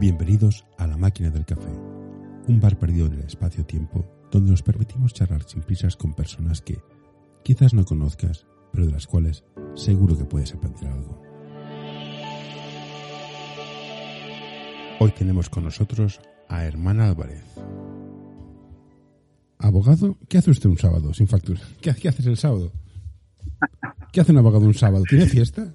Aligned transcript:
Bienvenidos 0.00 0.64
a 0.78 0.86
La 0.86 0.96
Máquina 0.96 1.28
del 1.28 1.44
Café, 1.44 1.68
un 2.48 2.58
bar 2.58 2.78
perdido 2.78 3.04
en 3.04 3.12
el 3.12 3.20
espacio-tiempo 3.20 4.02
donde 4.30 4.50
nos 4.50 4.62
permitimos 4.62 5.12
charlar 5.12 5.42
sin 5.42 5.60
prisas 5.60 5.94
con 5.94 6.14
personas 6.14 6.62
que 6.62 6.80
quizás 7.44 7.74
no 7.74 7.84
conozcas, 7.84 8.46
pero 8.72 8.86
de 8.86 8.92
las 8.92 9.06
cuales 9.06 9.44
seguro 9.74 10.16
que 10.16 10.24
puedes 10.24 10.54
aprender 10.54 10.86
algo. 10.86 11.20
Hoy 15.00 15.10
tenemos 15.10 15.50
con 15.50 15.64
nosotros 15.64 16.18
a 16.48 16.64
Hermana 16.64 17.08
Álvarez. 17.08 17.44
¿Abogado? 19.58 20.16
¿Qué 20.30 20.38
hace 20.38 20.50
usted 20.50 20.70
un 20.70 20.78
sábado 20.78 21.12
sin 21.12 21.28
factura? 21.28 21.60
¿Qué, 21.82 21.94
qué 21.94 22.08
haces 22.08 22.24
el 22.24 22.38
sábado? 22.38 22.72
¿Qué 24.14 24.22
hace 24.22 24.32
un 24.32 24.38
abogado 24.38 24.64
un 24.64 24.72
sábado? 24.72 25.04
¿Tiene 25.06 25.26
fiesta? 25.26 25.74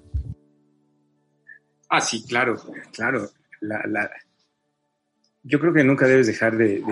Ah, 1.88 2.00
sí, 2.00 2.24
claro, 2.24 2.56
claro. 2.92 3.30
Yo 5.42 5.60
creo 5.60 5.72
que 5.72 5.84
nunca 5.84 6.06
debes 6.06 6.26
dejar 6.26 6.56
de, 6.56 6.82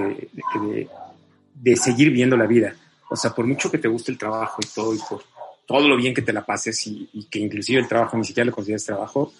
de, 1.54 1.76
seguir 1.76 2.10
viendo 2.10 2.36
la 2.36 2.46
vida. 2.46 2.74
O 3.10 3.16
sea, 3.16 3.32
por 3.32 3.46
mucho 3.46 3.70
que 3.70 3.78
te 3.78 3.88
guste 3.88 4.12
el 4.12 4.18
trabajo 4.18 4.60
y 4.62 4.74
todo, 4.74 4.94
y 4.94 4.98
por 5.08 5.22
todo 5.66 5.88
lo 5.88 5.96
bien 5.96 6.14
que 6.14 6.22
te 6.22 6.32
la 6.32 6.44
pases 6.44 6.86
y, 6.86 7.28
que 7.30 7.38
inclusive 7.38 7.80
el 7.80 7.88
trabajo 7.88 8.16
ni 8.16 8.24
siquiera 8.24 8.46
lo 8.46 8.52
consideres 8.52 8.84
trabajo, 8.84 9.32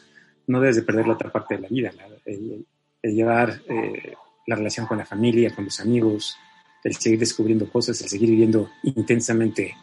no 0.47 0.60
debes 0.60 0.77
de 0.77 0.83
perder 0.83 1.06
la 1.06 1.14
otra 1.14 1.30
parte 1.30 1.56
de 1.56 1.62
la 1.62 1.69
vida, 1.69 1.92
el, 2.24 2.66
llevar 3.02 3.61
eh, 3.69 4.14
la 4.47 4.56
relación 4.56 4.86
con 4.86 4.98
la 4.98 5.05
familia, 5.05 5.55
con 5.55 5.64
los 5.64 5.78
amigos, 5.80 6.36
el 6.83 6.97
seguir 6.97 7.19
descubriendo 7.19 7.70
cosas, 7.70 8.00
el 8.00 8.09
seguir 8.09 8.30
viviendo 8.30 8.70
intensamente 8.83 9.75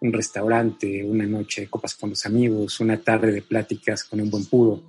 un 0.00 0.12
restaurante, 0.12 1.04
una 1.04 1.26
noche 1.26 1.62
de 1.62 1.68
copas 1.68 1.94
con 1.94 2.10
los 2.10 2.24
amigos, 2.26 2.78
una 2.80 2.96
tarde 2.98 3.32
de 3.32 3.42
pláticas 3.42 4.04
con 4.04 4.20
un 4.20 4.30
buen 4.30 4.46
puro. 4.46 4.82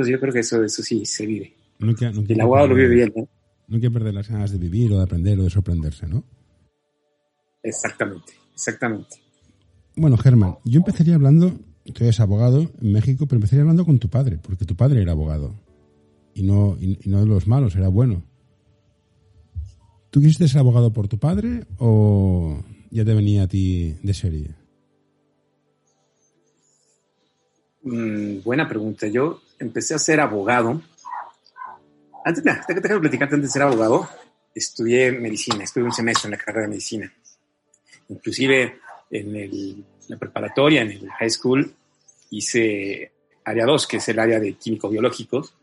Entonces 0.00 0.12
yo 0.12 0.20
creo 0.20 0.32
que 0.32 0.38
eso, 0.38 0.64
eso 0.64 0.82
sí 0.82 1.04
se 1.04 1.26
vive. 1.26 1.52
El 1.78 2.40
abogado 2.40 2.68
lo 2.68 2.74
vive 2.74 2.88
bien. 2.88 3.12
¿no? 3.14 3.28
No 3.68 3.74
hay 3.74 3.82
que 3.82 3.90
perder 3.90 4.14
las 4.14 4.30
ganas 4.30 4.50
de 4.50 4.56
vivir 4.56 4.90
o 4.94 4.96
de 4.96 5.02
aprender 5.02 5.38
o 5.38 5.42
de 5.42 5.50
sorprenderse, 5.50 6.06
¿no? 6.06 6.24
Exactamente, 7.62 8.32
exactamente. 8.54 9.16
Bueno, 9.96 10.16
Germán, 10.16 10.56
yo 10.64 10.78
empezaría 10.78 11.16
hablando, 11.16 11.52
tú 11.84 12.04
eres 12.04 12.18
abogado 12.18 12.70
en 12.80 12.92
México, 12.92 13.26
pero 13.26 13.36
empezaría 13.36 13.60
hablando 13.60 13.84
con 13.84 13.98
tu 13.98 14.08
padre, 14.08 14.38
porque 14.38 14.64
tu 14.64 14.74
padre 14.74 15.02
era 15.02 15.12
abogado. 15.12 15.54
Y 16.32 16.44
no, 16.44 16.78
y, 16.80 16.98
y 17.02 17.10
no 17.10 17.20
de 17.20 17.26
los 17.26 17.46
malos, 17.46 17.76
era 17.76 17.88
bueno. 17.88 18.24
¿Tú 20.08 20.22
quisiste 20.22 20.48
ser 20.48 20.60
abogado 20.60 20.94
por 20.94 21.08
tu 21.08 21.18
padre 21.18 21.66
o 21.76 22.58
ya 22.90 23.04
te 23.04 23.12
venía 23.12 23.42
a 23.42 23.48
ti 23.48 23.96
de 24.02 24.14
serie? 24.14 24.54
Mm, 27.82 28.42
buena 28.42 28.66
pregunta. 28.66 29.06
Yo 29.06 29.42
empecé 29.60 29.94
a 29.94 29.98
ser 29.98 30.18
abogado. 30.20 30.82
Antes, 32.24 32.42
de 32.42 32.80
déjame 32.80 33.00
platicarte, 33.00 33.34
antes 33.36 33.50
de 33.50 33.52
ser 33.52 33.62
abogado, 33.62 34.08
estudié 34.54 35.12
medicina, 35.12 35.62
estudié 35.62 35.86
un 35.86 35.92
semestre 35.92 36.26
en 36.26 36.32
la 36.32 36.38
carrera 36.38 36.62
de 36.62 36.68
medicina. 36.68 37.12
Inclusive 38.08 38.80
en 39.10 39.36
el, 39.36 39.84
la 40.08 40.16
preparatoria, 40.18 40.82
en 40.82 40.90
el 40.90 41.10
high 41.10 41.30
school, 41.30 41.72
hice 42.30 43.12
área 43.44 43.64
2, 43.64 43.86
que 43.86 43.98
es 43.98 44.08
el 44.08 44.18
área 44.18 44.40
de 44.40 44.54
químico-biológicos, 44.54 45.54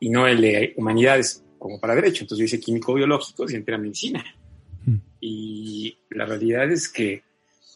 y 0.00 0.10
no 0.10 0.26
el 0.26 0.40
de 0.40 0.74
humanidades 0.76 1.42
como 1.58 1.80
para 1.80 1.94
derecho. 1.94 2.24
Entonces 2.24 2.38
yo 2.38 2.44
hice 2.44 2.60
químico-biológicos 2.60 3.52
y 3.52 3.56
entré 3.56 3.74
a 3.74 3.78
medicina. 3.78 4.24
Hmm. 4.84 4.96
Y 5.20 5.98
la 6.10 6.26
realidad 6.26 6.70
es 6.70 6.88
que 6.88 7.22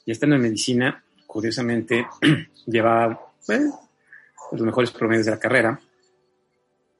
ya 0.06 0.12
estando 0.12 0.36
en 0.36 0.42
medicina, 0.42 1.05
curiosamente, 1.27 2.06
llevaba 2.67 3.33
bueno, 3.47 3.80
los 4.53 4.62
mejores 4.62 4.91
promedios 4.91 5.27
de 5.27 5.33
la 5.33 5.39
carrera, 5.39 5.81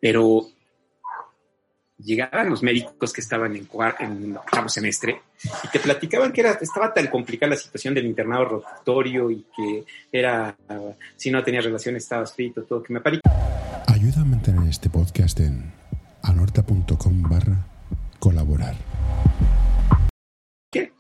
pero 0.01 0.47
llegaban 1.99 2.51
los 2.51 2.63
médicos 2.63 3.13
que 3.13 3.21
estaban 3.21 3.55
en, 3.55 3.69
en 4.01 4.37
octavo 4.37 4.69
semestre 4.69 5.21
y 5.65 5.69
te 5.69 5.79
platicaban 5.79 6.33
que 6.33 6.41
era, 6.41 6.53
estaba 6.61 6.93
tan 6.93 7.07
complicada 7.09 7.51
la 7.51 7.57
situación 7.57 7.95
del 7.95 8.07
internado 8.07 8.45
rotatorio 8.45 9.31
y 9.31 9.47
que 9.57 9.85
era, 10.11 10.57
si 11.17 11.31
no 11.31 11.43
tenías 11.43 11.65
relaciones 11.65 12.03
estabas 12.03 12.35
frito, 12.35 12.65
todo, 12.65 12.83
que 12.83 12.93
me 12.93 13.01
parí. 13.01 13.21
Ayuda 13.87 14.23
a 14.23 14.25
mantener 14.25 14.69
este 14.69 14.91
podcast 14.91 15.39
en 15.41 15.73
anorta.com 16.23 17.23
barra 17.23 17.67
colaborar. 18.19 18.77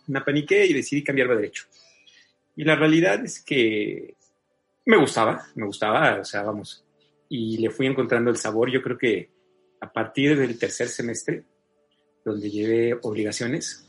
Me 0.08 0.18
apaniqué 0.18 0.66
y 0.66 0.72
decidí 0.72 1.04
cambiarme 1.04 1.34
a 1.34 1.36
derecho. 1.36 1.64
Y 2.56 2.64
la 2.64 2.74
realidad 2.74 3.24
es 3.24 3.40
que 3.40 4.16
me 4.86 4.96
gustaba, 4.96 5.42
me 5.54 5.66
gustaba, 5.66 6.20
o 6.20 6.24
sea, 6.24 6.42
vamos, 6.42 6.84
y 7.28 7.58
le 7.58 7.70
fui 7.70 7.86
encontrando 7.86 8.30
el 8.30 8.36
sabor. 8.36 8.70
Yo 8.70 8.82
creo 8.82 8.98
que 8.98 9.30
a 9.80 9.92
partir 9.92 10.36
del 10.38 10.58
tercer 10.58 10.88
semestre, 10.88 11.44
donde 12.24 12.50
llevé 12.50 12.98
obligaciones, 13.02 13.88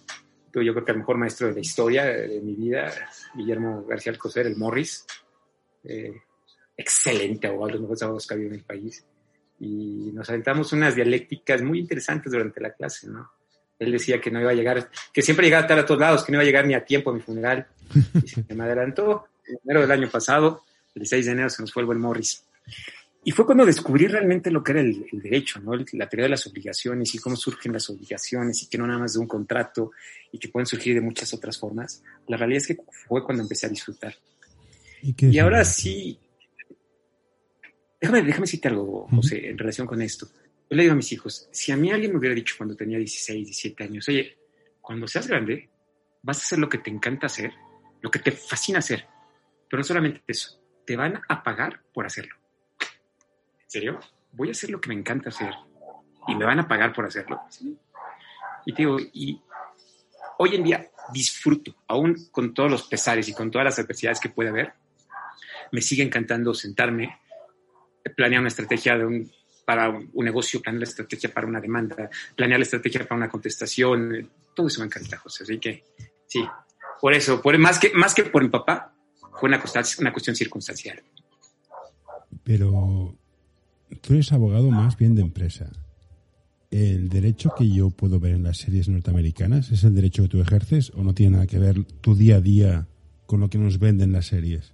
yo 0.54 0.74
creo 0.74 0.86
que 0.86 0.92
el 0.92 1.00
mejor 1.00 1.18
maestro 1.18 1.48
de 1.48 1.54
la 1.54 1.60
historia 1.60 2.06
de 2.06 2.40
mi 2.42 2.54
vida, 2.56 2.92
Guillermo 3.34 3.86
García 3.86 4.12
Alcocer, 4.12 4.46
el 4.46 4.56
Morris, 4.56 5.06
eh, 5.84 6.14
excelente 6.78 7.48
abogado, 7.48 7.72
los 7.72 7.82
mejores 7.82 8.04
abogados 8.04 8.28
que 8.28 8.34
ha 8.34 8.36
habido 8.36 8.50
en 8.52 8.60
el 8.60 8.66
país, 8.66 9.06
y 9.60 10.12
nos 10.14 10.30
aventamos 10.30 10.72
unas 10.74 10.96
dialécticas 10.96 11.62
muy 11.62 11.80
interesantes 11.80 12.32
durante 12.32 12.62
la 12.62 12.74
clase, 12.74 13.08
¿no? 13.08 13.32
Él 13.80 13.92
decía 13.92 14.22
que 14.22 14.30
no 14.30 14.40
iba 14.40 14.52
a 14.52 14.56
llegar, 14.56 14.90
que 15.12 15.22
siempre 15.22 15.48
llegaba 15.48 15.68
tarde 15.68 15.82
a 15.82 15.86
todos 15.86 16.00
lados, 16.00 16.24
que 16.24 16.32
no 16.32 16.38
iba 16.38 16.44
a 16.44 16.46
llegar 16.46 16.68
ni 16.68 16.76
a 16.76 16.86
tiempo 16.86 17.10
a 17.10 17.14
mi 17.14 17.20
funeral, 17.20 17.68
y 18.14 18.28
se 18.28 18.54
me 18.54 18.64
adelantó, 18.64 19.28
en 19.48 19.60
enero 19.64 19.82
del 19.82 19.92
año 19.92 20.10
pasado, 20.10 20.64
el 20.96 21.06
6 21.06 21.26
de 21.26 21.32
enero 21.32 21.50
se 21.50 21.62
nos 21.62 21.72
fue 21.72 21.82
el 21.82 21.88
buen 21.88 22.00
Morris. 22.00 22.44
Y 23.26 23.32
fue 23.32 23.46
cuando 23.46 23.66
descubrí 23.66 24.08
realmente 24.08 24.52
lo 24.52 24.62
que 24.62 24.74
era 24.74 24.82
el, 24.82 25.06
el 25.12 25.22
derecho, 25.22 25.60
¿no? 25.62 25.74
la 25.76 26.10
teoría 26.10 26.26
de 26.26 26.30
las 26.30 26.46
obligaciones 26.46 27.16
y 27.16 27.20
cómo 27.20 27.38
surgen 27.38 27.72
las 27.72 27.90
obligaciones 27.90 28.64
y 28.64 28.68
que 28.68 28.78
no 28.78 28.86
nada 28.86 29.00
más 29.00 29.14
de 29.14 29.20
un 29.20 29.28
contrato 29.28 29.92
y 30.32 30.38
que 30.38 30.50
pueden 30.50 30.66
surgir 30.66 30.94
de 30.94 31.02
muchas 31.02 31.34
otras 31.34 31.58
formas. 31.58 32.04
La 32.28 32.36
realidad 32.36 32.64
es 32.64 32.68
que 32.68 32.78
fue 33.08 33.24
cuando 33.24 33.44
empecé 33.44 33.68
a 33.68 33.70
disfrutar. 33.70 34.14
¿Y, 35.02 35.16
Y 35.26 35.40
ahora 35.40 35.64
sí, 35.64 36.20
déjame, 38.02 38.24
déjame 38.24 38.44
decirte 38.44 38.68
algo. 38.68 39.08
José, 39.10 39.50
en 39.50 39.58
relación 39.58 39.88
con 39.88 40.02
esto. 40.02 40.28
Yo 40.70 40.76
le 40.76 40.84
digo 40.84 40.94
a 40.94 40.98
mis 40.98 41.12
hijos, 41.14 41.48
si 41.52 41.72
a 41.72 41.78
mí 41.78 41.92
alguien 41.92 42.12
me 42.12 42.20
hubiera 42.20 42.36
dicho 42.36 42.56
cuando 42.58 42.76
tenía 42.76 42.98
16, 42.98 43.46
17 43.46 43.84
años, 43.84 44.10
oye, 44.10 44.38
cuando 44.82 45.08
seas 45.08 45.28
grande, 45.28 45.70
vas 46.22 46.40
a 46.40 46.42
hacer 46.42 46.60
lo 46.60 46.68
que 46.68 46.80
te 46.80 46.90
encanta 46.90 47.28
hacer, 47.28 47.54
lo 48.02 48.12
que 48.12 48.20
te 48.20 48.32
fascina 48.32 48.80
hacer, 48.80 49.06
pero 49.70 49.80
no 49.80 49.84
solamente 49.84 50.22
eso, 50.28 50.60
te 50.86 50.96
van 50.96 51.22
a 51.28 51.44
pagar 51.44 51.82
por 51.94 52.06
hacerlo. 52.06 52.36
¿En 52.80 53.70
serio? 53.70 54.00
Voy 54.32 54.50
a 54.50 54.52
hacer 54.52 54.70
lo 54.70 54.82
que 54.82 54.90
me 54.90 54.96
encanta 54.96 55.30
hacer 55.30 55.54
y 56.28 56.36
me 56.36 56.46
van 56.46 56.60
a 56.60 56.68
pagar 56.68 56.94
por 56.94 57.06
hacerlo. 57.06 57.42
¿Sí? 57.50 57.78
Y 58.66 58.74
te 58.74 58.84
digo, 58.84 58.98
y 59.00 59.42
hoy 60.38 60.56
en 60.56 60.64
día 60.64 60.90
disfruto, 61.12 61.76
aún 61.88 62.30
con 62.32 62.54
todos 62.54 62.72
los 62.72 62.84
pesares 62.84 63.28
y 63.28 63.34
con 63.34 63.52
todas 63.52 63.66
las 63.66 63.80
adversidades 63.80 64.20
que 64.20 64.30
puede 64.30 64.50
haber, 64.50 64.74
me 65.72 65.82
sigue 65.82 66.04
encantando 66.04 66.54
sentarme, 66.54 67.20
planear 68.16 68.42
una 68.42 68.48
estrategia 68.48 68.98
de 68.98 69.06
un, 69.06 69.32
para 69.66 69.90
un, 69.90 70.26
negocio, 70.26 70.62
planear 70.62 70.82
la 70.82 70.90
estrategia 70.90 71.34
para 71.34 71.48
una 71.48 71.60
demanda, 71.60 72.10
planear 72.36 72.60
la 72.60 72.64
estrategia 72.64 73.04
para 73.04 73.16
una 73.16 73.30
contestación, 73.30 74.30
todo 74.54 74.68
eso 74.68 74.82
me 74.82 74.86
encanta, 74.86 75.18
José. 75.18 75.44
Así 75.44 75.60
que 75.60 75.84
sí, 76.28 76.46
por 77.02 77.14
eso, 77.14 77.42
por, 77.42 77.58
más, 77.58 77.80
que, 77.80 77.92
más 77.94 78.14
que 78.14 78.24
por 78.24 78.44
mi 78.44 78.50
papá, 78.50 78.94
fue 79.40 79.50
una, 79.50 79.62
una 80.00 80.14
cuestión 80.14 80.36
circunstancial. 80.36 81.02
Pero 82.44 83.16
tú 84.02 84.14
eres 84.14 84.32
abogado 84.32 84.70
más 84.70 84.98
bien 84.98 85.16
de 85.16 85.22
empresa. 85.22 85.72
¿El 86.72 87.10
derecho 87.10 87.54
que 87.56 87.70
yo 87.70 87.92
puedo 87.92 88.20
ver 88.20 88.34
en 88.34 88.44
las 88.44 88.58
series 88.58 88.90
norteamericanas 88.90 89.72
es 89.72 89.84
el 89.84 89.94
derecho 89.94 90.24
que 90.24 90.30
tú 90.30 90.42
ejerces 90.42 90.92
o 90.96 91.04
no 91.04 91.14
tiene 91.14 91.34
nada 91.34 91.48
que 91.48 91.60
ver 91.60 91.84
tu 91.84 92.16
día 92.16 92.38
a 92.38 92.42
día 92.42 92.88
con 93.28 93.40
lo 93.40 93.50
que 93.50 93.60
nos 93.60 93.78
venden 93.78 94.12
las 94.12 94.28
series? 94.28 94.74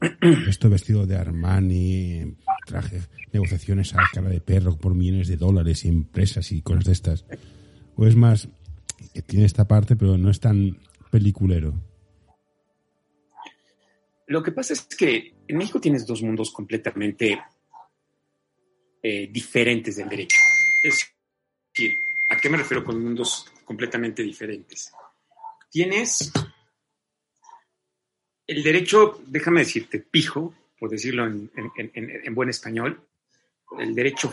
Esto 0.48 0.68
vestido 0.68 1.06
de 1.06 1.16
Armani, 1.16 2.34
traje, 2.66 3.02
negociaciones 3.32 3.94
a 3.94 3.98
cara 4.12 4.28
de 4.28 4.40
perro 4.40 4.76
por 4.76 4.94
millones 4.94 5.28
de 5.28 5.36
dólares 5.36 5.84
y 5.84 5.88
empresas 5.88 6.50
y 6.50 6.62
cosas 6.62 6.84
de 6.84 6.92
estas. 6.92 7.24
¿O 7.94 8.06
es 8.06 8.16
más 8.16 8.48
tiene 9.26 9.44
esta 9.44 9.68
parte 9.68 9.94
pero 9.94 10.18
no 10.18 10.30
es 10.30 10.40
tan 10.40 10.78
peliculero? 11.10 11.91
Lo 14.32 14.42
que 14.42 14.50
pasa 14.52 14.72
es 14.72 14.86
que 14.86 15.34
en 15.46 15.58
México 15.58 15.78
tienes 15.78 16.06
dos 16.06 16.22
mundos 16.22 16.50
completamente 16.52 17.38
eh, 19.02 19.28
diferentes 19.30 19.96
del 19.96 20.08
derecho. 20.08 20.38
Es 20.84 21.06
decir, 21.74 21.92
¿a 22.30 22.38
qué 22.38 22.48
me 22.48 22.56
refiero 22.56 22.82
con 22.82 22.98
mundos 22.98 23.44
completamente 23.66 24.22
diferentes? 24.22 24.90
Tienes 25.70 26.32
el 28.46 28.62
derecho, 28.62 29.20
déjame 29.26 29.60
decirte, 29.60 29.98
pijo, 29.98 30.54
por 30.78 30.88
decirlo 30.88 31.26
en, 31.26 31.50
en- 31.54 31.90
en- 31.92 32.26
en 32.26 32.34
buen 32.34 32.48
español, 32.48 33.06
el 33.78 33.94
derecho 33.94 34.32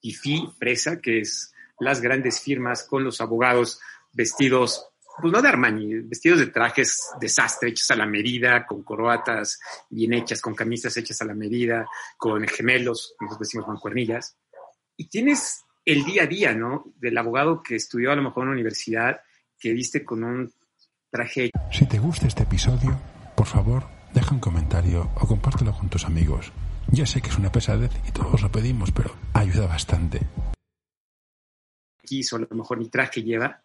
FIFI, 0.00 0.54
fresa, 0.58 1.02
que 1.02 1.20
es 1.20 1.52
las 1.80 2.00
grandes 2.00 2.40
firmas 2.40 2.84
con 2.84 3.04
los 3.04 3.20
abogados 3.20 3.78
vestidos 4.10 4.88
pues 5.20 5.32
no 5.32 5.40
de 5.40 5.48
Armani, 5.48 6.00
vestidos 6.00 6.40
de 6.40 6.46
trajes 6.48 7.10
desastre, 7.20 7.70
hechos 7.70 7.90
a 7.90 7.96
la 7.96 8.06
medida, 8.06 8.66
con 8.66 8.82
corbatas 8.82 9.60
bien 9.88 10.12
hechas, 10.12 10.40
con 10.40 10.54
camisas 10.54 10.96
hechas 10.96 11.20
a 11.22 11.24
la 11.24 11.34
medida, 11.34 11.86
con 12.16 12.46
gemelos, 12.48 13.14
nosotros 13.20 13.48
decimos 13.48 13.68
mancuernillas. 13.68 14.36
y 14.96 15.08
tienes 15.08 15.64
el 15.84 16.04
día 16.04 16.22
a 16.22 16.26
día, 16.26 16.54
¿no? 16.54 16.92
Del 16.96 17.18
abogado 17.18 17.62
que 17.62 17.76
estudió 17.76 18.12
a 18.12 18.16
lo 18.16 18.22
mejor 18.22 18.42
en 18.42 18.48
una 18.48 18.54
universidad, 18.54 19.20
que 19.58 19.72
viste 19.72 20.04
con 20.04 20.24
un 20.24 20.52
traje. 21.10 21.50
Si 21.70 21.86
te 21.86 21.98
gusta 21.98 22.26
este 22.26 22.44
episodio, 22.44 22.98
por 23.36 23.46
favor, 23.46 23.84
deja 24.14 24.34
un 24.34 24.40
comentario 24.40 25.10
o 25.16 25.26
compártelo 25.26 25.72
con 25.72 25.88
tus 25.88 26.04
amigos. 26.04 26.52
Ya 26.90 27.06
sé 27.06 27.20
que 27.20 27.28
es 27.28 27.38
una 27.38 27.52
pesadez 27.52 27.90
y 28.08 28.12
todos 28.12 28.40
lo 28.40 28.50
pedimos, 28.50 28.92
pero 28.92 29.14
ayuda 29.32 29.66
bastante. 29.66 30.20
Quiso 32.02 32.36
a 32.36 32.40
lo 32.40 32.48
mejor 32.50 32.78
ni 32.78 32.88
traje 32.88 33.22
lleva 33.22 33.63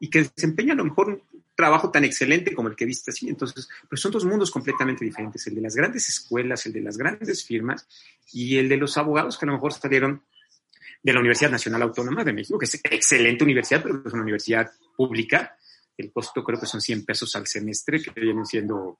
y 0.00 0.10
que 0.10 0.24
desempeña 0.24 0.72
a 0.72 0.76
lo 0.76 0.84
mejor 0.84 1.08
un 1.08 1.22
trabajo 1.54 1.90
tan 1.90 2.04
excelente 2.04 2.54
como 2.54 2.68
el 2.68 2.74
que 2.74 2.86
viste 2.86 3.10
así. 3.10 3.28
Entonces, 3.28 3.68
pues 3.88 4.00
son 4.00 4.10
dos 4.10 4.24
mundos 4.24 4.50
completamente 4.50 5.04
diferentes, 5.04 5.46
el 5.46 5.54
de 5.54 5.60
las 5.60 5.76
grandes 5.76 6.08
escuelas, 6.08 6.64
el 6.66 6.72
de 6.72 6.80
las 6.80 6.96
grandes 6.96 7.44
firmas 7.44 7.86
y 8.32 8.56
el 8.56 8.68
de 8.68 8.78
los 8.78 8.96
abogados 8.96 9.38
que 9.38 9.44
a 9.44 9.48
lo 9.48 9.52
mejor 9.52 9.74
salieron 9.74 10.22
de 11.02 11.12
la 11.12 11.20
Universidad 11.20 11.50
Nacional 11.50 11.82
Autónoma 11.82 12.24
de 12.24 12.32
México, 12.32 12.58
que 12.58 12.66
es 12.66 12.74
excelente 12.74 13.44
universidad, 13.44 13.82
pero 13.82 14.02
es 14.04 14.12
una 14.12 14.22
universidad 14.22 14.70
pública. 14.96 15.56
El 15.96 16.10
costo 16.12 16.42
creo 16.42 16.58
que 16.58 16.66
son 16.66 16.80
100 16.80 17.04
pesos 17.04 17.36
al 17.36 17.46
semestre, 17.46 18.02
que 18.02 18.18
vienen 18.18 18.46
siendo 18.46 18.98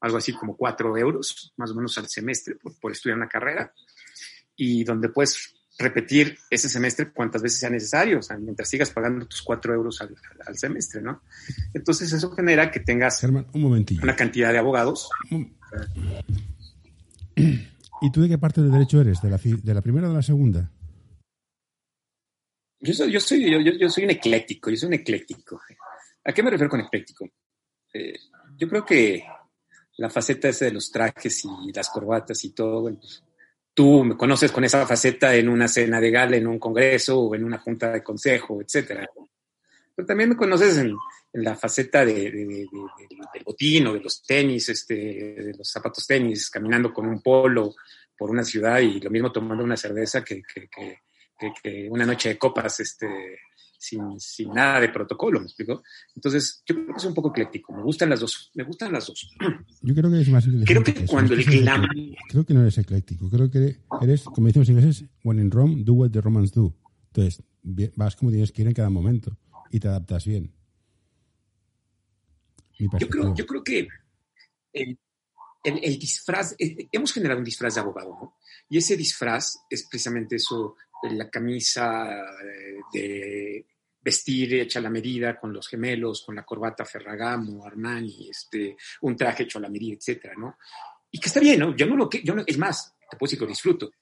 algo 0.00 0.18
así 0.18 0.32
como 0.32 0.56
4 0.56 0.96
euros, 0.98 1.52
más 1.56 1.70
o 1.70 1.74
menos 1.74 1.96
al 1.98 2.08
semestre, 2.08 2.56
por, 2.56 2.92
estudiar 2.92 3.16
una 3.16 3.28
carrera. 3.28 3.72
Y 4.56 4.84
donde 4.84 5.08
puedes 5.08 5.54
repetir 5.82 6.38
ese 6.48 6.68
semestre 6.68 7.12
cuantas 7.12 7.42
veces 7.42 7.60
sea 7.60 7.70
necesario, 7.70 8.20
o 8.20 8.22
sea, 8.22 8.38
mientras 8.38 8.68
sigas 8.68 8.90
pagando 8.90 9.26
tus 9.26 9.42
4 9.42 9.74
euros 9.74 10.00
al, 10.00 10.56
semestre, 10.56 11.02
¿no? 11.02 11.22
Entonces 11.74 12.12
eso 12.12 12.30
genera 12.32 12.70
que 12.70 12.80
tengas 12.80 13.22
un 13.22 13.84
una 14.02 14.16
cantidad 14.16 14.52
de 14.52 14.58
abogados. 14.58 15.10
¿Y 17.34 18.10
tú 18.10 18.20
de 18.20 18.28
qué 18.28 18.38
parte 18.38 18.60
del 18.60 18.72
derecho 18.72 19.00
eres? 19.00 19.22
¿De 19.22 19.30
la, 19.30 19.38
de 19.38 19.74
la 19.74 19.80
primera 19.80 20.08
o 20.08 20.10
de 20.10 20.16
la 20.16 20.22
segunda? 20.22 20.70
Yo 22.80 22.92
soy, 22.92 23.12
yo 23.12 23.20
soy, 23.20 23.48
yo, 23.48 23.60
yo 23.60 23.88
soy 23.88 24.04
un 24.04 24.10
ecléctico, 24.10 24.70
yo 24.70 24.76
soy 24.76 24.88
un 24.88 24.94
ecléctico. 24.94 25.60
¿A 26.24 26.32
qué 26.32 26.42
me 26.42 26.50
refiero 26.50 26.68
con 26.68 26.80
ecléctico? 26.80 27.28
Eh, 27.94 28.18
yo 28.56 28.68
creo 28.68 28.84
que 28.84 29.24
la 29.98 30.10
faceta 30.10 30.48
esa 30.48 30.64
de 30.64 30.72
los 30.72 30.90
trajes 30.90 31.44
y 31.44 31.72
las 31.72 31.90
corbatas 31.90 32.44
y 32.44 32.50
todo, 32.50 32.82
pues, 32.82 33.22
tú 33.74 34.04
me 34.04 34.16
conoces 34.16 34.52
con 34.52 34.64
esa 34.64 34.86
faceta 34.86 35.34
en 35.34 35.48
una 35.48 35.68
cena 35.68 36.00
de 36.00 36.10
gala, 36.10 36.36
en 36.36 36.46
un 36.46 36.58
congreso 36.58 37.20
o 37.20 37.34
en 37.34 37.44
una 37.44 37.58
junta 37.58 37.92
de 37.92 38.02
consejo, 38.02 38.60
etcétera. 38.60 39.08
Pero 39.94 40.06
también 40.06 40.30
me 40.30 40.36
conoces 40.36 40.78
en, 40.78 40.96
la 41.34 41.56
faceta 41.56 42.04
de, 42.04 42.30
del 42.30 43.42
botín 43.44 43.86
o 43.86 43.94
de 43.94 44.00
los 44.00 44.22
tenis, 44.22 44.68
este, 44.68 44.94
de 44.94 45.54
los 45.56 45.68
zapatos 45.68 46.06
tenis, 46.06 46.50
caminando 46.50 46.92
con 46.92 47.06
un 47.06 47.22
polo 47.22 47.74
por 48.16 48.30
una 48.30 48.44
ciudad 48.44 48.80
y 48.80 49.00
lo 49.00 49.10
mismo 49.10 49.32
tomando 49.32 49.64
una 49.64 49.76
cerveza 49.76 50.22
que, 50.22 50.42
que 50.42 50.68
que, 51.62 51.88
una 51.90 52.06
noche 52.06 52.30
de 52.30 52.38
copas 52.38 52.80
este, 52.80 53.40
sin, 53.82 54.20
sin, 54.20 54.50
nada 54.54 54.78
de 54.80 54.90
protocolo, 54.90 55.40
¿me 55.40 55.46
explico? 55.46 55.82
Entonces, 56.14 56.62
yo 56.64 56.76
creo 56.76 56.86
que 56.86 56.98
es 56.98 57.04
un 57.04 57.14
poco 57.14 57.30
ecléctico. 57.30 57.72
Me 57.72 57.82
gustan 57.82 58.10
las 58.10 58.20
dos. 58.20 58.52
Me 58.54 58.62
gustan 58.62 58.92
las 58.92 59.06
dos. 59.08 59.28
Yo 59.82 59.94
creo 59.94 60.08
que 60.08 60.20
es 60.20 60.28
más 60.28 60.46
Creo 60.64 60.84
que, 60.84 61.04
cuando 61.04 61.34
le 61.34 61.44
claman... 61.44 61.90
Creo 62.28 62.46
que 62.46 62.54
no 62.54 62.60
eres 62.60 62.78
ecléctico. 62.78 63.28
Creo 63.28 63.50
que 63.50 63.78
eres, 64.00 64.22
como 64.22 64.46
dicen 64.46 64.60
los 64.60 64.68
ingleses, 64.68 65.04
when 65.24 65.40
in 65.40 65.50
Rome, 65.50 65.82
do 65.82 65.94
what 65.94 66.10
the 66.10 66.20
Romans 66.20 66.52
do. 66.52 66.76
Entonces, 67.08 67.42
vas 67.96 68.14
como 68.14 68.30
tienes 68.30 68.52
que 68.52 68.62
ir 68.62 68.68
en 68.68 68.74
cada 68.74 68.88
momento 68.88 69.36
y 69.70 69.80
te 69.80 69.88
adaptas 69.88 70.26
bien. 70.26 70.54
Yo 72.78 73.08
creo, 73.08 73.34
yo 73.34 73.46
creo 73.46 73.64
que 73.64 73.88
el, 74.72 74.98
el, 75.64 75.98
disfraz, 75.98 76.54
eh, 76.58 76.88
hemos 76.92 77.12
generado 77.12 77.38
un 77.38 77.44
disfraz 77.44 77.74
de 77.74 77.80
abogado, 77.80 78.10
¿no? 78.10 78.36
Y 78.68 78.78
ese 78.78 78.96
disfraz 78.96 79.58
es 79.68 79.86
precisamente 79.88 80.36
eso 80.36 80.76
la 81.10 81.28
camisa 81.28 82.08
eh, 82.10 82.80
de 82.92 83.66
vestir 84.02 84.54
hecha 84.54 84.80
la 84.80 84.90
medida 84.90 85.38
con 85.38 85.52
los 85.52 85.68
gemelos, 85.68 86.22
con 86.22 86.34
la 86.34 86.44
corbata 86.44 86.84
Ferragamo, 86.84 87.64
Armani, 87.64 88.28
este, 88.30 88.76
un 89.02 89.16
traje 89.16 89.44
hecho 89.44 89.58
a 89.58 89.62
la 89.62 89.68
medida, 89.68 89.94
etcétera, 89.94 90.34
¿no? 90.36 90.56
Y 91.10 91.18
que 91.18 91.28
está 91.28 91.40
bien, 91.40 91.60
¿no? 91.60 91.76
Yo 91.76 91.86
no 91.86 91.96
lo 91.96 92.08
que, 92.08 92.22
yo 92.22 92.34
no, 92.34 92.42
es 92.46 92.58
más, 92.58 92.94
te 93.10 93.16
puedo 93.16 93.28
decir 93.28 93.38
que 93.38 93.44
lo 93.44 93.50
disfruto, 93.50 93.92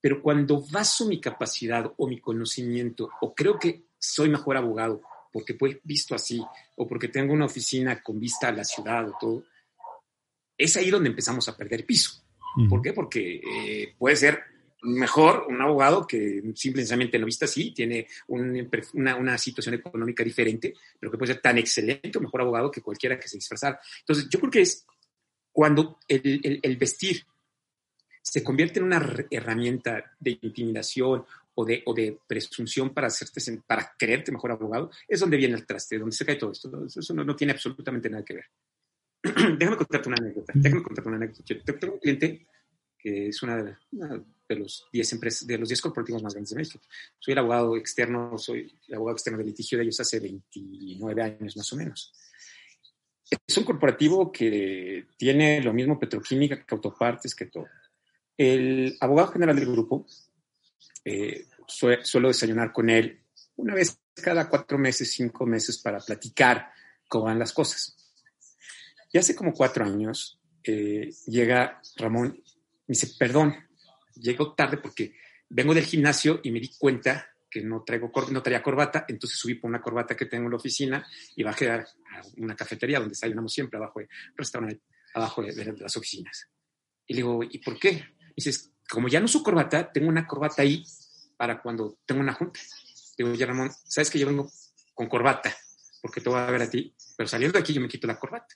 pero 0.00 0.22
cuando 0.22 0.64
baso 0.70 1.06
mi 1.06 1.20
capacidad 1.20 1.92
o 1.96 2.08
mi 2.08 2.20
conocimiento, 2.20 3.10
o 3.20 3.34
creo 3.34 3.58
que 3.58 3.84
soy 3.98 4.28
mejor 4.28 4.56
abogado 4.56 5.02
porque 5.32 5.56
he 5.58 5.80
visto 5.82 6.14
así, 6.14 6.44
o 6.76 6.86
porque 6.86 7.08
tengo 7.08 7.32
una 7.32 7.46
oficina 7.46 8.02
con 8.02 8.20
vista 8.20 8.48
a 8.48 8.52
la 8.52 8.64
ciudad 8.64 9.08
o 9.08 9.16
todo, 9.18 9.44
es 10.58 10.76
ahí 10.76 10.90
donde 10.90 11.08
empezamos 11.08 11.48
a 11.48 11.56
perder 11.56 11.86
piso. 11.86 12.22
¿Por 12.68 12.82
qué? 12.82 12.92
Porque 12.92 13.36
eh, 13.36 13.94
puede 13.96 14.14
ser 14.14 14.42
mejor 14.82 15.46
un 15.48 15.60
abogado 15.60 16.06
que 16.06 16.42
simplemente 16.54 17.18
no 17.18 17.26
vista 17.26 17.44
así, 17.44 17.72
tiene 17.72 18.06
una, 18.28 19.16
una, 19.16 19.38
situación 19.38 19.76
económica 19.76 20.24
diferente, 20.24 20.74
pero 20.98 21.10
que 21.10 21.18
puede 21.18 21.32
ser 21.32 21.42
tan 21.42 21.58
excelente 21.58 22.18
o 22.18 22.20
mejor 22.20 22.40
abogado 22.40 22.70
que 22.70 22.82
cualquiera 22.82 23.18
que 23.18 23.28
se 23.28 23.36
disfrazara. 23.36 23.80
Entonces, 24.00 24.28
yo 24.28 24.38
creo 24.40 24.50
que 24.50 24.60
es 24.62 24.84
cuando 25.52 25.98
el, 26.08 26.60
el, 26.62 26.76
vestir 26.76 27.24
se 28.20 28.42
convierte 28.42 28.80
en 28.80 28.86
una 28.86 29.26
herramienta 29.30 30.12
de 30.18 30.38
intimidación 30.40 31.24
o 31.54 31.64
de, 31.64 31.82
o 31.86 31.94
de 31.94 32.18
presunción 32.26 32.90
para, 32.94 33.08
hacerte, 33.08 33.40
para 33.66 33.92
creerte 33.98 34.32
mejor 34.32 34.52
abogado, 34.52 34.90
es 35.06 35.20
donde 35.20 35.36
viene 35.36 35.54
el 35.54 35.66
traste, 35.66 35.98
donde 35.98 36.16
se 36.16 36.24
cae 36.24 36.36
todo 36.36 36.52
esto. 36.52 36.70
Eso 36.86 37.14
no, 37.14 37.24
no 37.24 37.36
tiene 37.36 37.52
absolutamente 37.52 38.08
nada 38.08 38.24
que 38.24 38.34
ver. 38.34 38.46
Déjame 39.58 39.76
contarte 39.76 40.08
una 40.08 40.18
anécdota. 40.18 40.52
Déjame 40.56 40.82
contarte 40.82 41.08
una 41.08 41.16
anécdota. 41.18 41.54
Tengo 41.78 41.94
un 41.94 42.00
cliente 42.00 42.46
que 43.02 43.28
es 43.28 43.42
una 43.42 43.62
de, 43.62 43.76
de 43.90 44.56
los 44.56 44.86
10 44.92 45.12
empresas, 45.14 45.46
de 45.46 45.58
los 45.58 45.68
10 45.68 45.80
corporativos 45.80 46.22
más 46.22 46.34
grandes 46.34 46.50
de 46.50 46.56
México. 46.56 46.84
Soy 47.18 47.32
el 47.32 47.38
abogado 47.38 47.76
externo, 47.76 48.38
soy 48.38 48.72
el 48.88 48.94
abogado 48.94 49.16
externo 49.16 49.38
de 49.38 49.44
litigio 49.44 49.78
de 49.78 49.84
ellos 49.84 50.00
hace 50.00 50.20
29 50.20 51.22
años 51.22 51.56
más 51.56 51.72
o 51.72 51.76
menos. 51.76 52.12
Es 53.46 53.56
un 53.56 53.64
corporativo 53.64 54.30
que 54.30 55.06
tiene 55.16 55.62
lo 55.62 55.72
mismo 55.72 55.98
petroquímica 55.98 56.64
que 56.64 56.74
autopartes, 56.74 57.34
que 57.34 57.46
todo. 57.46 57.66
El 58.36 58.96
abogado 59.00 59.32
general 59.32 59.56
del 59.56 59.72
grupo, 59.72 60.06
eh, 61.04 61.46
suelo 61.66 62.28
desayunar 62.28 62.72
con 62.72 62.90
él 62.90 63.20
una 63.56 63.74
vez 63.74 63.98
cada 64.14 64.48
cuatro 64.48 64.78
meses, 64.78 65.12
cinco 65.12 65.46
meses 65.46 65.78
para 65.78 65.98
platicar 65.98 66.70
cómo 67.08 67.24
van 67.24 67.38
las 67.38 67.52
cosas. 67.52 67.96
Y 69.12 69.18
hace 69.18 69.34
como 69.34 69.52
cuatro 69.52 69.84
años 69.84 70.38
eh, 70.64 71.10
llega 71.26 71.80
Ramón 71.96 72.42
me 72.92 72.94
dice, 72.94 73.14
perdón, 73.18 73.56
llego 74.16 74.52
tarde 74.52 74.76
porque 74.76 75.14
vengo 75.48 75.72
del 75.72 75.86
gimnasio 75.86 76.40
y 76.42 76.50
me 76.50 76.60
di 76.60 76.70
cuenta 76.76 77.26
que 77.50 77.62
no, 77.62 77.82
traigo, 77.84 78.12
no 78.30 78.42
traía 78.42 78.62
corbata, 78.62 79.06
entonces 79.08 79.38
subí 79.38 79.54
por 79.54 79.70
una 79.70 79.80
corbata 79.80 80.14
que 80.14 80.26
tengo 80.26 80.44
en 80.44 80.50
la 80.50 80.56
oficina 80.58 81.06
y 81.34 81.42
bajé 81.42 81.70
a 81.70 81.86
una 82.36 82.54
cafetería 82.54 82.98
donde 82.98 83.12
desayunamos 83.12 83.50
siempre, 83.50 83.78
abajo 83.78 84.00
de 84.00 84.10
restaurante, 84.36 84.82
abajo 85.14 85.40
de, 85.42 85.74
las 85.78 85.96
oficinas. 85.96 86.50
Y 87.06 87.14
le 87.14 87.16
digo, 87.20 87.42
¿y 87.42 87.58
por 87.60 87.78
qué? 87.78 88.04
dices, 88.36 88.70
como 88.90 89.08
ya 89.08 89.18
no 89.18 89.24
uso 89.24 89.42
corbata, 89.42 89.90
tengo 89.90 90.08
una 90.08 90.26
corbata 90.26 90.60
ahí 90.60 90.84
para 91.38 91.62
cuando 91.62 91.96
tengo 92.04 92.20
una 92.20 92.34
junta. 92.34 92.60
Le 93.16 93.24
digo, 93.24 93.34
ya 93.34 93.46
Ramón, 93.46 93.70
¿sabes 93.84 94.10
que 94.10 94.18
yo 94.18 94.26
vengo 94.26 94.50
con 94.92 95.08
corbata? 95.08 95.56
Porque 96.02 96.20
te 96.20 96.28
voy 96.28 96.40
a 96.40 96.50
ver 96.50 96.60
a 96.60 96.68
ti, 96.68 96.94
pero 97.16 97.26
saliendo 97.26 97.56
de 97.56 97.62
aquí 97.62 97.72
yo 97.72 97.80
me 97.80 97.88
quito 97.88 98.06
la 98.06 98.18
corbata 98.18 98.54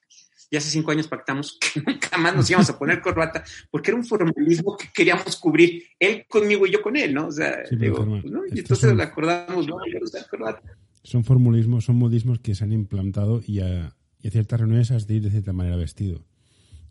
y 0.51 0.57
hace 0.57 0.71
cinco 0.71 0.91
años 0.91 1.09
pactamos 1.09 1.59
que 1.75 1.81
nunca 1.81 2.17
más 2.19 2.35
nos 2.35 2.49
íbamos 2.51 2.71
a 2.71 2.79
poner 2.79 3.01
corbata, 3.01 3.45
porque 3.71 3.91
era 3.91 3.99
un 3.99 4.05
formalismo 4.05 4.77
que 4.77 4.89
queríamos 4.95 5.37
cubrir, 5.37 5.83
él 5.99 6.25
conmigo 6.29 6.67
y 6.67 6.73
yo 6.73 6.83
con 6.83 6.97
él, 6.97 7.15
¿no? 7.15 7.29
O 7.29 7.33
sea, 7.33 7.63
digo, 7.71 8.05
pues, 8.05 8.25
¿no? 8.25 8.43
y 8.47 8.59
entonces 8.59 8.93
nos 8.93 9.07
acordamos, 9.07 9.67
¿no? 9.67 9.77
corbata. 10.31 10.63
Son 11.03 11.25
formulismos, 11.25 11.85
son 11.85 11.97
modismos 11.97 12.41
que 12.41 12.55
se 12.55 12.65
han 12.65 12.73
implantado 12.73 13.41
y 13.47 13.61
a, 13.61 13.95
ciertas 14.29 14.59
reuniones 14.59 14.91
has 14.91 15.07
de 15.07 15.15
ir 15.15 15.23
de 15.23 15.31
cierta 15.31 15.53
manera 15.53 15.77
vestido. 15.77 16.25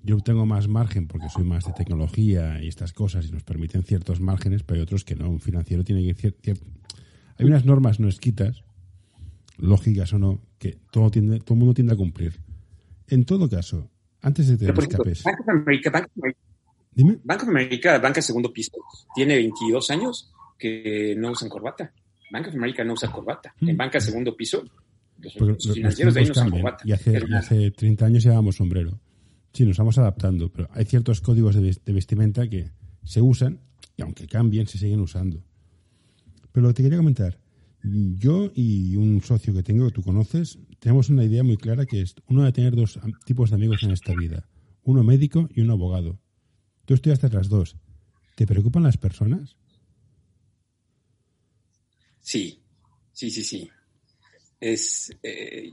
Yo 0.03 0.17
tengo 0.19 0.45
más 0.45 0.67
margen 0.67 1.07
porque 1.07 1.27
soy 1.29 1.43
más 1.43 1.65
de 1.65 1.74
tecnología 1.74 2.63
y 2.63 2.67
estas 2.67 2.93
cosas 2.93 3.25
y 3.25 3.31
nos 3.31 3.43
permiten 3.43 3.83
ciertos 3.83 4.21
márgenes, 4.21 4.63
pero 4.63 4.77
hay 4.77 4.83
otros 4.83 5.03
que 5.03 5.15
no. 5.15 5.29
Un 5.29 5.41
financiero 5.41 5.83
tiene 5.83 6.13
que 6.13 6.27
ir... 6.27 6.57
Hay 7.38 7.45
unas 7.45 7.65
normas 7.65 8.00
no 8.00 8.07
escritas, 8.07 8.63
lógicas 9.57 10.13
o 10.13 10.19
no, 10.19 10.41
que 10.59 10.77
todo, 10.91 11.12
tiende, 11.12 11.39
todo 11.39 11.55
el 11.55 11.59
mundo 11.59 11.74
tiende 11.74 11.93
a 11.93 11.97
cumplir. 11.97 12.39
En 13.07 13.25
todo 13.25 13.50
caso, 13.50 13.89
antes 14.21 14.47
de 14.47 14.57
tener 14.57 14.77
escapes. 14.77 15.24
Bank 15.24 15.39
of 15.41 15.50
America, 15.50 15.89
Bank 15.89 16.05
of 16.05 16.12
America, 16.17 16.39
Dime. 16.95 17.19
Bank 17.24 17.43
of 17.43 17.50
America, 17.50 18.00
banca 18.00 18.21
segundo 18.21 18.53
piso, 18.53 18.77
tiene 19.13 19.35
22 19.35 19.89
años 19.91 20.31
que 20.57 21.13
no 21.17 21.31
usan 21.31 21.50
corbata. 21.50 21.91
Bank 22.31 22.47
of 22.47 22.55
America 22.55 22.83
no 22.83 22.93
usa 22.93 23.12
corbata. 23.12 23.53
En 23.62 23.75
mm. 23.75 23.77
banca 23.77 24.00
segundo 24.00 24.35
piso, 24.35 24.63
los, 25.17 25.74
financieros 25.74 26.13
de 26.13 26.19
ahí 26.21 26.25
no 26.25 26.31
usan 26.31 26.50
corbata. 26.50 26.83
Y 26.88 26.93
hace, 26.93 27.21
hace 27.38 27.71
30 27.71 28.05
años 28.05 28.24
llevábamos 28.24 28.55
sombrero. 28.55 28.97
Sí, 29.51 29.65
nos 29.65 29.77
vamos 29.77 29.97
adaptando, 29.97 30.51
pero 30.51 30.69
hay 30.71 30.85
ciertos 30.85 31.21
códigos 31.21 31.55
de, 31.55 31.93
vestimenta 31.93 32.47
que 32.50 32.71
se 33.03 33.21
usan 33.21 33.59
y 33.97 34.01
aunque 34.01 34.27
cambien, 34.27 34.67
se 34.67 34.77
siguen 34.77 35.01
usando. 35.01 35.43
Pero 36.51 36.63
lo 36.63 36.69
que 36.69 36.75
te 36.75 36.83
quería 36.83 36.97
comentar, 36.97 37.38
yo 38.18 38.51
y 38.54 38.96
un 38.96 39.22
socio 39.22 39.54
que 39.54 39.63
tengo, 39.63 39.86
que 39.88 39.94
tú 39.94 40.04
conoces, 40.04 40.58
tenemos 40.80 41.10
una 41.10 41.24
idea 41.24 41.44
muy 41.44 41.58
clara 41.58 41.86
que 41.86 42.01
es 42.01 42.15
uno 42.27 42.44
de 42.44 42.51
tener 42.51 42.75
dos 42.75 43.00
tipos 43.25 43.50
de 43.50 43.56
amigos 43.56 43.84
en 43.84 43.92
esta 43.92 44.13
vida, 44.13 44.48
uno 44.84 45.04
médico 45.04 45.50
y 45.54 45.62
uno 45.62 45.74
abogado. 45.74 46.20
Tú 46.86 46.94
estudiaste 46.94 47.30
las 47.30 47.50
dos. 47.50 47.77
¿Te 48.36 48.46
preocupan 48.46 48.84
las 48.84 48.98
personas? 48.98 49.56
Sí, 52.22 52.60
sí, 53.13 53.30
sí, 53.30 53.44
sí. 53.44 53.70
Es, 54.60 55.15
eh, 55.24 55.72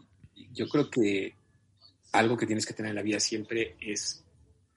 yo 0.52 0.69
creo 0.69 0.90
que 0.90 1.35
algo 2.12 2.37
que 2.37 2.47
tienes 2.47 2.66
que 2.66 2.75
tener 2.75 2.90
en 2.90 2.97
la 2.97 3.02
vida 3.02 3.21
siempre 3.21 3.76
es 3.81 4.25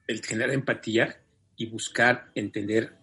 el 0.06 0.24
generar 0.24 0.50
empatía 0.50 1.20
y 1.56 1.66
buscar 1.66 2.30
entender 2.34 2.96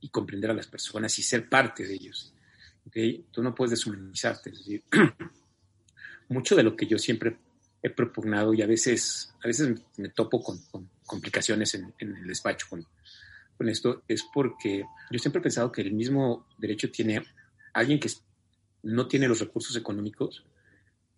y 0.00 0.08
comprender 0.08 0.50
a 0.50 0.54
las 0.54 0.66
personas 0.66 1.18
y 1.18 1.22
ser 1.22 1.48
parte 1.48 1.86
de 1.86 1.94
ellos. 1.94 2.32
¿Okay? 2.86 3.24
Tú 3.30 3.42
no 3.42 3.54
puedes 3.54 3.70
deshumanizarte. 3.70 4.50
Es 4.50 4.58
decir, 4.58 4.84
mucho 6.28 6.56
de 6.56 6.62
lo 6.62 6.76
que 6.76 6.86
yo 6.86 6.98
siempre 6.98 7.36
he 7.82 7.90
propugnado 7.90 8.52
y 8.52 8.62
a 8.62 8.66
veces, 8.66 9.32
a 9.42 9.46
veces 9.46 9.80
me 9.96 10.10
topo 10.10 10.42
con, 10.42 10.58
con 10.70 10.88
complicaciones 11.06 11.74
en, 11.74 11.94
en, 11.98 12.16
el 12.16 12.26
despacho 12.26 12.66
con, 12.68 12.86
con 13.56 13.68
esto, 13.68 14.02
es 14.06 14.24
porque 14.32 14.84
yo 15.10 15.18
siempre 15.18 15.40
he 15.40 15.42
pensado 15.42 15.72
que 15.72 15.82
el 15.82 15.92
mismo 15.92 16.46
derecho 16.58 16.90
tiene 16.90 17.22
alguien 17.72 17.98
que 17.98 18.10
no 18.82 19.08
tiene 19.08 19.28
los 19.28 19.40
recursos 19.40 19.76
económicos 19.76 20.44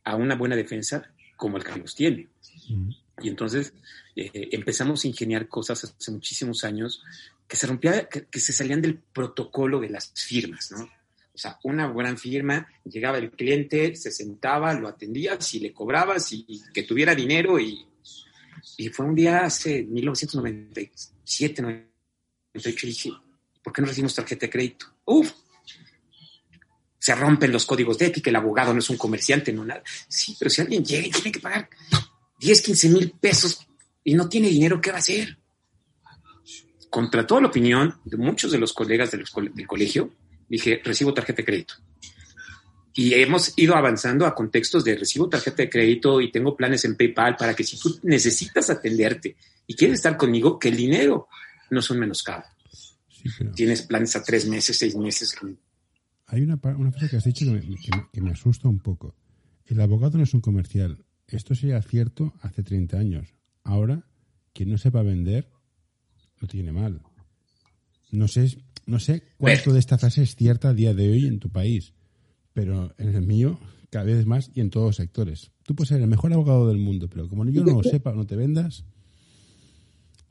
a 0.05 0.17
una 0.17 0.35
buena 0.35 0.57
defensa 0.57 1.11
como 1.37 1.57
el 1.57 1.65
que 1.65 1.77
los 1.77 1.95
tiene. 1.95 2.29
Y 3.21 3.29
entonces 3.29 3.75
eh, 4.17 4.49
empezamos 4.53 5.05
a 5.05 5.09
ingeniar 5.09 5.49
cosas 5.49 5.85
hace 5.85 6.11
muchísimos 6.13 6.65
años 6.65 7.03
que 7.47 7.57
se 7.57 7.67
rompía, 7.67 8.09
que, 8.09 8.27
que, 8.27 8.41
se 8.41 8.53
salían 8.53 8.81
del 8.81 8.99
protocolo 8.99 9.81
de 9.81 9.91
las 9.91 10.13
firmas, 10.15 10.71
¿no? 10.73 10.89
O 11.35 11.39
sea, 11.39 11.59
una 11.65 11.91
gran 11.91 12.19
firma, 12.19 12.67
llegaba 12.85 13.19
el 13.19 13.31
cliente, 13.31 13.97
se 13.97 14.11
sentaba, 14.11 14.75
lo 14.75 14.89
atendía, 14.89 15.41
si 15.41 15.61
le 15.61 15.73
cobrabas 15.73 16.33
y, 16.33 16.45
y 16.47 16.63
que 16.73 16.83
tuviera 16.83 17.15
dinero 17.15 17.59
y, 17.59 17.87
y, 18.77 18.89
fue 18.91 19.07
un 19.07 19.15
día 19.15 19.45
hace 19.45 19.83
1997, 19.85 21.63
98, 21.63 22.87
y 22.87 22.87
dije, 22.87 23.11
¿por 23.63 23.73
qué 23.73 23.81
no 23.81 23.89
recibimos 23.89 24.15
tarjeta 24.15 24.47
de 24.47 24.51
crédito? 24.51 24.87
Uf, 25.07 25.33
se 26.99 27.15
rompen 27.15 27.51
los 27.51 27.65
códigos 27.67 27.99
de 27.99 28.07
ética, 28.07 28.31
el 28.31 28.37
abogado 28.37 28.73
no 28.73 28.79
es 28.79 28.89
un 28.89 28.97
comerciante, 28.97 29.53
no 29.53 29.65
nada. 29.65 29.83
Sí, 30.07 30.37
pero 30.39 30.51
si 30.51 30.61
alguien 30.61 30.85
llega 30.85 31.07
y 31.07 31.11
tiene 31.11 31.33
que 31.33 31.41
pagar 31.41 31.69
10, 32.39 32.63
15 32.63 32.89
mil 32.91 33.11
pesos 33.11 33.67
y 34.05 34.15
no 34.15 34.29
tiene 34.29 34.49
dinero, 34.49 34.81
¿qué 34.81 34.91
va 34.91 34.99
a 34.99 35.01
hacer? 35.01 35.39
Contra 36.91 37.27
toda 37.27 37.41
la 37.41 37.49
opinión 37.49 37.99
de 38.05 38.19
muchos 38.19 38.53
de 38.53 38.59
los 38.59 38.73
colegas 38.73 39.11
del, 39.11 39.25
del 39.55 39.67
colegio, 39.67 40.13
dije, 40.53 40.81
recibo 40.85 41.15
tarjeta 41.15 41.39
de 41.39 41.47
crédito. 41.47 41.75
Y 42.95 43.15
hemos 43.15 43.55
ido 43.57 43.75
avanzando 43.75 44.27
a 44.27 44.35
contextos 44.35 44.85
de 44.85 44.97
recibo 44.97 45.27
tarjeta 45.27 45.63
de 45.63 45.71
crédito 45.71 46.21
y 46.21 46.31
tengo 46.31 46.55
planes 46.55 46.85
en 46.85 46.95
PayPal 46.95 47.37
para 47.37 47.55
que 47.55 47.65
si 47.65 47.79
tú 47.79 47.99
necesitas 48.03 48.69
atenderte 48.69 49.35
y 49.67 49.75
quieres 49.75 49.97
estar 49.97 50.17
conmigo, 50.19 50.59
que 50.59 50.69
el 50.69 50.77
dinero 50.77 51.29
no 51.71 51.81
es 51.81 51.89
un 51.89 51.99
menoscabo. 52.01 52.45
Sí, 53.09 53.31
pero... 53.39 53.53
Tienes 53.53 53.83
planes 53.83 54.15
a 54.15 54.23
tres 54.23 54.47
meses, 54.47 54.77
seis 54.77 54.95
meses. 54.95 55.35
Hay 56.27 56.43
una, 56.43 56.61
una 56.77 56.93
frase 56.93 57.09
que 57.09 57.17
has 57.17 57.25
dicho 57.25 57.47
que 57.47 57.53
me, 57.53 57.61
que, 57.61 57.91
que 58.13 58.21
me 58.21 58.33
asusta 58.33 58.69
un 58.69 58.81
poco. 58.81 59.17
El 59.65 59.81
abogado 59.81 60.19
no 60.19 60.25
es 60.25 60.35
un 60.35 60.43
comercial. 60.43 61.03
Esto 61.29 61.55
sería 61.55 61.81
cierto 61.81 62.35
hace 62.43 62.63
30 62.63 62.99
años. 62.99 63.35
Ahora, 63.65 64.05
quien 64.53 64.71
no 64.71 64.77
sepa 64.77 65.03
vender, 65.03 65.49
lo 66.41 66.47
tiene 66.47 66.73
mal. 66.73 67.01
No 68.11 68.29
sé, 68.29 68.59
no 68.87 68.99
sé 68.99 69.23
cuánto 69.39 69.73
de 69.73 69.79
esta 69.79 69.99
frase 69.99 70.23
es 70.23 70.35
cierta 70.35 70.71
a 70.71 70.75
día 70.75 70.95
de 70.95 71.11
hoy 71.11 71.27
en 71.27 71.39
tu 71.39 71.51
país, 71.51 71.95
pero 72.53 72.95
en 72.99 73.15
el 73.15 73.23
mío 73.23 73.59
cada 73.91 74.07
vez 74.07 74.25
más 74.27 74.51
y 74.55 74.61
en 74.61 74.71
todos 74.71 74.87
los 74.87 74.97
sectores. 74.97 75.51
Tú 75.65 75.75
puedes 75.75 75.91
ser 75.91 76.01
el 76.01 76.09
mejor 76.09 76.33
abogado 76.33 76.69
del 76.69 76.79
mundo, 76.79 77.09
pero 77.09 77.29
como 77.29 77.45
yo 77.47 77.63
no 77.63 77.83
lo 77.83 77.83
sepa, 77.83 78.13
no 78.13 78.27
te 78.27 78.37
vendas, 78.37 78.85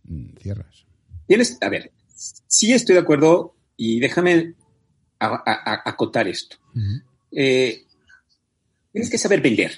mm, 0.03 0.37
cierras. 0.41 0.85
Tienes, 1.27 1.57
a 1.61 1.69
ver, 1.69 1.91
sí 2.47 2.73
estoy 2.73 2.95
de 2.95 3.01
acuerdo 3.01 3.55
y 3.77 3.99
déjame 3.99 4.55
acotar 5.19 6.27
esto. 6.27 6.57
Uh 6.73 6.79
-huh. 6.79 7.03
eh, 7.33 7.83
tienes 8.91 9.09
que 9.09 9.17
saber 9.17 9.41
vender. 9.41 9.71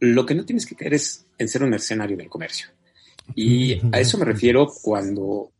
Lo 0.00 0.24
que 0.24 0.34
no 0.34 0.44
tienes 0.44 0.66
que 0.66 0.74
caer 0.74 0.94
es 0.94 1.26
en 1.38 1.48
ser 1.48 1.62
un 1.62 1.70
mercenario 1.70 2.16
del 2.16 2.28
comercio. 2.28 2.68
Y 3.34 3.74
a 3.92 4.00
eso 4.00 4.18
me 4.18 4.24
refiero 4.24 4.66
cuando... 4.82 5.52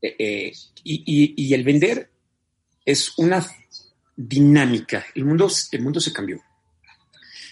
Eh, 0.00 0.16
eh, 0.18 0.52
y, 0.84 1.54
el 1.54 1.64
vender 1.64 2.10
es 2.84 3.18
una 3.18 3.44
dinámica. 4.16 5.06
El 5.14 5.24
mundo, 5.24 5.50
el 5.72 5.82
mundo 5.82 6.00
se 6.00 6.12
cambió. 6.12 6.40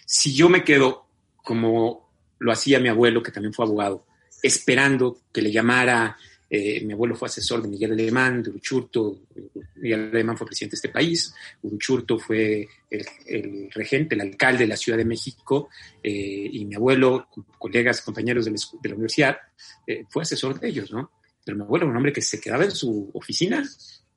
Si 0.05 0.35
yo 0.35 0.49
me 0.49 0.65
quedo 0.65 1.07
como 1.37 2.09
lo 2.39 2.53
hacía 2.53 2.81
mi 2.81 2.89
abuelo, 2.89 3.23
que 3.23 3.33
también 3.33 3.53
fue 3.53 3.65
abogado, 3.65 4.07
esperando 4.43 5.21
que 5.33 5.43
le 5.43 5.51
llamara 5.51 6.17
eh, 6.49 6.81
mi 6.85 6.93
abuelo 6.93 7.17
fue 7.17 7.27
asesor 7.27 7.61
de 7.61 7.69
Miguel 7.69 7.93
Alemán, 7.93 8.43
de 8.43 8.51
Uruchurto. 8.51 9.23
Miguel 9.77 10.11
Alemán 10.13 10.37
fue 10.37 10.47
presidente 10.47 10.75
de 10.75 10.79
este 10.79 10.89
país. 10.91 11.35
Uruchurto 11.63 12.19
fue 12.19 12.69
el, 12.89 13.71
regente, 13.73 14.15
el 14.15 14.21
alcalde 14.21 14.61
de 14.61 14.69
la 14.69 14.77
Ciudad 14.77 14.97
de 14.97 15.05
México. 15.05 15.69
Eh, 16.03 16.49
y 16.53 16.65
mi 16.65 16.77
abuelo, 16.77 17.29
colegas, 17.59 18.01
compañeros 18.01 18.45
de 18.45 18.53
la, 18.53 18.59
de 18.81 18.89
la 18.89 18.95
universidad, 18.95 19.39
fue 20.09 20.23
asesor 20.23 20.59
de 20.61 20.69
ellos, 20.69 20.93
¿no? 20.93 21.11
Pero 21.47 21.57
mi 21.57 21.63
abuelo 21.63 21.85
era 21.85 21.91
un 21.93 21.97
hombre 21.97 22.13
que 22.13 22.21
se 22.21 22.41
quedaba 22.41 22.65
en 22.65 22.73
su 22.73 23.09
oficina 23.15 23.63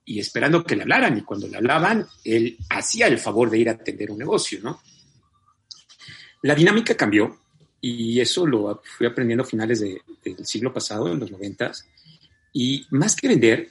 y 0.04 0.20
esperando 0.20 0.64
que 0.64 0.76
le 0.76 0.82
hablaran. 0.82 1.16
Y 1.16 1.22
cuando 1.22 1.48
le 1.48 1.58
hablaban, 1.58 2.08
él 2.24 2.58
hacía 2.72 3.06
el 3.06 3.20
favor 3.20 3.52
de 3.52 3.60
ir 3.60 3.70
a 3.70 3.74
atender 3.74 4.10
un 4.10 4.18
negocio, 4.18 4.60
¿no? 4.64 4.82
La 6.42 6.56
dinámica 6.56 6.98
cambió 6.98 7.40
y 7.80 8.20
eso 8.20 8.48
lo 8.48 8.82
fui 8.84 9.06
aprendiendo 9.06 9.44
a 9.44 9.48
finales 9.48 9.80
de, 9.82 10.02
del 10.24 10.44
siglo 10.44 10.74
pasado, 10.74 11.12
en 11.12 11.20
los 11.20 11.30
noventas 11.30 11.86
y 12.52 12.88
más 12.90 13.16
que 13.16 13.28
vender, 13.28 13.70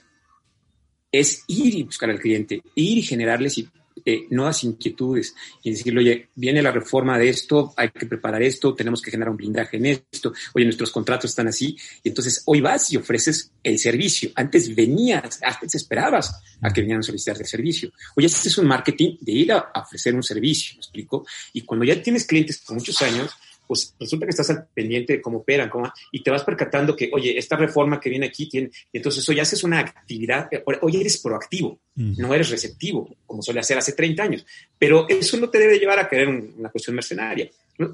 es 1.11 1.43
ir 1.47 1.75
y 1.75 1.83
buscar 1.83 2.09
al 2.09 2.19
cliente, 2.19 2.63
ir 2.75 2.99
y 2.99 3.01
generarles 3.01 3.57
eh, 4.05 4.25
nuevas 4.29 4.63
inquietudes 4.63 5.35
y 5.63 5.71
decirle, 5.71 5.99
oye, 5.99 6.29
viene 6.35 6.61
la 6.61 6.71
reforma 6.71 7.17
de 7.17 7.29
esto, 7.29 7.73
hay 7.77 7.89
que 7.89 8.05
preparar 8.05 8.41
esto, 8.41 8.73
tenemos 8.73 9.01
que 9.01 9.11
generar 9.11 9.31
un 9.31 9.37
blindaje 9.37 9.77
en 9.77 9.85
esto, 9.85 10.33
oye, 10.53 10.65
nuestros 10.65 10.91
contratos 10.91 11.31
están 11.31 11.47
así, 11.47 11.77
y 12.03 12.09
entonces 12.09 12.43
hoy 12.45 12.61
vas 12.61 12.91
y 12.91 12.97
ofreces 12.97 13.51
el 13.63 13.77
servicio. 13.79 14.31
Antes 14.35 14.73
venías, 14.75 15.39
antes 15.43 15.75
esperabas 15.75 16.41
a 16.61 16.71
que 16.71 16.81
vinieran 16.81 17.01
a 17.01 17.03
solicitar 17.03 17.37
el 17.39 17.45
servicio. 17.45 17.91
Oye, 18.15 18.27
este 18.27 18.49
es 18.49 18.57
un 18.57 18.67
marketing 18.67 19.17
de 19.21 19.31
ir 19.31 19.51
a, 19.51 19.71
ofrecer 19.75 20.15
un 20.15 20.23
servicio, 20.23 20.75
¿me 20.75 20.79
explico? 20.79 21.25
Y 21.53 21.61
cuando 21.61 21.85
ya 21.85 22.01
tienes 22.01 22.25
clientes 22.25 22.59
por 22.59 22.75
muchos 22.75 23.01
años, 23.01 23.31
pues 23.69 23.93
resulta 23.99 24.25
que 24.25 24.31
estás 24.31 24.49
al 24.49 24.65
pendiente 24.73 25.13
de 25.13 25.21
cómo 25.21 25.37
operan, 25.37 25.69
cómo, 25.69 25.93
y 26.11 26.23
te 26.23 26.31
vas 26.31 26.43
percatando 26.43 26.95
que, 26.95 27.11
oye, 27.13 27.37
esta 27.37 27.55
reforma 27.55 27.99
que 27.99 28.09
viene 28.09 28.25
aquí 28.25 28.49
tiene, 28.49 28.71
y 28.91 28.97
entonces 28.97 29.29
hoy 29.29 29.39
haces 29.39 29.63
una 29.63 29.77
actividad, 29.77 30.49
hoy 30.81 30.99
eres 30.99 31.19
proactivo, 31.19 31.79
mm. 31.93 32.13
no 32.17 32.33
eres 32.33 32.49
receptivo, 32.49 33.15
como 33.27 33.43
suele 33.43 33.59
hacer 33.59 33.77
hace 33.77 33.93
30 33.93 34.23
años, 34.23 34.45
pero 34.79 35.07
eso 35.07 35.37
no 35.37 35.51
te 35.51 35.59
debe 35.59 35.77
llevar 35.77 35.99
a 35.99 36.09
querer 36.09 36.29
un, 36.29 36.55
una 36.57 36.69
cuestión 36.69 36.95
mercenaria. 36.95 37.47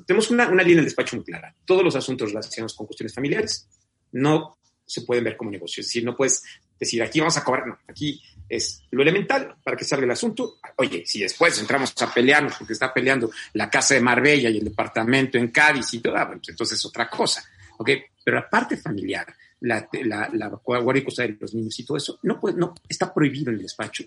Tenemos 0.07 0.31
una, 0.31 0.47
una 0.47 0.63
línea 0.63 0.77
del 0.77 0.85
despacho 0.85 1.17
muy 1.17 1.25
clara. 1.25 1.53
Todos 1.65 1.83
los 1.83 1.93
asuntos 1.97 2.29
relacionados 2.29 2.73
con 2.73 2.87
cuestiones 2.87 3.13
familiares 3.13 3.67
no 4.13 4.57
se 4.85 5.01
pueden 5.01 5.25
ver 5.25 5.35
como 5.35 5.51
negocios, 5.51 5.85
es 5.85 5.87
decir, 5.87 6.05
no 6.05 6.15
puedes 6.15 6.41
decir, 6.79 7.03
aquí 7.03 7.19
vamos 7.19 7.35
a 7.35 7.43
cobrar, 7.43 7.67
no, 7.67 7.77
aquí 7.85 8.21
es 8.47 8.83
lo 8.91 9.01
elemental 9.01 9.55
para 9.63 9.75
que 9.75 9.83
salga 9.83 10.05
el 10.05 10.11
asunto. 10.11 10.59
Oye, 10.77 11.03
si 11.05 11.19
después 11.19 11.59
entramos 11.59 11.93
a 12.01 12.13
pelearnos 12.13 12.55
porque 12.57 12.73
está 12.73 12.93
peleando 12.93 13.31
la 13.53 13.69
casa 13.69 13.95
de 13.95 14.01
Marbella 14.01 14.49
y 14.49 14.57
el 14.57 14.65
departamento 14.65 15.37
en 15.37 15.49
Cádiz 15.49 15.93
y 15.93 15.99
todo, 15.99 16.15
pues 16.27 16.49
entonces 16.49 16.77
es 16.77 16.85
otra 16.85 17.09
cosa. 17.09 17.43
¿ok? 17.77 17.89
Pero 18.23 18.37
la 18.37 18.49
parte 18.49 18.77
familiar, 18.77 19.25
la, 19.61 19.87
la, 20.03 20.29
la 20.33 20.47
guardia 20.63 21.01
y 21.01 21.03
custodia 21.03 21.31
de 21.31 21.37
los 21.39 21.53
niños 21.53 21.79
y 21.79 21.85
todo 21.85 21.97
eso, 21.97 22.19
no, 22.23 22.39
puede, 22.39 22.57
no 22.57 22.73
está 22.87 23.13
prohibido 23.13 23.51
en 23.51 23.57
el 23.57 23.63
despacho 23.63 24.03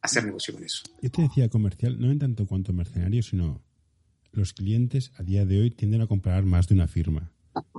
hacer 0.00 0.24
negocio 0.24 0.54
con 0.54 0.64
eso. 0.64 0.84
Yo 1.02 1.10
te 1.10 1.22
decía 1.22 1.48
comercial, 1.48 2.00
no 2.00 2.10
en 2.10 2.18
tanto 2.18 2.46
cuanto 2.46 2.72
mercenario, 2.72 3.22
sino 3.22 3.60
los 4.32 4.52
clientes 4.52 5.12
a 5.16 5.22
día 5.22 5.44
de 5.44 5.60
hoy 5.60 5.70
tienden 5.70 6.02
a 6.02 6.06
comprar 6.06 6.44
más 6.44 6.68
de 6.68 6.74
una 6.74 6.86
firma. 6.86 7.32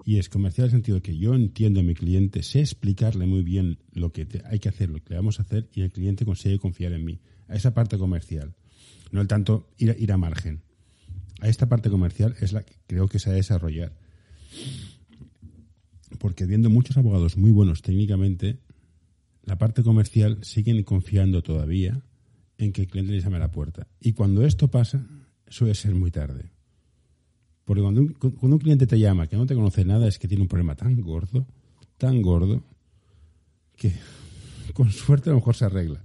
Y 0.06 0.18
es 0.18 0.30
comercial 0.30 0.66
en 0.66 0.68
el 0.68 0.72
sentido 0.72 1.02
que 1.02 1.18
yo 1.18 1.34
entiendo 1.34 1.80
a 1.80 1.84
mi 1.84 1.94
cliente, 1.94 2.44
sé 2.44 2.62
explicarle 2.62 3.26
muy 3.26 3.44
bien 3.44 3.80
lo 3.92 4.12
que 4.12 4.28
hay 4.46 4.60
que 4.60 4.70
hacer, 4.70 4.90
lo 4.90 5.04
que 5.04 5.12
le 5.12 5.16
vamos 5.18 5.40
a 5.40 5.44
hacer, 5.44 5.70
y 5.74 5.82
el 5.82 5.92
cliente 5.92 6.26
consigue 6.26 6.60
confiar 6.60 6.94
en 6.94 7.06
mí. 7.06 7.20
A 7.48 7.56
esa 7.56 7.74
parte 7.74 7.98
comercial. 7.98 8.56
No 9.12 9.22
el 9.22 9.28
tanto 9.28 9.70
ir, 9.78 9.96
ir 10.00 10.12
a 10.12 10.18
margen. 10.18 10.62
A 11.42 11.48
esta 11.48 11.70
parte 11.70 11.90
comercial 11.90 12.36
es 12.42 12.54
la 12.54 12.64
que 12.64 12.76
creo 12.88 13.08
que 13.08 13.20
se 13.20 13.30
ha 13.30 13.32
de 13.32 13.38
desarrollar. 13.38 13.98
Porque 16.20 16.46
viendo 16.46 16.70
muchos 16.70 16.98
abogados 16.98 17.38
muy 17.38 17.52
buenos 17.52 17.82
técnicamente, 17.82 18.60
la 19.44 19.58
parte 19.58 19.84
comercial 19.84 20.44
siguen 20.44 20.84
confiando 20.84 21.42
todavía 21.42 22.04
en 22.58 22.74
que 22.74 22.82
el 22.82 22.88
cliente 22.88 23.14
les 23.14 23.24
llame 23.24 23.38
a 23.38 23.40
la 23.40 23.52
puerta. 23.52 23.88
Y 24.00 24.14
cuando 24.14 24.46
esto 24.46 24.70
pasa, 24.70 25.08
suele 25.48 25.74
ser 25.76 25.96
muy 25.96 26.12
tarde. 26.12 26.52
Porque 27.70 27.84
cuando 27.84 28.02
un, 28.02 28.14
cuando 28.14 28.56
un, 28.56 28.60
cliente 28.60 28.88
te 28.88 28.98
llama 28.98 29.28
que 29.28 29.36
no 29.36 29.46
te 29.46 29.54
conoce 29.54 29.86
nada 29.86 30.08
es 30.08 30.18
que 30.18 30.28
tiene 30.28 30.42
un 30.42 30.48
problema 30.48 30.74
tan 30.74 31.00
gordo, 31.02 31.46
tan 32.00 32.20
gordo, 32.20 32.64
que 33.76 33.94
con 34.74 34.92
suerte 34.92 35.30
a 35.30 35.34
lo 35.34 35.38
mejor 35.38 35.56
se 35.56 35.66
arregla. 35.66 36.04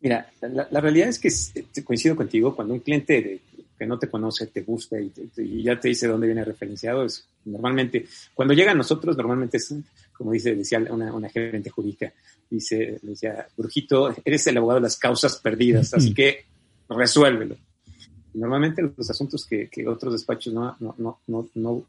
Mira, 0.00 0.30
la, 0.40 0.66
la 0.70 0.80
realidad 0.80 1.10
es 1.10 1.18
que 1.18 1.82
coincido 1.84 2.16
contigo, 2.16 2.56
cuando 2.56 2.72
un 2.72 2.80
cliente 2.80 3.20
de, 3.20 3.40
que 3.78 3.84
no 3.84 3.98
te 3.98 4.08
conoce, 4.08 4.46
te 4.46 4.62
gusta 4.62 4.96
y, 4.98 5.62
ya 5.62 5.78
te 5.78 5.88
dice 5.88 6.08
dónde 6.08 6.26
viene 6.26 6.42
referenciado, 6.42 7.04
es 7.04 7.28
normalmente, 7.44 8.06
cuando 8.32 8.54
llega 8.54 8.72
a 8.72 8.74
nosotros, 8.74 9.14
normalmente 9.14 9.58
es, 9.58 9.74
como 10.14 10.32
dice, 10.32 10.56
decía 10.56 10.78
una, 10.78 11.12
una 11.12 11.28
gerente 11.28 11.68
jurídica, 11.68 12.10
dice, 12.48 12.98
decía, 13.02 13.46
Brujito, 13.58 14.16
eres 14.24 14.46
el 14.46 14.56
abogado 14.56 14.80
de 14.80 14.84
las 14.84 14.96
causas 14.96 15.36
perdidas, 15.36 15.92
así 15.92 16.14
que 16.14 16.46
resuélvelo. 16.88 17.58
Normalmente 18.34 18.82
los 18.82 19.10
asuntos 19.10 19.46
que, 19.46 19.68
que 19.68 19.86
otros 19.86 20.14
despachos 20.14 20.52
no, 20.52 20.76
no, 20.80 20.94
no, 20.98 21.18
no, 21.26 21.48
no, 21.54 21.84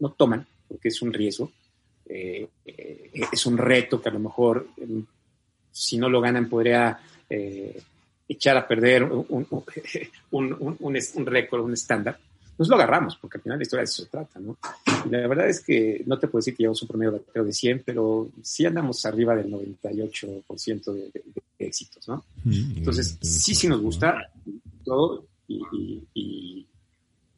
no 0.00 0.10
toman, 0.10 0.46
porque 0.66 0.88
es 0.88 1.02
un 1.02 1.12
riesgo, 1.12 1.52
eh, 2.06 2.48
eh, 2.64 3.10
es 3.32 3.46
un 3.46 3.58
reto 3.58 4.00
que 4.00 4.08
a 4.08 4.12
lo 4.12 4.18
mejor 4.18 4.68
em, 4.76 5.04
si 5.70 5.98
no 5.98 6.08
lo 6.08 6.20
ganan 6.20 6.48
podría 6.48 6.98
eh, 7.28 7.80
echar 8.28 8.56
a 8.56 8.66
perder 8.66 9.04
un, 9.04 9.26
un, 9.28 9.46
un, 10.30 10.96
un 11.14 11.26
récord, 11.26 11.64
un 11.64 11.74
estándar, 11.74 12.18
nos 12.58 12.68
lo 12.68 12.74
agarramos, 12.74 13.16
porque 13.16 13.38
al 13.38 13.42
final 13.42 13.58
la 13.58 13.62
historia 13.62 13.80
de 13.82 13.84
eso 13.84 14.02
se 14.02 14.08
trata, 14.08 14.40
¿no? 14.40 14.58
Y 15.06 15.10
la 15.10 15.28
verdad 15.28 15.48
es 15.48 15.60
que 15.60 16.02
no 16.06 16.18
te 16.18 16.26
puedo 16.26 16.40
decir 16.40 16.56
que 16.56 16.64
llevamos 16.64 16.82
un 16.82 16.88
promedio 16.88 17.22
de, 17.32 17.42
de 17.42 17.52
100, 17.52 17.82
pero 17.86 18.28
sí 18.42 18.66
andamos 18.66 19.06
arriba 19.06 19.36
del 19.36 19.48
98% 19.48 20.92
de, 20.92 21.10
de, 21.12 21.22
éxitos, 21.60 22.08
¿no? 22.08 22.24
Mm, 22.44 22.78
Entonces, 22.78 23.16
sí, 23.20 23.54
sí 23.54 23.68
nos 23.68 23.80
gusta 23.80 24.32
todo 24.84 25.24
y, 25.48 26.06
y, 26.14 26.66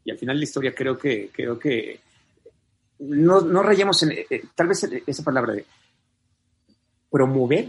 y, 0.05 0.11
al 0.11 0.19
final 0.19 0.37
la 0.37 0.45
historia 0.45 0.75
creo 0.75 0.99
que, 0.99 1.31
creo 1.33 1.59
que 1.59 2.01
no, 2.99 3.41
no 3.41 3.63
rayamos 3.63 4.03
en, 4.03 4.13
eh, 4.13 4.43
tal 4.55 4.69
vez 4.69 4.87
esa 5.07 5.23
palabra 5.23 5.55
de 5.55 5.65
promover 7.11 7.67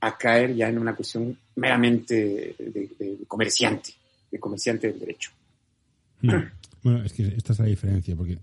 a 0.00 0.16
caer 0.16 0.54
ya 0.54 0.68
en 0.68 0.78
una 0.78 0.94
cuestión 0.94 1.36
meramente 1.56 2.56
de, 2.58 3.18
comerciante, 3.28 3.90
de 4.30 4.38
comerciante 4.38 4.88
del 4.88 4.98
derecho. 5.00 5.30
Bueno, 6.82 7.04
es 7.04 7.12
que 7.12 7.26
esta 7.28 7.52
es 7.52 7.58
la 7.60 7.66
diferencia, 7.66 8.16
porque 8.16 8.38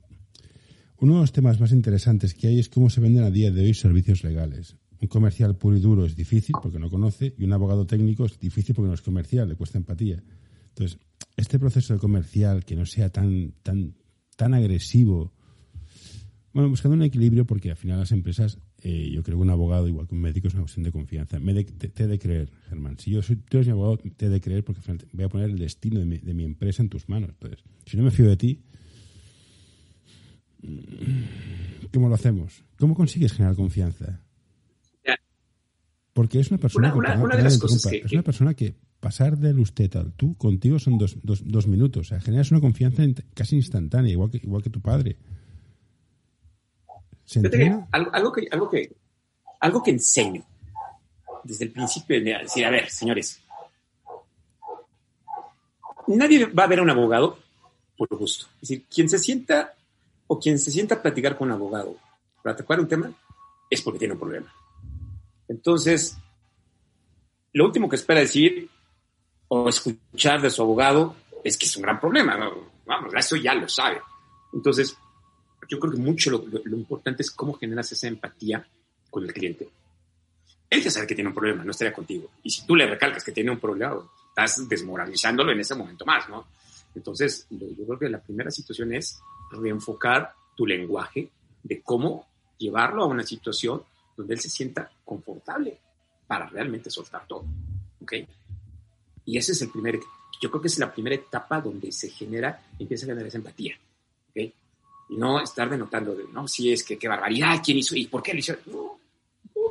uno 1.00 1.16
de 1.16 1.22
los 1.22 1.32
temas 1.32 1.60
más 1.60 1.72
interesantes 1.72 2.34
que 2.34 2.48
hay 2.48 2.60
es 2.60 2.70
cómo 2.70 2.90
se 2.90 3.02
venden 3.02 3.24
a 3.24 3.32
día 3.32 3.52
de 3.52 3.62
hoy 3.62 3.74
servicios 3.74 4.24
legales. 4.24 4.76
Un 5.02 5.08
comercial 5.08 5.56
puro 5.56 5.78
y 5.78 5.80
duro 5.80 6.06
es 6.06 6.16
difícil 6.16 6.56
porque 6.62 6.80
no 6.80 6.90
conoce 6.90 7.34
y 7.38 7.44
un 7.44 7.54
abogado 7.54 7.86
técnico 7.86 8.26
es 8.26 8.40
difícil 8.40 8.76
porque 8.76 8.90
no 8.90 8.94
es 8.94 9.02
comercial, 9.02 9.48
le 9.48 9.56
cuesta 9.56 9.78
empatía. 9.78 10.22
Entonces, 10.70 11.00
este 11.40 11.60
proceso 11.60 11.94
de 11.94 12.00
comercial 12.00 12.66
que 12.66 12.76
no 12.76 12.86
sea 12.86 13.10
tan, 13.10 13.54
tan, 13.64 13.96
tan 14.36 14.54
agresivo, 14.54 15.34
bueno, 16.54 16.70
buscando 16.70 16.96
un 16.96 17.04
equilibrio 17.04 17.46
porque 17.46 17.70
al 17.72 17.78
final 17.78 18.00
las 18.00 18.12
empresas, 18.12 18.58
eh, 18.82 19.10
yo 19.14 19.24
creo 19.24 19.38
que 19.38 19.44
un 19.44 19.50
abogado, 19.50 19.88
igual 19.88 20.08
que 20.08 20.16
un 20.16 20.22
médico, 20.22 20.48
es 20.48 20.54
una 20.54 20.64
cuestión 20.64 20.84
de 20.84 20.92
confianza. 20.92 21.40
Me 21.40 21.64
te, 21.64 22.04
he 22.04 22.08
de 22.08 22.20
creer, 22.20 22.50
Germán. 22.70 22.98
Si 22.98 23.12
yo 23.12 23.22
soy, 23.22 23.36
tú 23.38 23.58
eres 23.58 23.68
mi 23.68 23.74
abogado, 23.74 23.98
te 23.98 24.26
he 24.26 24.30
de 24.30 24.42
creer 24.42 24.64
porque 24.64 24.80
al 24.80 24.84
final 24.84 25.08
voy 25.14 25.26
a 25.26 25.30
poner 25.30 25.50
el 25.50 25.58
destino 25.58 26.00
de 26.00 26.06
mi, 26.06 26.18
de 26.18 26.34
mi 26.34 26.44
empresa 26.44 26.82
en 26.82 26.90
tus 26.90 27.08
manos. 27.08 27.30
Entonces, 27.30 27.64
si 27.86 27.98
no 27.98 28.04
me 28.04 28.12
fío 28.12 28.28
de 28.28 28.38
ti, 28.38 28.64
¿cómo 31.94 32.10
lo 32.10 32.16
hacemos? 32.16 32.64
¿Cómo 32.78 32.96
consigues 32.96 33.34
generar 33.34 33.56
confianza? 33.56 34.22
Porque 36.14 36.40
es 36.40 36.50
una 36.50 36.58
persona 36.60 36.94
que, 36.94 37.98
es 38.04 38.12
una 38.12 38.24
persona 38.24 38.54
que 38.54 38.76
pasar 39.00 39.38
del 39.38 39.60
usted 39.60 39.96
al 39.96 40.14
tú 40.14 40.36
contigo 40.36 40.80
son 40.80 40.98
dos, 40.98 41.18
dos, 41.24 41.42
dos 41.46 41.68
minutos. 41.68 42.08
O 42.08 42.10
sea, 42.10 42.20
generas 42.20 42.52
una 42.52 42.60
confianza 42.60 43.04
casi 43.34 43.56
instantánea, 43.56 44.12
igual 44.12 44.30
que, 44.30 44.38
igual 44.38 44.62
que 44.62 44.70
tu 44.70 44.82
padre. 44.82 45.18
algo, 47.92 48.10
algo, 48.12 48.32
que, 48.32 48.48
algo, 48.52 48.70
que, 48.70 48.96
algo 49.60 49.84
que 49.84 49.92
enseño 49.92 50.44
desde 51.44 51.66
el 51.66 51.72
principio 51.72 52.22
de 52.22 52.38
decir, 52.40 52.66
a 52.66 52.70
ver, 52.70 52.90
señores, 52.90 53.42
nadie 56.08 56.46
va 56.46 56.64
a 56.64 56.68
ver 56.68 56.80
a 56.80 56.84
un 56.84 56.90
abogado 56.90 57.38
por 57.98 58.08
gusto. 58.18 58.48
Es 58.62 58.70
decir, 58.70 58.86
quien 58.94 59.10
se 59.10 59.20
sienta 59.20 59.74
o 60.28 60.40
quien 60.40 60.60
se 60.60 60.72
sienta 60.72 60.96
a 60.96 61.02
platicar 61.02 61.38
con 61.38 61.48
un 61.50 61.54
abogado 61.54 61.96
para 62.44 62.56
tocar 62.56 62.80
un 62.80 62.88
tema 62.88 63.12
es 63.70 63.82
porque 63.82 64.00
tiene 64.00 64.14
un 64.14 64.20
problema. 64.20 64.54
Entonces, 65.50 66.18
lo 67.52 67.66
último 67.66 67.90
que 67.90 67.98
espera 67.98 68.22
decir 68.22 68.70
o 69.50 69.68
escuchar 69.68 70.42
de 70.42 70.50
su 70.50 70.62
abogado 70.62 71.16
es 71.44 71.58
que 71.58 71.66
es 71.66 71.76
un 71.76 71.82
gran 71.82 72.00
problema. 72.00 72.38
Vamos, 72.86 73.14
eso 73.16 73.36
ya 73.36 73.54
lo 73.56 73.68
sabe. 73.68 74.00
Entonces, 74.54 74.96
yo 75.68 75.80
creo 75.80 75.94
que 75.94 76.00
mucho 76.00 76.32
lo, 76.32 76.78
importante 76.78 77.24
es 77.24 77.32
cómo 77.32 77.54
generas 77.54 77.92
esa 77.92 78.08
empatía 78.08 78.66
con 79.10 79.24
el 79.24 79.34
cliente. 79.34 79.68
Él 80.70 80.84
ya 80.84 80.92
sabe 80.92 81.08
que 81.08 81.16
tiene 81.16 81.30
un 81.30 81.36
problema, 81.36 81.64
no 81.64 81.72
estaría 81.72 81.94
contigo. 81.94 82.30
Y 82.44 82.52
si 82.52 82.66
tú 82.66 82.76
le 82.76 82.86
recalcas 82.86 83.24
que 83.24 83.32
tiene 83.32 83.50
un 83.50 83.60
problema, 83.60 83.98
estás 84.30 84.70
desmoralizándolo 84.70 85.52
en 85.52 85.60
ese 85.60 85.74
momento 85.74 86.06
más, 86.06 86.30
¿no? 86.30 86.46
Entonces, 86.94 87.48
yo 87.50 87.86
creo 87.86 88.00
que 88.00 88.10
la 88.10 88.22
primera 88.22 88.52
situación 88.52 88.94
es 88.94 89.20
reenfocar 89.52 90.34
tu 90.56 90.68
lenguaje 90.68 91.30
de 91.64 91.82
cómo 91.82 92.28
llevarlo 92.58 93.04
a 93.04 93.08
una 93.08 93.24
situación 93.24 93.82
donde 94.20 94.34
él 94.34 94.40
se 94.42 94.50
sienta 94.50 94.92
confortable 95.06 95.78
para 96.28 96.46
realmente 96.48 96.90
soltar 96.90 97.26
todo. 97.26 97.46
¿Ok? 98.02 98.14
Y 99.26 99.38
ese 99.38 99.54
es 99.54 99.62
el 99.62 99.70
primer, 99.70 99.98
yo 100.42 100.52
creo 100.52 100.62
que 100.62 100.68
es 100.68 100.78
la 100.78 100.94
primera 100.94 101.16
etapa 101.16 101.62
donde 101.62 101.90
se 101.94 102.10
genera, 102.10 102.62
empieza 102.78 103.06
a 103.06 103.08
generar 103.08 103.28
esa 103.28 103.38
empatía. 103.38 103.80
¿Ok? 104.30 104.54
Y 105.10 105.16
no 105.16 105.42
estar 105.42 105.70
denotando 105.70 106.14
de, 106.16 106.26
no, 106.34 106.50
si 106.50 106.70
es 106.70 106.84
que 106.84 106.98
qué 106.98 107.08
barbaridad, 107.08 107.62
quién 107.64 107.78
hizo 107.78 107.96
y 107.96 108.08
por 108.08 108.22
qué 108.22 108.34
lo 108.34 108.40
hizo. 108.40 108.58
No, 108.66 109.00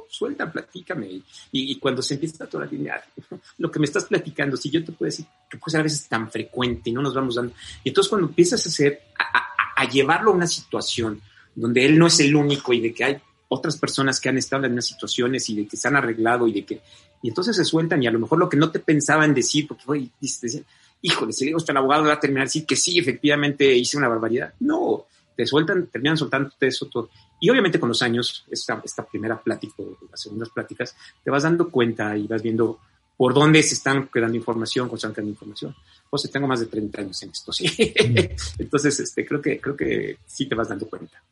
suelta, 0.08 0.50
platícame. 0.50 1.20
Y, 1.52 1.78
cuando 1.78 2.00
se 2.00 2.14
empieza 2.14 2.44
a 2.44 2.64
línea, 2.64 3.04
lo 3.58 3.70
que 3.70 3.78
me 3.78 3.84
estás 3.84 4.06
platicando, 4.06 4.56
si 4.56 4.70
yo 4.70 4.82
te 4.82 4.92
puedo 4.92 5.08
decir 5.08 5.26
que 5.50 5.58
puede 5.58 5.72
ser 5.72 5.80
a 5.80 5.84
veces 5.84 6.08
tan 6.08 6.30
frecuente 6.30 6.88
y 6.88 6.94
no 6.94 7.02
nos 7.02 7.12
vamos 7.12 7.34
dando. 7.34 7.52
Y 7.84 7.90
entonces 7.90 8.08
cuando 8.08 8.28
empiezas 8.28 8.64
a 8.64 8.70
hacer, 8.70 9.02
a, 9.18 9.82
a 9.82 9.88
llevarlo 9.90 10.30
a 10.30 10.34
una 10.34 10.46
situación 10.46 11.20
donde 11.54 11.84
él 11.84 11.98
no 11.98 12.06
es 12.06 12.18
el 12.20 12.34
único 12.34 12.72
y 12.72 12.80
de 12.80 12.94
que 12.94 13.04
hay 13.04 13.20
otras 13.48 13.76
personas 13.76 14.20
que 14.20 14.28
han 14.28 14.38
estado 14.38 14.66
en 14.66 14.72
unas 14.72 14.86
situaciones 14.86 15.48
y 15.48 15.56
de 15.56 15.66
que 15.66 15.76
se 15.76 15.88
han 15.88 15.96
arreglado 15.96 16.46
y 16.46 16.52
de 16.52 16.64
que, 16.64 16.80
y 17.22 17.28
entonces 17.28 17.56
se 17.56 17.64
sueltan 17.64 18.02
y 18.02 18.06
a 18.06 18.10
lo 18.10 18.18
mejor 18.18 18.38
lo 18.38 18.48
que 18.48 18.56
no 18.56 18.70
te 18.70 18.78
pensaban 18.78 19.34
decir, 19.34 19.66
porque 19.66 19.84
oye, 19.86 20.10
dices, 20.20 20.62
híjole, 21.00 21.32
si 21.32 21.46
le 21.46 21.52
gusta 21.52 21.72
el 21.72 21.78
abogado 21.78 22.04
va 22.04 22.14
a 22.14 22.20
terminar 22.20 22.46
decir 22.46 22.66
que 22.66 22.76
sí, 22.76 22.98
efectivamente 22.98 23.74
hice 23.74 23.96
una 23.96 24.08
barbaridad. 24.08 24.52
No, 24.60 25.06
te 25.34 25.46
sueltan, 25.46 25.86
terminan 25.86 26.16
soltándote 26.16 26.66
eso 26.66 26.86
todo. 26.86 27.10
Y 27.40 27.48
obviamente 27.50 27.78
con 27.78 27.88
los 27.88 28.02
años, 28.02 28.44
esta, 28.50 28.80
esta 28.84 29.06
primera 29.06 29.40
plática, 29.40 29.74
las 30.10 30.20
segundas 30.20 30.50
pláticas, 30.50 30.96
te 31.22 31.30
vas 31.30 31.44
dando 31.44 31.70
cuenta 31.70 32.16
y 32.16 32.26
vas 32.26 32.42
viendo 32.42 32.80
por 33.16 33.34
dónde 33.34 33.62
se 33.62 33.74
están 33.74 34.08
quedando 34.08 34.36
información, 34.36 34.88
cómo 34.88 34.96
se 34.96 35.06
están 35.06 35.14
quedando 35.14 35.30
información. 35.30 35.74
Pues 36.10 36.30
tengo 36.30 36.46
más 36.46 36.60
de 36.60 36.66
30 36.66 37.00
años 37.00 37.22
en 37.22 37.30
esto, 37.30 37.52
sí. 37.52 37.66
Entonces, 38.58 39.00
este, 39.00 39.26
creo 39.26 39.40
que, 39.40 39.60
creo 39.60 39.76
que 39.76 40.18
sí 40.26 40.46
te 40.46 40.54
vas 40.54 40.68
dando 40.68 40.88
cuenta. 40.88 41.22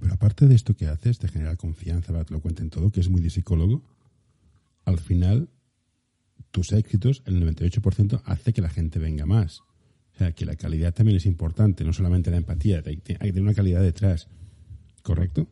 Pero 0.00 0.14
aparte 0.14 0.46
de 0.46 0.54
esto 0.54 0.74
que 0.74 0.86
haces, 0.86 1.18
de 1.18 1.28
generar 1.28 1.56
confianza 1.56 2.24
que 2.24 2.34
lo 2.34 2.40
cuenten 2.40 2.70
todo, 2.70 2.90
que 2.90 3.00
es 3.00 3.08
muy 3.08 3.20
de 3.20 3.30
psicólogo, 3.30 3.82
al 4.84 4.98
final 4.98 5.48
tus 6.50 6.72
éxitos, 6.72 7.22
el 7.26 7.42
98%, 7.42 8.22
hace 8.24 8.52
que 8.52 8.62
la 8.62 8.70
gente 8.70 8.98
venga 8.98 9.26
más. 9.26 9.60
O 9.60 10.18
sea, 10.18 10.32
que 10.32 10.44
la 10.44 10.56
calidad 10.56 10.92
también 10.92 11.16
es 11.16 11.26
importante, 11.26 11.84
no 11.84 11.92
solamente 11.92 12.30
la 12.30 12.38
empatía, 12.38 12.82
hay 12.84 12.96
que 12.96 13.14
tener 13.14 13.42
una 13.42 13.54
calidad 13.54 13.82
detrás. 13.82 14.26
¿Correcto? 15.02 15.46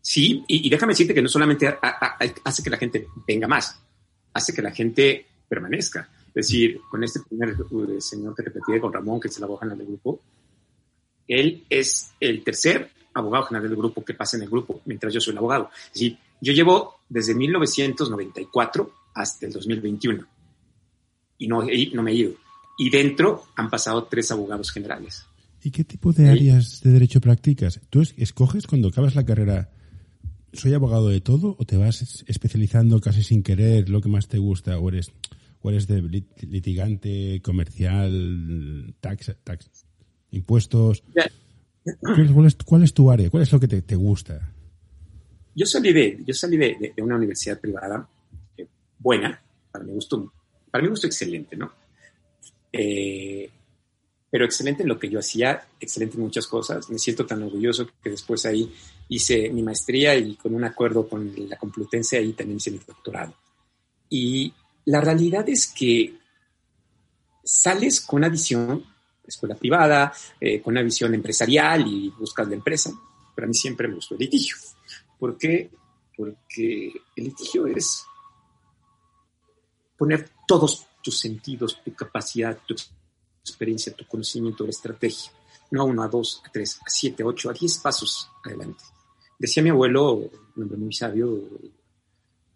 Sí, 0.00 0.44
y, 0.48 0.68
déjame 0.68 0.92
decirte 0.92 1.14
que 1.14 1.22
no 1.22 1.28
solamente 1.28 1.66
hace 2.44 2.62
que 2.62 2.70
la 2.70 2.76
gente 2.76 3.06
venga 3.26 3.48
más, 3.48 3.80
hace 4.34 4.52
que 4.52 4.60
la 4.60 4.70
gente 4.70 5.26
permanezca. 5.48 6.10
Es 6.28 6.48
decir, 6.48 6.80
con 6.90 7.02
este 7.02 7.20
primer 7.20 7.56
uh, 7.58 8.00
señor 8.00 8.34
que 8.34 8.42
te 8.42 8.50
repetí, 8.50 8.78
con 8.80 8.92
Ramón, 8.92 9.18
que 9.18 9.28
es 9.28 9.38
el 9.38 9.44
abogado 9.44 9.74
del 9.74 9.86
grupo, 9.86 10.20
él 11.26 11.64
es 11.70 12.10
el 12.20 12.44
tercer 12.44 12.90
abogado 13.14 13.44
general 13.44 13.68
del 13.68 13.78
grupo 13.78 14.04
que 14.04 14.14
pasa 14.14 14.36
en 14.36 14.42
el 14.42 14.50
grupo, 14.50 14.80
mientras 14.84 15.12
yo 15.12 15.20
soy 15.20 15.32
el 15.32 15.38
abogado. 15.38 15.70
Es 15.86 15.94
decir, 15.94 16.18
yo 16.40 16.52
llevo 16.52 17.00
desde 17.08 17.34
1994 17.34 18.92
hasta 19.14 19.46
el 19.46 19.52
2021 19.52 20.26
y 21.38 21.48
no, 21.48 21.62
no 21.62 22.02
me 22.02 22.10
he 22.10 22.14
ido. 22.14 22.32
Y 22.78 22.90
dentro 22.90 23.44
han 23.56 23.70
pasado 23.70 24.04
tres 24.04 24.30
abogados 24.32 24.70
generales. 24.72 25.26
¿Y 25.62 25.70
qué 25.70 25.84
tipo 25.84 26.12
de 26.12 26.28
áreas 26.28 26.82
de 26.82 26.90
derecho 26.90 27.20
practicas? 27.20 27.80
¿Tú 27.88 28.02
escoges 28.16 28.66
cuando 28.66 28.88
acabas 28.88 29.14
la 29.14 29.24
carrera, 29.24 29.70
soy 30.52 30.74
abogado 30.74 31.08
de 31.08 31.20
todo 31.20 31.56
o 31.58 31.64
te 31.64 31.76
vas 31.76 32.24
especializando 32.26 33.00
casi 33.00 33.22
sin 33.22 33.42
querer 33.42 33.88
lo 33.88 34.00
que 34.00 34.08
más 34.08 34.28
te 34.28 34.38
gusta 34.38 34.78
o 34.78 34.88
eres, 34.88 35.12
o 35.62 35.70
eres 35.70 35.86
de 35.86 36.02
litigante, 36.42 37.40
comercial, 37.42 38.94
tax, 39.00 39.34
tax 39.42 39.70
impuestos? 40.30 41.02
¿Cuál 42.64 42.82
es, 42.82 42.94
tu 42.94 43.10
área? 43.10 43.30
¿Cuál 43.30 43.42
es 43.42 43.52
lo 43.52 43.60
que 43.60 43.68
te, 43.68 43.94
gusta? 43.94 44.40
Yo 45.54 45.66
salí 45.66 45.92
de, 45.92 46.22
yo 46.26 46.34
salí 46.34 46.56
de, 46.56 46.94
una 46.98 47.16
universidad 47.16 47.60
privada 47.60 48.08
eh, 48.56 48.66
buena, 48.98 49.40
para 49.70 49.84
mi 49.84 49.92
gusto, 49.92 50.32
para 50.70 50.82
mi 50.82 50.88
gusto 50.88 51.06
excelente, 51.06 51.56
¿no? 51.56 51.72
Eh, 52.72 53.50
pero 54.30 54.46
excelente 54.46 54.82
en 54.82 54.88
lo 54.88 54.98
que 54.98 55.08
yo 55.08 55.20
hacía, 55.20 55.64
excelente 55.78 56.16
en 56.16 56.22
muchas 56.22 56.46
cosas. 56.48 56.90
Me 56.90 56.98
siento 56.98 57.24
tan 57.24 57.42
orgulloso 57.42 57.88
que 58.02 58.10
después 58.10 58.44
ahí 58.46 58.72
hice 59.08 59.48
mi 59.50 59.62
maestría 59.62 60.16
y 60.16 60.34
con 60.34 60.54
un 60.54 60.64
acuerdo 60.64 61.08
con 61.08 61.32
la 61.48 61.56
Complutense 61.56 62.16
ahí 62.16 62.32
también 62.32 62.56
hice 62.56 62.72
mi 62.72 62.78
doctorado. 62.78 63.34
Y 64.08 64.52
la 64.86 65.00
realidad 65.00 65.48
es 65.48 65.68
que 65.68 66.14
sales 67.44 68.00
con 68.00 68.18
una 68.18 68.28
visión, 68.28 68.84
escuela 69.26 69.54
privada, 69.54 70.12
eh, 70.40 70.60
con 70.60 70.72
una 70.72 70.82
visión 70.82 71.14
empresarial 71.14 71.86
y 71.86 72.10
buscas 72.10 72.48
la 72.48 72.54
empresa. 72.54 72.92
Pero 73.34 73.46
a 73.46 73.48
mí 73.48 73.54
siempre 73.54 73.88
me 73.88 73.94
gustó 73.94 74.14
el 74.14 74.20
litigio. 74.20 74.56
¿Por 75.18 75.36
qué? 75.36 75.70
Porque 76.16 76.92
el 77.16 77.24
litigio 77.24 77.66
es 77.66 78.04
poner 79.96 80.30
todos 80.46 80.86
tus 81.02 81.18
sentidos, 81.18 81.82
tu 81.84 81.94
capacidad, 81.94 82.58
tu 82.66 82.74
experiencia, 83.40 83.94
tu 83.94 84.06
conocimiento, 84.06 84.64
la 84.64 84.70
estrategia. 84.70 85.32
No 85.70 85.82
a 85.82 85.84
uno, 85.84 86.02
a 86.02 86.08
dos, 86.08 86.42
a 86.46 86.50
tres, 86.50 86.78
a 86.84 86.88
siete, 86.88 87.22
a 87.22 87.26
ocho, 87.26 87.50
a 87.50 87.52
diez 87.52 87.78
pasos 87.78 88.28
adelante. 88.44 88.84
Decía 89.38 89.62
mi 89.62 89.70
abuelo, 89.70 90.12
un 90.56 90.62
hombre 90.62 90.78
muy 90.78 90.92
sabio, 90.92 91.40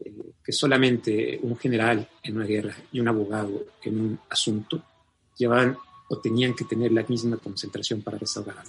eh, 0.01 0.33
que 0.45 0.53
solamente 0.53 1.39
un 1.43 1.57
general 1.57 2.09
en 2.23 2.37
una 2.37 2.47
guerra 2.47 2.77
y 2.93 3.01
un 3.01 3.09
abogado 3.09 3.67
en 3.83 4.01
un 4.01 4.21
asunto 4.31 4.83
llevaban 5.37 5.77
o 6.09 6.19
tenían 6.19 6.55
que 6.55 6.65
tener 6.65 6.93
la 6.93 7.05
misma 7.07 7.37
concentración 7.37 8.03
para 8.03 8.19
desahogar. 8.19 8.65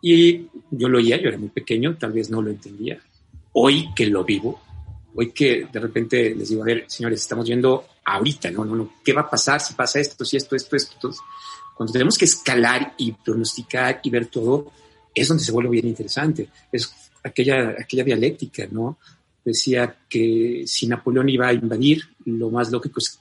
Y 0.00 0.46
yo 0.70 0.88
lo 0.88 0.98
oía, 0.98 1.20
yo 1.20 1.28
era 1.28 1.38
muy 1.38 1.48
pequeño, 1.48 1.96
tal 1.96 2.12
vez 2.12 2.30
no 2.30 2.42
lo 2.42 2.50
entendía. 2.50 3.00
Hoy 3.52 3.90
que 3.94 4.06
lo 4.06 4.24
vivo, 4.24 4.60
hoy 5.14 5.32
que 5.32 5.68
de 5.72 5.80
repente 5.80 6.34
les 6.34 6.48
digo, 6.48 6.62
a 6.62 6.66
ver, 6.66 6.84
señores, 6.88 7.20
estamos 7.20 7.46
viendo 7.46 7.84
ahorita, 8.04 8.50
no, 8.50 8.64
no, 8.64 8.74
no, 8.74 8.94
¿qué 9.04 9.12
va 9.12 9.22
a 9.22 9.30
pasar 9.30 9.60
si 9.60 9.74
pasa 9.74 10.00
esto, 10.00 10.24
si 10.24 10.36
esto, 10.36 10.56
esto, 10.56 10.76
esto? 10.76 11.12
cuando 11.76 11.92
tenemos 11.92 12.18
que 12.18 12.26
escalar 12.26 12.94
y 12.98 13.12
pronosticar 13.12 14.00
y 14.02 14.10
ver 14.10 14.26
todo, 14.26 14.70
es 15.14 15.28
donde 15.28 15.42
se 15.42 15.52
vuelve 15.52 15.70
bien 15.70 15.88
interesante. 15.88 16.48
Es 16.70 16.94
aquella, 17.22 17.74
aquella 17.78 18.04
dialéctica, 18.04 18.66
¿no? 18.70 18.98
Decía 19.44 19.96
que 20.08 20.64
si 20.66 20.86
Napoleón 20.86 21.28
iba 21.28 21.48
a 21.48 21.52
invadir, 21.52 22.02
lo 22.24 22.50
más 22.50 22.70
lógico 22.70 23.00
es 23.00 23.18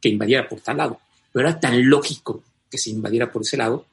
que 0.00 0.08
invadiera 0.08 0.48
por 0.48 0.60
tal 0.60 0.76
lado. 0.76 1.00
Pero 1.32 1.48
era 1.48 1.58
tan 1.58 1.88
lógico 1.88 2.42
que 2.74 2.78
se 2.78 2.90
invadiera 2.90 3.30
por 3.30 3.42
ese 3.42 3.56
lado, 3.56 3.86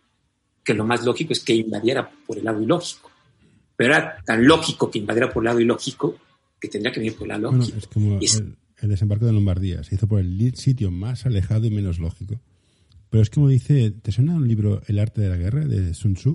que 0.63 0.73
lo 0.73 0.83
más 0.83 1.05
lógico 1.05 1.33
es 1.33 1.41
que 1.41 1.53
invadiera 1.53 2.09
por 2.25 2.39
el 2.39 2.45
lado 2.45 2.59
ilógico. 2.63 3.11
Pero 3.75 3.93
era 3.93 4.17
tan 4.25 4.43
lógico 4.43 4.89
que 4.89 4.97
invadiera 4.97 5.31
por 5.31 5.43
el 5.43 5.45
lado 5.45 5.59
ilógico 5.59 6.17
que 6.59 6.67
tendría 6.67 6.91
que 6.91 6.99
venir 6.99 7.15
por 7.15 7.25
el 7.25 7.39
lado 7.39 7.55
lógico. 7.55 7.77
es 7.77 7.85
como 7.85 8.19
el, 8.19 8.89
desembarco 8.89 9.27
de 9.27 9.33
Lombardía. 9.33 9.83
Se 9.83 9.93
hizo 9.93 10.07
por 10.07 10.19
el 10.19 10.55
sitio 10.55 10.89
más 10.89 11.27
alejado 11.27 11.67
y 11.67 11.69
menos 11.69 11.99
lógico. 11.99 12.41
Pero 13.11 13.21
es 13.21 13.29
como 13.29 13.49
dice, 13.49 13.91
¿te 13.91 14.11
suena 14.11 14.33
un 14.33 14.47
libro 14.47 14.81
El 14.87 14.97
arte 14.97 15.21
de 15.21 15.29
la 15.29 15.37
guerra 15.37 15.63
de 15.63 15.93
Sun 15.93 16.15
Tzu? 16.15 16.33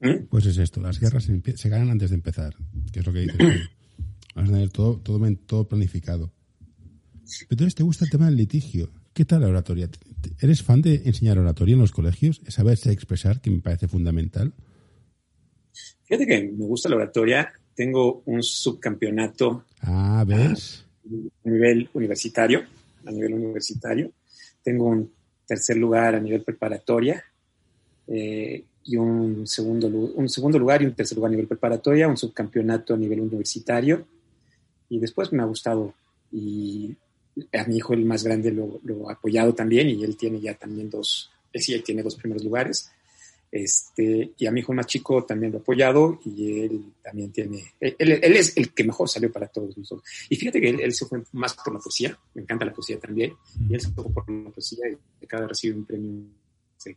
¿Mm? 0.00 0.26
Pues 0.28 0.44
es 0.44 0.58
esto, 0.58 0.82
las 0.82 1.00
guerras 1.00 1.24
se, 1.24 1.68
ganan 1.70 1.90
antes 1.90 2.10
de 2.10 2.16
empezar, 2.16 2.54
que 2.92 3.00
es 3.00 3.06
lo 3.06 3.14
que 3.14 3.20
dice. 3.20 3.38
Vas 4.34 4.50
a 4.50 4.52
tener 4.52 4.68
todo, 4.68 4.98
todo, 4.98 5.26
todo 5.46 5.68
planificado. 5.68 6.30
Entonces, 7.48 7.74
¿te 7.74 7.82
gusta 7.82 8.04
el 8.04 8.10
tema 8.10 8.26
del 8.26 8.36
litigio? 8.36 8.90
¿Qué 9.14 9.24
tal 9.24 9.40
la 9.40 9.48
oratoria? 9.48 9.88
¿Eres 10.40 10.62
fan 10.62 10.82
de 10.82 11.02
enseñar 11.04 11.38
oratoria 11.38 11.74
en 11.74 11.80
los 11.80 11.92
colegios? 11.92 12.40
¿Saberse 12.48 12.92
expresar, 12.92 13.40
que 13.40 13.50
me 13.50 13.60
parece 13.60 13.88
fundamental? 13.88 14.52
Fíjate 16.04 16.26
que 16.26 16.42
me 16.42 16.66
gusta 16.66 16.88
la 16.88 16.96
oratoria. 16.96 17.52
Tengo 17.74 18.22
un 18.26 18.42
subcampeonato. 18.42 19.64
Ah, 19.80 20.24
¿ves? 20.26 20.84
A 21.44 21.48
nivel 21.48 21.88
universitario. 21.94 22.64
A 23.06 23.10
nivel 23.10 23.34
universitario. 23.34 24.12
Tengo 24.62 24.86
un 24.86 25.12
tercer 25.46 25.76
lugar 25.76 26.14
a 26.14 26.20
nivel 26.20 26.42
preparatoria. 26.42 27.22
Eh, 28.06 28.64
y 28.84 28.96
un 28.96 29.46
segundo, 29.46 29.88
un 29.88 30.28
segundo 30.28 30.58
lugar 30.58 30.82
y 30.82 30.86
un 30.86 30.94
tercer 30.94 31.16
lugar 31.16 31.30
a 31.30 31.32
nivel 31.32 31.48
preparatoria, 31.48 32.06
un 32.06 32.18
subcampeonato 32.18 32.94
a 32.94 32.98
nivel 32.98 33.20
universitario. 33.20 34.06
Y 34.88 34.98
después 34.98 35.32
me 35.32 35.42
ha 35.42 35.46
gustado. 35.46 35.94
Y 36.30 36.94
a 37.52 37.64
mi 37.64 37.76
hijo, 37.76 37.94
el 37.94 38.04
más 38.04 38.24
grande, 38.24 38.52
lo, 38.52 38.80
lo 38.84 39.08
ha 39.08 39.14
apoyado 39.14 39.54
también 39.54 39.88
y 39.88 40.04
él 40.04 40.16
tiene 40.16 40.40
ya 40.40 40.54
también 40.54 40.90
dos, 40.90 41.30
él 41.52 41.62
sí, 41.62 41.74
él 41.74 41.82
tiene 41.82 42.02
dos 42.02 42.16
primeros 42.16 42.44
lugares. 42.44 42.90
Este, 43.50 44.32
y 44.36 44.46
a 44.46 44.50
mi 44.50 44.60
hijo 44.60 44.72
más 44.72 44.86
chico 44.86 45.24
también 45.24 45.52
lo 45.52 45.58
ha 45.58 45.60
apoyado 45.60 46.18
y 46.24 46.62
él 46.62 46.92
también 47.00 47.30
tiene, 47.30 47.74
él, 47.78 47.94
él 47.98 48.36
es 48.36 48.56
el 48.56 48.72
que 48.72 48.82
mejor 48.82 49.08
salió 49.08 49.30
para 49.30 49.46
todos 49.46 49.78
nosotros. 49.78 50.08
Y 50.28 50.34
fíjate 50.34 50.60
que 50.60 50.70
él, 50.70 50.92
se 50.92 51.06
fue 51.06 51.22
más 51.32 51.54
por 51.54 51.72
la 51.72 51.78
poesía, 51.78 52.18
me 52.34 52.42
encanta 52.42 52.64
la 52.64 52.72
poesía 52.72 52.98
también, 52.98 53.32
y 53.68 53.74
él 53.74 53.80
se 53.80 53.90
fue 53.90 54.04
por 54.12 54.28
la 54.28 54.50
poesía 54.50 54.86
y 54.90 55.24
acaba 55.24 55.42
de 55.42 55.48
recibir 55.48 55.76
un 55.76 55.84
premio 55.84 56.24
hace 56.76 56.96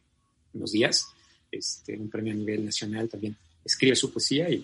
unos 0.53 0.71
días 0.71 1.07
este, 1.51 1.97
un 1.97 2.09
premio 2.09 2.33
a 2.33 2.35
nivel 2.35 2.65
nacional 2.65 3.09
también. 3.09 3.37
Escribe 3.67 3.97
su 3.97 4.13
poesía 4.13 4.49
y, 4.49 4.63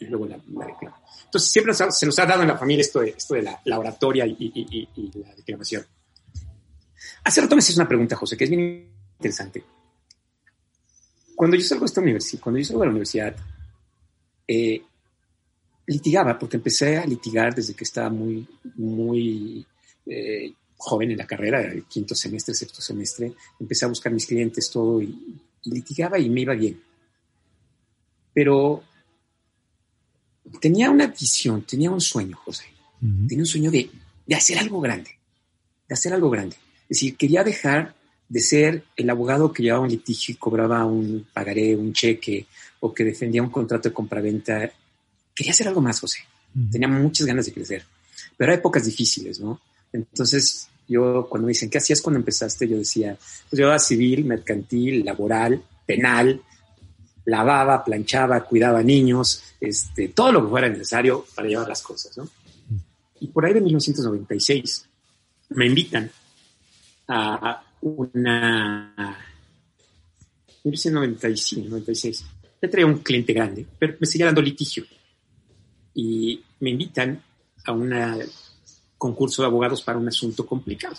luego 0.00 0.26
la, 0.26 0.36
declama. 0.36 1.00
Entonces, 1.24 1.50
siempre 1.50 1.72
se 1.72 2.06
nos 2.06 2.18
ha 2.18 2.26
dado 2.26 2.42
en 2.42 2.48
la 2.48 2.58
familia 2.58 2.82
esto 2.82 3.00
de, 3.00 3.14
esto 3.16 3.34
de 3.34 3.42
la, 3.42 3.78
oratoria 3.78 4.26
y, 4.26 4.88
la 5.14 5.34
declamación. 5.34 5.86
Hace 7.24 7.40
rato 7.40 7.56
me 7.56 7.60
hiciste 7.60 7.80
una 7.80 7.88
pregunta, 7.88 8.14
José, 8.14 8.36
que 8.36 8.44
es 8.44 8.50
bien 8.50 8.90
interesante. 9.18 9.64
Cuando 11.34 11.56
yo 11.56 11.62
salgo 11.62 11.84
de 11.84 11.86
esta 11.86 12.02
universidad, 12.02 12.42
cuando 12.42 12.58
yo 12.58 12.64
salgo 12.66 12.80
de 12.80 12.86
la 12.86 12.90
universidad, 12.90 13.36
eh, 14.46 14.82
litigaba, 15.86 16.38
porque 16.38 16.58
empecé 16.58 16.98
a 16.98 17.06
litigar 17.06 17.54
desde 17.54 17.72
que 17.72 17.84
estaba 17.84 18.10
muy, 18.10 18.46
muy 18.74 19.66
eh, 20.04 20.52
joven 20.76 21.12
en 21.12 21.16
la 21.16 21.26
carrera, 21.26 21.62
el 21.62 21.84
quinto 21.84 22.14
semestre, 22.14 22.54
sexto 22.54 22.82
semestre, 22.82 23.32
empecé 23.58 23.86
a 23.86 23.88
buscar 23.88 24.12
mis 24.12 24.26
clientes, 24.26 24.70
todo, 24.70 25.00
y 25.00 25.40
litigaba 25.64 26.18
y 26.18 26.28
me 26.28 26.42
iba 26.42 26.52
bien. 26.52 26.91
Pero 28.34 28.82
tenía 30.60 30.90
una 30.90 31.06
visión, 31.06 31.62
tenía 31.62 31.90
un 31.90 32.00
sueño, 32.00 32.36
José. 32.44 32.64
Tenía 33.00 33.42
un 33.42 33.46
sueño 33.46 33.70
de, 33.70 33.90
de 34.26 34.34
hacer 34.34 34.58
algo 34.58 34.80
grande, 34.80 35.10
de 35.88 35.94
hacer 35.94 36.12
algo 36.12 36.30
grande. 36.30 36.56
Es 36.82 36.98
decir, 36.98 37.16
quería 37.16 37.42
dejar 37.42 37.94
de 38.28 38.40
ser 38.40 38.84
el 38.96 39.10
abogado 39.10 39.52
que 39.52 39.62
llevaba 39.62 39.82
un 39.82 39.90
litigio 39.90 40.32
y 40.32 40.36
cobraba 40.36 40.84
un 40.84 41.26
pagaré, 41.32 41.74
un 41.74 41.92
cheque, 41.92 42.46
o 42.80 42.94
que 42.94 43.04
defendía 43.04 43.42
un 43.42 43.50
contrato 43.50 43.88
de 43.88 43.94
compraventa. 43.94 44.70
Quería 45.34 45.52
hacer 45.52 45.68
algo 45.68 45.80
más, 45.80 46.00
José. 46.00 46.20
Tenía 46.70 46.88
muchas 46.88 47.26
ganas 47.26 47.46
de 47.46 47.52
crecer. 47.52 47.84
Pero 48.36 48.52
hay 48.52 48.58
épocas 48.58 48.84
difíciles, 48.84 49.40
¿no? 49.40 49.60
Entonces 49.92 50.68
yo 50.88 51.26
cuando 51.28 51.46
me 51.46 51.52
dicen, 51.52 51.70
¿qué 51.70 51.78
hacías 51.78 52.00
cuando 52.00 52.18
empezaste? 52.18 52.68
Yo 52.68 52.78
decía, 52.78 53.16
pues 53.48 53.58
yo 53.58 53.66
era 53.66 53.78
civil, 53.78 54.24
mercantil, 54.24 55.04
laboral, 55.04 55.62
penal, 55.86 56.42
lavaba, 57.24 57.84
planchaba, 57.84 58.44
cuidaba 58.44 58.82
niños, 58.82 59.42
este, 59.60 60.08
todo 60.08 60.32
lo 60.32 60.42
que 60.42 60.50
fuera 60.50 60.68
necesario 60.68 61.24
para 61.34 61.48
llevar 61.48 61.68
las 61.68 61.82
cosas, 61.82 62.16
¿no? 62.16 62.28
Y 63.20 63.28
por 63.28 63.44
ahí 63.44 63.54
de 63.54 63.60
1996 63.60 64.88
me 65.50 65.66
invitan 65.66 66.10
a 67.08 67.62
una... 67.80 69.18
1995, 70.64 71.68
96. 71.70 72.24
Yo 72.60 72.70
traía 72.70 72.86
un 72.86 72.98
cliente 72.98 73.32
grande, 73.32 73.66
pero 73.78 73.96
me 73.98 74.06
seguía 74.06 74.26
dando 74.26 74.42
litigio. 74.42 74.84
Y 75.94 76.40
me 76.60 76.70
invitan 76.70 77.20
a 77.64 77.72
una 77.72 78.18
concurso 79.02 79.42
de 79.42 79.46
abogados 79.46 79.82
para 79.82 79.98
un 79.98 80.06
asunto 80.06 80.46
complicado. 80.46 80.96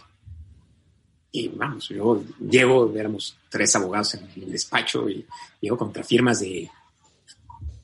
Y 1.35 1.47
vamos, 1.47 1.89
yo 1.89 2.23
llevo, 2.39 2.95
éramos 2.95 3.35
tres 3.49 3.75
abogados 3.75 4.13
en 4.13 4.29
el 4.35 4.51
despacho 4.51 5.09
y 5.09 5.25
llego 5.59 5.75
contra 5.75 6.03
firmas 6.03 6.41
de 6.41 6.69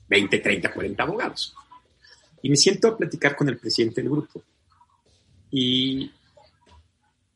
20, 0.08 0.38
30, 0.38 0.72
40 0.72 1.02
abogados. 1.02 1.52
Y 2.42 2.48
me 2.48 2.54
siento 2.54 2.86
a 2.86 2.96
platicar 2.96 3.34
con 3.34 3.48
el 3.48 3.58
presidente 3.58 4.02
del 4.02 4.10
grupo. 4.12 4.40
Y 5.50 6.12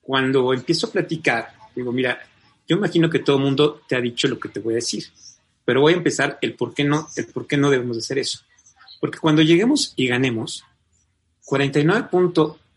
cuando 0.01 0.55
empiezo 0.55 0.87
a 0.87 0.93
platicar, 0.93 1.53
digo, 1.75 1.91
mira, 1.91 2.21
yo 2.69 2.77
imagino 2.77 3.11
que 3.11 3.19
todo 3.19 3.39
el 3.39 3.43
mundo 3.43 3.83
te 3.89 3.97
ha 3.97 4.01
dicho 4.01 4.29
lo 4.29 4.39
que 4.39 4.51
te 4.51 4.61
voy 4.61 4.75
a 4.75 4.77
decir, 4.77 5.07
pero 5.65 5.81
voy 5.81 5.95
a 5.95 5.97
empezar 5.97 6.39
el 6.43 6.55
por 6.55 6.75
qué 6.75 6.85
no, 6.85 7.09
el 7.17 7.27
por 7.27 7.49
qué 7.49 7.57
no 7.57 7.71
debemos 7.71 7.97
de 7.97 8.03
hacer 8.03 8.19
eso. 8.19 8.39
Porque 9.01 9.19
cuando 9.19 9.43
lleguemos 9.43 9.95
y 9.97 10.07
ganemos, 10.07 10.65
49 11.45 12.09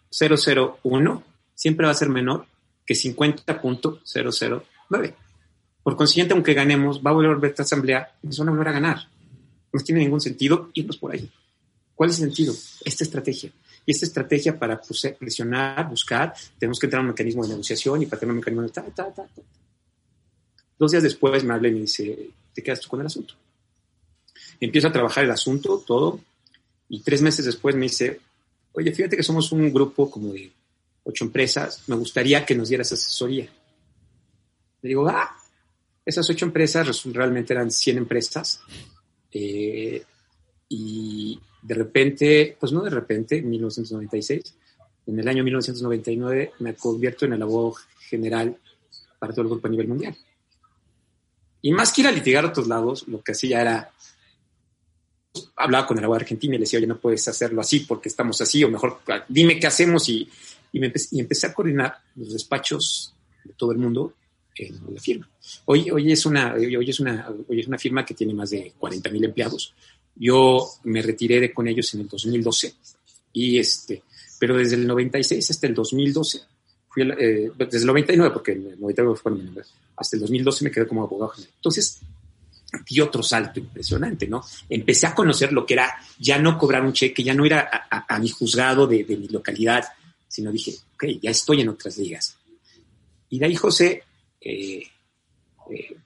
001 0.10 1.24
siempre 1.54 1.86
va 1.86 1.92
a 1.92 1.96
ser 1.96 2.10
menor 2.10 2.48
que 2.88 2.96
50.009. 2.96 5.16
Por 5.84 5.96
consiguiente, 5.96 6.34
aunque 6.34 6.54
ganemos, 6.54 7.02
va 7.06 7.12
a 7.12 7.14
volver 7.14 7.38
a 7.44 7.48
esta 7.48 7.64
asamblea 7.64 8.16
y 8.24 8.28
nos 8.28 8.40
van 8.40 8.48
a 8.48 8.52
volver 8.52 8.70
a 8.70 8.72
ganar. 8.72 9.10
No 9.72 9.80
tiene 9.82 10.02
ningún 10.02 10.22
sentido 10.22 10.72
irnos 10.74 10.98
por 10.98 11.12
ahí. 11.12 11.30
¿Cuál 11.94 12.10
es 12.10 12.20
el 12.20 12.28
sentido? 12.28 12.56
Esta 12.86 13.04
estrategia. 13.04 13.52
Y 13.86 13.92
esta 13.92 14.06
estrategia 14.06 14.58
para 14.58 14.82
presionar, 15.20 15.90
buscar, 15.90 16.34
tenemos 16.58 16.80
que 16.80 16.88
entrar 16.88 17.02
a 17.02 17.04
un 17.04 17.10
mecanismo 17.10 17.44
de 17.44 17.50
negociación 17.50 18.02
y 18.02 18.06
para 18.06 18.20
tener 18.20 18.32
un 18.32 18.40
mecanismo 18.40 18.64
de... 18.64 18.70
Ta, 18.70 18.84
ta, 18.84 19.14
ta, 19.14 19.28
Dos 20.80 20.92
días 20.92 21.04
después 21.04 21.44
me 21.44 21.54
habla 21.54 21.70
y 21.70 21.74
me 21.74 21.82
dice, 21.82 22.30
¿te 22.54 22.64
quedas 22.64 22.82
tú 22.82 22.90
con 22.90 23.02
el 23.02 23.08
asunto? 23.08 23.34
Empiezo 24.60 24.88
a 24.88 24.92
trabajar 24.92 25.24
el 25.24 25.32
asunto, 25.32 25.84
todo, 25.86 26.20
y 26.90 27.02
tres 27.02 27.22
meses 27.22 27.46
después 27.46 27.76
me 27.76 27.84
dice, 27.84 28.20
oye, 28.74 28.92
fíjate 28.92 29.18
que 29.18 29.24
somos 29.24 29.52
un 29.52 29.72
grupo 29.74 30.10
como 30.10 30.34
de 30.34 30.52
ocho 31.08 31.24
empresas, 31.24 31.84
me 31.88 31.96
gustaría 31.96 32.46
que 32.46 32.54
nos 32.54 32.68
dieras 32.68 32.92
asesoría. 32.92 33.46
Le 34.82 34.90
digo, 34.90 35.08
ah, 35.08 35.38
esas 36.06 36.30
ocho 36.30 36.46
empresas 36.46 37.04
realmente 37.06 37.54
eran 37.54 37.72
100 37.72 37.98
empresas. 37.98 38.62
Eh, 39.32 40.04
y 40.70 41.40
de 41.62 41.76
repente, 41.76 42.58
pues 42.60 42.74
no 42.74 42.82
de 42.84 42.90
repente, 42.90 43.38
en 43.38 43.50
1996, 43.50 44.56
en 45.08 45.20
el 45.20 45.28
año 45.28 45.44
1999 45.44 46.54
me 46.60 46.76
convierto 46.76 47.26
en 47.26 47.34
el 47.34 47.42
abogado 47.42 47.76
general 48.10 48.58
para 49.18 49.34
todo 49.34 49.44
el 49.44 49.50
grupo 49.50 49.68
a 49.68 49.72
nivel 49.72 49.88
mundial. 49.88 50.16
Y 51.62 51.72
más 51.72 51.94
que 51.94 52.02
ir 52.02 52.08
a 52.08 52.12
litigar 52.12 52.44
a 52.44 52.50
otros 52.50 52.68
lados, 52.68 53.08
lo 53.08 53.24
que 53.24 53.32
hacía 53.32 53.62
era, 53.62 53.92
hablaba 55.56 55.88
con 55.88 55.98
el 55.98 56.04
abogado 56.04 56.24
argentino 56.24 56.56
y 56.56 56.58
le 56.58 56.64
decía, 56.64 56.78
oye, 56.78 56.88
no 56.88 57.00
puedes 57.00 57.26
hacerlo 57.30 57.62
así 57.62 57.82
porque 57.82 58.10
estamos 58.10 58.40
así, 58.42 58.64
o 58.64 58.70
mejor 58.70 59.00
dime 59.30 59.58
qué 59.58 59.68
hacemos. 59.68 60.10
Y, 60.10 60.30
y, 60.72 60.80
me 60.80 60.88
empecé, 60.88 61.16
y 61.16 61.20
empecé 61.20 61.48
a 61.48 61.54
coordinar 61.54 61.98
los 62.16 62.34
despachos 62.34 63.14
de 63.44 63.54
todo 63.54 63.72
el 63.72 63.78
mundo 63.78 64.14
en 64.56 64.80
la 64.94 65.00
firma. 65.00 65.30
Hoy, 65.66 65.90
hoy, 65.92 66.12
es 66.12 66.26
una, 66.26 66.54
hoy, 66.56 66.90
es 66.90 67.00
una, 67.00 67.30
hoy 67.48 67.60
es 67.60 67.68
una 67.68 67.78
firma 67.78 68.06
que 68.06 68.14
tiene 68.14 68.34
más 68.34 68.50
de 68.50 68.74
40 68.78 69.10
mil 69.10 69.26
empleados. 69.26 69.74
Yo 70.16 70.68
me 70.84 71.02
retiré 71.02 71.40
de 71.40 71.54
con 71.54 71.68
ellos 71.68 71.94
en 71.94 72.02
el 72.02 72.08
2012 72.08 72.74
y 73.34 73.60
este, 73.60 74.04
pero 74.40 74.58
desde 74.58 74.76
el 74.76 74.88
96 74.88 75.52
hasta 75.52 75.68
el 75.68 75.76
2012 75.76 76.42
fui 76.90 77.04
eh, 77.04 77.52
desde 77.56 77.78
el 77.80 77.86
99 77.86 78.34
porque 78.34 78.54
el 78.54 78.80
99 78.80 79.20
fue 79.22 79.32
mi 79.32 79.54
hasta 79.96 80.16
el 80.16 80.22
2012 80.22 80.64
me 80.66 80.72
quedé 80.72 80.88
como 80.88 81.04
abogado. 81.04 81.34
Entonces 81.38 82.02
di 82.88 83.00
otro 83.00 83.24
salto 83.24 83.60
impresionante, 83.60 84.28
¿no? 84.28 84.44
Empecé 84.70 85.08
a 85.08 85.16
conocer 85.16 85.54
lo 85.54 85.66
que 85.66 85.76
era 85.76 85.96
ya 86.20 86.38
no 86.38 86.58
cobrar 86.58 86.84
un 86.84 86.94
cheque, 86.94 87.24
ya 87.24 87.34
no 87.34 87.46
ir 87.46 87.54
a, 87.54 87.88
a, 87.90 88.16
a 88.16 88.20
mi 88.20 88.30
juzgado 88.30 88.88
de, 88.88 89.04
de, 89.04 89.18
mi 89.18 89.28
localidad, 89.28 89.86
sino 90.28 90.52
dije, 90.52 90.76
ok, 90.94 91.06
ya 91.22 91.32
estoy 91.32 91.62
en 91.62 91.70
otras 91.70 91.98
ligas. 91.98 92.38
Y 93.30 93.40
de 93.40 93.46
ahí, 93.46 93.56
José, 93.56 94.04
eh, 94.42 94.84
eh, 95.70 95.98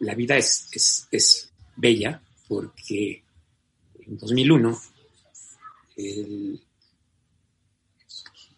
la 0.00 0.14
vida 0.14 0.36
es, 0.36 0.68
es, 0.72 1.08
es, 1.10 1.50
bella 1.78 2.20
porque 2.48 3.22
en 4.06 4.16
2001, 4.16 4.80
el, 5.96 6.60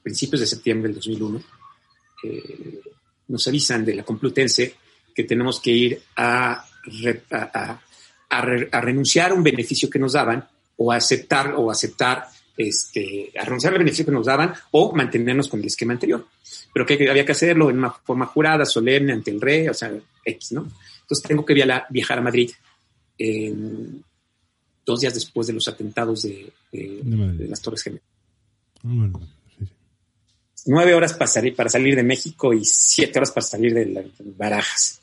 principios 0.02 0.40
de 0.40 0.46
septiembre 0.46 0.88
del 0.88 0.96
2001, 0.96 1.42
eh, 2.24 2.80
nos 3.28 3.46
avisan 3.48 3.84
de 3.84 3.96
la 3.96 4.04
Complutense 4.04 4.74
que 5.14 5.24
tenemos 5.24 5.60
que 5.60 5.70
ir 5.70 6.02
a, 6.16 6.52
a, 6.52 6.70
a, 7.30 7.82
a, 8.28 8.80
renunciar 8.80 9.32
a 9.32 9.34
un 9.34 9.42
beneficio 9.42 9.90
que 9.90 9.98
nos 9.98 10.12
daban 10.12 10.48
o 10.76 10.92
aceptar 10.92 11.54
o 11.56 11.70
aceptar 11.70 12.28
este, 12.58 13.30
a 13.38 13.44
renunciar 13.44 13.72
al 13.72 13.78
beneficio 13.78 14.04
que 14.04 14.10
nos 14.10 14.26
daban 14.26 14.52
o 14.72 14.92
mantenernos 14.92 15.48
con 15.48 15.60
el 15.60 15.66
esquema 15.66 15.92
anterior. 15.94 16.26
Pero 16.74 16.84
que 16.84 17.08
había 17.08 17.24
que 17.24 17.32
hacerlo 17.32 17.70
en 17.70 17.78
una 17.78 17.90
forma 17.90 18.26
jurada, 18.26 18.66
solemne, 18.66 19.12
ante 19.12 19.30
el 19.30 19.40
rey, 19.40 19.68
o 19.68 19.74
sea, 19.74 19.92
X, 20.24 20.52
¿no? 20.52 20.68
Entonces 21.02 21.26
tengo 21.26 21.46
que 21.46 21.54
viajar 21.54 22.18
a 22.18 22.22
Madrid 22.22 22.50
dos 24.84 25.00
días 25.00 25.14
después 25.14 25.46
de 25.46 25.52
los 25.52 25.68
atentados 25.68 26.22
de, 26.22 26.52
de, 26.72 27.00
de 27.02 27.48
las 27.48 27.60
Torres 27.60 27.82
Gemelas. 27.82 28.04
Bueno, 28.82 29.20
sí, 29.56 29.64
sí. 29.66 29.72
Nueve 30.66 30.94
horas 30.94 31.14
para 31.14 31.26
salir, 31.26 31.54
para 31.54 31.68
salir 31.68 31.94
de 31.96 32.02
México 32.02 32.52
y 32.52 32.64
siete 32.64 33.18
horas 33.18 33.30
para 33.30 33.46
salir 33.46 33.74
de, 33.74 33.84
de 33.84 34.12
Barajas. 34.36 35.00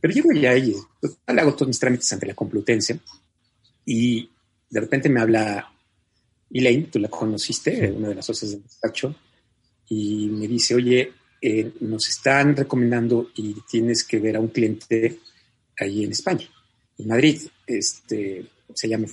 Pero 0.00 0.14
llego 0.14 0.32
ya 0.32 0.50
ahí, 0.50 0.74
le 1.02 1.40
hago 1.40 1.54
todos 1.54 1.68
mis 1.68 1.78
trámites 1.78 2.12
ante 2.12 2.26
la 2.26 2.34
Complutense 2.34 3.00
y 3.86 4.28
de 4.70 4.80
repente 4.80 5.08
me 5.08 5.20
habla 5.20 5.73
Elaine, 6.54 6.86
tú 6.86 6.98
la 6.98 7.08
conociste, 7.08 7.90
una 7.90 8.08
de 8.08 8.14
las 8.14 8.26
socias 8.26 8.52
del 8.52 8.62
despacho, 8.62 9.14
y 9.88 10.28
me 10.28 10.46
dice, 10.46 10.74
oye, 10.74 11.12
eh, 11.42 11.72
nos 11.80 12.08
están 12.08 12.56
recomendando 12.56 13.30
y 13.34 13.54
tienes 13.68 14.04
que 14.04 14.18
ver 14.18 14.36
a 14.36 14.40
un 14.40 14.48
cliente 14.48 15.18
ahí 15.78 16.04
en 16.04 16.12
España, 16.12 16.48
en 16.96 17.08
Madrid. 17.08 17.42
Este, 17.66 18.46
se 18.72 18.88
llama 18.88 19.06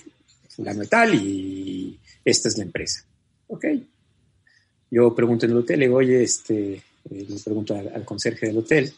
fulano 0.49 0.81
de 0.81 0.87
tal 0.87 1.15
y 1.15 1.99
esta 2.23 2.47
es 2.47 2.57
la 2.57 2.63
empresa. 2.63 3.05
Ok. 3.47 3.65
Yo 4.89 5.15
pregunto 5.15 5.45
en 5.45 5.51
el 5.51 5.57
hotel, 5.57 5.79
le 5.79 5.85
digo, 5.87 5.97
oye, 5.97 6.23
este, 6.23 6.73
eh, 6.73 6.83
le 7.09 7.39
pregunto 7.43 7.75
al, 7.75 7.87
al, 7.93 8.05
conserje 8.05 8.47
del 8.47 8.57
hotel, 8.59 8.93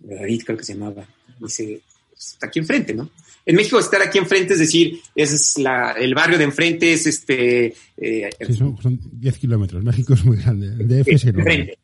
David 0.00 0.42
creo 0.44 0.58
que 0.58 0.64
se 0.64 0.74
llamaba, 0.74 1.06
dice, 1.38 1.82
está 2.16 2.46
aquí 2.46 2.58
enfrente, 2.58 2.94
¿no? 2.94 3.10
En 3.44 3.54
México 3.54 3.78
estar 3.78 4.02
aquí 4.02 4.18
enfrente 4.18 4.54
es 4.54 4.58
decir, 4.58 5.00
es 5.14 5.56
la, 5.58 5.92
el 5.92 6.14
barrio 6.14 6.36
de 6.36 6.44
enfrente, 6.44 6.92
es 6.92 7.06
este... 7.06 7.74
Eh, 7.96 8.30
sí, 8.44 8.54
son, 8.54 8.76
son 8.82 8.98
10 9.12 9.38
kilómetros, 9.38 9.84
México 9.84 10.14
es 10.14 10.24
muy 10.24 10.38
grande, 10.38 10.66
el 10.66 10.88
DF 10.88 11.08
es 11.08 11.24
enorme. 11.26 11.78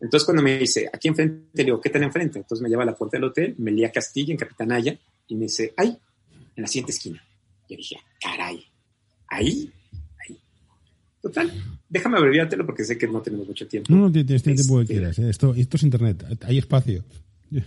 Entonces 0.00 0.24
cuando 0.24 0.42
me 0.42 0.58
dice, 0.58 0.88
aquí 0.92 1.08
enfrente, 1.08 1.46
le 1.52 1.64
digo, 1.64 1.80
¿qué 1.80 1.90
tal 1.90 2.02
enfrente? 2.02 2.38
Entonces 2.38 2.62
me 2.62 2.68
lleva 2.68 2.82
a 2.82 2.86
la 2.86 2.96
puerta 2.96 3.18
del 3.18 3.24
hotel, 3.24 3.54
me 3.58 3.70
lía 3.70 3.92
Castilla 3.92 4.32
en 4.32 4.38
Capitanaya 4.38 4.98
y 5.28 5.34
me 5.34 5.42
dice, 5.42 5.74
¡ay! 5.76 5.96
En 6.56 6.62
la 6.62 6.66
siguiente 6.66 6.92
esquina. 6.92 7.22
Yo 7.68 7.76
dije, 7.76 7.96
caray, 8.20 8.64
ahí, 9.28 9.70
ahí. 10.26 10.38
Total, 11.20 11.52
déjame 11.88 12.16
abreviártelo 12.16 12.64
porque 12.64 12.82
sé 12.82 12.96
que 12.96 13.06
no 13.06 13.20
tenemos 13.20 13.46
mucho 13.46 13.68
tiempo. 13.68 13.92
No, 13.92 14.08
no, 14.08 14.12
tienes 14.12 14.42
tiempo 14.42 14.80
que 14.80 14.86
quieras. 14.86 15.18
¿eh? 15.18 15.28
Esto, 15.28 15.54
esto 15.54 15.76
es 15.76 15.82
internet, 15.82 16.24
hay 16.42 16.58
espacio. 16.58 17.04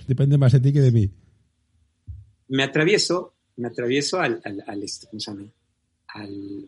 Depende 0.08 0.38
más 0.38 0.54
de 0.54 0.60
ti 0.60 0.74
que 0.74 0.82
de 0.82 0.92
mí. 0.92 1.12
Me 2.54 2.62
atravieso, 2.62 3.34
me 3.58 3.68
atravieso 3.68 4.20
al, 4.20 4.40
al, 4.44 4.64
al 4.68 4.84
este. 4.84 5.08
Al, 6.08 6.68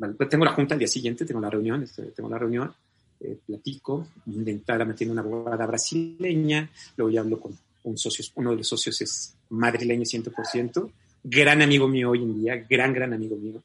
al, 0.00 0.16
tengo 0.28 0.44
la 0.44 0.52
junta 0.52 0.74
al 0.74 0.80
día 0.80 0.88
siguiente, 0.88 1.24
tengo 1.24 1.40
la 1.40 1.48
reunión, 1.48 1.84
este, 1.84 2.02
tengo 2.06 2.28
la 2.28 2.38
reunión, 2.38 2.74
eh, 3.20 3.38
platico, 3.46 4.08
entrada 4.26 4.84
me 4.84 4.94
tiene 4.94 5.12
una 5.12 5.20
abogada 5.22 5.64
brasileña, 5.64 6.68
luego 6.96 7.08
ya 7.08 7.20
hablo 7.20 7.38
con 7.38 7.56
un 7.84 7.96
socio, 7.96 8.24
uno 8.34 8.50
de 8.50 8.56
los 8.56 8.66
socios 8.66 9.00
es 9.00 9.36
madrileño 9.50 10.02
100%, 10.02 10.90
gran 11.22 11.62
amigo 11.62 11.86
mío 11.86 12.10
hoy 12.10 12.24
en 12.24 12.40
día, 12.40 12.66
gran, 12.68 12.92
gran 12.92 13.12
amigo 13.12 13.36
mío, 13.36 13.62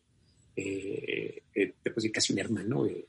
eh, 0.55 1.41
eh, 1.55 1.73
casi 2.13 2.33
un 2.33 2.39
hermano, 2.39 2.85
eh, 2.85 3.03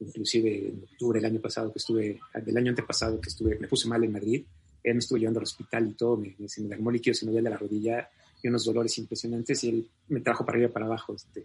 inclusive 0.00 0.68
en 0.68 0.82
octubre 0.92 1.20
del 1.20 1.30
año 1.32 1.40
pasado 1.40 1.72
que 1.72 1.78
estuve, 1.78 2.20
del 2.34 2.56
año 2.58 2.68
antepasado 2.68 3.18
que 3.18 3.30
estuve, 3.30 3.58
me 3.58 3.66
puse 3.66 3.88
mal 3.88 4.04
en 4.04 4.12
Madrid, 4.12 4.44
él 4.86 4.94
me 4.94 4.98
estuvo 5.00 5.18
llevando 5.18 5.40
al 5.40 5.44
hospital 5.44 5.88
y 5.88 5.94
todo, 5.94 6.16
me, 6.16 6.36
se 6.48 6.62
me 6.62 6.68
derramó 6.68 6.90
líquido, 6.90 7.14
se 7.14 7.26
me 7.26 7.32
duele 7.32 7.50
la 7.50 7.56
rodilla 7.56 8.08
y 8.42 8.48
unos 8.48 8.64
dolores 8.64 8.96
impresionantes 8.98 9.64
y 9.64 9.68
él 9.68 9.88
me 10.08 10.20
trajo 10.20 10.44
para 10.46 10.56
arriba 10.56 10.70
y 10.70 10.72
para 10.72 10.86
abajo, 10.86 11.14
este, 11.14 11.40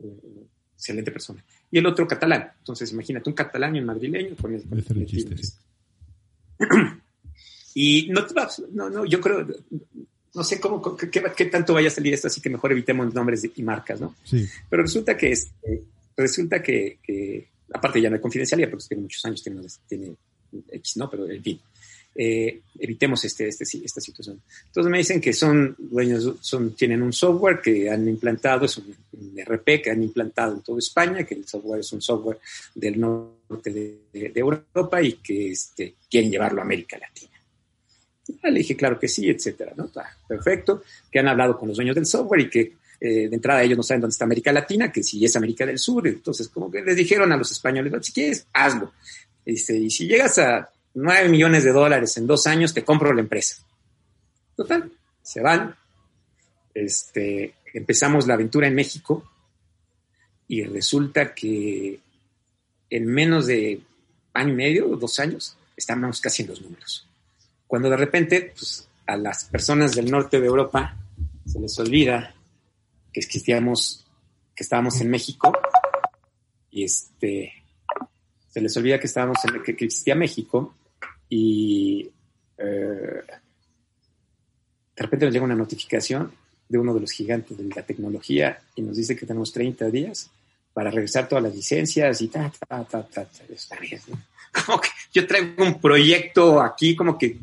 eh, 0.00 0.46
excelente 0.74 1.12
persona. 1.12 1.44
Y 1.70 1.78
el 1.78 1.86
otro 1.86 2.08
catalán, 2.08 2.50
entonces 2.58 2.90
imagínate 2.92 3.28
un 3.28 3.34
catalán 3.34 3.76
y 3.76 3.80
un 3.80 3.84
madrileño 3.84 4.36
con 4.36 4.54
el... 4.54 4.62
Con 4.62 4.78
el 4.78 5.06
chiste, 5.06 5.36
sí. 5.36 5.52
y 7.74 8.08
no, 8.10 8.26
no, 8.72 8.90
no, 8.90 9.04
yo 9.04 9.20
creo, 9.20 9.46
no 10.34 10.44
sé 10.44 10.58
cómo, 10.58 10.96
qué, 10.96 11.44
tanto 11.46 11.74
vaya 11.74 11.88
a 11.88 11.90
salir 11.92 12.14
esto, 12.14 12.28
así 12.28 12.40
que 12.40 12.48
mejor 12.48 12.72
evitemos 12.72 13.12
nombres 13.12 13.48
y 13.54 13.62
marcas, 13.62 14.00
¿no? 14.00 14.14
Sí. 14.24 14.46
Pero 14.70 14.82
resulta 14.82 15.14
que, 15.14 15.32
este, 15.32 15.84
resulta 16.16 16.62
que, 16.62 16.98
que, 17.02 17.48
aparte 17.74 18.00
ya 18.00 18.08
no 18.08 18.16
hay 18.16 18.22
confidencialidad, 18.22 18.70
porque 18.70 18.86
tiene 18.88 19.02
muchos 19.02 19.24
años, 19.26 19.42
tiene, 19.42 19.60
tiene 19.86 20.16
X, 20.72 20.96
¿no? 20.96 21.10
Pero 21.10 21.30
en 21.30 21.42
fin, 21.42 21.60
eh, 22.20 22.62
evitemos 22.80 23.24
este, 23.24 23.46
este, 23.46 23.64
esta 23.84 24.00
situación. 24.00 24.42
Entonces 24.66 24.90
me 24.90 24.98
dicen 24.98 25.20
que 25.20 25.32
son 25.32 25.76
dueños, 25.78 26.34
son, 26.40 26.74
tienen 26.74 27.00
un 27.00 27.12
software 27.12 27.60
que 27.60 27.88
han 27.88 28.08
implantado, 28.08 28.64
es 28.64 28.76
un, 28.76 28.92
un 29.12 29.38
RP 29.38 29.80
que 29.80 29.92
han 29.92 30.02
implantado 30.02 30.54
en 30.54 30.62
toda 30.62 30.80
España, 30.80 31.22
que 31.22 31.36
el 31.36 31.46
software 31.46 31.78
es 31.78 31.92
un 31.92 32.02
software 32.02 32.40
del 32.74 32.98
norte 32.98 33.72
de, 33.72 33.98
de, 34.12 34.30
de 34.30 34.40
Europa 34.40 35.00
y 35.00 35.12
que 35.12 35.52
este, 35.52 35.94
quieren 36.10 36.32
llevarlo 36.32 36.60
a 36.60 36.64
América 36.64 36.98
Latina. 36.98 37.40
Le 38.42 38.58
dije, 38.58 38.74
claro 38.74 38.98
que 38.98 39.06
sí, 39.06 39.28
etcétera, 39.28 39.74
¿no? 39.76 39.84
Está 39.84 40.16
perfecto, 40.26 40.82
que 41.12 41.20
han 41.20 41.28
hablado 41.28 41.56
con 41.56 41.68
los 41.68 41.76
dueños 41.76 41.94
del 41.94 42.04
software 42.04 42.40
y 42.40 42.50
que 42.50 42.60
eh, 43.00 43.28
de 43.28 43.34
entrada 43.36 43.62
ellos 43.62 43.76
no 43.76 43.84
saben 43.84 44.00
dónde 44.00 44.12
está 44.12 44.24
América 44.24 44.52
Latina, 44.52 44.90
que 44.90 45.04
si 45.04 45.24
es 45.24 45.36
América 45.36 45.64
del 45.64 45.78
Sur, 45.78 46.08
entonces 46.08 46.48
como 46.48 46.68
que 46.68 46.82
les 46.82 46.96
dijeron 46.96 47.30
a 47.30 47.36
los 47.36 47.52
españoles, 47.52 47.92
si 48.04 48.12
quieres, 48.12 48.44
hazlo. 48.52 48.92
Dice, 49.46 49.76
y 49.76 49.88
si 49.88 50.08
llegas 50.08 50.36
a 50.40 50.68
9 51.00 51.28
millones 51.28 51.62
de 51.62 51.72
dólares 51.72 52.16
en 52.16 52.26
dos 52.26 52.46
años, 52.46 52.74
te 52.74 52.84
compro 52.84 53.12
la 53.12 53.20
empresa. 53.20 53.56
Total, 54.56 54.90
se 55.22 55.40
van. 55.40 55.76
Este, 56.74 57.54
empezamos 57.72 58.26
la 58.26 58.34
aventura 58.34 58.66
en 58.66 58.74
México 58.74 59.30
y 60.48 60.64
resulta 60.64 61.34
que 61.34 62.00
en 62.90 63.06
menos 63.06 63.46
de 63.46 63.80
año 64.34 64.52
y 64.52 64.56
medio, 64.56 64.86
dos 64.96 65.20
años, 65.20 65.56
estamos 65.76 66.20
casi 66.20 66.42
en 66.42 66.48
los 66.48 66.62
números. 66.62 67.06
Cuando 67.66 67.88
de 67.90 67.96
repente, 67.96 68.52
pues, 68.56 68.88
a 69.06 69.16
las 69.16 69.44
personas 69.44 69.94
del 69.94 70.10
norte 70.10 70.40
de 70.40 70.46
Europa 70.46 70.96
se 71.46 71.60
les 71.60 71.78
olvida 71.78 72.34
que 73.12 73.20
existíamos, 73.20 74.04
que 74.54 74.64
estábamos 74.64 75.00
en 75.00 75.10
México 75.10 75.52
y 76.70 76.84
este, 76.84 77.52
se 78.48 78.60
les 78.60 78.76
olvida 78.76 78.98
que 78.98 79.06
estábamos 79.06 79.38
en, 79.44 79.62
que 79.62 79.72
existía 79.72 80.14
México 80.14 80.74
y 81.28 82.10
eh, 82.58 83.22
de 84.96 85.02
repente 85.02 85.26
nos 85.26 85.32
llega 85.32 85.44
una 85.44 85.54
notificación 85.54 86.32
de 86.68 86.78
uno 86.78 86.92
de 86.94 87.00
los 87.00 87.12
gigantes 87.12 87.56
de 87.56 87.64
la 87.64 87.82
tecnología 87.82 88.58
y 88.74 88.82
nos 88.82 88.96
dice 88.96 89.16
que 89.16 89.26
tenemos 89.26 89.52
30 89.52 89.90
días 89.90 90.30
para 90.72 90.90
regresar 90.90 91.28
todas 91.28 91.44
las 91.44 91.54
licencias 91.54 92.20
y 92.20 92.28
ta, 92.28 92.52
ta, 92.68 92.84
ta, 92.84 93.02
ta, 93.02 93.24
ta. 93.24 93.44
Está 93.48 93.78
bien, 93.80 94.00
¿no? 94.08 94.18
Como 94.66 94.80
que 94.80 94.88
yo 95.12 95.26
traigo 95.26 95.64
un 95.64 95.80
proyecto 95.80 96.60
aquí, 96.60 96.96
como 96.96 97.18
que 97.18 97.36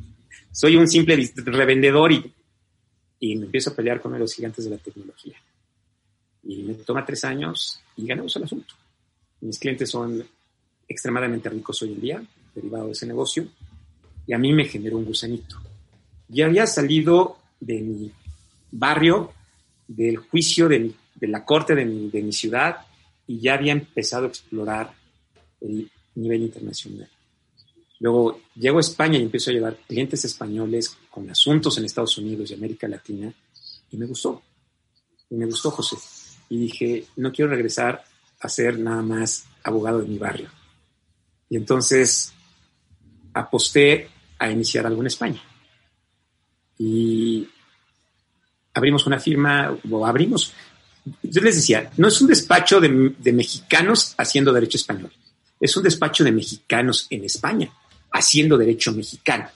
soy 0.52 0.76
un 0.76 0.88
simple 0.88 1.32
revendedor 1.36 2.12
y, 2.12 2.34
y 3.20 3.36
me 3.36 3.46
empiezo 3.46 3.70
a 3.70 3.76
pelear 3.76 4.02
con 4.02 4.18
los 4.18 4.34
gigantes 4.34 4.66
de 4.66 4.72
la 4.72 4.78
tecnología. 4.78 5.36
Y 6.44 6.64
me 6.64 6.74
toma 6.76 7.06
tres 7.06 7.24
años 7.24 7.80
y 7.96 8.08
ganamos 8.08 8.36
el 8.38 8.44
asunto. 8.44 8.74
Mis 9.42 9.60
clientes 9.60 9.90
son 9.90 10.26
extremadamente 10.88 11.50
ricos 11.50 11.82
hoy 11.82 11.94
en 11.94 12.02
día, 12.02 12.24
derivado 12.56 12.88
de 12.88 12.94
ese 12.94 13.06
negocio. 13.06 13.48
Y 14.28 14.34
a 14.34 14.38
mí 14.38 14.54
me 14.54 14.66
generó 14.66 14.98
un 14.98 15.06
gusanito. 15.06 15.62
Ya 16.28 16.46
había 16.46 16.66
salido 16.68 17.38
de 17.60 17.82
mi 17.82 18.12
barrio, 18.72 19.32
del 19.88 20.18
juicio 20.18 20.68
de, 20.68 20.94
la 21.22 21.46
corte 21.46 21.76
de 21.76 21.86
mi, 21.86 22.10
de 22.10 22.22
mi 22.22 22.34
ciudad, 22.34 22.78
y 23.28 23.40
ya 23.40 23.56
había 23.56 23.72
empezado 23.72 24.26
a 24.26 24.30
explorar 24.30 24.94
el 25.62 25.90
nivel 26.16 26.44
internacional. 26.44 27.10
Luego 28.00 28.42
llego 28.56 28.78
a 28.78 28.82
España 28.82 29.18
y 29.18 29.24
empiezo 29.24 29.50
a 29.50 29.54
llevar 29.54 29.78
clientes 29.88 30.26
españoles 30.26 30.98
con 31.10 31.30
asuntos 31.30 31.78
en 31.78 31.86
Estados 31.86 32.18
Unidos 32.18 32.52
y 32.52 32.54
América 32.54 32.88
Latina 32.88 33.34
y 33.92 33.98
me 33.98 34.06
gustó. 34.06 34.42
Y 35.30 35.36
me 35.36 35.46
gustó 35.46 35.72
José. 35.72 35.96
Y 36.50 36.58
dije, 36.60 37.06
no 37.16 37.32
quiero 37.32 37.52
regresar 37.52 38.04
a 38.40 38.50
ser 38.50 38.78
nada 38.78 39.02
más 39.02 39.46
abogado 39.64 40.02
de 40.02 40.08
mi 40.08 40.18
barrio. 40.18 40.50
Y 41.50 41.56
entonces 41.56 42.34
aposté 43.34 44.10
a 44.40 44.50
iniciar 44.50 44.86
algo 44.86 45.02
en 45.02 45.08
España. 45.08 45.42
Y 46.78 47.48
abrimos 48.74 49.06
una 49.08 49.20
firma, 49.20 49.76
o 49.90 50.06
abrimos, 50.06 50.54
yo 51.24 51.42
les 51.42 51.56
decía, 51.56 51.92
no 51.98 52.08
es 52.08 52.20
un 52.22 52.28
despacho 52.28 52.80
de, 52.80 53.14
de 53.18 53.34
mexicanos 53.34 54.16
haciendo 54.18 54.52
derecho 54.52 54.78
español, 54.78 55.12
es 55.60 55.76
un 55.78 55.84
despacho 55.84 56.24
de 56.24 56.32
mexicanos 56.32 57.08
en 57.10 57.24
España 57.24 57.72
haciendo 58.12 58.58
derecho 58.58 58.92
mexicano. 58.92 59.50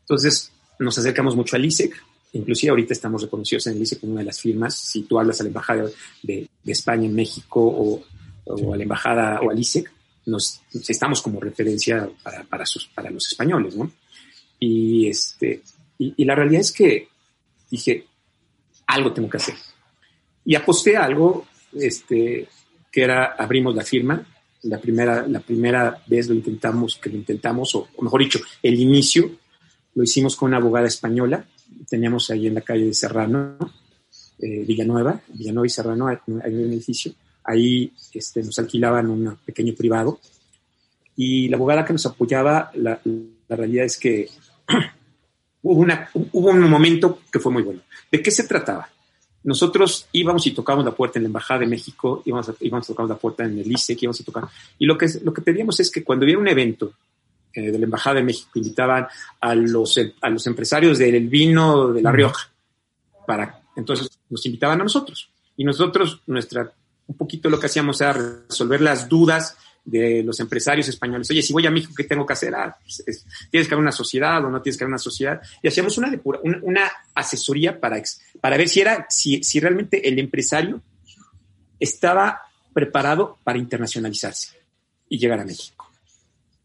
Entonces, 0.00 0.50
nos 0.78 0.98
acercamos 0.98 1.36
mucho 1.36 1.56
al 1.56 1.64
ISEC, 1.64 1.94
inclusive 2.32 2.70
ahorita 2.70 2.92
estamos 2.92 3.22
reconocidos 3.22 3.66
en 3.66 3.76
el 3.76 3.82
ISEC 3.82 4.00
como 4.00 4.12
una 4.12 4.20
de 4.20 4.26
las 4.26 4.40
firmas, 4.40 4.74
si 4.74 5.02
tú 5.02 5.18
hablas 5.18 5.40
a 5.40 5.44
la 5.44 5.48
Embajada 5.48 5.86
de, 6.22 6.48
España 6.66 7.06
en 7.06 7.14
México 7.14 7.60
o, 8.46 8.72
a 8.72 8.76
la 8.76 8.82
Embajada 8.82 9.40
o 9.40 9.50
al 9.50 9.58
ISEC, 9.58 9.90
nos, 10.26 10.60
estamos 10.88 11.22
como 11.22 11.40
referencia 11.40 12.08
para, 12.22 12.44
para, 12.44 12.66
sus, 12.66 12.86
para 12.86 13.10
los 13.10 13.26
españoles, 13.26 13.76
¿no? 13.76 13.90
Y, 14.58 15.08
este, 15.08 15.62
y, 15.98 16.24
la 16.24 16.34
realidad 16.34 16.60
es 16.60 16.72
que 16.72 17.08
dije, 17.70 18.06
algo 18.86 19.12
tengo 19.12 19.28
que 19.28 19.36
hacer. 19.36 19.54
Y 20.44 20.54
aposté 20.54 20.96
a 20.96 21.04
algo 21.04 21.46
este, 21.72 22.48
que 22.90 23.02
era, 23.02 23.34
abrimos 23.34 23.74
la 23.74 23.84
firma, 23.84 24.26
la 24.62 24.80
primera, 24.80 25.26
la 25.26 25.40
primera 25.40 26.02
vez 26.06 26.28
lo 26.28 26.34
intentamos, 26.34 26.96
que 26.96 27.10
lo 27.10 27.16
intentamos, 27.16 27.74
o, 27.74 27.88
mejor 28.00 28.20
dicho, 28.20 28.40
el 28.62 28.78
inicio, 28.78 29.30
lo 29.94 30.02
hicimos 30.02 30.36
con 30.36 30.48
una 30.48 30.56
abogada 30.56 30.86
española, 30.86 31.46
teníamos 31.88 32.30
ahí 32.30 32.46
en 32.46 32.54
la 32.54 32.60
calle 32.62 32.86
de 32.86 32.94
Serrano, 32.94 33.58
eh, 34.38 34.64
Villanueva, 34.66 35.20
Villanueva 35.28 35.66
y 35.66 35.70
Serrano, 35.70 36.08
hay, 36.08 36.18
un 36.26 36.40
edificio, 36.42 37.12
ahí 37.44 37.92
este, 38.12 38.42
nos 38.42 38.58
alquilaban 38.58 39.10
un 39.10 39.36
pequeño 39.44 39.74
privado, 39.74 40.20
y 41.16 41.48
la 41.48 41.56
abogada 41.56 41.84
que 41.84 41.92
nos 41.92 42.06
apoyaba, 42.06 42.70
la, 42.74 43.00
la 43.04 43.56
realidad 43.56 43.84
es 43.84 43.98
que 43.98 44.28
hubo, 45.62 45.80
una, 45.80 46.10
hubo 46.12 46.50
un 46.50 46.68
momento 46.68 47.20
que 47.30 47.38
fue 47.38 47.52
muy 47.52 47.62
bueno. 47.62 47.80
¿De 48.10 48.20
qué 48.20 48.30
se 48.30 48.44
trataba? 48.44 48.88
nosotros 49.44 50.08
íbamos 50.12 50.46
y 50.46 50.52
tocábamos 50.52 50.86
la 50.86 50.94
puerta 50.94 51.18
en 51.18 51.24
la 51.24 51.28
Embajada 51.28 51.60
de 51.60 51.66
México, 51.66 52.22
íbamos 52.24 52.48
a, 52.48 52.54
íbamos 52.60 52.86
tocar 52.86 53.06
la 53.06 53.16
puerta 53.16 53.44
en 53.44 53.58
el 53.58 53.70
ICE, 53.70 53.96
íbamos 54.00 54.20
a 54.20 54.24
tocar. 54.24 54.44
Y 54.78 54.86
lo 54.86 54.96
que, 54.96 55.06
lo 55.22 55.32
que 55.32 55.42
pedíamos 55.42 55.78
es 55.80 55.90
que 55.90 56.02
cuando 56.02 56.24
hubiera 56.24 56.40
un 56.40 56.48
evento 56.48 56.94
eh, 57.52 57.70
de 57.70 57.78
la 57.78 57.84
Embajada 57.84 58.16
de 58.16 58.22
México, 58.22 58.50
invitaban 58.54 59.06
a 59.40 59.54
los, 59.54 60.00
a 60.20 60.30
los 60.30 60.46
empresarios 60.46 60.98
del 60.98 61.28
vino 61.28 61.92
de 61.92 62.02
La 62.02 62.10
Rioja, 62.10 62.50
para, 63.26 63.60
entonces 63.76 64.18
nos 64.30 64.44
invitaban 64.46 64.80
a 64.80 64.84
nosotros. 64.84 65.28
Y 65.56 65.64
nosotros, 65.64 66.22
nuestra, 66.26 66.72
un 67.06 67.16
poquito 67.16 67.48
lo 67.48 67.58
que 67.60 67.66
hacíamos 67.66 68.00
era 68.00 68.12
resolver 68.12 68.80
las 68.80 69.08
dudas 69.08 69.56
de 69.84 70.22
los 70.22 70.40
empresarios 70.40 70.88
españoles. 70.88 71.30
Oye, 71.30 71.42
si 71.42 71.52
voy 71.52 71.66
a 71.66 71.70
México, 71.70 71.92
¿qué 71.94 72.04
tengo 72.04 72.24
que 72.24 72.32
hacer? 72.32 72.54
Ah, 72.54 72.76
pues, 72.80 73.26
tienes 73.50 73.68
que 73.68 73.74
haber 73.74 73.82
una 73.82 73.92
sociedad 73.92 74.42
o 74.44 74.50
no 74.50 74.62
tienes 74.62 74.78
que 74.78 74.84
haber 74.84 74.92
una 74.92 74.98
sociedad. 74.98 75.40
Y 75.62 75.68
hacíamos 75.68 75.98
una, 75.98 76.10
una, 76.62 76.90
asesoría 77.14 77.78
para, 77.78 78.02
para 78.40 78.56
ver 78.56 78.68
si, 78.68 78.80
era, 78.80 79.06
si, 79.10 79.42
si 79.44 79.60
realmente 79.60 80.08
el 80.08 80.18
empresario 80.18 80.80
estaba 81.78 82.40
preparado 82.72 83.38
para 83.44 83.58
internacionalizarse 83.58 84.58
y 85.08 85.18
llegar 85.18 85.40
a 85.40 85.44
México. 85.44 85.90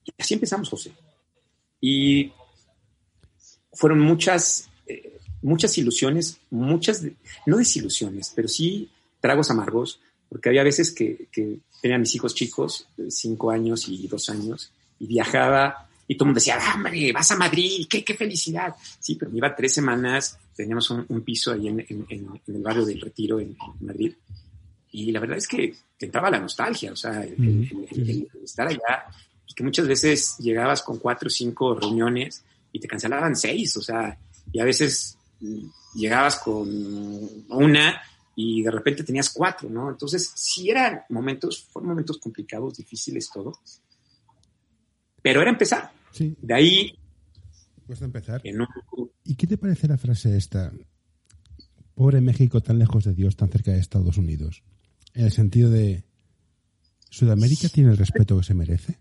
Y 0.06 0.14
así 0.18 0.34
empezamos, 0.34 0.70
José. 0.70 0.94
Y 1.82 2.32
fueron 3.74 4.00
muchas, 4.00 4.70
eh, 4.88 5.18
muchas 5.42 5.78
ilusiones, 5.78 6.38
muchas, 6.50 7.04
no 7.46 7.58
desilusiones, 7.58 8.32
pero 8.36 8.48
sí 8.48 8.90
tragos 9.20 9.52
amargos, 9.52 10.00
porque 10.30 10.50
había 10.50 10.64
veces 10.64 10.92
que, 10.92 11.28
que 11.32 11.58
tenía 11.82 11.98
mis 11.98 12.14
hijos 12.16 12.36
chicos, 12.36 12.88
cinco 13.10 13.52
años 13.52 13.88
y 13.88 14.08
dos 14.08 14.30
años, 14.30 14.72
y 15.00 15.08
viajaba 15.08 15.90
y 16.10 16.16
todo 16.16 16.26
el 16.26 16.30
mundo 16.30 16.40
decía, 16.40 16.58
ah, 16.60 16.74
hombre, 16.76 17.12
vas 17.12 17.30
a 17.30 17.38
Madrid, 17.38 17.86
qué, 17.88 18.04
qué 18.04 18.16
felicidad. 18.16 18.76
Sí, 19.00 19.14
pero 19.14 19.30
me 19.30 19.38
iba 19.38 19.56
tres 19.56 19.76
semanas, 19.76 20.40
teníamos 20.56 20.90
un, 20.90 21.22
piso 21.22 21.54
ahí 21.54 21.68
en, 21.68 21.86
el 22.48 22.62
barrio 22.64 22.84
del 22.84 23.00
Retiro 23.00 23.40
en, 23.40 23.56
Madrid, 23.82 24.16
y 24.92 25.12
la 25.12 25.20
verdad 25.20 25.38
es 25.38 25.48
que 25.48 25.76
te 26.00 26.08
entraba 26.08 26.32
la 26.32 26.40
nostalgia, 26.40 26.92
o 26.94 26.96
sea, 26.96 27.22
el, 27.22 28.28
estar 28.44 28.68
allá, 28.68 29.06
y 29.48 29.54
que 29.54 29.64
muchas 29.64 29.88
veces 29.88 30.36
llegabas 30.40 30.82
con 30.82 30.98
cuatro 30.98 31.28
o 31.28 31.30
cinco 31.30 31.76
reuniones 31.76 32.44
y 32.72 32.80
te 32.80 32.88
cancelaban 32.88 33.36
seis, 33.36 33.78
o 33.78 33.82
sea, 33.84 34.18
y 34.52 34.60
a 34.60 34.66
veces 34.66 35.16
llegabas 35.94 36.38
con 36.38 36.68
una 37.50 38.02
y 38.42 38.62
de 38.62 38.72
repente 38.72 39.04
tenías 39.04 39.32
cuatro, 39.32 39.70
¿no? 39.70 39.90
Entonces, 39.90 40.32
sí 40.34 40.70
eran 40.70 41.02
momentos, 41.10 41.62
fueron 41.62 41.90
momentos 41.90 42.20
complicados, 42.20 42.78
difíciles, 42.78 43.30
todo. 43.30 43.52
Pero 45.22 45.42
era 45.42 45.50
empezar. 45.50 45.92
Sí. 46.14 46.38
De 46.42 46.54
ahí. 46.54 46.98
Cuesta 47.86 48.06
empezar. 48.06 48.42
¿Y 49.26 49.36
qué 49.36 49.46
te 49.46 49.58
parece 49.58 49.90
la 49.90 49.98
frase 49.98 50.38
esta? 50.38 50.72
Pobre 51.94 52.22
México 52.22 52.62
tan 52.62 52.80
lejos 52.80 53.04
de 53.04 53.14
Dios, 53.14 53.36
tan 53.36 53.50
cerca 53.50 53.72
de 53.72 53.80
Estados 53.80 54.18
Unidos. 54.18 54.64
En 55.14 55.26
el 55.26 55.34
sentido 55.34 55.70
de. 55.70 56.06
¿Sudamérica 57.10 57.68
tiene 57.68 57.92
el 57.92 57.98
respeto 57.98 58.38
que 58.38 58.46
se 58.46 58.54
merece? 58.54 59.00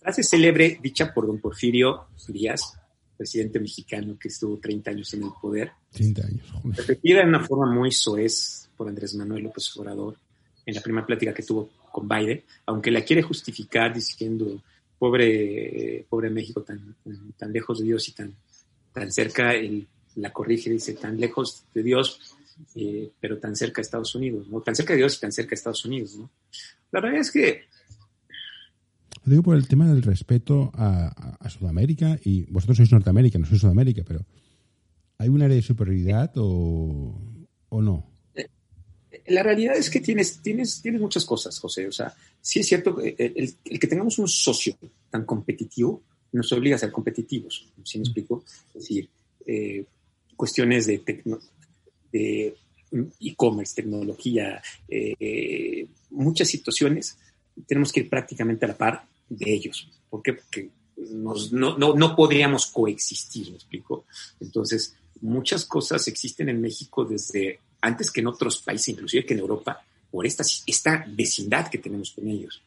Frase 0.00 0.24
célebre 0.24 0.80
dicha 0.82 1.14
por 1.14 1.28
don 1.28 1.40
Porfirio 1.40 2.08
Díaz, 2.26 2.76
presidente 3.22 3.60
mexicano 3.60 4.18
que 4.18 4.26
estuvo 4.26 4.58
30 4.58 4.90
años 4.90 5.14
en 5.14 5.22
el 5.22 5.30
poder. 5.40 5.70
30 5.92 6.26
años. 6.26 6.42
Repetida 6.76 7.20
de 7.20 7.28
una 7.28 7.38
forma 7.38 7.72
muy 7.72 7.92
soez 7.92 8.68
por 8.76 8.88
Andrés 8.88 9.14
Manuel 9.14 9.44
López 9.44 9.76
Obrador 9.76 10.16
en 10.66 10.74
la 10.74 10.80
primera 10.80 11.06
plática 11.06 11.32
que 11.32 11.44
tuvo 11.44 11.70
con 11.92 12.08
Biden, 12.08 12.42
aunque 12.66 12.90
la 12.90 13.04
quiere 13.04 13.22
justificar 13.22 13.94
diciendo, 13.94 14.60
pobre, 14.98 16.04
pobre 16.08 16.30
México 16.30 16.62
tan, 16.62 16.96
tan 17.36 17.52
lejos 17.52 17.78
de 17.78 17.84
Dios 17.84 18.08
y 18.08 18.12
tan, 18.12 18.34
tan 18.92 19.12
cerca, 19.12 19.54
él 19.54 19.86
la 20.16 20.32
corrige, 20.32 20.68
dice, 20.68 20.94
tan 20.94 21.20
lejos 21.20 21.64
de 21.72 21.82
Dios, 21.84 22.34
eh, 22.74 23.08
pero 23.20 23.38
tan 23.38 23.54
cerca 23.54 23.76
de 23.76 23.82
Estados 23.82 24.16
Unidos, 24.16 24.48
¿no? 24.48 24.62
Tan 24.62 24.74
cerca 24.74 24.94
de 24.94 24.98
Dios 24.98 25.16
y 25.16 25.20
tan 25.20 25.30
cerca 25.30 25.50
de 25.50 25.54
Estados 25.54 25.84
Unidos, 25.84 26.16
¿no? 26.16 26.28
La 26.90 27.00
realidad 27.00 27.22
es 27.22 27.30
que 27.30 27.66
lo 29.24 29.30
digo 29.30 29.42
por 29.42 29.56
el 29.56 29.68
tema 29.68 29.88
del 29.88 30.02
respeto 30.02 30.70
a, 30.74 31.48
Sudamérica 31.48 32.18
y 32.24 32.44
vosotros 32.50 32.78
sois 32.78 32.92
Norteamérica, 32.92 33.38
no 33.38 33.46
sois 33.46 33.60
Sudamérica, 33.60 34.02
pero 34.06 34.24
¿hay 35.18 35.28
un 35.28 35.42
área 35.42 35.56
de 35.56 35.62
superioridad 35.62 36.32
o, 36.36 37.14
no? 37.70 38.10
La 39.26 39.42
realidad 39.42 39.76
es 39.76 39.90
que 39.90 40.00
tienes, 40.00 40.42
tienes, 40.42 40.82
tienes 40.82 41.00
muchas 41.00 41.24
cosas, 41.24 41.58
José. 41.58 41.86
O 41.86 41.92
sea, 41.92 42.12
sí 42.40 42.60
es 42.60 42.66
cierto 42.66 42.96
que 42.96 43.14
el, 43.18 43.78
que 43.78 43.86
tengamos 43.86 44.18
un 44.18 44.26
socio 44.26 44.76
tan 45.10 45.24
competitivo 45.24 46.02
nos 46.32 46.50
obliga 46.52 46.76
a 46.76 46.78
ser 46.78 46.90
competitivos. 46.90 47.68
¿Sí 47.84 47.98
me 47.98 48.04
explico? 48.04 48.42
Es 48.74 48.82
decir, 48.82 49.08
eh, 49.46 49.84
cuestiones 50.36 50.86
de 50.86 50.98
de 52.12 52.54
e-commerce, 53.20 53.74
tecnología, 53.74 54.62
eh, 54.88 55.86
muchas 56.10 56.48
situaciones 56.48 57.18
tenemos 57.66 57.92
que 57.92 58.00
ir 58.00 58.08
prácticamente 58.08 58.64
a 58.64 58.68
la 58.68 58.76
par 58.76 59.04
de 59.36 59.52
ellos. 59.52 59.88
¿Por 60.10 60.22
qué? 60.22 60.34
Porque 60.34 60.70
no, 60.96 61.34
no, 61.94 62.16
podríamos 62.16 62.66
coexistir, 62.66 63.50
¿me 63.50 63.56
explico? 63.56 64.04
Entonces, 64.40 64.94
muchas 65.20 65.64
cosas 65.64 66.06
existen 66.08 66.48
en 66.48 66.60
México 66.60 67.04
desde 67.04 67.60
antes 67.80 68.10
que 68.10 68.20
en 68.20 68.28
otros 68.28 68.58
países, 68.58 68.88
inclusive 68.88 69.24
que 69.24 69.34
en 69.34 69.40
Europa, 69.40 69.82
por 70.10 70.26
esta, 70.26 70.44
esta 70.66 71.04
vecindad 71.08 71.68
que 71.68 71.78
tenemos 71.78 72.12
con 72.12 72.28
ellos. 72.28 72.62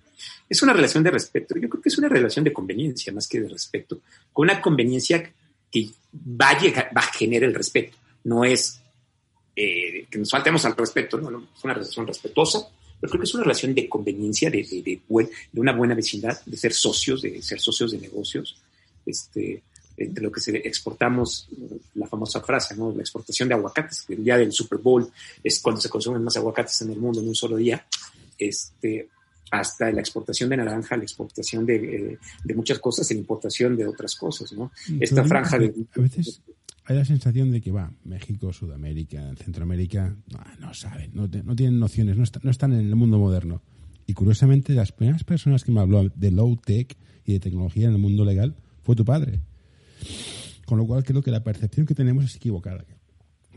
Es 0.49 0.61
una 0.61 0.73
relación 0.73 1.03
de 1.03 1.11
respeto. 1.11 1.55
Yo 1.59 1.69
creo 1.69 1.81
que 1.81 1.89
es 1.89 1.97
una 1.97 2.09
relación 2.09 2.43
de 2.43 2.53
conveniencia 2.53 3.13
más 3.13 3.27
que 3.27 3.39
de 3.39 3.49
respeto, 3.49 4.01
con 4.33 4.49
una 4.49 4.61
conveniencia 4.61 5.31
que 5.71 5.89
va 6.13 6.49
a, 6.49 6.59
llegar, 6.59 6.89
va 6.95 7.01
a 7.01 7.13
generar 7.13 7.49
el 7.49 7.55
respeto. 7.55 7.97
No 8.23 8.43
es 8.43 8.81
eh, 9.55 10.07
que 10.09 10.17
nos 10.17 10.31
faltemos 10.31 10.65
al 10.65 10.75
respeto, 10.75 11.17
no, 11.17 11.29
no, 11.29 11.47
es 11.55 11.63
una 11.63 11.73
relación 11.73 12.07
respetuosa, 12.07 12.67
pero 12.99 13.11
creo 13.11 13.21
que 13.21 13.25
es 13.25 13.33
una 13.33 13.43
relación 13.43 13.73
de 13.73 13.89
conveniencia, 13.89 14.49
de, 14.49 14.63
de, 14.63 14.81
de, 14.83 15.59
una 15.59 15.73
buena 15.73 15.93
vecindad, 15.93 16.39
de 16.45 16.57
ser 16.57 16.73
socios, 16.73 17.21
de 17.21 17.41
ser 17.41 17.59
socios 17.59 17.91
de 17.91 17.99
negocios. 17.99 18.57
Este, 19.05 19.61
entre 19.97 20.23
lo 20.23 20.31
que 20.31 20.41
se 20.41 20.57
exportamos, 20.57 21.47
la 21.93 22.07
famosa 22.07 22.41
frase, 22.41 22.75
¿no? 22.75 22.91
La 22.91 23.01
exportación 23.01 23.47
de 23.47 23.55
aguacates, 23.55 24.05
el 24.09 24.23
día 24.23 24.37
del 24.37 24.51
Super 24.51 24.79
Bowl 24.79 25.09
es 25.43 25.59
cuando 25.59 25.79
se 25.79 25.89
consumen 25.89 26.23
más 26.23 26.35
aguacates 26.35 26.81
en 26.81 26.91
el 26.91 26.97
mundo 26.97 27.21
en 27.21 27.27
un 27.29 27.35
solo 27.35 27.55
día. 27.55 27.85
Este, 28.37 29.07
hasta 29.51 29.91
la 29.91 30.01
exportación 30.01 30.49
de 30.49 30.57
naranja, 30.57 30.97
la 30.97 31.03
exportación 31.03 31.65
de, 31.65 32.17
muchas 32.55 32.79
cosas, 32.79 33.09
la 33.09 33.17
importación 33.17 33.77
de 33.77 33.87
otras 33.87 34.15
cosas, 34.15 34.51
¿no? 34.51 34.71
Esta 34.99 35.23
franja 35.23 35.57
de... 35.57 35.73
A 35.95 36.01
veces 36.01 36.41
hay 36.85 36.95
la 36.95 37.05
sensación 37.05 37.51
de 37.51 37.61
que 37.61 37.71
va, 37.71 37.91
México, 38.03 38.53
Sudamérica, 38.53 39.33
Centroamérica, 39.37 40.15
no, 40.59 40.73
saben, 40.73 41.11
no, 41.13 41.27
tienen 41.55 41.79
nociones, 41.79 42.15
no, 42.15 42.51
están 42.51 42.73
en 42.73 42.85
el 42.85 42.95
mundo 42.95 43.17
moderno. 43.17 43.63
Y 44.05 44.13
curiosamente, 44.13 44.73
las 44.73 44.91
primeras 44.91 45.23
personas 45.23 45.63
que 45.63 45.71
me 45.71 45.79
habló 45.79 46.07
de 46.09 46.31
low-tech 46.31 46.95
y 47.25 47.33
de 47.33 47.39
tecnología 47.39 47.87
en 47.87 47.93
el 47.93 47.97
mundo 47.97 48.23
legal 48.23 48.55
fue 48.83 48.95
tu 48.95 49.03
padre. 49.03 49.41
Con 50.67 50.77
lo 50.77 50.85
cual 50.85 51.03
creo 51.03 51.23
que 51.23 51.31
la 51.31 51.43
percepción 51.43 51.87
que 51.87 51.95
tenemos 51.95 52.25
es 52.25 52.35
equivocada. 52.35 52.85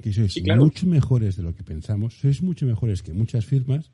Que 0.03 0.13
sois 0.13 0.41
mucho 0.57 0.87
mejores 0.87 1.37
de 1.37 1.43
lo 1.43 1.55
que 1.55 1.65
pensamos, 1.65 2.19
sois 2.19 2.41
mucho 2.41 2.65
mejores 2.65 3.03
que 3.03 3.13
muchas 3.13 3.45
firmas. 3.45 3.91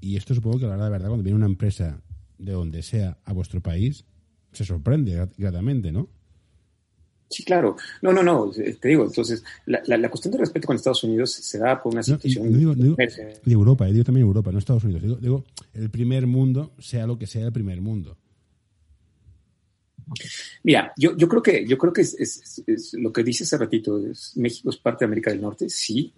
Y 0.00 0.16
esto 0.16 0.34
supongo 0.34 0.58
que 0.58 0.66
la 0.66 0.72
verdad, 0.72 0.90
verdad, 0.90 1.08
cuando 1.08 1.22
viene 1.22 1.36
una 1.36 1.46
empresa 1.46 2.02
de 2.38 2.52
donde 2.52 2.82
sea 2.82 3.18
a 3.24 3.32
vuestro 3.32 3.60
país, 3.60 4.04
se 4.52 4.64
sorprende 4.64 5.28
gratamente, 5.36 5.92
¿no? 5.92 6.08
Sí, 7.30 7.44
claro. 7.44 7.76
No, 8.02 8.12
no, 8.12 8.24
no. 8.24 8.50
Te 8.50 8.88
digo, 8.88 9.04
entonces, 9.04 9.44
la, 9.66 9.80
la, 9.86 10.10
cuestión 10.10 10.32
de 10.32 10.38
respeto 10.38 10.66
con 10.66 10.74
Estados 10.74 11.04
Unidos 11.04 11.32
se 11.32 11.58
da 11.58 11.80
por 11.80 11.92
una 11.92 12.02
situación. 12.02 12.50
No, 12.50 12.58
digo, 12.58 12.74
digo, 12.74 12.96
de 12.96 13.52
Europa, 13.52 13.86
digo 13.86 14.02
también 14.02 14.26
Europa, 14.26 14.50
no 14.50 14.58
Estados 14.58 14.82
Unidos. 14.82 15.02
Digo, 15.02 15.16
digo, 15.16 15.44
el 15.72 15.90
primer 15.90 16.26
mundo, 16.26 16.72
sea 16.80 17.06
lo 17.06 17.16
que 17.16 17.28
sea 17.28 17.46
el 17.46 17.52
primer 17.52 17.80
mundo. 17.80 18.16
Mira, 20.64 20.92
yo, 20.96 21.16
yo 21.16 21.28
creo 21.28 21.40
que, 21.40 21.64
yo 21.64 21.78
creo 21.78 21.92
que 21.92 22.00
es, 22.00 22.64
lo 22.94 23.12
que 23.12 23.22
dice 23.22 23.44
hace 23.44 23.56
ratito, 23.56 24.00
México 24.34 24.70
es 24.70 24.76
parte 24.78 25.04
de 25.04 25.06
América 25.06 25.30
del 25.30 25.40
Norte, 25.40 25.68
sí. 25.68 26.12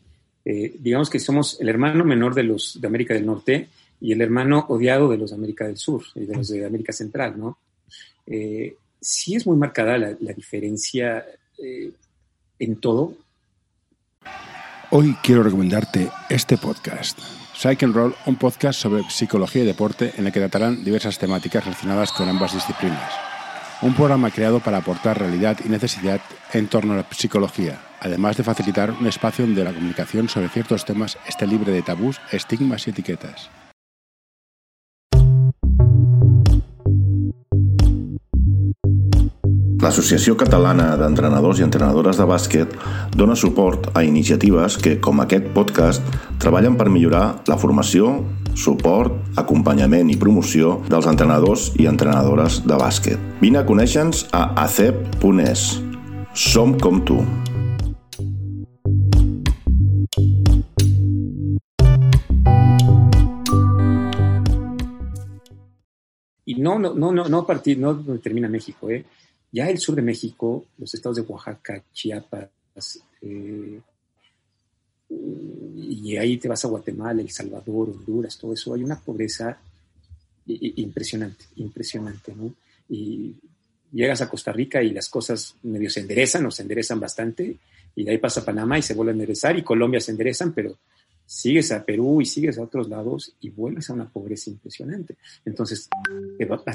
Eh, 0.45 0.77
digamos 0.81 1.11
que 1.11 1.19
somos 1.19 1.61
el 1.61 1.69
hermano 1.69 2.05
menor 2.07 2.35
de 2.35 2.43
los 2.43 2.81
de 2.81 2.87
América 2.89 3.13
del 3.15 3.27
Norte 3.27 3.69
y 4.01 4.13
el 4.13 4.21
hermano 4.23 4.65
odiado 4.71 5.11
de 5.11 5.19
los 5.19 5.31
de 5.31 5.37
América 5.37 5.67
del 5.67 5.77
Sur 5.77 6.03
y 6.15 6.25
de 6.25 6.35
los 6.35 6.49
de 6.49 6.65
América 6.65 6.93
Central, 6.93 7.39
¿no? 7.39 7.59
Eh, 8.27 8.77
sí 9.03 9.34
es 9.34 9.46
muy 9.46 9.57
marcada 9.57 9.98
la, 9.98 10.32
diferencia 10.32 11.26
eh, 11.59 11.92
en 12.59 12.76
todo. 12.76 13.14
Hoy 14.90 15.16
quiero 15.22 15.42
recomendarte 15.42 16.09
este 16.30 16.57
podcast. 16.57 17.18
Psych 17.55 17.82
and 17.82 17.94
Roll, 17.94 18.14
un 18.26 18.36
podcast 18.36 18.80
sobre 18.80 19.03
psicología 19.11 19.62
y 19.62 19.66
deporte 19.66 20.12
en 20.16 20.26
el 20.26 20.32
que 20.32 20.40
tratarán 20.40 20.84
diversas 20.84 21.18
temáticas 21.18 21.64
relacionadas 21.64 22.12
con 22.12 22.28
ambas 22.28 22.55
disciplinas. 22.55 23.12
Un 23.82 23.94
programa 23.94 24.30
creado 24.30 24.61
para 24.61 24.78
aportar 24.78 25.18
realidad 25.18 25.59
y 25.64 25.68
necesidad 25.68 26.20
en 26.53 26.68
torno 26.68 26.92
a 26.92 26.98
la 26.98 27.07
psicología, 27.11 27.80
además 28.00 28.36
de 28.36 28.44
facilitar 28.44 28.92
un 28.92 29.07
espacio 29.07 29.44
donde 29.44 29.64
la 29.64 29.72
comunicación 29.72 30.28
sobre 30.28 30.48
ciertos 30.48 30.84
temas 30.84 31.18
esté 31.26 31.46
libre 31.46 31.72
de 31.72 31.82
tabús, 31.82 32.20
estigmas 32.30 32.86
y 32.86 32.90
etiquetas. 32.90 33.50
L'Associació 39.83 40.37
Catalana 40.39 40.93
d'Entrenadors 40.95 41.59
i 41.59 41.64
Entrenadores 41.66 42.14
de 42.20 42.22
Bàsquet 42.30 42.74
dona 43.18 43.35
suport 43.35 43.89
a 43.99 44.05
iniciatives 44.07 44.76
que, 44.78 44.93
com 45.03 45.18
aquest 45.18 45.49
podcast, 45.57 46.05
treballen 46.39 46.76
per 46.78 46.87
millorar 46.87 47.43
la 47.51 47.57
formació, 47.59 48.12
suport, 48.55 49.16
acompanyament 49.43 50.12
i 50.12 50.18
promoció 50.20 50.76
dels 50.87 51.09
entrenadors 51.11 51.72
i 51.83 51.89
entrenadores 51.91 52.61
de 52.62 52.78
bàsquet. 52.78 53.24
Vine 53.41 53.59
a 53.59 53.64
conèixer-nos 53.66 54.28
a 54.30 54.45
acep.es. 54.62 55.64
Som 56.33 56.78
com 56.78 57.03
tu. 57.03 57.18
Y 66.47 66.55
no, 66.55 66.78
no, 66.78 66.95
no, 66.95 67.11
no, 67.11 67.24
no 67.26 67.47
no 67.74 68.18
termina 68.22 68.49
México, 68.49 68.89
¿eh? 68.91 69.05
Ya 69.53 69.68
el 69.68 69.78
sur 69.78 69.94
de 69.94 70.03
México, 70.03 70.64
los 70.78 70.92
estados 70.94 71.16
de 71.16 71.22
Oaxaca, 71.22 71.84
Chiapas, 71.92 72.48
eh, 73.20 73.80
y 75.76 76.16
ahí 76.16 76.38
te 76.38 76.48
vas 76.48 76.64
a 76.64 76.68
Guatemala, 76.68 77.20
El 77.20 77.30
Salvador, 77.30 77.90
Honduras, 77.90 78.38
todo 78.38 78.55
eso, 78.55 78.72
hay 78.72 78.82
una 78.82 78.98
pobreza 78.98 79.59
impresionante, 80.46 81.44
impresionante, 81.57 82.34
¿no? 82.34 82.55
Y 82.88 83.34
llegas 83.92 84.22
a 84.22 84.28
Costa 84.28 84.53
Rica 84.53 84.82
y 84.82 84.90
las 84.90 85.09
cosas 85.09 85.55
medio 85.62 85.90
se 85.90 86.00
enderezan 86.00 86.46
o 86.46 86.50
se 86.50 86.62
enderezan 86.62 86.98
bastante, 86.98 87.59
y 87.94 88.05
de 88.05 88.11
ahí 88.11 88.18
pasa 88.18 88.44
Panamá 88.44 88.78
y 88.78 88.82
se 88.82 88.94
vuelve 88.94 89.12
a 89.12 89.14
enderezar, 89.14 89.59
y 89.59 89.62
Colombia 89.62 90.00
se 90.00 90.12
enderezan, 90.12 90.53
pero 90.53 90.78
sigues 91.33 91.72
a 91.72 91.83
Perú 91.83 92.20
y 92.20 92.26
sigues 92.26 92.59
a 92.59 92.62
otros 92.62 92.91
lados 92.91 93.35
y 93.41 93.49
vuelves 93.49 93.89
a 93.89 93.95
una 93.95 94.07
pobreza 94.07 94.51
impresionante. 94.51 95.16
Entonces, 95.47 95.89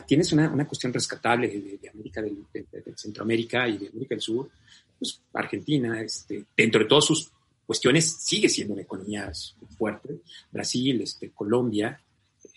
tienes 0.07 0.33
una, 0.33 0.49
una 0.49 0.67
cuestión 0.67 0.91
rescatable 0.91 1.47
de, 1.47 1.89
América 1.89 2.23
del, 2.23 2.43
de, 2.51 2.65
Centroamérica 2.95 3.67
y 3.67 3.77
de 3.77 3.89
América 3.89 4.15
del 4.15 4.21
Sur, 4.21 4.49
pues 4.97 5.21
Argentina, 5.33 6.01
este, 6.01 6.43
dentro 6.57 6.81
de 6.81 6.87
todas 6.87 7.05
sus 7.05 7.29
cuestiones, 7.67 8.17
sigue 8.19 8.49
siendo 8.49 8.73
una 8.73 8.81
economía 8.81 9.31
fuerte. 9.77 10.21
Brasil, 10.51 11.01
este, 11.01 11.29
Colombia, 11.29 12.01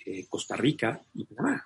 eh, 0.07 0.25
Costa 0.27 0.57
Rica 0.57 1.03
y 1.15 1.25
Panamá. 1.25 1.63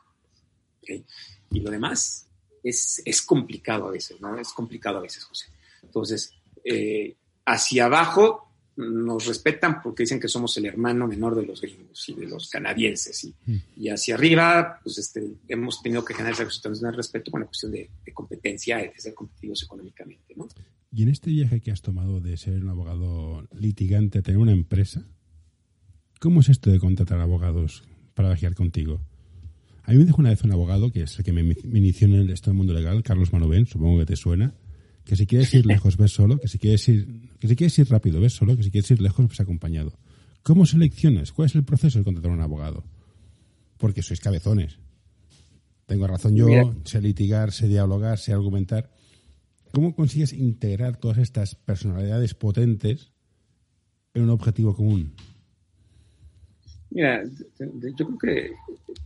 Y 1.52 1.60
lo 1.60 1.70
demás 1.70 2.26
es, 2.64 3.00
es 3.04 3.22
complicado 3.22 3.86
a 3.86 3.92
veces, 3.92 4.20
¿no? 4.20 4.36
Es 4.36 4.52
complicado 4.52 4.98
a 4.98 5.02
veces, 5.02 5.22
José. 5.22 5.46
Entonces, 5.80 6.32
eh, 6.64 7.14
hacia 7.44 7.84
abajo 7.84 8.48
nos 8.76 9.26
respetan 9.26 9.82
porque 9.82 10.02
dicen 10.02 10.20
que 10.20 10.28
somos 10.28 10.56
el 10.56 10.66
hermano 10.66 11.06
menor 11.06 11.34
de 11.34 11.46
los 11.46 11.60
gringos 11.60 12.08
y 12.08 12.14
de 12.14 12.26
los 12.26 12.48
canadienses. 12.48 13.24
Y, 13.24 13.34
mm. 13.46 13.62
y 13.76 13.88
hacia 13.88 14.14
arriba, 14.14 14.80
pues 14.82 14.98
este, 14.98 15.22
hemos 15.48 15.82
tenido 15.82 16.04
que 16.04 16.14
generar 16.14 16.40
esa 16.40 16.68
de 16.68 16.90
respeto 16.92 17.30
con 17.30 17.40
la 17.40 17.46
cuestión 17.46 17.72
de, 17.72 17.90
competencia 18.12 18.84
y 18.84 18.88
de 18.88 19.00
ser 19.00 19.14
competitivos 19.14 19.62
económicamente. 19.62 20.34
¿no? 20.36 20.48
Y 20.92 21.02
en 21.02 21.08
este 21.08 21.30
viaje 21.30 21.60
que 21.60 21.70
has 21.70 21.82
tomado 21.82 22.20
de 22.20 22.36
ser 22.36 22.62
un 22.62 22.68
abogado 22.68 23.46
litigante 23.52 24.18
a 24.18 24.22
tener 24.22 24.38
una 24.38 24.52
empresa, 24.52 25.04
¿cómo 26.20 26.40
es 26.40 26.48
esto 26.48 26.70
de 26.70 26.78
contratar 26.78 27.20
abogados 27.20 27.82
para 28.14 28.28
viajar 28.28 28.54
contigo? 28.54 29.00
A 29.82 29.92
mí 29.92 29.98
me 29.98 30.04
dijo 30.04 30.20
una 30.20 30.30
vez 30.30 30.42
un 30.44 30.52
abogado, 30.52 30.92
que 30.92 31.02
es 31.02 31.18
el 31.18 31.24
que 31.24 31.32
me, 31.32 31.42
inició 31.42 32.06
en 32.06 32.14
el, 32.14 32.30
esto 32.30 32.50
del 32.50 32.56
mundo 32.56 32.72
legal, 32.72 33.02
Carlos 33.02 33.32
Manovén, 33.32 33.66
supongo 33.66 33.98
que 33.98 34.06
te 34.06 34.16
suena, 34.16 34.54
que 35.04 35.16
si 35.16 35.26
quieres 35.26 35.52
ir 35.54 35.66
lejos, 35.72 35.96
ves 35.96 36.12
solo, 36.12 36.38
que 36.38 36.48
si 36.48 36.58
quieres 36.58 36.88
ir, 36.88 37.30
que 37.38 37.48
si 37.48 37.56
quieres 37.56 37.78
ir 37.78 37.88
rápido, 37.88 38.20
ves 38.20 38.34
solo, 38.34 38.56
que 38.56 38.62
si 38.62 38.70
quieres 38.70 38.90
ir 38.90 39.00
lejos, 39.00 39.28
ves 39.28 39.40
acompañado. 39.40 39.92
¿Cómo 40.42 40.66
seleccionas? 40.66 41.32
¿Cuál 41.32 41.46
es 41.46 41.54
el 41.54 41.64
proceso 41.64 41.98
de 41.98 42.04
contratar 42.04 42.30
a 42.30 42.34
un 42.34 42.40
abogado? 42.40 42.84
Porque 43.78 44.02
sois 44.02 44.20
cabezones. 44.20 44.78
Tengo 45.86 46.06
razón 46.06 46.34
yo, 46.36 46.46
sé 46.84 47.00
litigar, 47.00 47.52
sé 47.52 47.68
dialogar, 47.68 48.18
sé 48.18 48.32
argumentar. 48.32 48.90
¿Cómo 49.72 49.94
consigues 49.94 50.32
integrar 50.32 50.98
todas 50.98 51.18
estas 51.18 51.54
personalidades 51.54 52.34
potentes 52.34 53.10
en 54.14 54.22
un 54.22 54.30
objetivo 54.30 54.74
común? 54.74 55.14
Mira, 56.90 57.24
yo 57.58 58.06
creo 58.06 58.18
que 58.18 58.50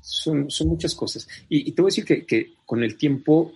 son, 0.01 0.51
son 0.51 0.69
muchas 0.69 0.95
cosas. 0.95 1.27
Y, 1.49 1.73
te 1.73 1.83
voy 1.83 1.89
a 1.89 1.93
decir 1.93 2.05
que, 2.05 2.27
que 2.27 2.55
con 2.67 2.83
el 2.83 2.97
tiempo 2.97 3.53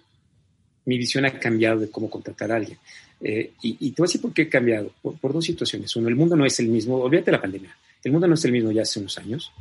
mi 0.85 0.99
visión 0.99 1.25
ha 1.25 1.39
cambiado 1.39 1.81
de 1.81 1.91
cómo 1.91 2.11
contratar 2.11 2.53
a 2.53 2.57
alguien. 2.57 2.79
Eh, 3.21 3.53
y, 3.63 3.91
te 3.93 4.03
voy 4.03 4.07
a 4.07 4.09
decir 4.09 4.21
por 4.21 4.33
qué 4.33 4.43
ha 4.43 4.49
cambiado. 4.49 4.93
Por, 5.01 5.33
dos 5.33 5.45
situaciones. 5.45 5.95
Uno, 5.97 6.09
el 6.09 6.17
mundo 6.17 6.37
no 6.37 6.45
es 6.45 6.59
el 6.61 6.69
mismo, 6.69 6.97
olvídate 6.97 7.27
de 7.27 7.37
la 7.37 7.41
pandemia. 7.41 7.77
El 8.03 8.13
mundo 8.13 8.27
no 8.27 8.35
es 8.35 8.45
el 8.45 8.53
mismo 8.53 8.73
ya 8.73 8.83
hace 8.83 8.99
unos 8.99 9.17
años. 9.19 9.53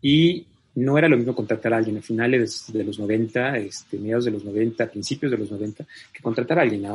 Y 0.00 0.46
no 0.74 0.96
era 0.96 1.08
lo 1.08 1.16
mismo 1.16 1.34
contratar 1.34 1.74
a 1.74 1.78
alguien 1.78 1.98
a 1.98 2.02
finales 2.02 2.72
de 2.72 2.84
los 2.84 2.98
90, 2.98 3.58
este, 3.58 3.98
mediados 3.98 4.24
de 4.24 4.30
los 4.30 4.44
90, 4.44 4.90
principios 4.90 5.32
de 5.32 5.38
los 5.38 5.50
90, 5.50 5.84
que 6.12 6.22
contratar 6.22 6.58
a 6.58 6.62
alguien, 6.62 6.86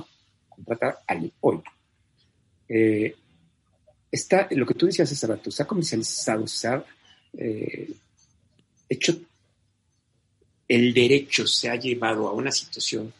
contratar 0.49 0.99
a 1.05 1.11
alguien 1.13 1.31
hoy. 1.41 1.59
Eh, 2.69 3.15
está, 4.11 4.47
lo 4.51 4.65
que 4.65 4.73
tú 4.73 4.85
decías 4.85 5.11
hace 5.11 5.27
rato, 5.27 5.51
se 5.51 5.63
ha 5.63 5.67
comercializado, 5.67 6.47
se 6.47 6.67
ha 6.67 6.83
eh, 7.37 7.91
hecho 8.89 9.19
el 10.67 10.93
derecho, 10.93 11.45
se 11.45 11.69
ha 11.69 11.75
llevado 11.75 12.27
a 12.27 12.33
una 12.33 12.51
situación 12.51 13.13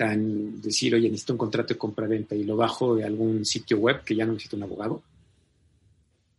tan 0.00 0.62
decir, 0.62 0.94
oye, 0.94 1.10
necesito 1.10 1.34
un 1.34 1.38
contrato 1.38 1.74
de 1.74 1.78
compra-venta 1.78 2.34
y 2.34 2.44
lo 2.44 2.56
bajo 2.56 2.96
de 2.96 3.04
algún 3.04 3.44
sitio 3.44 3.76
web 3.76 4.02
que 4.02 4.14
ya 4.14 4.24
no 4.24 4.32
necesito 4.32 4.56
un 4.56 4.62
abogado, 4.62 5.02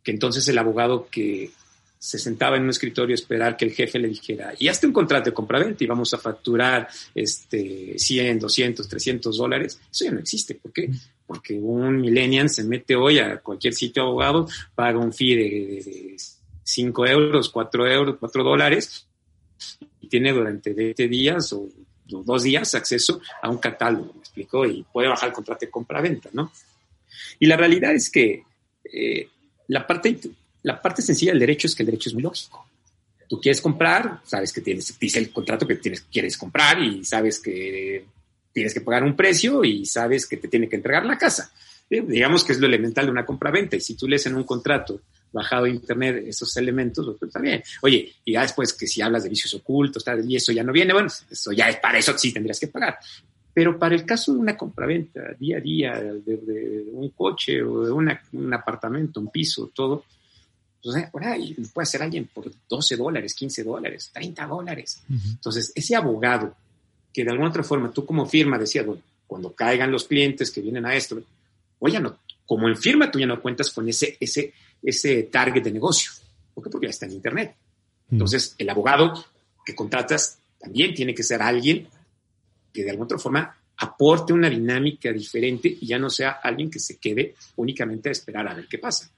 que 0.01 0.09
entonces 0.09 0.47
el 0.47 0.57
abogado 0.57 1.07
que 1.11 1.51
se 1.99 2.17
sentaba 2.17 2.57
en 2.57 2.63
un 2.63 2.71
escritorio 2.71 3.13
a 3.13 3.21
esperar 3.21 3.55
que 3.55 3.65
el 3.65 3.73
jefe 3.73 3.99
le 3.99 4.07
dijera, 4.07 4.55
y 4.57 4.67
hazte 4.67 4.87
un 4.87 4.93
contrato 4.93 5.29
de 5.29 5.35
compra-venta 5.35 5.83
y 5.83 5.85
vamos 5.85 6.11
a 6.15 6.17
facturar 6.17 6.87
este, 7.13 7.99
100, 7.99 8.39
200, 8.39 8.89
300 8.89 9.37
dólares, 9.37 9.79
eso 9.91 10.05
ya 10.05 10.11
no 10.11 10.21
existe. 10.21 10.55
¿Por 10.55 10.73
qué? 10.73 10.89
Porque 11.27 11.53
un 11.53 12.01
millennial 12.01 12.49
se 12.49 12.63
mete 12.63 12.95
hoy 12.95 13.19
a 13.19 13.37
cualquier 13.41 13.75
sitio 13.75 14.01
abogado, 14.01 14.47
paga 14.73 14.97
un 14.97 15.13
fee 15.13 15.35
de, 15.35 16.17
5 16.63 17.05
euros, 17.05 17.49
4 17.49 17.87
euros, 17.91 18.15
4 18.19 18.43
dólares, 18.43 19.05
y 20.01 20.07
tiene 20.07 20.33
durante 20.33 20.73
20 20.73 21.07
días 21.07 21.53
o 21.53 21.69
dos 22.11 22.43
días 22.43 22.75
acceso 22.75 23.21
a 23.41 23.49
un 23.49 23.57
catálogo, 23.57 24.13
me 24.13 24.19
explicó, 24.19 24.65
y 24.65 24.83
puede 24.91 25.07
bajar 25.07 25.29
el 25.29 25.35
contrato 25.35 25.65
de 25.65 25.71
compra-venta, 25.71 26.29
¿no? 26.33 26.51
Y 27.39 27.45
la 27.47 27.57
realidad 27.57 27.93
es 27.93 28.09
que 28.09 28.43
eh, 28.91 29.27
la, 29.67 29.85
parte, 29.87 30.17
la 30.63 30.81
parte 30.81 31.01
sencilla 31.01 31.31
del 31.31 31.39
derecho 31.39 31.67
es 31.67 31.75
que 31.75 31.83
el 31.83 31.87
derecho 31.87 32.09
es 32.09 32.13
muy 32.13 32.23
lógico. 32.23 32.65
tú 33.27 33.39
quieres 33.39 33.61
comprar, 33.61 34.21
sabes 34.25 34.51
que 34.51 34.61
tienes, 34.61 34.97
dice 34.99 35.19
el 35.19 35.31
contrato 35.31 35.65
que 35.65 35.75
tienes, 35.75 36.01
quieres 36.01 36.37
comprar 36.37 36.81
y 36.81 37.05
sabes 37.05 37.39
que 37.39 38.05
tienes 38.53 38.73
que 38.73 38.81
pagar 38.81 39.03
un 39.03 39.15
precio 39.15 39.63
y 39.63 39.85
sabes 39.85 40.27
que 40.27 40.37
te 40.37 40.47
tiene 40.47 40.67
que 40.67 40.75
entregar 40.75 41.05
la 41.05 41.17
casa. 41.17 41.51
Digamos 41.99 42.45
que 42.45 42.53
es 42.53 42.59
lo 42.59 42.67
elemental 42.67 43.05
de 43.05 43.11
una 43.11 43.25
compra-venta. 43.25 43.75
Y 43.75 43.81
si 43.81 43.95
tú 43.95 44.07
lees 44.07 44.25
en 44.25 44.35
un 44.35 44.45
contrato 44.45 45.01
bajado 45.33 45.65
de 45.65 45.71
internet 45.71 46.23
esos 46.25 46.55
elementos, 46.55 47.05
pues 47.19 47.29
está 47.29 47.41
bien. 47.41 47.61
Oye, 47.81 48.13
y 48.23 48.31
ya 48.33 48.43
después 48.43 48.71
que 48.73 48.87
si 48.87 49.01
hablas 49.01 49.23
de 49.23 49.29
vicios 49.29 49.53
ocultos, 49.53 50.03
tal, 50.03 50.29
y 50.29 50.37
eso 50.37 50.53
ya 50.53 50.63
no 50.63 50.71
viene, 50.71 50.93
bueno, 50.93 51.09
eso 51.29 51.51
ya 51.51 51.67
es 51.67 51.77
para 51.77 51.99
eso 51.99 52.17
sí 52.17 52.31
tendrías 52.31 52.59
que 52.59 52.67
pagar. 52.67 52.97
Pero 53.53 53.77
para 53.77 53.93
el 53.93 54.05
caso 54.05 54.33
de 54.33 54.39
una 54.39 54.55
compraventa 54.55 55.33
día 55.37 55.57
a 55.57 55.59
día, 55.59 56.01
de, 56.01 56.85
un 56.93 57.09
coche 57.09 57.61
o 57.61 57.83
de 57.83 57.91
una, 57.91 58.21
un 58.31 58.53
apartamento, 58.53 59.19
un 59.19 59.29
piso, 59.29 59.69
todo, 59.75 60.05
pues 60.81 61.09
por 61.09 61.25
ahí 61.25 61.55
puede 61.73 61.85
ser 61.85 62.03
alguien 62.03 62.29
por 62.33 62.49
12 62.69 62.95
dólares, 62.95 63.33
15 63.33 63.65
dólares, 63.65 64.09
30 64.13 64.47
dólares. 64.47 65.03
Entonces, 65.09 65.73
ese 65.75 65.95
abogado 65.95 66.55
que 67.13 67.25
de 67.25 67.31
alguna 67.31 67.49
otra 67.49 67.63
forma 67.63 67.91
tú 67.91 68.05
como 68.05 68.25
firma 68.25 68.57
decías, 68.57 68.85
bueno, 68.85 69.01
cuando 69.27 69.53
caigan 69.53 69.91
los 69.91 70.05
clientes 70.05 70.49
que 70.49 70.61
vienen 70.61 70.85
a 70.85 70.95
esto, 70.95 71.21
oye, 71.81 71.99
no, 71.99 72.19
como 72.45 72.67
en 72.67 72.77
firma 72.77 73.11
tú 73.11 73.19
ya 73.19 73.25
no 73.25 73.41
cuentas 73.41 73.71
con 73.71 73.87
ese, 73.89 74.17
ese, 74.19 74.53
ese 74.81 75.23
target 75.23 75.63
de 75.63 75.71
negocio. 75.71 76.11
¿Por 76.53 76.63
qué? 76.63 76.69
Porque 76.69 76.87
ya 76.87 76.91
está 76.91 77.05
en 77.05 77.13
Internet. 77.13 77.55
Entonces, 78.11 78.55
el 78.57 78.69
abogado 78.69 79.25
que 79.65 79.73
contratas 79.73 80.39
también 80.59 80.93
tiene 80.93 81.13
que 81.15 81.23
ser 81.23 81.41
alguien 81.41 81.87
que 82.73 82.83
de 82.83 82.89
alguna 82.89 83.05
otra 83.05 83.17
forma 83.17 83.57
aporte 83.77 84.33
una 84.33 84.49
dinámica 84.49 85.11
diferente 85.11 85.75
y 85.79 85.87
ya 85.87 85.97
no 85.97 86.09
sea 86.09 86.39
alguien 86.43 86.69
que 86.69 86.79
se 86.79 86.97
quede 86.97 87.35
únicamente 87.55 88.09
a 88.09 88.11
esperar 88.11 88.47
a 88.47 88.53
ver 88.53 88.67
qué 88.67 88.77
pasa. 88.77 89.09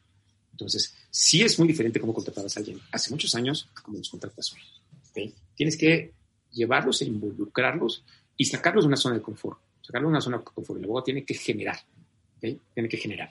Entonces, 0.52 0.96
sí 1.10 1.42
es 1.42 1.58
muy 1.60 1.68
diferente 1.68 2.00
cómo 2.00 2.14
contratabas 2.14 2.56
a 2.56 2.60
alguien 2.60 2.80
hace 2.92 3.10
muchos 3.12 3.34
años 3.36 3.70
a 3.76 3.82
cómo 3.82 3.98
los 3.98 4.10
contratas 4.10 4.54
hoy. 4.54 5.32
Tienes 5.56 5.76
que 5.76 6.14
llevarlos 6.52 7.02
e 7.02 7.06
involucrarlos 7.06 8.04
y 8.38 8.46
sacarlos 8.46 8.86
de 8.86 8.88
una 8.88 8.98
zona 8.98 9.16
de 9.16 9.22
confort. 9.22 9.60
Sacarlos 9.82 10.10
de 10.10 10.14
una 10.14 10.22
zona 10.22 10.38
de 10.38 10.44
confort. 10.44 10.80
El 10.80 10.86
abogado 10.86 11.04
tiene 11.04 11.26
que 11.26 11.34
generar. 11.34 11.78
Tiene 12.74 12.90
que 12.90 12.98
generar. 12.98 13.30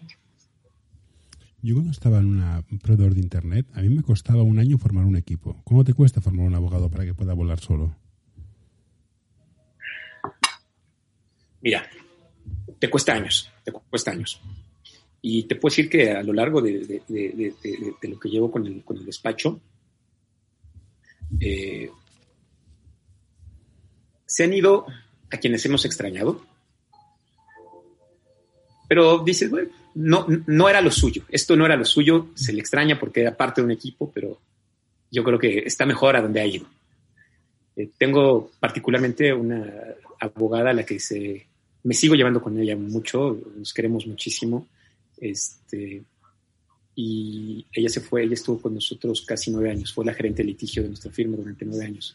Yo 1.60 1.74
cuando 1.74 1.92
estaba 1.92 2.18
en 2.18 2.26
un 2.26 2.78
proveedor 2.82 3.14
de 3.14 3.20
Internet, 3.20 3.66
a 3.74 3.82
mí 3.82 3.88
me 3.88 4.02
costaba 4.02 4.42
un 4.42 4.58
año 4.58 4.78
formar 4.78 5.04
un 5.04 5.16
equipo. 5.16 5.60
¿Cómo 5.64 5.84
te 5.84 5.94
cuesta 5.94 6.20
formar 6.20 6.46
un 6.46 6.54
abogado 6.54 6.90
para 6.90 7.04
que 7.04 7.14
pueda 7.14 7.34
volar 7.34 7.60
solo? 7.60 7.94
Mira, 11.60 11.88
te 12.78 12.90
cuesta 12.90 13.12
años, 13.12 13.48
te 13.62 13.70
cuesta 13.70 14.10
años. 14.10 14.40
Y 15.20 15.44
te 15.44 15.54
puedo 15.54 15.70
decir 15.70 15.88
que 15.88 16.10
a 16.10 16.22
lo 16.22 16.32
largo 16.32 16.60
de, 16.60 17.02
lo 18.02 18.18
que 18.18 18.28
llevo 18.28 18.50
con 18.50 18.66
el, 18.66 18.82
con 18.82 18.96
el 18.96 19.04
despacho, 19.04 19.60
eh, 21.38 21.88
se 24.26 24.44
han 24.44 24.52
ido 24.52 24.86
a 25.30 25.36
quienes 25.36 25.64
hemos 25.64 25.84
extrañado, 25.84 26.44
pero 28.92 29.20
dices, 29.20 29.48
bueno, 29.48 29.70
no, 29.94 30.26
no 30.46 30.68
era 30.68 30.82
lo 30.82 30.90
suyo, 30.90 31.22
esto 31.30 31.56
no 31.56 31.64
era 31.64 31.76
lo 31.76 31.84
suyo, 31.86 32.28
se 32.34 32.52
le 32.52 32.60
extraña 32.60 33.00
porque 33.00 33.22
era 33.22 33.34
parte 33.34 33.62
de 33.62 33.64
un 33.64 33.70
equipo, 33.70 34.12
pero 34.12 34.38
yo 35.10 35.24
creo 35.24 35.38
que 35.38 35.60
está 35.60 35.86
mejor 35.86 36.14
a 36.14 36.20
donde 36.20 36.42
ha 36.42 36.46
ido. 36.46 36.66
Eh, 37.74 37.88
tengo 37.96 38.50
particularmente 38.60 39.32
una 39.32 39.64
abogada 40.20 40.72
a 40.72 40.74
la 40.74 40.84
que 40.84 41.00
se, 41.00 41.46
me 41.84 41.94
sigo 41.94 42.14
llevando 42.16 42.42
con 42.42 42.58
ella 42.58 42.76
mucho, 42.76 43.40
nos 43.56 43.72
queremos 43.72 44.06
muchísimo, 44.06 44.68
este, 45.16 46.02
y 46.94 47.64
ella 47.72 47.88
se 47.88 48.02
fue, 48.02 48.24
ella 48.24 48.34
estuvo 48.34 48.60
con 48.60 48.74
nosotros 48.74 49.24
casi 49.26 49.50
nueve 49.50 49.70
años, 49.70 49.90
fue 49.90 50.04
la 50.04 50.12
gerente 50.12 50.42
de 50.42 50.48
litigio 50.48 50.82
de 50.82 50.88
nuestra 50.88 51.10
firma 51.10 51.38
durante 51.38 51.64
nueve 51.64 51.86
años. 51.86 52.14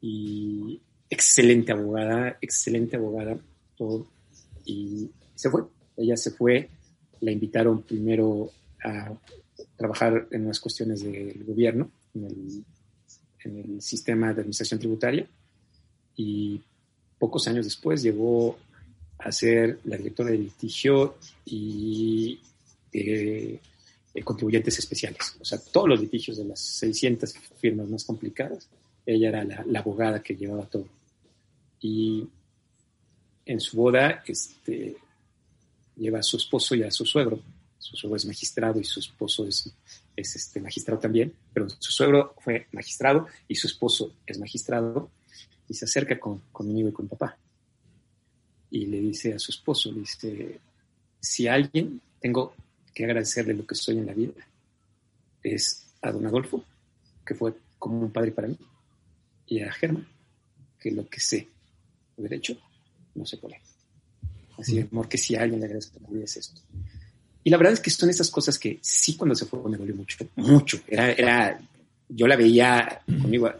Y 0.00 0.80
excelente 1.10 1.72
abogada, 1.72 2.38
excelente 2.40 2.94
abogada, 2.94 3.36
todo, 3.76 4.06
y 4.64 5.10
se 5.42 5.50
fue. 5.50 5.64
Ella 5.96 6.16
se 6.16 6.30
fue, 6.30 6.68
la 7.20 7.32
invitaron 7.32 7.82
primero 7.82 8.50
a 8.84 9.12
trabajar 9.76 10.28
en 10.30 10.44
unas 10.44 10.60
cuestiones 10.60 11.02
del 11.02 11.42
gobierno, 11.44 11.90
en 12.14 12.64
el, 13.44 13.82
sistema 13.82 14.32
de 14.32 14.40
administración 14.42 14.78
tributaria, 14.78 15.26
y 16.14 16.60
pocos 17.18 17.48
años 17.48 17.64
después 17.64 18.00
llegó 18.00 18.56
a 19.18 19.32
ser 19.32 19.80
la 19.84 19.96
directora 19.96 20.30
de 20.30 20.38
litigio 20.38 21.16
y 21.44 22.40
eh, 22.92 23.58
contribuyentes 24.22 24.78
especiales. 24.78 25.36
O 25.40 25.44
sea, 25.44 25.58
todos 25.58 25.88
los 25.88 26.00
litigios 26.00 26.36
de 26.36 26.44
las 26.44 26.60
600 26.60 27.34
firmas 27.58 27.88
más 27.88 28.04
complicadas, 28.04 28.68
ella 29.04 29.30
era 29.30 29.42
la, 29.42 29.80
abogada 29.80 30.22
que 30.22 30.36
llevaba 30.36 30.66
todo. 30.66 30.86
Y 31.80 32.28
en 33.44 33.58
su 33.58 33.76
boda 33.76 34.22
este, 34.24 34.96
lleva 36.02 36.18
a 36.18 36.22
su 36.22 36.36
esposo 36.36 36.74
y 36.74 36.82
a 36.82 36.90
su 36.90 37.06
suegro. 37.06 37.40
Su 37.78 37.96
suegro 37.96 38.16
es 38.16 38.26
magistrado 38.26 38.80
y 38.80 38.84
su 38.84 39.00
esposo 39.00 39.46
es, 39.46 39.72
es 40.16 40.36
este, 40.36 40.60
magistrado 40.60 41.00
también, 41.00 41.32
pero 41.52 41.68
su 41.68 41.90
suegro 41.90 42.34
fue 42.38 42.66
magistrado 42.72 43.26
y 43.48 43.54
su 43.54 43.66
esposo 43.66 44.12
es 44.26 44.38
magistrado 44.38 45.10
y 45.68 45.74
se 45.74 45.84
acerca 45.84 46.18
con, 46.18 46.42
conmigo 46.52 46.88
y 46.88 46.92
con 46.92 47.08
papá 47.08 47.36
y 48.72 48.86
le 48.86 49.00
dice 49.00 49.34
a 49.34 49.38
su 49.38 49.52
esposo, 49.52 49.92
le 49.92 50.00
dice, 50.00 50.58
si 51.20 51.46
alguien 51.46 52.00
tengo 52.18 52.54
que 52.94 53.04
agradecerle 53.04 53.52
lo 53.52 53.66
que 53.66 53.74
soy 53.74 53.98
en 53.98 54.06
la 54.06 54.14
vida, 54.14 54.32
es 55.42 55.86
a 56.00 56.10
don 56.10 56.26
Adolfo, 56.26 56.64
que 57.24 57.34
fue 57.34 57.54
como 57.78 58.00
un 58.00 58.10
padre 58.10 58.32
para 58.32 58.48
mí, 58.48 58.56
y 59.46 59.60
a 59.60 59.70
Germán, 59.72 60.08
que 60.80 60.90
lo 60.90 61.06
que 61.06 61.20
sé 61.20 61.48
derecho, 62.16 62.56
no 63.14 63.26
sé 63.26 63.36
por 63.36 63.50
qué. 63.50 63.60
Así 64.62 64.76
de 64.76 64.88
amor 64.90 65.08
que 65.08 65.18
si 65.18 65.34
a 65.34 65.42
alguien 65.42 65.60
le 65.60 65.66
agradezco 65.66 65.98
la 66.00 66.08
vida 66.08 66.24
es 66.24 66.36
esto. 66.36 66.60
Y 67.44 67.50
la 67.50 67.56
verdad 67.56 67.72
es 67.74 67.80
que 67.80 67.90
son 67.90 68.08
esas 68.08 68.30
cosas 68.30 68.58
que 68.58 68.78
sí 68.80 69.16
cuando 69.16 69.34
se 69.34 69.46
fue 69.46 69.60
me 69.68 69.76
dolió 69.76 69.94
mucho, 69.94 70.16
mucho. 70.36 70.80
Era, 70.86 71.12
era, 71.12 71.60
yo 72.08 72.26
la 72.26 72.36
veía 72.36 73.02
conmigo 73.06 73.50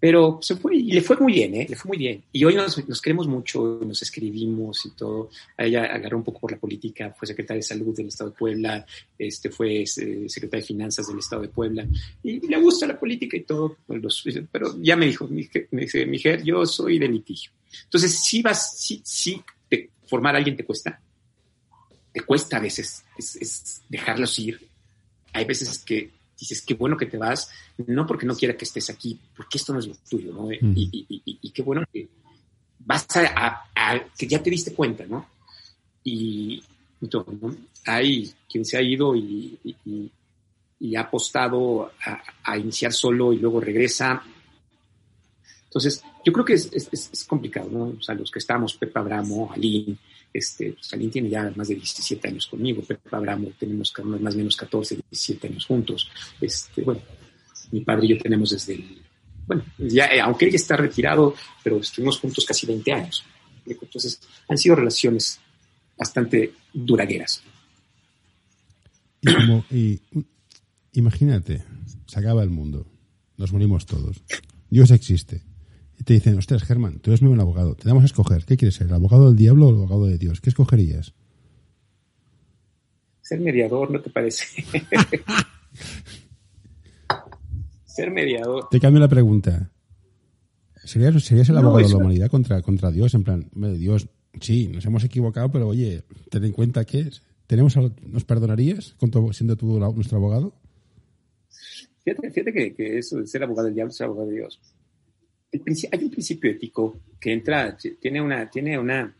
pero 0.00 0.38
se 0.40 0.56
fue 0.56 0.76
y 0.76 0.92
le 0.92 1.00
fue 1.00 1.16
muy 1.16 1.32
bien, 1.32 1.54
¿eh? 1.54 1.66
Le 1.68 1.74
fue 1.74 1.88
muy 1.88 1.98
bien. 1.98 2.22
Y 2.30 2.44
hoy 2.44 2.54
nos, 2.54 2.86
nos, 2.88 3.00
queremos 3.00 3.26
mucho, 3.26 3.80
nos 3.84 4.00
escribimos 4.00 4.86
y 4.86 4.90
todo. 4.90 5.30
A 5.56 5.64
ella 5.64 5.84
agarró 5.86 6.18
un 6.18 6.24
poco 6.24 6.40
por 6.40 6.52
la 6.52 6.58
política, 6.58 7.14
fue 7.18 7.26
secretaria 7.26 7.58
de 7.58 7.64
Salud 7.64 7.96
del 7.96 8.06
Estado 8.06 8.30
de 8.30 8.36
Puebla, 8.36 8.86
este, 9.18 9.50
fue 9.50 9.82
eh, 9.82 9.86
secretaria 9.86 10.60
de 10.60 10.66
Finanzas 10.66 11.08
del 11.08 11.18
Estado 11.18 11.42
de 11.42 11.48
Puebla. 11.48 11.86
Y, 12.22 12.46
le 12.46 12.60
gusta 12.60 12.86
la 12.86 12.98
política 12.98 13.36
y 13.36 13.42
todo. 13.42 13.76
pero 14.52 14.76
ya 14.80 14.94
me 14.94 15.06
dijo, 15.06 15.26
me 15.28 15.80
dice, 15.80 16.06
Miguel, 16.06 16.44
yo 16.44 16.64
soy 16.64 16.98
de 16.98 17.08
litigio. 17.08 17.50
Entonces, 17.84 18.14
si 18.22 18.40
vas, 18.40 18.78
sí, 18.78 19.02
sí, 19.04 19.42
formar 20.08 20.34
a 20.34 20.38
alguien 20.38 20.56
te 20.56 20.64
cuesta. 20.64 21.00
Te 22.12 22.20
cuesta 22.22 22.56
a 22.56 22.60
veces 22.60 23.04
es, 23.16 23.36
es 23.36 23.82
dejarlos 23.88 24.38
ir. 24.38 24.68
Hay 25.32 25.44
veces 25.44 25.78
que 25.84 26.18
dices, 26.38 26.62
qué 26.62 26.74
bueno 26.74 26.96
que 26.96 27.06
te 27.06 27.18
vas, 27.18 27.50
no 27.86 28.06
porque 28.06 28.26
no 28.26 28.36
quiera 28.36 28.56
que 28.56 28.64
estés 28.64 28.88
aquí, 28.90 29.18
porque 29.36 29.58
esto 29.58 29.72
no 29.72 29.80
es 29.80 29.88
lo 29.88 29.94
tuyo, 30.08 30.32
¿no? 30.32 30.48
y, 30.52 31.50
qué 31.52 31.62
bueno 31.62 31.82
que 31.92 32.08
vas 32.78 33.06
a, 33.16 33.64
que 34.16 34.26
ya 34.26 34.42
te 34.42 34.50
diste 34.50 34.72
cuenta, 34.72 35.04
¿no? 35.06 35.28
Y 36.04 36.62
entonces, 37.00 37.42
¿no? 37.42 37.56
hay 37.86 38.32
quien 38.48 38.64
se 38.64 38.76
ha 38.76 38.82
ido 38.82 39.16
y, 39.16 39.58
ha 40.96 41.00
apostado 41.00 41.90
a, 42.44 42.56
iniciar 42.56 42.92
solo 42.92 43.32
y 43.32 43.38
luego 43.38 43.60
regresa. 43.60 44.22
Entonces, 45.68 46.02
yo 46.24 46.32
creo 46.32 46.44
que 46.46 46.54
es, 46.54 46.70
es, 46.72 47.24
complicado, 47.28 47.68
¿no? 47.70 47.84
O 47.98 48.00
sea, 48.00 48.14
los 48.14 48.30
que 48.30 48.38
estamos, 48.38 48.72
Pepa 48.74 49.00
Abramo, 49.00 49.52
Aline, 49.52 49.98
este, 50.32 50.72
pues 50.72 51.10
tiene 51.12 51.28
ya 51.28 51.52
más 51.54 51.68
de 51.68 51.74
17 51.74 52.26
años 52.26 52.46
conmigo, 52.46 52.82
Pepe 52.82 53.06
Abramo, 53.12 53.50
tenemos 53.58 53.92
más 54.02 54.34
o 54.34 54.38
menos 54.38 54.56
14, 54.56 54.96
17 55.10 55.46
años 55.46 55.66
juntos. 55.66 56.10
Este, 56.40 56.80
bueno, 56.82 57.02
mi 57.70 57.82
padre 57.82 58.06
y 58.06 58.08
yo 58.10 58.18
tenemos 58.18 58.50
desde 58.50 58.76
el, 58.76 59.02
bueno, 59.46 59.62
ya, 59.76 60.06
eh, 60.06 60.22
aunque 60.22 60.46
ella 60.46 60.56
está 60.56 60.74
retirado, 60.74 61.34
pero 61.62 61.78
estuvimos 61.80 62.18
juntos 62.18 62.46
casi 62.46 62.66
20 62.66 62.90
años. 62.90 63.22
Entonces, 63.66 64.20
han 64.48 64.56
sido 64.56 64.74
relaciones 64.74 65.38
bastante 65.98 66.54
duraderas. 66.72 67.42
Y 69.70 69.70
y, 69.70 70.00
imagínate, 70.92 71.62
se 72.06 72.18
acaba 72.18 72.42
el 72.42 72.48
mundo, 72.48 72.86
nos 73.36 73.52
morimos 73.52 73.84
todos, 73.84 74.22
Dios 74.70 74.90
existe 74.92 75.47
y 75.98 76.04
te 76.04 76.14
dicen, 76.14 76.38
ostras, 76.38 76.62
Germán, 76.62 77.00
tú 77.00 77.10
eres 77.10 77.22
muy 77.22 77.30
buen 77.30 77.40
abogado, 77.40 77.74
te 77.74 77.88
damos 77.88 78.04
a 78.04 78.06
escoger, 78.06 78.44
¿qué 78.44 78.56
quieres 78.56 78.76
ser, 78.76 78.86
el 78.86 78.94
abogado 78.94 79.26
del 79.26 79.36
diablo 79.36 79.66
o 79.66 79.70
el 79.70 79.76
abogado 79.76 80.06
de 80.06 80.16
Dios? 80.16 80.40
¿Qué 80.40 80.50
escogerías? 80.50 81.12
Ser 83.20 83.40
mediador, 83.40 83.90
¿no 83.90 84.00
te 84.00 84.08
parece? 84.10 84.64
ser 87.84 88.10
mediador. 88.10 88.68
Te 88.70 88.80
cambio 88.80 89.00
la 89.00 89.08
pregunta. 89.08 89.70
¿Serías, 90.84 91.22
serías 91.22 91.48
el 91.50 91.58
abogado 91.58 91.86
de 91.86 91.92
la 91.92 91.98
humanidad 91.98 92.30
contra, 92.30 92.62
contra 92.62 92.90
Dios? 92.90 93.12
En 93.14 93.24
plan, 93.24 93.50
Dios, 93.76 94.08
sí, 94.40 94.68
nos 94.68 94.86
hemos 94.86 95.04
equivocado, 95.04 95.50
pero 95.50 95.68
oye, 95.68 96.04
ten 96.30 96.44
en 96.44 96.52
cuenta 96.52 96.84
que 96.84 97.10
tenemos, 97.46 97.76
¿nos 97.76 98.24
perdonarías 98.24 98.94
siendo 99.32 99.56
tú 99.56 99.78
nuestro 99.78 100.18
abogado? 100.18 100.54
Fíjate, 102.04 102.30
fíjate 102.30 102.52
que, 102.52 102.74
que, 102.74 102.98
eso 102.98 103.18
de 103.18 103.26
ser 103.26 103.42
abogado 103.42 103.66
del 103.66 103.74
diablo, 103.74 103.92
ser 103.92 104.06
abogado 104.06 104.28
de 104.28 104.36
Dios. 104.36 104.60
Hay 105.52 106.04
un 106.04 106.10
principio 106.10 106.50
ético 106.50 107.00
que 107.20 107.32
entra, 107.32 107.76
tiene 107.76 108.20
una, 108.20 108.48
tiene 108.50 108.78
una 108.78 109.14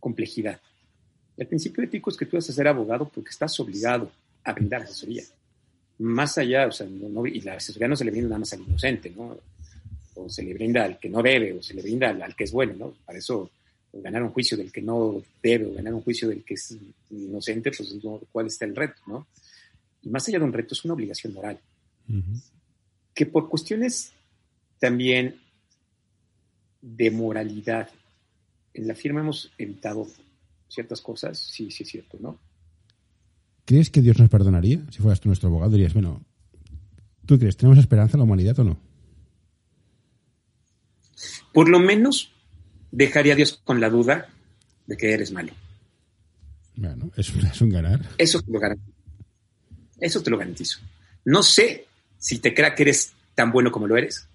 complejidad. 0.00 0.60
El 1.36 1.46
principio 1.46 1.84
ético 1.84 2.10
es 2.10 2.16
que 2.16 2.26
tú 2.26 2.36
vas 2.36 2.48
a 2.48 2.52
ser 2.52 2.66
abogado 2.66 3.08
porque 3.08 3.30
estás 3.30 3.58
obligado 3.60 4.10
a 4.44 4.52
brindar 4.52 4.82
asesoría. 4.82 5.24
Más 5.98 6.36
allá, 6.38 6.66
o 6.66 6.72
sea, 6.72 6.86
no, 6.86 7.26
y 7.26 7.40
la 7.40 7.54
asesoría 7.54 7.88
no 7.88 7.96
se 7.96 8.04
le 8.04 8.10
brinda 8.10 8.28
nada 8.30 8.40
más 8.40 8.52
al 8.52 8.62
inocente, 8.62 9.12
¿no? 9.14 9.36
O 10.14 10.28
se 10.28 10.42
le 10.42 10.54
brinda 10.54 10.84
al 10.84 10.98
que 10.98 11.08
no 11.08 11.22
debe, 11.22 11.52
o 11.52 11.62
se 11.62 11.74
le 11.74 11.82
brinda 11.82 12.08
al, 12.08 12.34
que 12.34 12.44
es 12.44 12.52
bueno, 12.52 12.74
¿no? 12.74 12.94
Para 13.04 13.18
eso, 13.18 13.50
ganar 13.92 14.22
un 14.22 14.30
juicio 14.30 14.56
del 14.56 14.72
que 14.72 14.82
no 14.82 15.22
debe, 15.42 15.66
o 15.66 15.74
ganar 15.74 15.94
un 15.94 16.02
juicio 16.02 16.28
del 16.28 16.42
que 16.42 16.54
es 16.54 16.76
inocente, 17.10 17.70
pues 17.70 17.94
cuál 18.32 18.46
está 18.46 18.64
el 18.64 18.76
reto, 18.76 19.00
¿no? 19.06 19.26
Y 20.02 20.08
más 20.08 20.26
allá 20.28 20.38
de 20.38 20.44
un 20.44 20.52
reto, 20.52 20.74
es 20.74 20.84
una 20.84 20.94
obligación 20.94 21.34
moral. 21.34 21.58
Que 23.14 23.26
por 23.26 23.48
cuestiones 23.48 24.12
también 24.78 25.40
de 26.82 27.10
moralidad, 27.10 27.88
en 28.74 28.86
la 28.86 28.94
firma 28.94 29.20
hemos 29.20 29.52
evitado 29.58 30.06
ciertas 30.68 31.00
cosas, 31.00 31.38
sí, 31.38 31.70
sí 31.70 31.82
es 31.82 31.88
cierto, 31.88 32.18
¿no? 32.20 32.38
¿Crees 33.64 33.90
que 33.90 34.00
Dios 34.00 34.18
nos 34.18 34.30
perdonaría? 34.30 34.80
Si 34.90 34.98
fueras 34.98 35.20
tú 35.20 35.28
nuestro 35.28 35.48
abogado, 35.48 35.72
dirías, 35.72 35.92
bueno, 35.92 36.22
¿tú 37.24 37.38
crees, 37.38 37.56
tenemos 37.56 37.78
esperanza 37.78 38.16
en 38.16 38.20
la 38.20 38.24
humanidad 38.24 38.58
o 38.60 38.64
no? 38.64 38.78
Por 41.52 41.68
lo 41.68 41.80
menos 41.80 42.32
dejaría 42.92 43.32
a 43.32 43.36
Dios 43.36 43.60
con 43.64 43.80
la 43.80 43.90
duda 43.90 44.28
de 44.86 44.96
que 44.96 45.12
eres 45.12 45.32
malo. 45.32 45.52
Bueno, 46.76 47.10
es 47.16 47.34
un, 47.34 47.46
es 47.46 47.60
un 47.60 47.70
ganar. 47.70 48.08
Eso 48.18 48.40
te 48.40 48.52
lo 48.52 48.60
garantizo. 48.60 48.92
Eso 49.98 50.22
te 50.22 50.30
lo 50.30 50.38
garantizo. 50.38 50.78
No 51.24 51.42
sé 51.42 51.86
si 52.18 52.38
te 52.38 52.54
crea 52.54 52.74
que 52.74 52.84
eres 52.84 53.14
tan 53.34 53.50
bueno 53.50 53.72
como 53.72 53.86
lo 53.86 53.96
eres, 53.96 54.28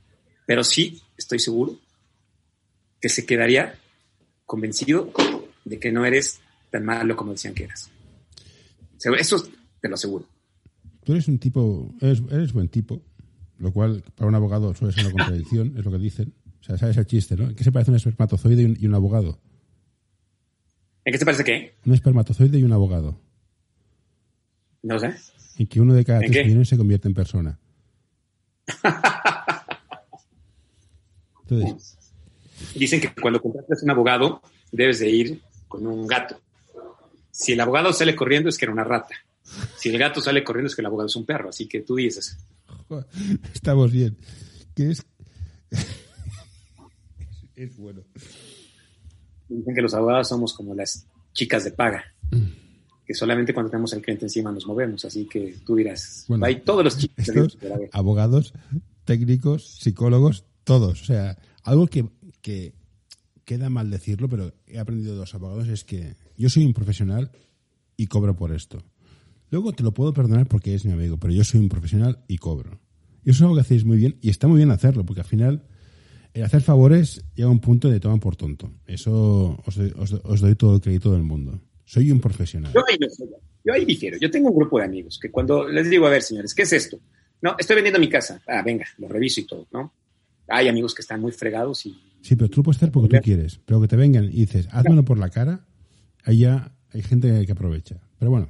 pero 0.46 0.64
sí 0.64 1.02
estoy 1.18 1.40
seguro 1.40 1.78
que 3.00 3.10
se 3.10 3.26
quedaría 3.26 3.76
convencido 4.46 5.12
de 5.66 5.80
que 5.80 5.92
no 5.92 6.06
eres 6.06 6.40
tan 6.70 6.86
malo 6.86 7.16
como 7.16 7.32
decían 7.32 7.54
que 7.54 7.66
eras. 7.66 7.90
Eso 9.18 9.44
te 9.80 9.90
lo 9.90 9.96
aseguro. 9.96 10.26
Tú 11.04 11.14
eres 11.14 11.28
un 11.28 11.40
tipo, 11.40 11.94
eres, 12.00 12.54
buen 12.54 12.70
tipo, 12.70 13.02
lo 13.58 13.74
cual 13.74 14.04
para 14.16 14.28
un 14.28 14.36
abogado 14.36 14.74
suele 14.76 14.94
ser 14.94 15.06
una 15.06 15.14
contradicción, 15.14 15.74
es 15.78 15.84
lo 15.84 15.92
que 15.92 15.98
dicen. 15.98 16.34
O 16.60 16.64
sea, 16.64 16.78
sabes 16.78 16.98
el 16.98 17.08
chiste, 17.08 17.36
¿no? 17.36 17.46
¿En 17.50 17.56
qué 17.56 17.64
se 17.64 17.72
parece 17.72 17.90
un 17.90 17.98
espermatozoide 17.98 18.76
y 18.80 18.86
un, 18.86 18.94
abogado? 18.94 19.40
¿En 21.04 21.12
qué 21.12 21.18
se 21.18 21.26
parece 21.26 21.44
qué? 21.44 21.76
Un 21.86 21.94
espermatozoide 21.94 22.60
y 22.60 22.64
un 22.64 22.72
abogado. 22.72 23.20
No 24.84 25.00
sé. 25.00 25.16
En 25.58 25.68
que 25.68 25.82
uno 25.82 25.96
de 25.96 26.06
cada 26.06 26.20
tres 26.20 26.46
millones 26.46 26.70
se 26.70 26.78
convierte 26.78 27.08
en 27.08 27.16
persona. 27.16 27.60
Dicen 32.76 33.02
que 33.02 33.14
cuando 33.14 33.42
contratas 33.42 33.84
un 33.84 33.90
abogado 33.90 34.42
debes 34.72 35.00
de 35.00 35.10
ir 35.10 35.42
con 35.68 35.86
un 35.86 36.08
gato. 36.08 36.40
Si 37.32 37.54
el 37.54 37.60
abogado 37.60 37.92
sale 37.94 38.16
corriendo 38.16 38.50
es 38.50 38.58
que 38.58 38.66
era 38.66 38.74
una 38.74 38.84
rata. 38.84 39.16
Si 39.78 39.90
el 39.90 39.98
gato 39.98 40.22
sale 40.22 40.44
corriendo 40.44 40.68
es 40.68 40.76
que 40.76 40.82
el 40.82 40.86
abogado 40.86 41.08
es 41.08 41.16
un 41.16 41.26
perro. 41.26 41.50
Así 41.50 41.68
que 41.68 41.82
tú 41.82 41.96
dices. 41.96 42.38
Estamos 43.54 43.92
bien. 43.92 44.18
¿Qué 44.76 44.92
es? 44.92 45.06
es 47.56 47.78
bueno. 47.78 48.02
Dicen 49.50 49.76
que 49.76 49.82
los 49.82 49.94
abogados 49.94 50.30
somos 50.30 50.54
como 50.54 50.74
las 50.74 51.06
chicas 51.34 51.64
de 51.64 51.72
paga. 51.72 52.04
Que 53.06 53.14
solamente 53.14 53.54
cuando 53.54 53.70
tenemos 53.70 53.94
al 53.94 54.02
cliente 54.02 54.26
encima 54.26 54.52
nos 54.52 54.66
movemos. 54.66 55.04
Así 55.04 55.26
que 55.26 55.56
tú 55.66 55.76
dirás. 55.76 56.26
hay 56.42 56.62
todos 56.62 56.84
los 56.84 56.98
chicos. 56.98 57.58
abogados, 57.92 58.54
técnicos, 59.04 59.78
psicólogos, 59.80 60.46
todos. 60.64 61.02
O 61.02 61.06
sea, 61.06 61.38
algo 61.64 61.88
que 61.88 62.06
que 62.42 62.74
queda 63.46 63.70
mal 63.70 63.90
decirlo, 63.90 64.28
pero 64.30 64.54
he 64.68 64.80
aprendido 64.80 65.14
de 65.14 65.20
los 65.20 65.34
abogados, 65.34 65.68
es 65.68 65.84
que 65.84 66.16
yo 66.38 66.50
soy 66.50 66.66
un 66.66 66.74
profesional 66.74 67.32
y 67.98 68.08
cobro 68.08 68.36
por 68.36 68.54
esto. 68.54 68.84
Luego 69.50 69.74
te 69.74 69.84
lo 69.84 69.94
puedo 69.94 70.14
perdonar 70.14 70.48
porque 70.48 70.74
es 70.74 70.86
mi 70.86 70.94
amigo, 70.94 71.18
pero 71.18 71.34
yo 71.34 71.44
soy 71.44 71.60
un 71.60 71.70
profesional 71.70 72.20
y 72.28 72.38
cobro. 72.38 72.80
Y 73.24 73.32
eso 73.32 73.38
es 73.38 73.42
algo 73.42 73.56
que 73.56 73.62
hacéis 73.62 73.86
muy 73.86 73.98
bien 73.98 74.18
y 74.22 74.30
está 74.30 74.48
muy 74.48 74.58
bien 74.58 74.72
hacerlo, 74.72 75.06
porque 75.06 75.22
al 75.22 75.28
final 75.28 75.64
el 76.34 76.44
hacer 76.44 76.62
favores 76.62 77.24
llega 77.36 77.50
a 77.50 77.52
un 77.52 77.60
punto 77.60 77.90
de 77.90 78.00
toman 78.00 78.20
por 78.20 78.36
tonto. 78.36 78.72
Eso 78.86 79.62
os, 79.66 80.42
doy 80.42 80.56
todo 80.56 80.76
el 80.76 80.82
crédito 80.82 81.12
del 81.12 81.24
mundo. 81.24 81.60
Soy 81.86 82.10
un 82.12 82.22
profesional. 82.22 82.72
Yo 82.74 82.82
ahí, 82.88 82.98
yo 83.66 83.74
ahí 83.74 83.84
difiero. 83.84 84.18
Yo 84.18 84.32
tengo 84.32 84.50
un 84.50 84.56
grupo 84.56 84.80
de 84.80 84.86
amigos 84.86 85.20
que 85.22 85.30
cuando 85.30 85.68
les 85.68 85.90
digo, 85.90 86.08
a 86.08 86.10
ver, 86.10 86.22
señores, 86.22 86.54
¿qué 86.54 86.62
es 86.62 86.72
esto? 86.72 86.98
No, 87.42 87.56
estoy 87.60 87.76
vendiendo 87.76 88.00
mi 88.00 88.08
casa. 88.08 88.42
Ah, 88.48 88.62
venga, 88.64 88.86
lo 88.98 89.10
reviso 89.10 89.42
y 89.42 89.46
todo, 89.46 89.68
¿no? 89.74 89.94
Hay 90.52 90.68
amigos 90.68 90.94
que 90.94 91.02
están 91.02 91.22
muy 91.22 91.32
fregados 91.32 91.86
y 91.86 91.96
Sí, 92.22 92.36
pero 92.36 92.50
tú 92.50 92.58
lo 92.58 92.64
puedes 92.64 92.78
hacer 92.78 92.92
porque 92.92 93.18
tú 93.18 93.24
quieres. 93.24 93.60
Pero 93.66 93.82
que 93.82 93.88
te 93.88 93.96
vengan 93.96 94.26
y 94.26 94.46
dices, 94.46 94.68
házmelo 94.72 95.04
por 95.04 95.18
la 95.18 95.30
cara, 95.30 95.66
ahí 96.24 96.40
ya 96.40 96.72
hay 96.94 97.02
gente 97.02 97.46
que 97.46 97.52
aprovecha. 97.52 97.98
Pero 98.20 98.32
bueno. 98.32 98.50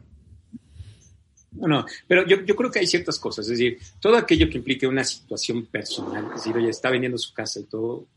No, 1.53 1.67
no, 1.67 1.85
pero 2.07 2.25
yo, 2.25 2.45
yo 2.45 2.55
creo 2.55 2.71
que 2.71 2.79
hay 2.79 2.87
ciertas 2.87 3.19
cosas. 3.19 3.45
Es 3.45 3.57
decir, 3.57 3.77
todo 3.99 4.17
aquello 4.17 4.49
que 4.49 4.57
implique 4.57 4.87
una 4.87 5.03
situación 5.03 5.65
personal, 5.65 6.25
es 6.27 6.35
decir, 6.35 6.55
oye, 6.55 6.69
está 6.69 6.89
vendiendo 6.89 7.17
su 7.17 7.33
casa 7.33 7.59
y 7.59 7.63
todo, 7.63 8.07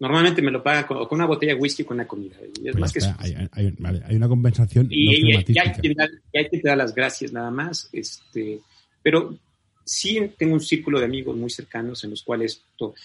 normalmente 0.00 0.42
me 0.42 0.50
lo 0.50 0.62
pagan 0.62 0.84
con, 0.84 1.06
una 1.10 1.26
botella 1.26 1.54
de 1.54 1.60
whisky 1.60 1.84
con 1.84 1.96
una 1.96 2.06
comida. 2.06 2.36
Y 2.60 2.68
es 2.68 2.76
pues 2.76 2.80
más 2.80 2.92
que 2.92 3.00
hay, 3.18 3.48
hay, 3.52 3.74
vale, 3.78 4.02
hay, 4.04 4.16
una 4.16 4.28
compensación. 4.28 4.88
Y, 4.90 5.06
no 5.06 5.28
y, 5.28 5.36
hay 5.36 5.44
que 5.44 5.52
dar, 5.94 6.10
y, 6.32 6.38
hay 6.38 6.48
que 6.48 6.60
dar, 6.62 6.76
las 6.76 6.94
gracias 6.94 7.32
nada 7.32 7.50
más. 7.52 7.88
Este, 7.92 8.60
pero 9.00 9.38
sí 9.86 10.32
tengo 10.36 10.54
un 10.54 10.60
círculo 10.60 10.98
de 10.98 11.06
amigos 11.06 11.36
muy 11.36 11.48
cercanos 11.48 12.02
en 12.04 12.10
los 12.10 12.22
cuales, 12.22 12.60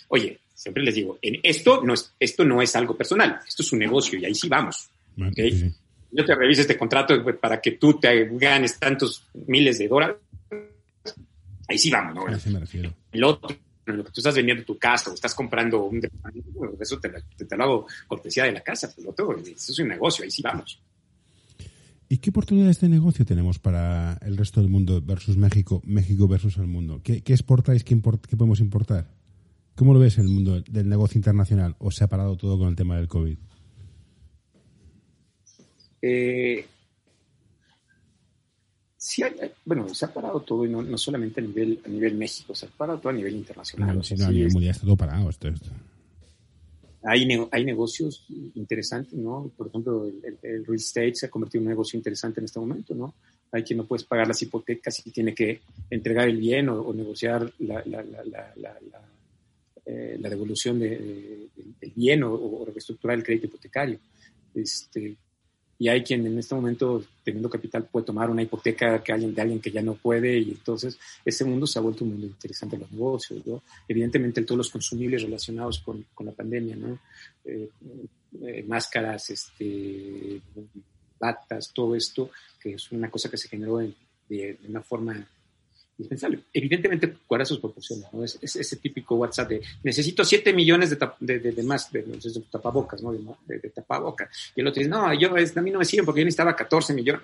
oye, 0.09 0.39
siempre 0.53 0.83
les 0.83 0.95
digo, 0.95 1.17
en 1.21 1.39
esto 1.43 1.81
no 1.83 1.93
es, 1.93 2.13
esto 2.19 2.43
no 2.43 2.61
es 2.61 2.75
algo 2.75 2.97
personal, 2.97 3.39
esto 3.47 3.61
es 3.61 3.71
un 3.71 3.79
negocio 3.79 4.19
y 4.19 4.25
ahí 4.25 4.35
sí 4.35 4.49
vamos. 4.49 4.89
Yo 6.11 6.25
te 6.25 6.35
reviso 6.35 6.61
este 6.61 6.77
contrato 6.77 7.23
para 7.39 7.61
que 7.61 7.71
tú 7.73 7.99
te 7.99 8.25
ganes 8.33 8.77
tantos 8.77 9.23
miles 9.47 9.77
de 9.77 9.87
dólares. 9.87 10.17
Ahí 11.67 11.77
sí 11.77 11.89
vamos, 11.89 12.15
¿no? 12.15 12.51
me 12.51 12.59
refiero. 12.59 12.93
El 13.11 13.23
otro, 13.23 13.55
lo 13.85 14.03
que 14.03 14.11
tú 14.11 14.19
estás 14.19 14.35
vendiendo 14.35 14.65
tu 14.65 14.77
casa 14.77 15.09
o 15.09 15.13
estás 15.13 15.33
comprando 15.33 15.85
un 15.85 16.01
eso 16.79 16.99
te, 16.99 17.09
te, 17.45 17.55
lo 17.55 17.63
hago 17.63 17.87
cortesía 18.07 18.43
de 18.45 18.51
la 18.51 18.61
casa, 18.61 18.91
pero 18.95 19.11
otro, 19.11 19.37
eso 19.37 19.71
es 19.71 19.79
un 19.79 19.87
negocio, 19.87 20.23
ahí 20.23 20.31
sí 20.31 20.41
vamos. 20.41 20.81
¿Y 22.11 22.17
qué 22.17 22.29
oportunidades 22.31 22.81
de 22.81 22.89
negocio 22.89 23.23
tenemos 23.25 23.57
para 23.57 24.19
el 24.21 24.35
resto 24.35 24.59
del 24.59 24.69
mundo 24.69 25.01
versus 25.01 25.37
México, 25.37 25.81
México 25.85 26.27
versus 26.27 26.57
el 26.57 26.67
mundo? 26.67 26.99
¿Qué, 27.01 27.21
qué 27.21 27.31
exportáis, 27.31 27.85
qué, 27.85 27.95
qué 28.27 28.35
podemos 28.35 28.59
importar? 28.59 29.07
¿Cómo 29.77 29.93
lo 29.93 29.99
ves 30.01 30.17
en 30.17 30.25
el 30.25 30.29
mundo 30.29 30.59
del 30.59 30.89
negocio 30.89 31.17
internacional 31.17 31.77
o 31.79 31.89
se 31.89 32.03
ha 32.03 32.07
parado 32.07 32.35
todo 32.35 32.59
con 32.59 32.67
el 32.67 32.75
tema 32.75 32.97
del 32.97 33.07
COVID? 33.07 33.37
Eh, 36.01 36.65
sí, 38.97 39.23
bueno, 39.63 39.87
se 39.95 40.03
ha 40.03 40.13
parado 40.13 40.41
todo 40.41 40.65
y 40.65 40.69
no, 40.69 40.97
solamente 40.97 41.39
a 41.39 41.43
nivel, 41.45 41.79
a 41.85 41.87
nivel 41.87 42.15
México, 42.15 42.53
se 42.53 42.65
ha 42.65 42.69
parado 42.71 42.99
todo 42.99 43.11
a 43.11 43.13
nivel 43.13 43.35
internacional. 43.37 43.95
No, 43.95 44.25
a 44.25 44.31
nivel 44.31 44.51
mundial 44.51 44.71
está 44.71 44.85
todo 44.85 44.97
parado. 44.97 45.29
Esto, 45.29 45.47
Hay, 47.03 47.27
hay 47.51 47.65
negocios 47.65 48.25
interesantes, 48.55 49.13
¿no? 49.13 49.51
Por 49.57 49.67
ejemplo, 49.67 50.05
el, 50.05 50.65
real 50.65 50.75
estate 50.75 51.15
se 51.15 51.25
ha 51.25 51.29
convertido 51.29 51.61
en 51.61 51.67
un 51.67 51.71
negocio 51.71 51.97
interesante 51.97 52.39
en 52.39 52.45
este 52.45 52.59
momento, 52.59 52.93
¿no? 52.93 53.13
Hay 53.51 53.63
quien 53.63 53.77
no 53.77 53.85
puedes 53.85 54.05
pagar 54.05 54.27
las 54.27 54.41
hipotecas 54.41 55.05
y 55.05 55.11
tiene 55.11 55.33
que 55.33 55.61
entregar 55.89 56.27
el 56.27 56.37
bien 56.37 56.69
o, 56.69 56.93
negociar 56.93 57.51
la, 57.59 57.83
la, 57.85 58.03
la 58.03 59.01
eh, 59.83 60.15
la 60.19 60.29
devolución 60.29 60.79
de, 60.79 61.49
del 61.79 61.91
bien 61.95 62.21
o, 62.23 62.65
reestructurar 62.65 63.17
el 63.17 63.23
crédito 63.23 63.47
hipotecario. 63.47 63.99
Este, 64.53 65.17
y 65.81 65.89
hay 65.89 66.03
quien 66.03 66.23
en 66.27 66.37
este 66.37 66.53
momento, 66.53 67.03
teniendo 67.23 67.49
capital, 67.49 67.87
puede 67.91 68.05
tomar 68.05 68.29
una 68.29 68.43
hipoteca 68.43 69.01
que 69.01 69.13
alguien, 69.13 69.33
de 69.33 69.41
alguien 69.41 69.59
que 69.59 69.71
ya 69.71 69.81
no 69.81 69.95
puede, 69.95 70.37
y 70.37 70.51
entonces 70.51 70.99
ese 71.25 71.43
mundo 71.43 71.65
se 71.65 71.79
ha 71.79 71.81
vuelto 71.81 72.03
un 72.03 72.11
mundo 72.11 72.27
interesante 72.27 72.75
en 72.75 72.83
los 72.83 72.91
negocios. 72.91 73.47
¿no? 73.47 73.63
Evidentemente, 73.87 74.43
todos 74.43 74.59
los 74.59 74.69
consumibles 74.69 75.23
relacionados 75.23 75.79
con, 75.79 76.05
con 76.13 76.27
la 76.27 76.33
pandemia, 76.33 76.75
¿no? 76.75 76.99
Eh, 77.43 77.67
eh, 78.43 78.63
máscaras, 78.67 79.31
este, 79.31 80.39
batas, 81.19 81.71
todo 81.73 81.95
esto, 81.95 82.29
que 82.61 82.73
es 82.73 82.91
una 82.91 83.09
cosa 83.09 83.31
que 83.31 83.37
se 83.37 83.49
generó 83.49 83.79
de, 83.79 83.95
de 84.29 84.59
una 84.69 84.83
forma 84.83 85.27
Evidentemente, 86.53 87.13
guarda 87.27 87.45
sus 87.45 87.59
proporciones, 87.59 88.05
¿no? 88.11 88.23
Es, 88.23 88.37
ese 88.41 88.75
típico 88.77 89.15
WhatsApp 89.15 89.49
de 89.49 89.61
necesito 89.83 90.23
7 90.23 90.53
millones 90.53 90.89
de, 91.19 91.39
de, 91.39 91.63
más 91.63 91.91
de, 91.91 92.03
tapabocas, 92.49 93.01
¿no? 93.01 93.11
De, 93.45 93.59
tapabocas. 93.69 94.29
Y 94.55 94.61
el 94.61 94.67
otro 94.67 94.79
dice, 94.79 94.89
no, 94.89 95.13
yo, 95.13 95.29
a 95.29 95.61
mí 95.61 95.71
no 95.71 95.79
me 95.79 95.85
sirven 95.85 96.05
porque 96.05 96.21
yo 96.21 96.25
necesitaba 96.25 96.55
14 96.55 96.93
millones. 96.93 97.23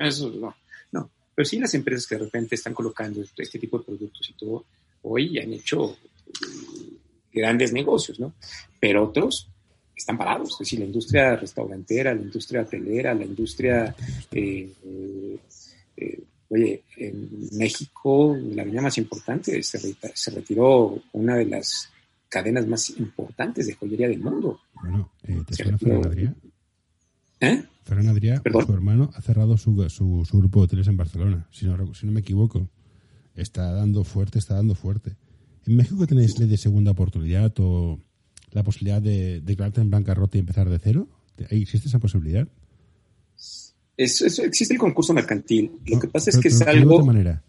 Eso 0.00 0.30
no, 0.30 0.54
no. 0.92 1.10
Pero 1.34 1.46
sí 1.46 1.58
las 1.58 1.74
empresas 1.74 2.06
que 2.06 2.16
de 2.16 2.24
repente 2.24 2.54
están 2.54 2.74
colocando 2.74 3.22
este 3.36 3.58
tipo 3.58 3.78
de 3.78 3.84
productos 3.84 4.28
y 4.28 4.32
todo, 4.34 4.64
hoy 5.02 5.38
han 5.38 5.52
hecho 5.52 5.96
eh, 6.26 6.92
grandes 7.32 7.72
negocios, 7.72 8.20
¿no? 8.20 8.34
Pero 8.78 9.04
otros 9.04 9.48
están 9.96 10.18
parados. 10.18 10.52
Es 10.52 10.58
decir, 10.58 10.80
la 10.80 10.86
industria 10.86 11.36
restaurantera, 11.36 12.14
la 12.14 12.22
industria 12.22 12.62
hotelera, 12.62 13.14
la 13.14 13.24
industria 13.24 13.94
eh, 14.30 14.68
eh, 15.96 16.20
oye, 16.52 16.82
en 16.98 17.48
México, 17.52 18.36
la 18.36 18.62
avenida 18.62 18.82
más 18.82 18.98
importante, 18.98 19.62
se, 19.62 20.30
retiró 20.30 21.02
una 21.12 21.36
de 21.36 21.46
las 21.46 21.90
cadenas 22.28 22.66
más 22.66 22.90
importantes 22.90 23.66
de 23.66 23.74
joyería 23.74 24.08
del 24.08 24.20
mundo. 24.20 24.60
Bueno, 24.74 25.12
eh, 25.22 25.40
¿te 25.46 25.54
suena 25.54 25.78
Ferran 25.78 26.04
Adrià? 26.04 26.34
¿Eh? 27.40 27.64
Ferran 27.84 28.08
Adrià, 28.08 28.42
su 28.66 28.72
hermano, 28.72 29.10
ha 29.14 29.22
cerrado 29.22 29.56
su, 29.56 29.88
su, 29.88 30.38
grupo 30.38 30.60
de 30.60 30.64
hoteles 30.64 30.88
en 30.88 30.96
Barcelona, 30.98 31.48
si 31.50 31.66
no, 31.66 31.94
si 31.94 32.06
no 32.06 32.12
me 32.12 32.20
equivoco. 32.20 32.68
Está 33.34 33.72
dando 33.72 34.04
fuerte, 34.04 34.38
está 34.38 34.54
dando 34.54 34.74
fuerte. 34.74 35.16
¿En 35.66 35.76
México 35.76 36.06
tenéis 36.06 36.38
ley 36.38 36.48
de 36.48 36.58
segunda 36.58 36.90
oportunidad 36.90 37.54
o 37.60 37.98
la 38.50 38.62
posibilidad 38.62 39.00
de 39.00 39.40
declararte 39.40 39.80
en 39.80 39.90
bancarrota 39.90 40.36
y 40.36 40.40
empezar 40.40 40.68
de 40.68 40.78
cero? 40.78 41.08
¿Existe 41.48 41.88
esa 41.88 41.98
posibilidad? 41.98 42.46
Existe 43.96 44.74
el 44.74 44.80
concurso 44.80 45.12
mercantil. 45.12 45.72
Lo 45.86 46.00
que 46.00 46.08
pasa 46.08 46.30
es 46.30 46.38
que 46.38 46.48
es 46.48 46.62
algo. 46.62 46.98
De 46.98 47.04
manera. 47.04 47.42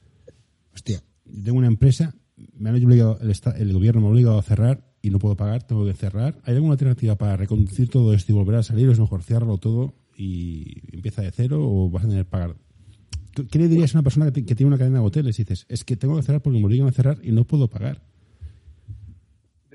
Hostia, 0.74 1.04
tengo 1.44 1.58
una 1.58 1.68
empresa, 1.68 2.16
me 2.58 2.70
han 2.70 2.84
obligado, 2.84 3.20
el, 3.56 3.74
gobierno 3.74 4.02
me 4.02 4.08
ha 4.08 4.12
obligado 4.12 4.40
a 4.40 4.44
cerrar 4.44 4.84
y 5.02 5.10
no 5.10 5.20
puedo 5.20 5.36
pagar, 5.36 5.64
tengo 5.64 5.86
que 5.86 5.94
cerrar. 5.94 6.40
¿Hay 6.46 6.56
alguna 6.56 6.74
alternativa 6.74 7.16
para 7.16 7.38
reconducir 7.38 7.90
todo 7.90 8.14
esto 8.14 8.32
y 8.32 8.36
volver 8.36 8.56
a 8.56 8.64
salir? 8.64 8.88
¿O 8.90 8.92
es 8.92 9.00
mejor 9.00 9.24
cerrarlo 9.24 9.58
todo 9.58 9.96
y 10.16 10.82
empieza 10.92 11.22
de 11.22 11.32
cero 11.32 11.60
o 11.62 11.90
vas 11.90 12.06
a 12.06 12.08
tener 12.08 12.26
que 12.26 12.32
pagar? 12.32 12.56
¿Qué 13.50 13.60
le 13.60 13.68
dirías 13.68 13.94
a 13.96 13.98
una 13.98 14.04
persona 14.04 14.32
que, 14.32 14.44
tiene 14.44 14.68
una 14.68 14.78
cadena 14.78 15.00
de 15.00 15.06
hoteles 15.06 15.40
y 15.40 15.44
dices, 15.44 15.66
es 15.68 15.84
que 15.84 15.96
tengo 15.96 16.16
que 16.16 16.24
cerrar 16.24 16.42
porque 16.42 16.60
me 16.60 16.66
obligan 16.66 16.88
a 16.88 16.92
cerrar 16.92 17.18
y 17.24 17.32
no 17.32 17.46
puedo 17.46 17.68
pagar? 17.68 18.02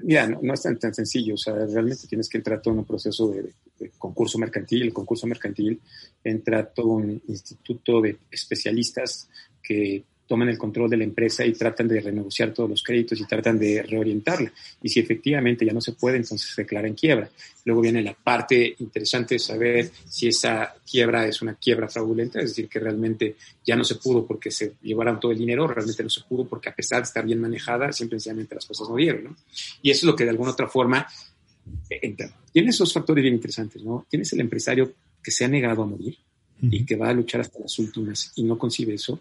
Mira, 0.02 0.28
no, 0.28 0.54
es 0.54 0.62
tan, 0.62 0.78
tan, 0.78 0.94
sencillo, 0.94 1.34
o 1.34 1.38
sea, 1.38 1.54
realmente 1.54 2.06
tienes 2.06 2.28
que 2.28 2.38
entrar 2.38 2.62
todo 2.62 2.72
en 2.74 2.78
un 2.80 2.84
proceso 2.84 3.28
de, 3.30 3.52
concurso 3.98 4.38
mercantil. 4.38 4.82
El 4.82 4.92
concurso 4.92 5.26
mercantil 5.26 5.80
entra 6.22 6.66
todo 6.66 6.88
un 6.88 7.22
instituto 7.26 8.00
de 8.00 8.16
especialistas 8.30 9.28
que 9.62 10.04
toman 10.28 10.50
el 10.50 10.58
control 10.58 10.90
de 10.90 10.98
la 10.98 11.04
empresa 11.04 11.44
y 11.44 11.54
tratan 11.54 11.88
de 11.88 12.00
renegociar 12.00 12.52
todos 12.52 12.68
los 12.68 12.82
créditos 12.82 13.18
y 13.18 13.24
tratan 13.24 13.58
de 13.58 13.82
reorientarla. 13.82 14.52
Y 14.82 14.88
si 14.90 15.00
efectivamente 15.00 15.64
ya 15.64 15.72
no 15.72 15.80
se 15.80 15.92
puede, 15.92 16.18
entonces 16.18 16.52
se 16.54 16.62
declara 16.62 16.86
en 16.86 16.94
quiebra. 16.94 17.30
Luego 17.64 17.80
viene 17.80 18.02
la 18.02 18.12
parte 18.12 18.76
interesante 18.78 19.36
de 19.36 19.38
saber 19.38 19.90
si 20.06 20.28
esa 20.28 20.74
quiebra 20.88 21.26
es 21.26 21.40
una 21.40 21.54
quiebra 21.54 21.88
fraudulenta, 21.88 22.40
es 22.40 22.50
decir, 22.50 22.68
que 22.68 22.78
realmente 22.78 23.36
ya 23.64 23.74
no 23.74 23.84
se 23.84 23.94
pudo 23.96 24.26
porque 24.26 24.50
se 24.50 24.74
llevaron 24.82 25.18
todo 25.18 25.32
el 25.32 25.38
dinero, 25.38 25.66
realmente 25.66 26.02
no 26.02 26.10
se 26.10 26.20
pudo 26.22 26.46
porque 26.46 26.68
a 26.68 26.74
pesar 26.74 26.98
de 26.98 27.04
estar 27.04 27.24
bien 27.24 27.40
manejada, 27.40 27.90
siempre 27.92 28.18
sencillamente 28.18 28.54
las 28.54 28.66
cosas 28.66 28.88
no 28.88 28.96
dieron. 28.96 29.24
¿no? 29.24 29.36
Y 29.80 29.90
eso 29.90 30.00
es 30.00 30.04
lo 30.04 30.14
que 30.14 30.24
de 30.24 30.30
alguna 30.30 30.52
otra 30.52 30.68
forma 30.68 31.06
eh, 31.90 31.98
entra. 32.02 32.30
Tiene 32.52 32.70
esos 32.70 32.92
factores 32.92 33.22
bien 33.22 33.34
interesantes, 33.34 33.82
¿no? 33.82 34.06
Tienes 34.08 34.32
el 34.32 34.40
empresario 34.40 34.92
que 35.22 35.30
se 35.30 35.44
ha 35.44 35.48
negado 35.48 35.82
a 35.82 35.86
morir 35.86 36.16
y 36.60 36.84
que 36.84 36.96
va 36.96 37.08
a 37.08 37.12
luchar 37.12 37.40
hasta 37.40 37.60
las 37.60 37.78
últimas 37.78 38.32
y 38.34 38.42
no 38.42 38.58
concibe 38.58 38.94
eso 38.94 39.20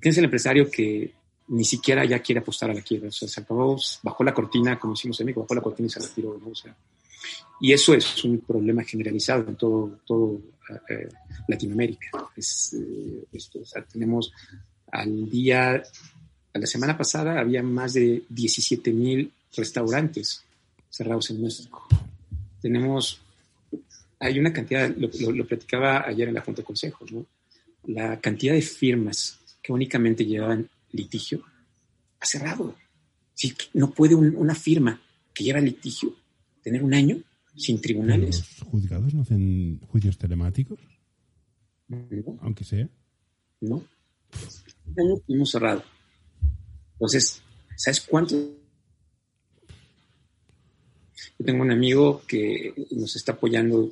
tienes 0.00 0.18
el 0.18 0.24
empresario 0.24 0.70
que 0.70 1.12
ni 1.48 1.64
siquiera 1.64 2.04
ya 2.04 2.20
quiere 2.20 2.40
apostar 2.40 2.70
a 2.70 2.74
la 2.74 2.80
quiebra. 2.80 3.08
O 3.08 3.12
sea, 3.12 3.28
se 3.28 3.40
acabó, 3.40 3.78
bajó 4.02 4.24
la 4.24 4.34
cortina, 4.34 4.78
como 4.78 4.94
decimos 4.94 5.20
en 5.20 5.26
México, 5.26 5.42
bajó 5.42 5.54
la 5.54 5.60
cortina 5.60 5.86
y 5.86 5.90
se 5.90 6.00
retiró. 6.00 6.38
¿no? 6.38 6.50
O 6.50 6.54
sea, 6.54 6.74
y 7.60 7.72
eso 7.72 7.94
es 7.94 8.24
un 8.24 8.38
problema 8.38 8.84
generalizado 8.84 9.46
en 9.48 9.56
todo, 9.56 9.98
todo 10.06 10.40
eh, 10.88 11.08
Latinoamérica. 11.48 12.10
Es, 12.36 12.74
eh, 12.74 13.24
esto, 13.32 13.60
o 13.60 13.64
sea, 13.64 13.82
tenemos 13.84 14.32
al 14.92 15.28
día, 15.28 15.82
a 16.52 16.58
la 16.58 16.66
semana 16.66 16.96
pasada 16.96 17.40
había 17.40 17.62
más 17.62 17.94
de 17.94 18.22
17 18.28 18.92
mil 18.92 19.32
restaurantes 19.56 20.44
cerrados 21.00 21.30
en 21.30 21.40
México. 21.40 21.86
Tenemos, 22.60 23.22
hay 24.18 24.38
una 24.38 24.52
cantidad, 24.52 24.94
lo, 24.94 25.08
lo, 25.32 25.46
platicaba 25.46 26.06
ayer 26.06 26.28
en 26.28 26.34
la 26.34 26.42
Junta 26.42 26.60
de 26.60 26.66
Consejos, 26.66 27.10
¿no? 27.10 27.24
La 27.86 28.20
cantidad 28.20 28.52
de 28.52 28.60
firmas 28.60 29.38
que 29.62 29.72
únicamente 29.72 30.26
llevaban 30.26 30.68
litigio, 30.92 31.42
ha 32.20 32.26
cerrado. 32.26 32.76
Si 33.32 33.54
no 33.72 33.90
puede 33.92 34.14
una 34.14 34.54
firma 34.54 35.00
que 35.32 35.44
lleva 35.44 35.60
litigio 35.60 36.14
tener 36.62 36.82
un 36.82 36.92
año 36.92 37.16
sin 37.56 37.80
tribunales. 37.80 38.36
¿Los 38.58 38.68
juzgados 38.68 39.14
no 39.14 39.22
hacen 39.22 39.80
juicios 39.88 40.18
telemáticos? 40.18 40.78
Aunque 42.42 42.64
sea. 42.64 42.86
No. 43.62 43.76
Un 43.76 45.00
año 45.00 45.14
hemos 45.28 45.50
cerrado. 45.50 45.82
Entonces, 46.92 47.40
¿sabes 47.76 48.02
cuánto? 48.02 48.59
Yo 51.38 51.44
tengo 51.44 51.62
un 51.62 51.70
amigo 51.70 52.22
que 52.26 52.74
nos 52.90 53.16
está 53.16 53.32
apoyando 53.32 53.90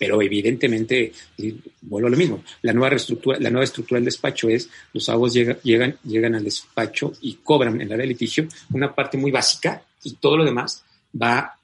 pero 0.00 0.22
evidentemente, 0.22 1.12
vuelvo 1.82 2.08
a 2.08 2.10
lo 2.10 2.16
mismo, 2.16 2.42
la 2.62 2.72
nueva, 2.72 2.96
estructura, 2.96 3.38
la 3.38 3.50
nueva 3.50 3.64
estructura 3.64 3.98
del 3.98 4.06
despacho 4.06 4.48
es, 4.48 4.66
los 4.94 5.06
abogados 5.10 5.34
llegan, 5.62 5.98
llegan, 6.04 6.34
al 6.34 6.42
despacho 6.42 7.12
y 7.20 7.34
cobran 7.34 7.78
en 7.78 7.86
la 7.86 7.98
de 7.98 8.06
litigio 8.06 8.48
una 8.72 8.94
parte 8.94 9.18
muy 9.18 9.30
básica 9.30 9.82
y 10.02 10.14
todo 10.14 10.38
lo 10.38 10.44
demás 10.46 10.82
va 11.20 11.54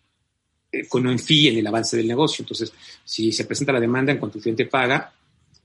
eh, 0.71 0.87
con 0.87 1.07
un 1.07 1.19
fee 1.19 1.49
en 1.49 1.57
el 1.57 1.67
avance 1.67 1.97
del 1.97 2.07
negocio. 2.07 2.43
Entonces, 2.43 2.75
si 3.03 3.33
se 3.33 3.47
presenta 3.47 3.73
la 3.73 3.81
demanda, 3.81 4.13
en 4.13 4.19
cuanto 4.19 4.37
el 4.37 4.43
cliente 4.43 4.67
paga, 4.67 5.11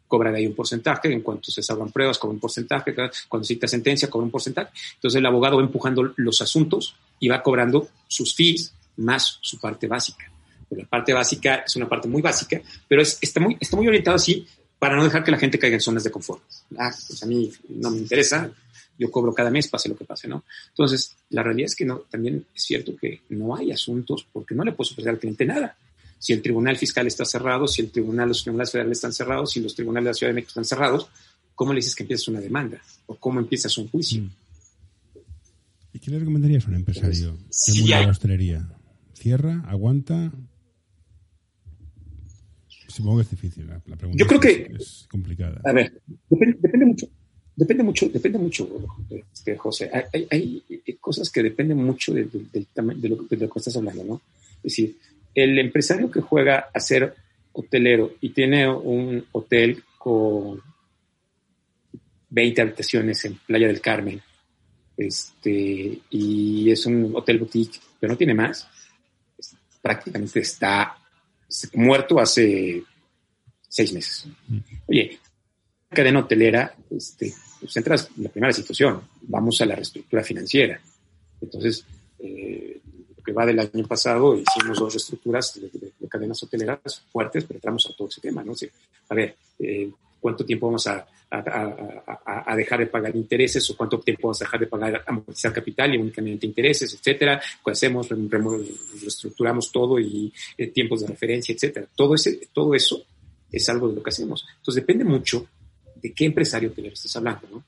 cobra 0.07 0.31
de 0.31 0.37
ahí 0.37 0.47
un 0.47 0.55
porcentaje, 0.55 1.11
en 1.11 1.19
cuanto 1.19 1.51
se 1.51 1.61
salvan 1.61 1.91
pruebas, 1.91 2.17
cobra 2.19 2.35
un 2.35 2.39
porcentaje, 2.39 2.95
cuando 3.27 3.43
se 3.43 3.55
cita 3.55 3.67
sentencia, 3.67 4.09
cobra 4.09 4.23
un 4.23 4.31
porcentaje. 4.31 4.71
Entonces, 4.95 5.19
el 5.19 5.25
abogado 5.25 5.57
va 5.57 5.63
empujando 5.63 6.13
los 6.15 6.41
asuntos 6.41 6.95
y 7.19 7.27
va 7.27 7.43
cobrando 7.43 7.89
sus 8.07 8.33
fees 8.33 8.73
más 9.01 9.39
su 9.41 9.59
parte 9.59 9.87
básica 9.87 10.31
la 10.75 10.85
parte 10.85 11.13
básica 11.13 11.63
es 11.65 11.75
una 11.75 11.87
parte 11.87 12.07
muy 12.07 12.21
básica, 12.21 12.61
pero 12.87 13.01
está, 13.01 13.39
muy, 13.39 13.57
está 13.59 13.75
muy 13.75 13.87
orientado 13.87 14.15
así 14.15 14.45
para 14.79 14.95
no 14.95 15.03
dejar 15.03 15.23
que 15.23 15.31
la 15.31 15.37
gente 15.37 15.59
caiga 15.59 15.75
en 15.75 15.81
zonas 15.81 16.03
de 16.03 16.11
confort. 16.11 16.41
Ah, 16.77 16.91
pues 17.07 17.21
a 17.21 17.25
mí 17.25 17.51
no 17.69 17.91
me 17.91 17.97
interesa, 17.97 18.51
yo 18.97 19.11
cobro 19.11 19.33
cada 19.33 19.51
mes, 19.51 19.67
pase 19.67 19.89
lo 19.89 19.95
que 19.95 20.05
pase, 20.05 20.27
¿no? 20.27 20.43
Entonces, 20.69 21.15
la 21.29 21.43
realidad 21.43 21.67
es 21.67 21.75
que 21.75 21.85
no, 21.85 21.99
también 22.09 22.45
es 22.55 22.63
cierto 22.63 22.95
que 22.95 23.21
no 23.29 23.55
hay 23.55 23.71
asuntos 23.71 24.25
porque 24.31 24.55
no 24.55 24.63
le 24.63 24.71
puedo 24.71 24.89
ofrecer 24.89 25.11
al 25.11 25.19
cliente 25.19 25.45
nada. 25.45 25.75
Si 26.17 26.33
el 26.33 26.41
tribunal 26.41 26.77
fiscal 26.77 27.07
está 27.07 27.25
cerrado, 27.25 27.67
si 27.67 27.81
el 27.81 27.91
tribunal, 27.91 28.29
los 28.29 28.43
tribunales 28.43 28.71
federales 28.71 28.97
están 28.97 29.13
cerrados, 29.13 29.51
si 29.51 29.59
los 29.59 29.75
tribunales 29.75 30.05
de 30.05 30.09
la 30.09 30.13
Ciudad 30.13 30.29
de 30.29 30.35
México 30.35 30.49
están 30.49 30.65
cerrados, 30.65 31.09
¿cómo 31.55 31.73
le 31.73 31.79
dices 31.79 31.95
que 31.95 32.03
empiezas 32.03 32.27
una 32.27 32.39
demanda? 32.39 32.79
¿O 33.07 33.15
cómo 33.15 33.39
empiezas 33.39 33.77
un 33.77 33.89
juicio? 33.89 34.21
Mm. 34.21 34.29
¿Y 35.93 35.99
qué 35.99 36.11
le 36.11 36.19
recomendarías 36.19 36.65
a 36.65 36.69
un 36.69 36.75
empresario 36.75 37.37
de 37.67 37.89
la 37.89 38.07
hostelería? 38.07 38.80
¿Cierra? 39.21 39.61
¿Aguanta? 39.67 40.31
Supongo 42.87 43.17
que 43.17 43.21
es 43.21 43.29
difícil. 43.29 43.67
La, 43.67 43.79
pregunta 43.79 44.17
Yo 44.17 44.25
creo 44.25 44.39
que 44.39 44.71
es 44.79 45.05
complicada. 45.11 45.61
A 45.63 45.71
ver, 45.73 46.01
depende, 46.27 46.87
mucho. 46.87 47.07
Depende 47.55 47.83
mucho, 47.83 48.09
depende 48.09 48.39
mucho, 48.39 48.67
este, 49.31 49.55
José. 49.57 49.91
Hay, 50.31 50.63
cosas 50.99 51.29
que 51.29 51.43
dependen 51.43 51.77
mucho 51.77 52.15
de, 52.15 52.27
lo, 53.03 53.27
que 53.27 53.35
estás 53.57 53.77
hablando, 53.77 54.03
¿no? 54.03 54.21
Es 54.55 54.63
decir, 54.63 54.97
el 55.35 55.59
empresario 55.59 56.09
que 56.09 56.21
juega 56.21 56.71
a 56.73 56.79
ser 56.79 57.13
hotelero 57.51 58.15
y 58.21 58.29
tiene 58.29 58.67
un 58.67 59.23
hotel 59.33 59.83
con 59.99 60.59
20 62.31 62.59
habitaciones 62.59 63.23
en 63.25 63.35
Playa 63.35 63.67
del 63.67 63.81
Carmen, 63.81 64.19
este, 64.97 65.99
y 66.09 66.71
es 66.71 66.87
un 66.87 67.11
hotel 67.13 67.37
boutique, 67.37 67.79
pero 67.99 68.13
no 68.13 68.17
tiene 68.17 68.33
más, 68.33 68.67
prácticamente 69.81 70.39
está 70.39 70.97
muerto 71.73 72.19
hace 72.19 72.83
seis 73.67 73.93
meses. 73.93 74.27
Oye, 74.87 75.19
cadena 75.89 76.19
hotelera, 76.19 76.73
este, 76.89 77.33
pues 77.59 77.75
entras 77.77 78.09
en 78.17 78.23
la 78.23 78.29
primera 78.29 78.53
situación, 78.53 79.01
vamos 79.21 79.59
a 79.61 79.65
la 79.65 79.75
reestructura 79.75 80.23
financiera. 80.23 80.79
Entonces, 81.41 81.85
eh, 82.19 82.79
lo 83.15 83.23
que 83.23 83.33
va 83.33 83.45
del 83.45 83.59
año 83.59 83.87
pasado, 83.87 84.35
hicimos 84.35 84.79
dos 84.79 84.93
reestructuras 84.93 85.59
de, 85.59 85.91
cadenas 86.07 86.43
hoteleras 86.43 87.03
fuertes, 87.11 87.45
pero 87.45 87.57
entramos 87.57 87.85
a 87.87 87.95
todo 87.95 88.07
ese 88.09 88.21
tema, 88.21 88.43
¿no? 88.43 88.53
a 89.09 89.15
ver, 89.15 89.35
eh, 89.59 89.89
¿cuánto 90.21 90.45
tiempo 90.45 90.67
vamos 90.67 90.87
a, 90.87 91.05
a, 91.31 92.55
dejar 92.55 92.79
de 92.79 92.87
pagar 92.87 93.15
intereses 93.15 93.67
o 93.69 93.77
cuánto 93.77 93.99
tiempo 93.99 94.27
vamos 94.27 94.41
a 94.41 94.45
dejar 94.45 94.59
de 94.59 94.67
pagar 94.67 95.03
amortizar 95.07 95.53
capital 95.53 95.95
y 95.95 95.97
únicamente 95.97 96.45
intereses, 96.45 96.93
etcétera. 96.93 97.41
¿Qué 97.63 97.71
hacemos? 97.71 98.09
Reestructuramos 98.09 99.71
todo 99.71 99.99
y 99.99 100.31
eh, 100.57 100.67
tiempos 100.67 101.01
de 101.01 101.07
referencia, 101.07 101.55
etcétera. 101.55 101.87
Todo, 101.95 102.15
ese, 102.15 102.49
todo 102.53 102.75
eso 102.75 103.03
es 103.51 103.69
algo 103.69 103.87
de 103.87 103.95
lo 103.95 104.03
que 104.03 104.09
hacemos. 104.09 104.45
Entonces 104.57 104.83
depende 104.83 105.05
mucho 105.05 105.47
de 105.95 106.13
qué 106.13 106.25
empresario 106.25 106.71
te 106.71 106.87
estás 106.87 107.15
hablando, 107.15 107.47
¿no? 107.49 107.63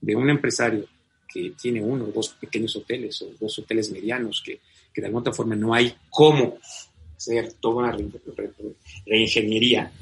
De 0.00 0.16
un 0.16 0.28
empresario 0.28 0.86
que 1.28 1.52
tiene 1.60 1.82
uno 1.82 2.04
o 2.06 2.08
dos 2.08 2.30
pequeños 2.40 2.74
hoteles 2.76 3.22
o 3.22 3.30
dos 3.38 3.58
hoteles 3.58 3.90
medianos 3.90 4.42
que, 4.44 4.60
que 4.92 5.00
de 5.00 5.06
alguna 5.06 5.20
otra 5.20 5.32
forma 5.32 5.54
no 5.54 5.72
hay 5.74 5.94
cómo 6.10 6.58
hacer 7.16 7.52
toda 7.54 7.76
una 7.76 7.96
reingeniería 9.06 9.92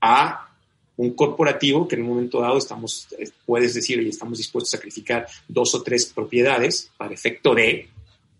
a 0.00 0.53
un 0.96 1.14
corporativo 1.14 1.88
que 1.88 1.96
en 1.96 2.02
un 2.02 2.08
momento 2.08 2.40
dado 2.40 2.58
estamos, 2.58 3.08
puedes 3.46 3.74
decir, 3.74 4.00
y 4.00 4.08
estamos 4.08 4.38
dispuestos 4.38 4.74
a 4.74 4.76
sacrificar 4.76 5.26
dos 5.48 5.74
o 5.74 5.82
tres 5.82 6.06
propiedades 6.06 6.90
para 6.96 7.14
efecto 7.14 7.54
de 7.54 7.88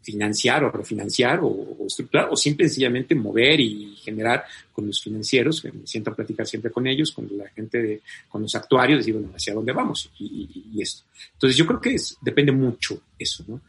financiar 0.05 0.63
o 0.65 0.71
refinanciar 0.71 1.41
o, 1.43 1.87
estructurar 1.87 2.29
o 2.31 2.37
simple 2.37 2.69
sencillamente 2.69 3.15
mover 3.15 3.59
y 3.59 3.97
generar 3.97 4.45
con 4.73 4.87
los 4.87 5.03
financieros, 5.03 5.65
me 5.65 5.87
siento 5.87 6.11
a 6.11 6.15
platicar 6.15 6.47
siempre 6.47 6.71
con 6.71 6.87
ellos, 6.87 7.11
con 7.11 7.27
la 7.37 7.49
gente, 7.49 7.83
de, 7.83 8.03
con 8.29 8.43
los 8.43 8.55
actuarios, 8.55 8.99
decir, 8.99 9.15
bueno, 9.15 9.31
hacia 9.35 9.55
dónde 9.55 9.73
vamos 9.73 10.11
y, 10.19 10.81
esto. 10.81 11.05
Entonces 11.33 11.57
yo 11.57 11.67
creo 11.67 11.81
que 11.81 11.95
es, 11.95 12.17
depende 12.21 12.53
mucho 12.53 13.01
eso, 13.19 13.45
¿no? 13.49 13.61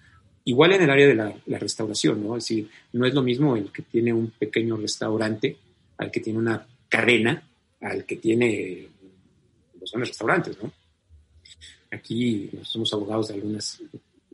Igual 0.43 0.73
en 0.73 0.83
el 0.83 0.89
área 0.89 1.07
de 1.07 1.15
la, 1.15 1.59
restauración, 1.59 2.23
¿no? 2.23 2.37
Es 2.37 2.43
decir, 2.43 2.69
no 2.93 3.05
es 3.05 3.13
lo 3.13 3.23
mismo 3.23 3.55
el 3.55 3.71
que 3.71 3.81
tiene 3.81 4.13
un 4.13 4.31
pequeño 4.31 4.75
restaurante 4.77 5.57
al 5.97 6.11
que 6.11 6.19
tiene 6.19 6.39
una 6.39 6.67
cadena, 6.89 7.41
al 7.81 8.05
que 8.05 8.15
tiene 8.17 8.87
los 9.79 9.91
grandes 9.91 10.09
restaurantes, 10.09 10.57
¿no? 10.61 10.71
Aquí 11.91 12.49
somos 12.63 12.93
abogados 12.93 13.29
de 13.29 13.35
algunos 13.35 13.81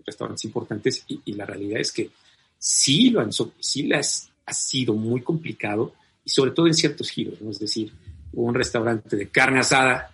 restaurantes 0.06 0.46
importantes 0.46 1.04
y, 1.08 1.34
la 1.34 1.46
realidad 1.46 1.80
es 1.80 1.92
que 1.92 2.10
sí, 2.58 3.10
lo 3.10 3.22
han, 3.22 3.32
sí 3.32 3.84
les 3.84 4.30
ha 4.46 4.54
sido 4.54 4.94
muy 4.94 5.22
complicado 5.22 5.94
y 6.24 6.30
sobre 6.30 6.52
todo 6.52 6.68
en 6.68 6.74
ciertos 6.74 7.10
giros, 7.10 7.42
¿no? 7.42 7.52
Es 7.52 7.60
decir, 7.60 7.92
un 8.34 8.54
restaurante 8.54 9.16
de 9.16 9.30
carne 9.30 9.60
asada, 9.60 10.12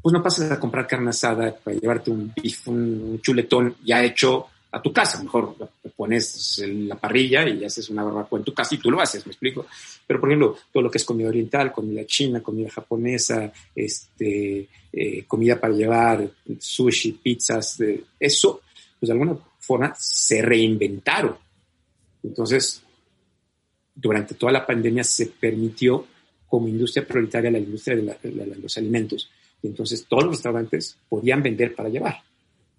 pues 0.00 0.12
no 0.12 0.22
pasas 0.22 0.50
a 0.50 0.60
comprar 0.60 0.86
carne 0.86 1.10
asada 1.10 1.54
para 1.56 1.76
llevarte 1.76 2.10
un 2.10 2.32
un 2.66 3.20
chuletón 3.22 3.76
ya 3.84 4.04
hecho 4.04 4.48
a 4.72 4.82
tu 4.82 4.92
casa. 4.92 5.22
Mejor 5.22 5.56
pones 5.94 6.62
la 6.66 6.96
parrilla 6.96 7.48
y 7.48 7.64
haces 7.64 7.88
una 7.90 8.02
barbacoa 8.02 8.38
en 8.38 8.44
tu 8.44 8.54
casa 8.54 8.74
y 8.74 8.78
tú 8.78 8.90
lo 8.90 9.00
haces, 9.00 9.24
me 9.26 9.32
explico. 9.32 9.66
Pero, 10.06 10.18
por 10.18 10.30
ejemplo, 10.30 10.56
todo 10.72 10.82
lo 10.82 10.90
que 10.90 10.98
es 10.98 11.04
comida 11.04 11.28
oriental, 11.28 11.70
comida 11.70 12.04
china, 12.06 12.42
comida 12.42 12.70
japonesa, 12.70 13.52
este, 13.74 14.66
eh, 14.92 15.24
comida 15.26 15.60
para 15.60 15.74
llevar, 15.74 16.28
sushi, 16.58 17.12
pizzas, 17.12 17.78
eso, 18.18 18.62
pues 18.98 19.08
de 19.08 19.12
alguna 19.12 19.36
forma 19.58 19.94
se 19.96 20.42
reinventaron. 20.42 21.36
Entonces, 22.22 22.82
durante 23.94 24.34
toda 24.34 24.52
la 24.52 24.66
pandemia 24.66 25.04
se 25.04 25.26
permitió 25.26 26.06
como 26.48 26.68
industria 26.68 27.06
prioritaria 27.06 27.50
la 27.50 27.58
industria 27.58 27.96
de, 27.96 28.56
los 28.60 28.76
alimentos. 28.76 29.30
Y 29.62 29.68
entonces 29.68 30.06
todos 30.08 30.24
los 30.24 30.34
restaurantes 30.34 30.96
podían 31.08 31.42
vender 31.42 31.74
para 31.74 31.88
llevar. 31.88 32.22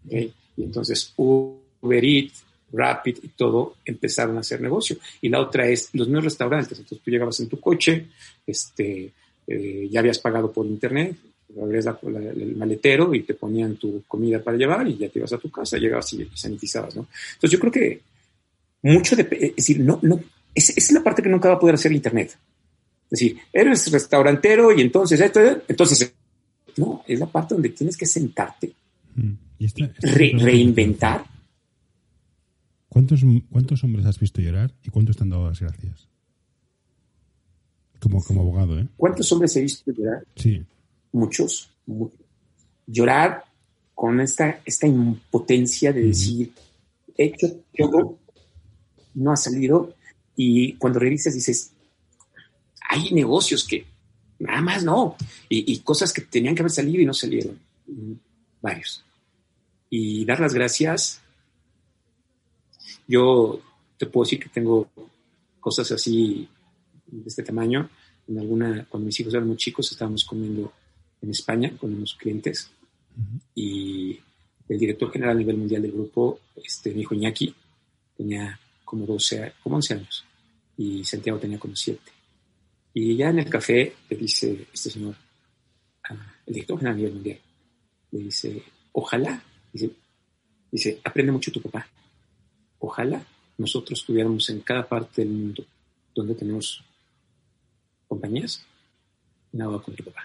Y 0.10 0.32
entonces 0.58 1.14
hubo 1.16 1.62
Uber 1.84 2.03
Eats, 2.03 2.43
Rapid 2.73 3.17
y 3.21 3.27
todo 3.29 3.75
empezaron 3.86 4.38
a 4.38 4.39
hacer 4.39 4.59
negocio. 4.59 4.97
Y 5.21 5.29
la 5.29 5.39
otra 5.39 5.67
es 5.67 5.89
los 5.93 6.07
nuevos 6.07 6.25
restaurantes. 6.25 6.79
Entonces 6.79 7.03
tú 7.03 7.11
llegabas 7.11 7.39
en 7.39 7.47
tu 7.47 7.59
coche, 7.59 8.07
este, 8.47 9.11
eh, 9.47 9.88
ya 9.91 9.99
habías 9.99 10.17
pagado 10.17 10.51
por 10.51 10.65
internet, 10.65 11.15
abrías 11.61 11.86
el 12.03 12.55
maletero 12.55 13.13
y 13.13 13.21
te 13.21 13.36
ponían 13.36 13.75
tu 13.75 14.03
comida 14.07 14.41
para 14.41 14.57
llevar 14.57 14.88
y 14.88 14.97
ya 14.97 15.09
te 15.09 15.19
ibas 15.19 15.34
a 15.34 15.38
tu 15.38 15.51
casa, 15.51 15.77
llegabas 15.77 16.11
y, 16.13 16.27
sanitizabas, 16.34 16.95
¿no? 16.95 17.07
Entonces 17.36 17.51
yo 17.51 17.59
creo 17.59 17.71
que 17.71 18.01
mucho 18.81 19.15
de, 19.15 19.27
es 19.31 19.55
decir, 19.55 19.79
no, 19.79 19.99
no, 20.01 20.19
esa 20.55 20.73
es 20.75 20.91
la 20.91 21.03
parte 21.03 21.21
que 21.21 21.29
nunca 21.29 21.49
va 21.49 21.55
a 21.55 21.59
poder 21.59 21.75
hacer 21.75 21.91
el 21.91 21.97
internet. 21.97 22.36
Es 23.11 23.19
decir, 23.19 23.38
eres 23.51 23.91
restaurantero 23.91 24.75
y 24.75 24.81
entonces 24.81 25.21
esto, 25.21 25.39
entonces, 25.67 26.11
no, 26.77 27.03
es 27.07 27.19
la 27.19 27.27
parte 27.27 27.53
donde 27.53 27.69
tienes 27.69 27.95
que 27.95 28.07
sentarte, 28.07 28.73
mm. 29.15 29.34
reinventar 30.01 31.32
¿Cuántos, 32.94 33.22
¿Cuántos 33.50 33.84
hombres 33.84 34.06
has 34.06 34.20
visto 34.20 34.39
llorar 34.39 34.72
y 34.84 34.91
cuántos 34.91 35.18
te 35.18 35.24
han 35.24 35.32
dado 35.32 35.50
las 35.50 35.60
gracias? 35.60 36.08
Como, 38.00 38.24
como 38.24 38.41
abogado, 38.41 38.80
¿eh? 38.80 38.88
¿Cuántos 38.96 39.32
hombres 39.32 39.56
he 39.56 39.62
visto 39.62 39.91
llorar? 39.91 40.24
Sí. 40.36 40.64
Muchos. 41.12 41.72
Llorar 42.86 43.46
con 43.96 44.22
esta, 44.22 44.62
esta 44.64 44.86
impotencia 44.86 45.91
de 45.91 46.04
decir, 46.04 46.54
he 47.18 47.26
hecho 47.26 47.48
todo, 47.76 48.20
no 49.16 49.32
ha 49.32 49.38
salido, 49.38 49.96
y 50.36 50.74
cuando 50.74 51.00
revisas 51.00 51.34
dices, 51.34 51.72
hay 52.88 53.12
negocios 53.12 53.64
que 53.68 53.88
nada 54.38 54.62
más 54.62 54.84
no, 54.84 55.16
y, 55.50 55.74
y 55.74 55.80
cosas 55.80 56.14
que 56.14 56.22
tenían 56.22 56.54
que 56.54 56.62
haber 56.62 56.72
salido 56.72 57.02
y 57.02 57.08
no 57.08 57.14
salieron, 57.16 57.58
varios. 58.62 59.04
Y 59.89 60.26
dar 60.26 60.39
las 60.39 60.54
gracias 60.54 61.22
yo 63.08 63.60
te 63.97 64.06
puedo 64.06 64.26
decir 64.26 64.39
que 64.39 64.49
tengo 64.49 64.89
cosas 65.60 65.91
así 65.91 66.47
de 67.08 67.28
este 67.28 67.43
tamaño. 67.43 67.89
En 68.28 68.39
alguna, 68.39 68.86
cuando 68.89 69.08
mis 69.08 69.20
hijos 69.20 69.34
eran 69.34 69.47
muy 69.47 69.58
chicos, 69.58 69.91
estábamos 69.91 70.24
comiendo 70.24 70.72
en 71.22 71.30
España 71.30 71.72
con 71.78 71.93
unos 71.93 72.16
clientes 72.16 72.70
y 73.56 74.20
el 74.68 74.80
director 74.80 75.12
general 75.12 75.36
a 75.36 75.39
nivel 75.39 75.58
mundial 75.58 75.82
del 75.82 75.91
grupo, 75.91 76.39
este, 76.56 76.93
mi 76.93 77.01
hijo 77.01 77.16
Iñaki, 77.16 77.54
tenía 78.18 78.60
como 78.84 79.06
12, 79.06 79.54
como 79.62 79.76
11 79.78 79.93
años 79.93 80.26
y 80.78 81.04
Santiago 81.04 81.39
tenía 81.39 81.60
como 81.60 81.76
7. 81.76 81.99
Y 82.95 83.16
ya 83.16 83.30
en 83.30 83.39
el 83.39 83.49
café 83.49 83.93
le 84.10 84.18
dice 84.18 84.68
este 84.74 84.89
señor, 84.89 85.16
el 86.45 86.54
director 86.54 86.78
general 86.78 86.95
a 86.95 86.97
nivel 86.97 87.14
mundial, 87.14 87.39
le 88.12 88.20
dice, 88.20 88.64
ojalá, 88.91 89.43
dice, 89.72 89.89
dice, 90.72 90.99
aprende 91.04 91.32
mucho 91.32 91.51
tu 91.51 91.62
papá. 91.62 91.88
Ojalá 92.86 93.25
nosotros 93.57 93.97
estuviéramos 93.97 94.49
en 94.49 94.59
cada 94.59 94.86
parte 94.86 95.21
del 95.23 95.31
mundo 95.31 95.63
donde 96.13 96.36
tenemos 96.36 96.84
compañías, 98.09 98.65
nada 99.53 99.81
con 99.81 99.95
tu 99.95 100.03
papá. 100.03 100.21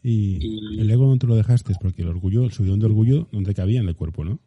Y, 0.00 0.80
el 0.80 0.88
ego 0.88 1.08
no 1.08 1.18
te 1.18 1.26
lo 1.26 1.34
dejaste 1.34 1.74
porque 1.80 2.02
el 2.02 2.08
orgullo, 2.08 2.44
el 2.44 2.52
subidón 2.52 2.78
de 2.78 2.86
orgullo, 2.86 3.26
donde 3.32 3.52
cabía 3.54 3.80
en 3.80 3.88
el 3.88 3.96
cuerpo, 3.96 4.24
¿no? 4.24 4.38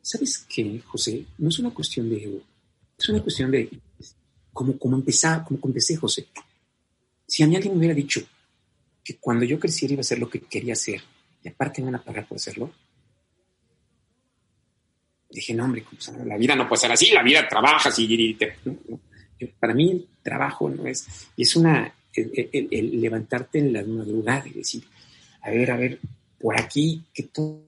¿Sabes 0.00 0.46
qué, 0.48 0.80
José? 0.86 1.26
No 1.38 1.48
es 1.48 1.58
una 1.58 1.74
cuestión 1.74 2.08
de 2.08 2.22
ego, 2.22 2.40
es 2.96 3.08
una 3.08 3.20
cuestión 3.20 3.50
de 3.50 3.68
cómo, 4.52 4.78
cómo, 4.78 4.96
empezar, 4.96 5.44
cómo 5.44 5.58
empecé, 5.64 5.96
José. 5.96 6.28
Si 7.26 7.42
a 7.42 7.48
mí 7.48 7.56
alguien 7.56 7.74
me 7.74 7.80
hubiera 7.80 7.94
dicho 7.94 8.20
que 9.02 9.16
cuando 9.16 9.44
yo 9.44 9.58
creciera 9.58 9.94
iba 9.94 10.00
a 10.00 10.02
hacer 10.02 10.20
lo 10.20 10.30
que 10.30 10.40
quería 10.40 10.74
hacer 10.74 11.00
y 11.42 11.48
aparte 11.48 11.82
me 11.82 11.86
van 11.86 11.96
a 11.96 12.04
pagar 12.04 12.28
por 12.28 12.36
hacerlo, 12.36 12.70
dije, 15.30 15.54
no, 15.54 15.64
hombre, 15.64 15.84
la 16.24 16.36
vida 16.36 16.54
no 16.54 16.68
puede 16.68 16.80
ser 16.80 16.92
así, 16.92 17.10
la 17.12 17.22
vida 17.22 17.48
trabajas 17.48 17.98
y... 17.98 18.36
Para 19.60 19.72
mí 19.72 19.92
el 19.92 20.08
trabajo 20.20 20.68
no 20.68 20.84
es, 20.88 21.06
es 21.36 21.54
una, 21.54 21.94
el, 22.12 23.00
levantarte 23.00 23.60
en 23.60 23.72
la 23.72 23.84
madrugada 23.84 24.48
y 24.48 24.54
decir, 24.54 24.82
a 25.42 25.50
ver, 25.50 25.70
a 25.70 25.76
ver, 25.76 26.00
por 26.40 26.58
aquí, 26.58 27.04
que 27.14 27.24
todo, 27.24 27.62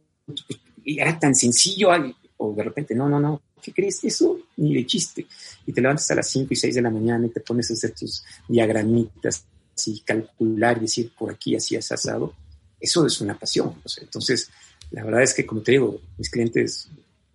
era 0.85 1.17
tan 1.17 1.35
sencillo, 1.35 1.91
o 2.39 2.53
de 2.55 2.63
repente, 2.65 2.95
no, 2.97 3.09
no, 3.09 3.21
no, 3.21 3.43
¿qué 3.63 3.73
crees? 3.73 4.03
Eso 4.05 4.39
ni 4.57 4.75
de 4.75 4.87
chiste. 4.87 5.27
Y 5.67 5.73
te 5.73 5.81
levantas 5.81 6.11
a 6.11 6.17
las 6.17 6.29
5 6.29 6.53
y 6.53 6.57
6 6.57 6.75
de 6.75 6.83
la 6.83 6.91
mañana 6.91 7.27
y 7.27 7.31
te 7.31 7.41
pones 7.41 7.71
a 7.71 7.75
hacer 7.75 7.93
tus 7.93 8.25
diagramitas 8.49 9.45
y 9.87 10.01
calcular 10.01 10.79
y 10.79 10.83
decir, 10.83 11.13
por 11.17 11.31
aquí 11.31 11.55
así 11.55 11.77
has 11.77 11.91
asado. 11.93 12.35
Eso 12.79 13.07
es 13.07 13.21
una 13.21 13.39
pasión. 13.39 13.75
entonces, 14.01 14.51
la 14.91 15.05
verdad 15.05 15.23
es 15.23 15.35
que, 15.35 15.47
como 15.47 15.63
te 15.63 15.73
digo, 15.73 16.01
mis 16.19 16.31
clientes 16.31 16.89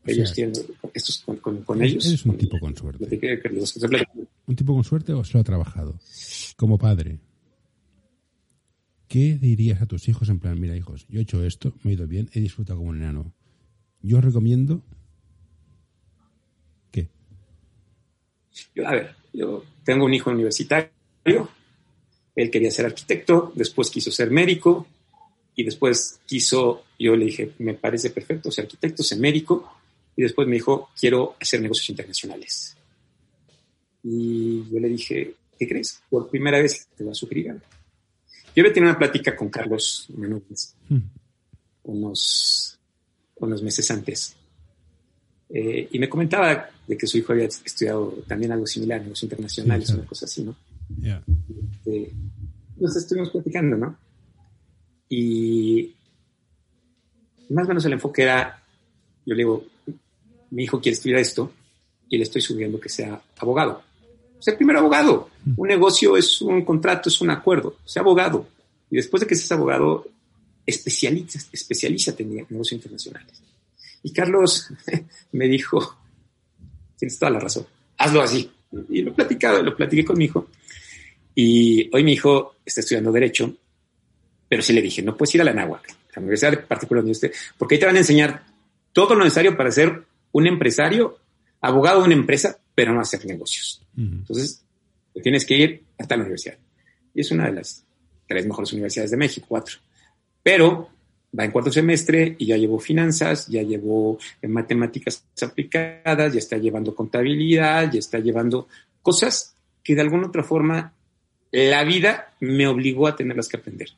ellos 0.05 0.33
tienen, 0.33 0.53
estos 0.93 1.23
con, 1.41 1.81
ellos. 1.81 2.05
Eres 2.05 2.25
un 2.25 2.37
tipo 2.37 2.59
con 2.59 2.75
suerte. 2.75 3.05
¿Un 4.47 4.55
tipo 4.55 4.73
con 4.73 4.83
suerte 4.83 5.13
o 5.13 5.23
se 5.23 5.33
lo 5.33 5.39
ha 5.39 5.43
trabajado? 5.43 5.99
Como 6.55 6.77
padre, 6.77 7.19
¿qué 9.07 9.37
dirías 9.39 9.81
a 9.81 9.85
tus 9.85 10.07
hijos 10.07 10.29
en 10.29 10.39
plan, 10.39 10.59
mira 10.59 10.75
hijos, 10.75 11.05
yo 11.09 11.19
he 11.19 11.23
hecho 11.23 11.43
esto, 11.43 11.73
me 11.83 11.91
he 11.91 11.93
ido 11.95 12.07
bien, 12.07 12.29
he 12.33 12.39
disfrutado 12.39 12.79
como 12.79 12.91
un 12.91 12.97
enano? 12.97 13.33
Yo 14.01 14.21
recomiendo... 14.21 14.83
¿Qué? 16.91 17.09
Yo, 18.75 18.87
a 18.87 18.91
ver, 18.91 19.15
yo 19.33 19.63
tengo 19.83 20.05
un 20.05 20.13
hijo 20.13 20.29
universitario, 20.29 20.91
él 22.35 22.51
quería 22.51 22.71
ser 22.71 22.85
arquitecto, 22.85 23.51
después 23.55 23.89
quiso 23.89 24.11
ser 24.11 24.29
médico 24.29 24.87
y 25.55 25.63
después 25.63 26.19
quiso, 26.25 26.83
yo 26.99 27.15
le 27.15 27.25
dije, 27.25 27.53
me 27.59 27.73
parece 27.73 28.09
perfecto 28.11 28.51
ser 28.51 28.65
arquitecto, 28.65 29.03
ser 29.03 29.19
médico, 29.19 29.71
y 30.15 30.23
después 30.23 30.47
me 30.47 30.55
dijo, 30.55 30.89
quiero 30.99 31.35
hacer 31.39 31.61
negocios 31.61 31.89
internacionales. 31.89 32.77
Y 34.03 34.69
yo 34.71 34.79
le 34.79 34.89
dije, 34.89 35.35
¿qué 35.57 35.67
crees? 35.67 36.01
Por 36.09 36.29
primera 36.29 36.59
vez 36.59 36.87
te 36.95 37.03
voy 37.03 37.11
a 37.11 37.15
sugerir 37.15 37.47
Yo 38.55 38.61
había 38.61 38.73
tenido 38.73 38.91
una 38.91 38.99
plática 38.99 39.35
con 39.35 39.49
Carlos 39.49 40.07
Menúñez 40.15 40.75
hmm. 40.89 40.99
unos, 41.83 42.79
unos 43.35 43.63
meses 43.63 43.89
antes. 43.91 44.35
Eh, 45.49 45.89
y 45.91 45.99
me 45.99 46.09
comentaba 46.09 46.69
de 46.87 46.97
que 46.97 47.07
su 47.07 47.17
hijo 47.17 47.33
había 47.33 47.45
estudiado 47.45 48.23
también 48.27 48.51
algo 48.51 48.65
similar, 48.65 49.01
negocios 49.01 49.23
internacionales, 49.23 49.89
una 49.91 50.05
cosa 50.05 50.25
así, 50.25 50.43
¿no? 50.43 50.55
Este, 51.71 52.11
nos 52.77 52.95
estuvimos 52.95 53.29
platicando, 53.29 53.77
¿no? 53.77 53.97
Y 55.09 55.93
más 57.49 57.65
o 57.65 57.67
menos 57.69 57.85
el 57.85 57.93
enfoque 57.93 58.23
era, 58.23 58.63
yo 59.25 59.35
le 59.35 59.43
digo, 59.43 59.65
mi 60.51 60.63
hijo 60.63 60.79
quiere 60.79 60.95
estudiar 60.95 61.19
esto 61.19 61.51
y 62.09 62.17
le 62.17 62.23
estoy 62.23 62.41
subiendo 62.41 62.79
que 62.79 62.89
sea 62.89 63.21
abogado. 63.37 63.83
Sea 64.39 64.55
primero 64.55 64.79
abogado. 64.79 65.29
Un 65.57 65.67
negocio 65.67 66.17
es 66.17 66.41
un 66.41 66.63
contrato, 66.63 67.09
es 67.09 67.19
un 67.21 67.29
acuerdo. 67.29 67.77
Sea 67.85 68.01
abogado. 68.01 68.47
Y 68.89 68.97
después 68.97 69.21
de 69.21 69.27
que 69.27 69.35
seas 69.35 69.51
abogado, 69.53 70.07
especialízate, 70.65 71.49
especialízate 71.51 72.23
en 72.23 72.35
negocios 72.35 72.73
internacionales. 72.73 73.41
Y 74.03 74.11
Carlos 74.11 74.69
me 75.31 75.47
dijo, 75.47 75.97
tienes 76.97 77.17
toda 77.17 77.31
la 77.31 77.39
razón, 77.39 77.65
hazlo 77.97 78.21
así. 78.21 78.51
Y 78.89 79.01
lo 79.01 79.13
platicado, 79.13 79.63
lo 79.63 79.75
platiqué 79.75 80.05
con 80.05 80.17
mi 80.17 80.25
hijo. 80.25 80.47
Y 81.33 81.89
hoy 81.93 82.03
mi 82.03 82.13
hijo 82.13 82.55
está 82.65 82.81
estudiando 82.81 83.11
Derecho, 83.11 83.53
pero 84.47 84.61
sí 84.61 84.73
le 84.73 84.81
dije, 84.81 85.01
no 85.01 85.17
puedes 85.17 85.35
ir 85.35 85.41
a 85.41 85.45
la 85.45 85.53
Náhuac, 85.53 85.87
la 86.15 86.21
universidad 86.21 86.65
particular 86.65 87.01
donde 87.01 87.11
usted, 87.11 87.33
porque 87.57 87.75
ahí 87.75 87.79
te 87.79 87.85
van 87.85 87.95
a 87.95 87.99
enseñar 87.99 88.45
todo 88.93 89.15
lo 89.15 89.23
necesario 89.23 89.57
para 89.57 89.71
ser 89.71 90.05
un 90.35 90.47
empresario, 90.47 91.17
abogado 91.61 92.01
de 92.01 92.07
una 92.07 92.13
empresa, 92.13 92.59
pero 92.75 92.93
no 92.93 92.99
hacer 92.99 93.25
negocios. 93.25 93.81
Entonces, 93.97 94.65
tienes 95.23 95.45
que 95.45 95.57
ir 95.57 95.83
hasta 95.97 96.17
la 96.17 96.23
universidad. 96.23 96.57
Y 97.13 97.21
es 97.21 97.31
una 97.31 97.45
de 97.45 97.53
las 97.53 97.85
tres 98.27 98.45
mejores 98.45 98.73
universidades 98.73 99.11
de 99.11 99.17
México, 99.17 99.45
cuatro. 99.47 99.77
Pero 100.43 100.89
va 101.39 101.45
en 101.45 101.51
cuarto 101.51 101.71
semestre 101.71 102.35
y 102.37 102.47
ya 102.47 102.57
llevó 102.57 102.79
finanzas, 102.79 103.47
ya 103.47 103.61
llevó 103.61 104.19
matemáticas 104.41 105.23
aplicadas, 105.41 106.33
ya 106.33 106.39
está 106.39 106.57
llevando 106.57 106.93
contabilidad, 106.93 107.89
ya 107.89 107.99
está 107.99 108.19
llevando 108.19 108.67
cosas 109.01 109.55
que 109.81 109.95
de 109.95 110.01
alguna 110.01 110.27
otra 110.27 110.43
forma 110.43 110.91
la 111.51 111.83
vida 111.83 112.33
me 112.41 112.67
obligó 112.67 113.07
a 113.07 113.15
tenerlas 113.15 113.47
que 113.47 113.57
aprender. 113.57 113.89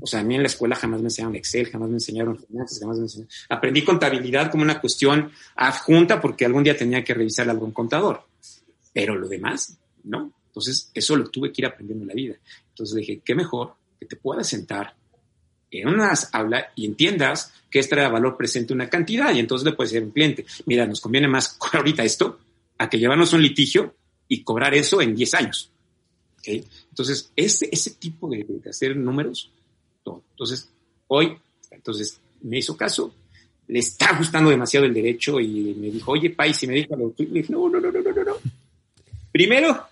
O 0.00 0.06
sea, 0.06 0.20
a 0.20 0.22
mí 0.22 0.34
en 0.34 0.42
la 0.42 0.48
escuela 0.48 0.76
jamás 0.76 1.00
me 1.00 1.06
enseñaron 1.06 1.36
Excel, 1.36 1.68
jamás 1.68 1.88
me 1.88 1.96
enseñaron 1.96 2.38
finanzas, 2.38 2.78
jamás 2.78 2.98
me 2.98 3.04
enseñaron. 3.04 3.32
Aprendí 3.48 3.82
contabilidad 3.82 4.50
como 4.50 4.62
una 4.62 4.80
cuestión 4.80 5.30
adjunta 5.56 6.20
porque 6.20 6.44
algún 6.44 6.62
día 6.62 6.76
tenía 6.76 7.02
que 7.02 7.14
revisar 7.14 7.48
a 7.48 7.52
algún 7.52 7.72
contador. 7.72 8.24
Pero 8.92 9.16
lo 9.16 9.28
demás, 9.28 9.76
no. 10.04 10.32
Entonces, 10.46 10.90
eso 10.94 11.16
lo 11.16 11.28
tuve 11.30 11.52
que 11.52 11.62
ir 11.62 11.66
aprendiendo 11.66 12.04
en 12.04 12.08
la 12.08 12.14
vida. 12.14 12.34
Entonces 12.68 12.96
dije, 12.96 13.20
qué 13.24 13.34
mejor 13.34 13.74
que 13.98 14.06
te 14.06 14.16
puedas 14.16 14.48
sentar 14.48 14.94
en 15.70 15.88
una 15.88 16.12
aula 16.32 16.72
y 16.74 16.86
entiendas 16.86 17.52
que 17.70 17.78
esto 17.78 17.94
era 17.94 18.08
valor 18.08 18.36
presente 18.36 18.72
una 18.72 18.88
cantidad 18.88 19.32
y 19.34 19.38
entonces 19.38 19.64
le 19.64 19.72
puedes 19.72 19.92
decir 19.92 20.02
a 20.02 20.06
un 20.06 20.12
cliente, 20.12 20.44
mira, 20.66 20.86
nos 20.86 21.00
conviene 21.00 21.28
más 21.28 21.48
cobrar 21.58 21.82
ahorita 21.82 22.02
esto 22.02 22.40
a 22.78 22.88
que 22.88 22.98
llevarnos 22.98 23.32
un 23.32 23.42
litigio 23.42 23.94
y 24.26 24.42
cobrar 24.42 24.74
eso 24.74 25.00
en 25.00 25.14
10 25.14 25.34
años. 25.34 25.70
Entonces, 26.44 27.30
ese, 27.36 27.68
ese 27.70 27.90
tipo 27.92 28.28
de, 28.28 28.46
hacer 28.68 28.96
números, 28.96 29.50
todo. 30.02 30.22
Entonces, 30.30 30.68
hoy, 31.08 31.36
entonces 31.70 32.20
me 32.42 32.58
hizo 32.58 32.76
caso, 32.76 33.14
le 33.68 33.78
está 33.78 34.16
gustando 34.16 34.50
demasiado 34.50 34.86
el 34.86 34.94
derecho 34.94 35.38
y 35.38 35.74
me 35.78 35.90
dijo, 35.90 36.12
oye, 36.12 36.30
Pai, 36.30 36.52
si 36.54 36.66
me 36.66 36.74
dijo 36.74 36.96
lo 36.96 37.14
le 37.16 37.24
dije, 37.26 37.52
no, 37.52 37.68
no, 37.68 37.80
no, 37.80 37.92
no, 37.92 38.00
no, 38.00 38.24
no. 38.24 38.36
Primero, 39.30 39.86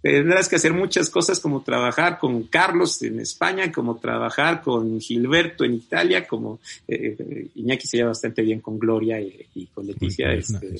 tendrás 0.00 0.48
que 0.48 0.56
hacer 0.56 0.72
muchas 0.72 1.10
cosas 1.10 1.40
como 1.40 1.62
trabajar 1.62 2.18
con 2.18 2.44
Carlos 2.44 3.02
en 3.02 3.20
España, 3.20 3.72
como 3.72 3.96
trabajar 3.96 4.62
con 4.62 5.00
Gilberto 5.00 5.64
en 5.64 5.74
Italia, 5.74 6.26
como 6.26 6.60
eh, 6.86 7.16
eh, 7.18 7.48
Iñaki 7.56 7.86
se 7.86 7.96
lleva 7.96 8.10
bastante 8.10 8.42
bien 8.42 8.60
con 8.60 8.78
Gloria 8.78 9.20
y, 9.20 9.66
con 9.74 9.86
Leticia. 9.86 10.32
Este, 10.32 10.74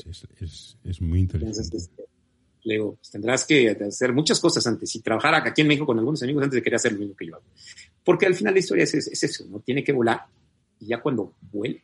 es, 0.84 1.00
muy 1.00 1.20
interesante. 1.20 1.76
Este, 1.76 2.04
luego, 2.64 2.96
pues, 2.96 3.10
tendrás 3.10 3.46
que 3.46 3.70
hacer 3.70 4.12
muchas 4.12 4.40
cosas 4.40 4.66
antes 4.66 4.94
y 4.94 5.00
trabajar 5.00 5.34
aquí 5.34 5.62
en 5.62 5.68
México 5.68 5.86
con 5.86 5.98
algunos 5.98 6.22
amigos 6.22 6.44
antes 6.44 6.56
de 6.56 6.62
querer 6.62 6.76
hacer 6.76 6.92
lo 6.92 6.98
mismo 6.98 7.16
que 7.16 7.26
yo 7.26 7.36
hago. 7.36 7.44
Porque 8.04 8.26
al 8.26 8.34
final 8.34 8.54
la 8.54 8.60
historia 8.60 8.84
es, 8.84 8.94
es 8.94 9.22
eso, 9.22 9.46
¿no? 9.48 9.60
Tiene 9.60 9.84
que 9.84 9.92
volar 9.92 10.26
y 10.80 10.86
ya 10.86 11.00
cuando 11.00 11.34
vuele, 11.50 11.82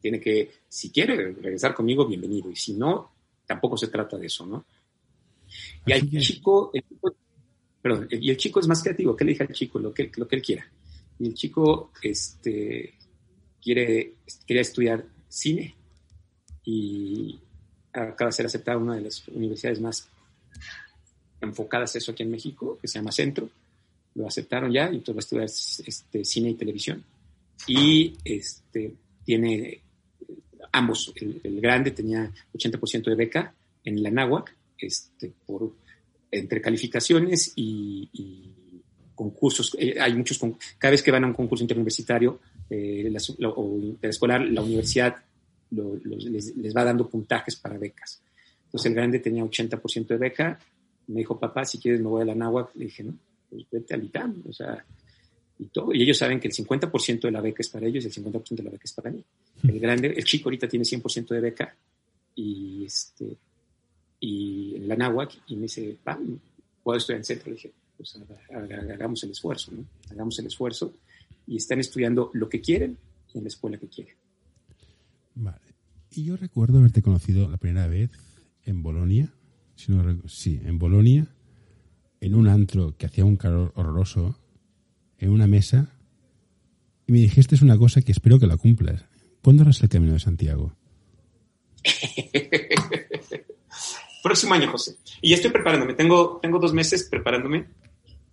tiene 0.00 0.20
que, 0.20 0.50
si 0.68 0.90
quiere 0.90 1.32
regresar 1.32 1.74
conmigo, 1.74 2.06
bienvenido. 2.06 2.50
Y 2.50 2.56
si 2.56 2.74
no, 2.74 3.12
tampoco 3.46 3.76
se 3.76 3.88
trata 3.88 4.18
de 4.18 4.26
eso, 4.26 4.44
¿no? 4.44 4.66
Y 5.86 5.92
el 5.92 6.10
chico, 6.20 6.72
perdón, 7.80 8.08
y 8.10 8.30
el 8.30 8.36
chico 8.36 8.60
es 8.60 8.66
más 8.66 8.82
creativo. 8.82 9.16
¿Qué 9.16 9.24
le 9.24 9.32
dije 9.32 9.44
al 9.44 9.52
chico? 9.52 9.78
Lo 9.78 9.92
que, 9.94 10.10
lo 10.16 10.26
que 10.26 10.36
él 10.36 10.42
quiera. 10.42 10.66
Y 11.18 11.28
el 11.28 11.34
chico 11.34 11.92
este, 12.02 12.94
quiere, 13.62 14.14
quiere 14.46 14.62
estudiar 14.62 15.06
cine 15.28 15.76
y 16.64 17.38
acaba 17.92 18.28
de 18.28 18.32
ser 18.32 18.46
aceptado 18.46 18.78
en 18.78 18.84
una 18.84 18.96
de 18.96 19.02
las 19.02 19.26
universidades 19.28 19.80
más 19.80 20.08
enfocadas 21.40 21.94
a 21.94 21.98
eso 21.98 22.12
aquí 22.12 22.22
en 22.22 22.30
México, 22.30 22.78
que 22.80 22.88
se 22.88 22.98
llama 22.98 23.12
Centro. 23.12 23.48
Lo 24.14 24.26
aceptaron 24.26 24.72
ya 24.72 24.90
y 24.90 24.96
entonces 24.96 25.14
va 25.14 25.42
a 25.42 25.44
estudiar 25.44 25.88
este, 25.88 26.24
cine 26.24 26.50
y 26.50 26.54
televisión. 26.54 27.04
Y 27.66 28.14
este, 28.24 28.94
tiene 29.24 29.80
ambos. 30.72 31.12
El, 31.16 31.40
el 31.42 31.60
grande 31.60 31.90
tenía 31.90 32.30
80% 32.54 33.04
de 33.04 33.14
beca 33.14 33.54
en 33.84 34.02
la 34.02 34.10
NAWAC 34.10 34.54
este, 34.78 35.32
por, 35.46 35.72
entre 36.30 36.60
calificaciones 36.60 37.52
y, 37.56 38.48
concursos. 39.14 39.76
Eh, 39.78 39.96
hay 40.00 40.14
muchos, 40.14 40.40
cada 40.78 40.90
vez 40.90 41.02
que 41.02 41.12
van 41.12 41.22
a 41.22 41.26
un 41.28 41.34
concurso 41.34 41.62
interuniversitario 41.62 42.40
eh, 42.68 43.08
la, 43.38 43.50
o 43.50 43.78
escolar, 44.00 44.40
la 44.40 44.62
universidad 44.62 45.16
les, 45.72 46.76
va 46.76 46.84
dando 46.84 47.08
puntajes 47.08 47.56
para 47.56 47.78
becas. 47.78 48.20
Entonces 48.66 48.90
el 48.90 48.94
grande 48.94 49.18
tenía 49.18 49.44
80% 49.44 50.06
de 50.06 50.16
beca. 50.16 50.58
Me 51.08 51.20
dijo, 51.20 51.38
papá, 51.38 51.64
si 51.64 51.78
quieres 51.78 52.00
me 52.00 52.08
voy 52.08 52.22
a 52.22 52.26
la 52.26 52.34
náhuatl. 52.34 52.78
Le 52.78 52.84
dije, 52.86 53.02
no, 53.04 53.14
pues 53.50 53.64
vete 53.70 53.94
al 53.94 54.04
ITAM. 54.04 54.42
O 54.48 54.52
sea, 54.52 54.84
y 55.58 55.66
todo. 55.66 55.92
Y 55.92 56.02
ellos 56.02 56.18
saben 56.18 56.40
que 56.40 56.48
el 56.48 56.54
50% 56.54 57.20
de 57.20 57.30
la 57.30 57.40
beca 57.40 57.58
es 57.60 57.68
para 57.68 57.86
ellos 57.86 58.04
y 58.04 58.08
el 58.08 58.12
50% 58.12 58.56
de 58.56 58.62
la 58.62 58.70
beca 58.70 58.84
es 58.84 58.92
para 58.92 59.10
mí. 59.10 59.22
El 59.62 59.80
grande, 59.80 60.08
el 60.08 60.24
chico 60.24 60.48
ahorita 60.48 60.68
tiene 60.68 60.84
100% 60.84 61.28
de 61.28 61.40
beca 61.40 61.74
y 62.34 62.84
este, 62.84 63.36
y 64.20 64.76
en 64.76 64.88
la 64.88 64.96
náhuatl 64.96 65.36
y 65.48 65.56
me 65.56 65.62
dice, 65.62 65.96
va, 66.06 66.18
puedo 66.82 66.98
estudiar 66.98 67.18
en 67.18 67.24
centro. 67.24 67.50
Le 67.50 67.56
dije, 67.56 67.72
pues 67.96 68.18
hagamos 68.50 69.22
el 69.24 69.30
esfuerzo, 69.30 69.72
¿no? 69.72 69.84
Hagamos 70.10 70.38
el 70.38 70.46
esfuerzo 70.46 70.94
y 71.46 71.56
están 71.56 71.80
estudiando 71.80 72.30
lo 72.34 72.48
que 72.48 72.60
quieren 72.60 72.96
en 73.34 73.42
la 73.42 73.48
escuela 73.48 73.78
que 73.78 73.88
quieren. 73.88 74.14
Vale. 75.34 75.74
Y 76.10 76.24
yo 76.24 76.36
recuerdo 76.36 76.78
haberte 76.78 77.02
conocido 77.02 77.48
la 77.48 77.56
primera 77.56 77.86
vez 77.86 78.10
en 78.64 78.82
Bolonia, 78.82 79.32
sí, 80.26 80.60
en 80.64 80.78
Bolonia, 80.78 81.26
en 82.20 82.34
un 82.34 82.48
antro 82.48 82.96
que 82.96 83.06
hacía 83.06 83.24
un 83.24 83.36
calor 83.36 83.72
horroroso, 83.74 84.38
en 85.18 85.30
una 85.30 85.46
mesa, 85.46 85.90
y 87.06 87.12
me 87.12 87.18
dijiste 87.18 87.56
una 87.62 87.78
cosa 87.78 88.02
que 88.02 88.12
espero 88.12 88.38
que 88.38 88.46
la 88.46 88.56
cumplas. 88.56 89.04
¿Cuándo 89.42 89.62
harás 89.62 89.82
el 89.82 89.88
camino 89.88 90.12
de 90.12 90.20
Santiago? 90.20 90.76
Próximo 94.22 94.54
año, 94.54 94.70
José. 94.70 94.96
Y 95.20 95.30
ya 95.30 95.36
estoy 95.36 95.50
preparándome. 95.50 95.94
Tengo, 95.94 96.38
tengo 96.40 96.60
dos 96.60 96.72
meses 96.72 97.08
preparándome. 97.10 97.66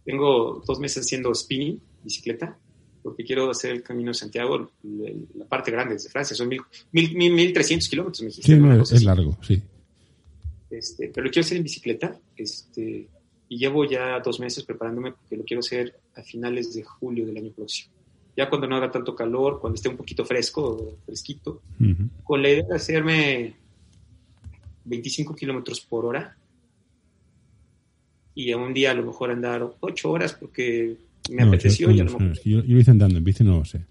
Tengo 0.06 0.64
dos 0.68 0.80
meses 0.80 1.06
haciendo 1.06 1.34
spinning, 1.34 1.82
bicicleta, 2.04 2.60
porque 3.02 3.24
quiero 3.24 3.50
hacer 3.50 3.72
el 3.72 3.84
Camino 3.84 4.12
de 4.12 4.16
Santiago, 4.16 4.72
la 5.36 5.45
parte 5.45 5.72
grande 5.72 5.95
desde 5.95 6.10
Francia. 6.10 6.36
Son 6.36 6.47
mil, 6.47 6.62
mil, 6.91 7.34
mil, 7.34 7.54
trescientos 7.54 7.88
kilómetros, 7.88 8.22
me 8.22 8.28
dijiste. 8.28 8.56
Sí, 8.86 8.95
es, 8.95 9.04
largo, 9.04 9.38
sí. 9.41 9.62
Este, 10.70 11.10
pero 11.10 11.26
lo 11.26 11.32
quiero 11.32 11.45
hacer 11.45 11.58
en 11.58 11.64
bicicleta. 11.64 12.20
Este, 12.36 13.08
y 13.47 13.58
llevo 13.58 13.86
ya 13.86 14.20
dos 14.20 14.39
meses 14.39 14.64
preparándome 14.64 15.12
porque 15.14 15.36
lo 15.36 15.43
quiero 15.43 15.60
hacer 15.60 16.00
a 16.16 16.22
finales 16.22 16.74
de 16.74 16.84
julio 16.84 17.26
del 17.26 17.38
año 17.38 17.52
próximo. 17.52 17.91
Ya 18.38 18.50
cuando 18.50 18.68
no 18.68 18.76
haga 18.76 18.91
tanto 18.91 19.16
calor, 19.16 19.60
cuando 19.60 19.76
esté 19.76 19.89
un 19.89 19.97
poquito 19.97 20.24
fresco, 20.24 20.97
fresquito, 21.06 21.62
con 22.24 22.41
la 22.41 22.50
idea 22.50 22.64
de 22.64 22.76
hacerme 22.76 23.56
25 24.86 25.36
kilómetros 25.36 25.82
por 25.82 26.06
hora 26.06 26.38
y 28.36 28.52
a 28.52 28.58
un 28.58 28.74
día 28.74 28.91
a 28.91 28.93
lo 28.93 29.04
mejor 29.04 29.32
andar 29.32 29.76
8 29.80 30.10
horas 30.10 30.34
porque 30.34 30.95
me 31.30 31.43
apeteció. 31.43 31.91
y 31.91 31.99
a 31.99 32.03
lo 32.03 32.19
mejor... 32.19 32.39
yo, 32.43 32.61
lo 32.61 32.80
hice 32.80 32.91
andando, 32.91 33.17
en 33.17 33.23
bici 33.23 33.43
no 33.43 33.59
lo 33.59 33.65
sé. 33.65 33.86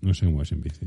No 0.00 0.14
sé 0.14 0.26
cómo 0.26 0.42
es 0.42 0.52
en 0.52 0.60
bici. 0.60 0.86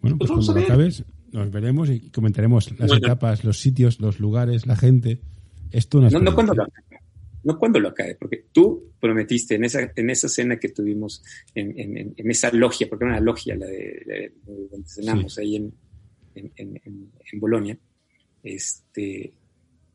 Bueno, 0.00 0.18
pues, 0.18 0.30
pues 0.30 0.46
cuando 0.46 0.60
lo 0.60 0.66
acabes 0.66 1.04
nos 1.32 1.50
veremos 1.50 1.88
y 1.88 2.10
comentaremos 2.10 2.78
las 2.78 2.92
etapas, 2.92 3.44
los 3.44 3.58
sitios, 3.58 4.00
los 4.00 4.20
lugares, 4.20 4.66
la 4.66 4.76
gente. 4.76 5.20
Esto 5.70 6.00
no, 6.00 6.10
no 6.10 6.34
cuando 6.34 6.54
lo 6.54 6.64
acabe, 6.64 7.00
no 7.44 7.58
cuando 7.58 7.80
lo 7.80 7.88
acabe, 7.88 8.16
porque 8.16 8.44
tú 8.52 8.92
prometiste 9.00 9.54
en 9.54 9.64
esa, 9.64 9.90
en 9.96 10.10
esa 10.10 10.28
cena 10.28 10.58
que 10.58 10.68
tuvimos, 10.68 11.22
en, 11.54 11.78
en, 11.78 12.14
en 12.16 12.30
esa 12.30 12.52
logia, 12.52 12.86
porque 12.88 13.04
era 13.06 13.14
una 13.14 13.22
logia 13.22 13.56
la 13.56 13.66
de, 13.66 14.34
donde 14.44 14.86
cenamos 14.86 15.38
ahí 15.38 15.56
en, 15.56 15.72
en 16.34 17.40
Bolonia, 17.40 17.78
este, 18.42 19.32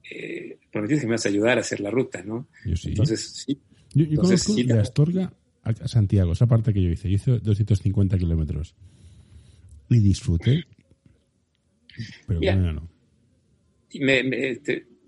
eh, 0.10 0.58
prometiste 0.72 1.01
que 1.01 1.08
me 1.08 1.14
vas 1.14 1.26
a 1.26 1.30
ayudar 1.30 1.58
a 1.58 1.62
hacer 1.62 1.80
la 1.80 1.91
ruta, 1.91 2.24
¿no? 2.24 2.47
Yo 2.66 2.76
sí. 2.76 2.89
Entonces, 2.89 3.43
sí. 3.45 3.60
Yo, 4.06 4.22
conozco 4.22 4.54
de 4.54 4.80
Astorga 4.80 5.34
a 5.64 5.88
Santiago, 5.88 6.34
esa 6.34 6.45
parte 6.45 6.74
que 6.74 6.82
yo 6.82 6.89
hice. 6.89 7.10
Yo 7.10 7.16
hice 7.16 7.32
250 7.39 8.18
kilómetros. 8.18 8.76
Y 9.89 10.00
disfruté. 10.00 10.66
Pero 12.28 12.39
bueno, 12.39 12.74
no. 12.74 12.89
Me, 14.00 14.24
me, 14.24 14.62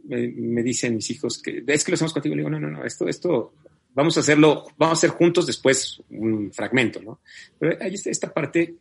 me, 0.08 0.64
dicen 0.64 0.96
mis 0.96 1.12
hijos 1.12 1.40
que 1.40 1.64
es 1.68 1.84
que 1.84 1.92
lo 1.92 1.96
hacemos 1.96 2.14
contigo. 2.14 2.36
Le 2.36 2.42
digo, 2.42 2.50
no, 2.50 2.60
no, 2.60 2.70
no, 2.72 2.84
esto, 2.84 3.08
esto, 3.08 3.54
vamos 3.94 4.18
a 4.18 4.22
hacerlo, 4.22 4.66
vamos 4.78 4.98
a 4.98 5.00
hacer 5.00 5.10
juntos 5.12 5.46
después 5.46 6.02
un 6.10 6.52
fragmento, 6.52 7.02
¿no? 7.02 7.20
Pero 7.60 7.78
hay 7.80 7.94
esta 7.94 8.34
parte 8.34 8.76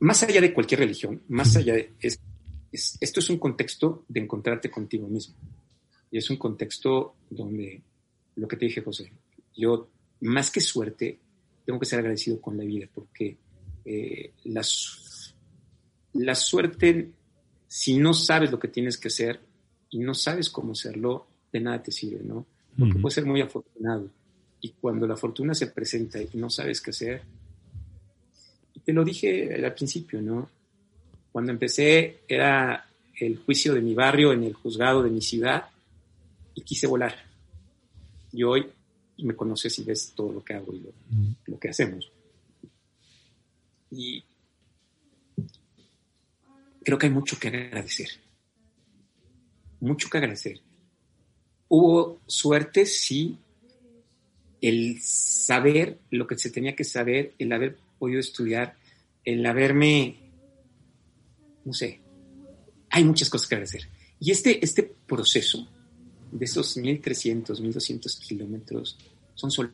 más 0.00 0.22
allá 0.22 0.40
de 0.40 0.52
cualquier 0.52 0.80
religión, 0.80 1.22
más 1.28 1.54
allá 1.56 1.74
de... 1.74 1.92
esto 2.00 3.20
es 3.20 3.30
un 3.30 3.38
contexto 3.38 4.04
de 4.08 4.20
encontrarte 4.20 4.70
contigo 4.70 5.08
mismo. 5.08 5.34
Y 6.10 6.18
es 6.18 6.30
un 6.30 6.36
contexto 6.36 7.14
donde, 7.30 7.82
lo 8.36 8.48
que 8.48 8.56
te 8.56 8.66
dije, 8.66 8.82
José, 8.82 9.12
yo, 9.56 9.88
más 10.20 10.50
que 10.50 10.60
suerte, 10.60 11.18
tengo 11.64 11.78
que 11.78 11.86
ser 11.86 11.98
agradecido 11.98 12.40
con 12.40 12.56
la 12.56 12.64
vida, 12.64 12.86
porque 12.92 13.36
eh, 13.84 14.32
la, 14.44 14.62
la 16.14 16.34
suerte, 16.34 17.10
si 17.66 17.98
no 17.98 18.14
sabes 18.14 18.50
lo 18.50 18.58
que 18.58 18.68
tienes 18.68 18.96
que 18.96 19.08
hacer 19.08 19.40
y 19.90 19.98
no 19.98 20.14
sabes 20.14 20.50
cómo 20.50 20.72
hacerlo, 20.72 21.26
de 21.52 21.60
nada 21.60 21.82
te 21.82 21.92
sirve, 21.92 22.22
¿no? 22.24 22.46
Porque 22.78 22.98
puedes 22.98 23.14
ser 23.14 23.26
muy 23.26 23.40
afortunado. 23.40 24.08
Y 24.60 24.70
cuando 24.70 25.06
la 25.06 25.16
fortuna 25.16 25.52
se 25.54 25.68
presenta 25.68 26.20
y 26.20 26.28
no 26.34 26.48
sabes 26.48 26.80
qué 26.80 26.90
hacer, 26.90 27.22
te 28.84 28.92
lo 28.92 29.04
dije 29.04 29.64
al 29.64 29.74
principio, 29.74 30.22
¿no? 30.22 30.48
Cuando 31.32 31.52
empecé 31.52 32.20
era 32.26 32.88
el 33.20 33.36
juicio 33.38 33.74
de 33.74 33.80
mi 33.80 33.94
barrio 33.94 34.32
en 34.32 34.44
el 34.44 34.54
juzgado 34.54 35.02
de 35.02 35.10
mi 35.10 35.20
ciudad 35.20 35.64
y 36.58 36.62
quise 36.62 36.88
volar. 36.88 37.14
Y 38.32 38.42
hoy 38.42 38.68
me 39.18 39.36
conoces 39.36 39.78
y 39.78 39.84
ves 39.84 40.12
todo 40.14 40.32
lo 40.32 40.44
que 40.44 40.54
hago 40.54 40.74
y 40.74 40.84
lo, 41.46 41.58
que 41.58 41.68
hacemos. 41.68 42.10
Y 43.92 44.24
creo 46.82 46.98
que 46.98 47.06
hay 47.06 47.12
mucho 47.12 47.38
que 47.38 47.46
agradecer. 47.46 48.08
Mucho 49.78 50.10
que 50.10 50.18
agradecer. 50.18 50.60
Hubo 51.68 52.20
suerte, 52.26 52.86
sí, 52.86 53.38
el 54.60 55.00
saber 55.00 56.00
lo 56.10 56.26
que 56.26 56.38
se 56.38 56.50
tenía 56.50 56.74
que 56.74 56.84
saber, 56.84 57.34
el 57.38 57.52
haber 57.52 57.78
podido 58.00 58.18
estudiar, 58.18 58.76
el 59.24 59.46
haberme, 59.46 60.32
no 61.64 61.72
sé, 61.72 62.00
hay 62.90 63.04
muchas 63.04 63.30
cosas 63.30 63.48
que 63.48 63.54
agradecer. 63.54 63.88
Y 64.18 64.32
este, 64.32 64.64
este 64.64 64.82
proceso 64.82 65.68
de 66.30 66.44
esos 66.44 66.76
1300, 66.76 67.60
1200 67.60 68.16
kilómetros 68.16 68.96
son 69.34 69.50
solos, 69.50 69.72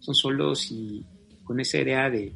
son 0.00 0.14
solos 0.14 0.70
y 0.70 1.04
con 1.44 1.60
esa 1.60 1.78
idea 1.78 2.10
de... 2.10 2.32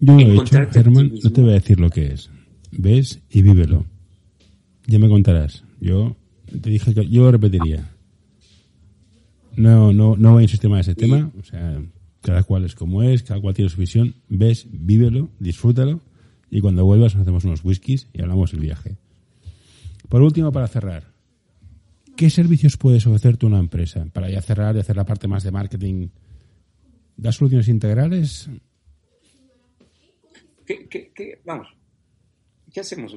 Yo 0.00 0.12
lo 0.14 0.20
he 0.20 0.34
hecho, 0.34 0.70
Germán, 0.70 1.12
no 1.22 1.30
te 1.30 1.40
voy 1.40 1.50
a 1.50 1.54
decir 1.54 1.80
lo 1.80 1.88
que 1.90 2.12
es. 2.12 2.30
Ves 2.70 3.20
y 3.30 3.42
vívelo. 3.42 3.86
Ya 4.86 4.98
me 4.98 5.08
contarás. 5.08 5.64
Yo 5.80 6.16
te 6.60 6.70
dije 6.70 6.92
que 6.92 7.08
yo 7.08 7.22
lo 7.22 7.32
repetiría. 7.32 7.90
No, 9.56 9.92
no, 9.92 10.16
no 10.16 10.32
voy 10.32 10.40
a 10.40 10.42
insistir 10.42 10.68
más 10.68 10.86
en 10.86 10.92
ese 10.92 11.00
tema. 11.00 11.32
O 11.38 11.42
sea, 11.42 11.82
cada 12.20 12.42
cual 12.42 12.64
es 12.64 12.74
como 12.74 13.02
es, 13.02 13.22
cada 13.22 13.40
cual 13.40 13.54
tiene 13.54 13.70
su 13.70 13.78
visión. 13.78 14.14
Ves, 14.28 14.66
vívelo, 14.70 15.30
disfrútalo 15.38 16.00
y 16.50 16.60
cuando 16.60 16.84
vuelvas 16.84 17.14
nos 17.14 17.22
hacemos 17.22 17.44
unos 17.44 17.64
whiskies 17.64 18.08
y 18.12 18.22
hablamos 18.22 18.52
del 18.52 18.60
viaje. 18.60 18.96
Por 20.08 20.22
último, 20.22 20.52
para 20.52 20.68
cerrar, 20.68 21.15
¿qué 22.16 22.30
servicios 22.30 22.76
puedes 22.76 23.06
ofrecerte 23.06 23.46
una 23.46 23.58
empresa 23.58 24.06
para 24.12 24.30
ya 24.30 24.40
cerrar 24.40 24.74
y 24.74 24.80
hacer 24.80 24.96
la 24.96 25.04
parte 25.04 25.28
más 25.28 25.44
de 25.44 25.50
marketing? 25.50 26.08
¿Das 27.16 27.36
soluciones 27.36 27.68
integrales? 27.68 28.48
¿Qué, 30.66 31.40
vamos, 31.44 31.68
¿qué 32.72 32.80
hacemos? 32.80 33.16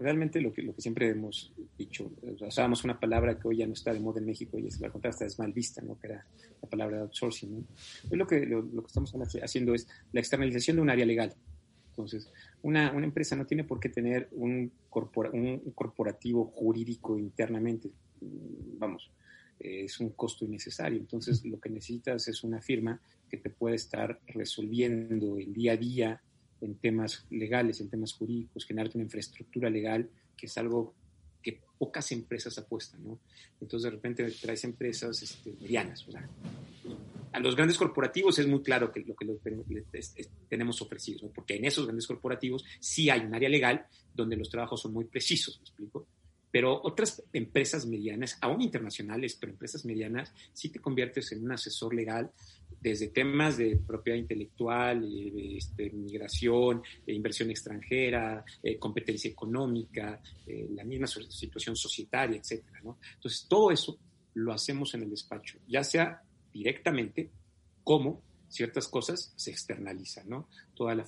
Realmente 0.00 0.40
lo 0.40 0.52
que, 0.52 0.70
siempre 0.78 1.08
hemos 1.08 1.52
dicho, 1.78 2.12
usábamos 2.40 2.84
una 2.84 3.00
palabra 3.00 3.38
que 3.38 3.48
hoy 3.48 3.56
ya 3.58 3.66
no 3.66 3.72
está 3.72 3.92
de 3.92 4.00
moda 4.00 4.20
en 4.20 4.26
México 4.26 4.58
y 4.58 4.66
es 4.66 4.80
la 4.80 4.90
contrasta 4.90 5.24
es 5.24 5.38
mal 5.38 5.52
vista, 5.52 5.80
¿no? 5.80 5.98
que 5.98 6.08
era 6.08 6.26
la 6.60 6.68
palabra 6.68 7.00
outsourcing. 7.00 7.66
Hoy 8.10 8.18
lo 8.18 8.26
que, 8.26 8.44
lo 8.44 8.62
que 8.82 8.86
estamos 8.86 9.14
haciendo 9.42 9.74
es 9.74 9.88
la 10.12 10.20
externalización 10.20 10.76
de 10.76 10.82
un 10.82 10.90
área 10.90 11.06
legal. 11.06 11.34
Entonces, 11.94 12.28
una, 12.62 12.90
una 12.92 13.06
empresa 13.06 13.36
no 13.36 13.46
tiene 13.46 13.62
por 13.62 13.78
qué 13.78 13.88
tener 13.88 14.28
un, 14.32 14.72
un 15.32 15.72
corporativo 15.74 16.46
jurídico 16.46 17.16
internamente. 17.16 17.88
Vamos, 18.20 19.12
es 19.60 20.00
un 20.00 20.10
costo 20.10 20.44
innecesario. 20.44 20.98
Entonces, 20.98 21.44
lo 21.44 21.60
que 21.60 21.70
necesitas 21.70 22.26
es 22.26 22.42
una 22.42 22.60
firma 22.60 23.00
que 23.30 23.36
te 23.36 23.48
puede 23.48 23.76
estar 23.76 24.20
resolviendo 24.26 25.38
el 25.38 25.54
día 25.54 25.72
a 25.72 25.76
día 25.76 26.20
en 26.60 26.74
temas 26.76 27.26
legales, 27.30 27.80
en 27.80 27.90
temas 27.90 28.12
jurídicos, 28.12 28.66
generarte 28.66 28.98
una 28.98 29.04
infraestructura 29.04 29.70
legal, 29.70 30.08
que 30.36 30.46
es 30.46 30.58
algo 30.58 30.94
que 31.42 31.60
pocas 31.78 32.10
empresas 32.10 32.58
apuestan, 32.58 33.04
¿no? 33.04 33.20
Entonces, 33.60 33.84
de 33.84 33.90
repente 33.90 34.28
traes 34.40 34.64
empresas 34.64 35.22
este, 35.22 35.52
medianas, 35.60 36.08
o 36.08 36.12
a 37.34 37.40
los 37.40 37.56
grandes 37.56 37.76
corporativos 37.76 38.38
es 38.38 38.46
muy 38.46 38.62
claro 38.62 38.92
que 38.92 39.00
lo 39.00 39.16
que 39.16 39.26
tenemos 40.48 40.80
ofrecido, 40.80 41.30
porque 41.32 41.56
en 41.56 41.64
esos 41.64 41.84
grandes 41.84 42.06
corporativos 42.06 42.64
sí 42.78 43.10
hay 43.10 43.22
un 43.22 43.34
área 43.34 43.48
legal 43.48 43.86
donde 44.14 44.36
los 44.36 44.48
trabajos 44.48 44.80
son 44.80 44.92
muy 44.92 45.06
precisos, 45.06 45.58
¿me 45.58 45.64
explico? 45.64 46.06
Pero 46.52 46.80
otras 46.84 47.24
empresas 47.32 47.86
medianas, 47.86 48.38
aún 48.40 48.62
internacionales, 48.62 49.36
pero 49.40 49.50
empresas 49.50 49.84
medianas, 49.84 50.32
sí 50.52 50.68
te 50.68 50.78
conviertes 50.78 51.32
en 51.32 51.42
un 51.42 51.50
asesor 51.50 51.92
legal 51.92 52.30
desde 52.80 53.08
temas 53.08 53.56
de 53.56 53.80
propiedad 53.84 54.16
intelectual, 54.16 55.04
este, 55.56 55.90
migración, 55.90 56.84
inversión 57.08 57.50
extranjera, 57.50 58.44
eh, 58.62 58.78
competencia 58.78 59.28
económica, 59.28 60.20
eh, 60.46 60.68
la 60.70 60.84
misma 60.84 61.08
situación 61.08 61.74
societaria, 61.74 62.38
etcétera, 62.38 62.80
¿no? 62.84 62.98
Entonces, 63.14 63.46
todo 63.48 63.72
eso 63.72 63.98
lo 64.34 64.52
hacemos 64.52 64.94
en 64.94 65.02
el 65.02 65.10
despacho, 65.10 65.58
ya 65.66 65.82
sea 65.82 66.22
directamente 66.54 67.30
cómo 67.82 68.22
ciertas 68.48 68.86
cosas 68.88 69.32
se 69.36 69.50
externalizan, 69.50 70.28
¿no? 70.28 70.48
Toda 70.74 70.94
la, 70.94 71.04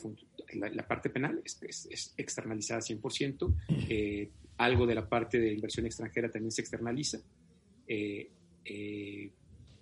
la, 0.55 0.87
parte 0.87 1.11
penal 1.11 1.41
es, 1.45 1.59
es, 1.63 2.15
externalizada 2.17 2.81
100%, 2.81 3.55
eh, 3.89 4.31
algo 4.59 4.87
de 4.87 4.95
la 4.95 5.09
parte 5.09 5.39
de 5.39 5.53
inversión 5.53 5.87
extranjera 5.87 6.29
también 6.29 6.51
se 6.51 6.63
externaliza, 6.63 7.19
eh, 7.87 8.29
eh, 8.65 9.31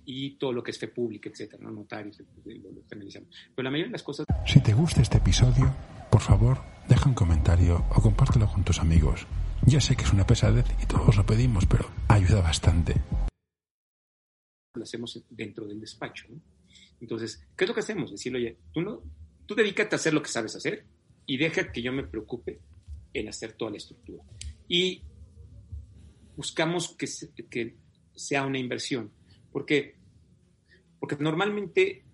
y 0.07 0.31
todo 0.33 0.53
lo 0.53 0.63
que 0.63 0.73
es 0.73 0.79
fe 0.79 0.89
pública, 0.89 1.31
etcétera, 1.31 1.63
¿no? 1.63 1.71
Notarios, 1.71 2.21
lo, 2.21 2.71
lo 2.71 2.81
externalizamos. 2.81 3.31
Pero 3.55 3.65
la 3.65 3.71
mayoría 3.71 3.89
de 3.89 3.93
las 3.93 4.03
cosas... 4.03 4.27
Si 4.47 4.61
te 4.61 4.75
gusta 4.75 5.01
este 5.01 5.17
episodio, 5.17 5.75
por 6.11 6.21
favor, 6.21 6.59
deja 6.87 7.09
un 7.09 7.15
comentario 7.15 7.87
o 7.97 8.03
compártelo 8.03 8.47
con 8.47 8.63
tus 8.63 8.79
amigos. 8.79 9.27
Ya 9.65 9.81
sé 9.81 9.97
que 9.97 10.05
es 10.05 10.13
una 10.13 10.27
pesadez 10.27 10.67
y 10.83 10.87
todos 10.87 11.17
lo 11.17 11.25
pedimos, 11.25 11.65
pero 11.65 11.89
ayuda 12.09 12.43
bastante 12.43 13.01
lo 14.75 14.83
hacemos 14.83 15.23
dentro 15.31 15.67
del 15.67 15.81
despacho. 15.81 16.27
Entonces, 17.01 17.47
¿qué 17.57 17.65
es 17.65 17.69
lo 17.69 17.75
que 17.75 17.81
hacemos? 17.81 18.11
Decirle, 18.11 18.39
oye, 18.39 18.59
tú, 18.73 18.81
no, 18.83 19.03
tú 19.47 19.55
dedícate 19.55 19.95
a 19.95 19.99
hacer 19.99 20.15
lo 20.15 20.23
que 20.23 20.31
sabes 20.31 20.57
hacer 20.57 20.85
y 21.27 21.37
deja 21.37 21.73
que 21.73 21.83
yo 21.83 21.93
me 21.93 22.05
preocupe 22.05 22.61
en 23.13 23.29
hacer 23.29 23.53
toda 23.53 23.71
la 23.71 23.77
estructura. 23.77 24.23
Y 24.69 25.03
buscamos 26.37 26.97
que, 26.97 27.07
que 27.49 27.77
sea 28.15 28.47
una 28.47 28.59
inversión. 28.59 29.11
porque 29.53 29.97
Porque 30.99 31.17
normalmente 31.17 32.05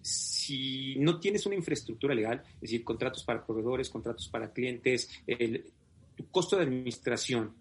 si 0.00 0.96
no 0.96 1.18
tienes 1.18 1.44
una 1.46 1.56
infraestructura 1.56 2.14
legal, 2.14 2.42
es 2.54 2.60
decir, 2.60 2.84
contratos 2.84 3.24
para 3.24 3.44
proveedores, 3.44 3.90
contratos 3.90 4.28
para 4.28 4.52
clientes, 4.52 5.10
el, 5.26 5.72
tu 6.16 6.28
costo 6.30 6.56
de 6.56 6.62
administración 6.62 7.54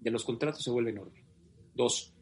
de 0.00 0.10
los 0.10 0.24
contratos 0.24 0.62
se 0.62 0.70
vuelve 0.70 0.90
enorme. 0.90 1.24
Dos, 1.74 2.12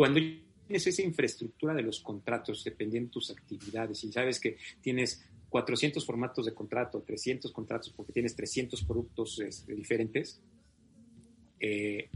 cuando 0.00 0.18
tienes 0.66 0.86
esa 0.86 1.02
infraestructura 1.02 1.74
de 1.74 1.82
los 1.82 2.00
contratos, 2.00 2.64
dependiendo 2.64 3.08
de 3.08 3.12
tus 3.12 3.30
actividades, 3.30 4.02
y 4.02 4.10
sabes 4.10 4.40
que 4.40 4.56
tienes 4.80 5.22
400 5.50 6.06
formatos 6.06 6.46
de 6.46 6.54
contrato, 6.54 7.02
300 7.02 7.52
contratos, 7.52 7.92
porque 7.94 8.14
tienes 8.14 8.34
300 8.34 8.82
productos 8.84 9.38
este, 9.40 9.74
diferentes, 9.74 10.40
eh, 11.60 12.08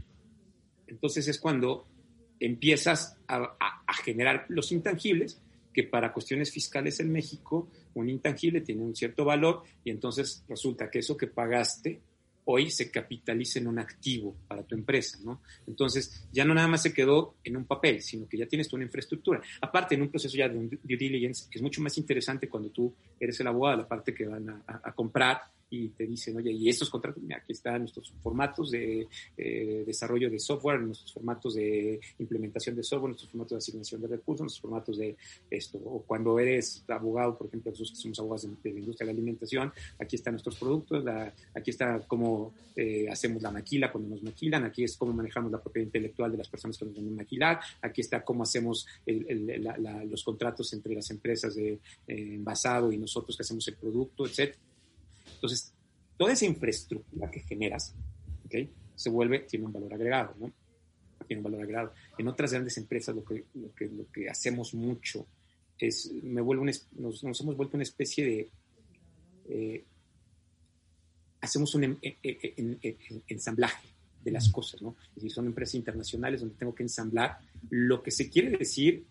entonces 0.87 1.27
es 1.27 1.37
cuando 1.37 1.85
empiezas 2.39 3.19
a, 3.27 3.55
a, 3.59 3.93
generar 4.03 4.47
los 4.49 4.71
intangibles, 4.71 5.39
que 5.71 5.83
para 5.83 6.11
cuestiones 6.11 6.51
fiscales 6.51 6.99
en 6.99 7.11
México, 7.11 7.69
un 7.93 8.09
intangible 8.09 8.61
tiene 8.61 8.81
un 8.81 8.95
cierto 8.95 9.25
valor, 9.25 9.61
y 9.83 9.91
entonces 9.91 10.43
resulta 10.47 10.89
que 10.89 10.97
eso 10.97 11.15
que 11.15 11.27
pagaste 11.27 12.01
hoy 12.45 12.69
se 12.69 12.91
capitaliza 12.91 13.59
en 13.59 13.67
un 13.67 13.79
activo 13.79 14.35
para 14.47 14.63
tu 14.63 14.75
empresa, 14.75 15.17
¿no? 15.23 15.41
Entonces, 15.67 16.27
ya 16.31 16.45
no 16.45 16.53
nada 16.53 16.67
más 16.67 16.81
se 16.83 16.93
quedó 16.93 17.35
en 17.43 17.57
un 17.57 17.65
papel, 17.65 18.01
sino 18.01 18.27
que 18.27 18.37
ya 18.37 18.47
tienes 18.47 18.71
una 18.73 18.83
infraestructura. 18.83 19.41
Aparte, 19.61 19.95
en 19.95 20.03
un 20.03 20.09
proceso 20.09 20.37
ya 20.37 20.47
de 20.47 20.79
due 20.83 20.97
diligence, 20.97 21.47
es 21.51 21.61
mucho 21.61 21.81
más 21.81 21.97
interesante 21.97 22.47
cuando 22.47 22.69
tú 22.69 22.93
eres 23.19 23.39
el 23.39 23.47
abogado, 23.47 23.77
la 23.77 23.87
parte 23.87 24.13
que 24.13 24.25
van 24.25 24.63
a 24.67 24.91
comprar, 24.93 25.41
y 25.69 25.89
te 25.89 26.05
dicen, 26.05 26.37
oye, 26.37 26.51
y 26.51 26.69
estos 26.69 26.89
contratos, 26.89 27.21
mira, 27.23 27.37
aquí 27.37 27.53
están 27.53 27.79
nuestros 27.79 28.13
formatos 28.21 28.71
de 28.71 29.07
eh, 29.37 29.83
desarrollo 29.85 30.29
de 30.29 30.39
software, 30.39 30.79
nuestros 30.81 31.11
formatos 31.13 31.55
de 31.55 31.99
implementación 32.19 32.75
de 32.75 32.83
software, 32.83 33.09
nuestros 33.09 33.31
formatos 33.31 33.51
de 33.51 33.57
asignación 33.57 34.01
de 34.01 34.07
recursos, 34.07 34.41
nuestros 34.41 34.61
formatos 34.61 34.97
de 34.97 35.15
esto. 35.49 35.77
O 35.79 36.03
cuando 36.03 36.39
eres 36.39 36.83
abogado, 36.87 37.37
por 37.37 37.47
ejemplo, 37.47 37.71
nosotros 37.71 37.91
que 37.91 37.97
somos 37.97 38.19
abogados 38.19 38.47
de, 38.63 38.71
la 38.71 38.79
industria 38.79 39.07
de 39.07 39.13
la 39.13 39.17
alimentación, 39.17 39.73
aquí 39.99 40.15
están 40.15 40.33
nuestros 40.33 40.55
productos, 40.57 41.03
aquí 41.53 41.71
está 41.71 41.99
cómo 42.07 42.53
eh, 42.75 43.07
hacemos 43.09 43.41
la 43.41 43.51
maquila 43.51 43.91
cuando 43.91 44.09
nos 44.09 44.23
maquilan, 44.23 44.65
aquí 44.65 44.83
es 44.83 44.95
cómo 44.97 45.13
manejamos 45.13 45.51
la 45.51 45.61
propiedad 45.61 45.87
intelectual 45.87 46.31
de 46.31 46.37
las 46.37 46.47
personas 46.47 46.77
que 46.77 46.85
nos 46.85 46.95
van 46.95 47.07
a 47.07 47.11
maquilar, 47.11 47.59
aquí 47.81 48.01
está 48.01 48.23
cómo 48.23 48.43
hacemos 48.43 48.87
los 49.05 50.23
contratos 50.23 50.71
entre 50.73 50.93
las 50.93 51.09
empresas 51.09 51.55
de 51.55 51.73
eh, 51.73 51.79
envasado 52.07 52.91
y 52.91 52.97
nosotros 52.97 53.35
que 53.35 53.43
hacemos 53.43 53.67
el 53.67 53.75
producto, 53.75 54.25
etcétera. 54.25 54.59
Entonces, 55.35 55.73
toda 56.17 56.33
esa 56.33 56.45
infraestructura 56.45 57.29
que 57.29 57.41
generas, 57.41 57.93
¿okay? 58.45 58.71
se 58.95 59.09
vuelve, 59.09 59.39
tiene 59.39 59.65
un 59.65 59.73
valor 59.73 59.93
agregado, 59.93 60.35
¿no? 60.39 60.51
Tiene 61.27 61.39
un 61.39 61.43
valor 61.43 61.61
agregado. 61.61 61.93
En 62.17 62.27
otras 62.27 62.51
grandes 62.51 62.77
empresas 62.77 63.15
lo 63.15 63.23
que, 63.23 63.45
lo 63.53 64.11
que, 64.11 64.29
hacemos 64.29 64.73
mucho 64.73 65.27
es, 65.77 66.11
me 66.23 66.41
vuelvo 66.41 66.65
nos, 66.65 67.23
hemos 67.23 67.55
vuelto 67.55 67.77
una 67.77 67.83
especie 67.83 68.25
de... 68.25 68.49
Eh, 69.47 69.85
hacemos 71.41 71.75
un 71.75 71.83
em, 71.83 71.97
e, 72.01 72.17
e, 72.23 72.77
e, 72.81 72.97
ensamblaje 73.27 73.89
de 74.23 74.31
las 74.31 74.49
cosas, 74.49 74.81
¿no? 74.81 74.95
Es 75.09 75.15
decir, 75.15 75.31
son 75.31 75.45
empresas 75.45 75.75
internacionales 75.75 76.41
donde 76.41 76.55
tengo 76.55 76.73
que 76.73 76.83
ensamblar 76.83 77.37
lo 77.69 78.01
que 78.01 78.11
se 78.11 78.29
quiere 78.29 78.57
decir 78.57 79.05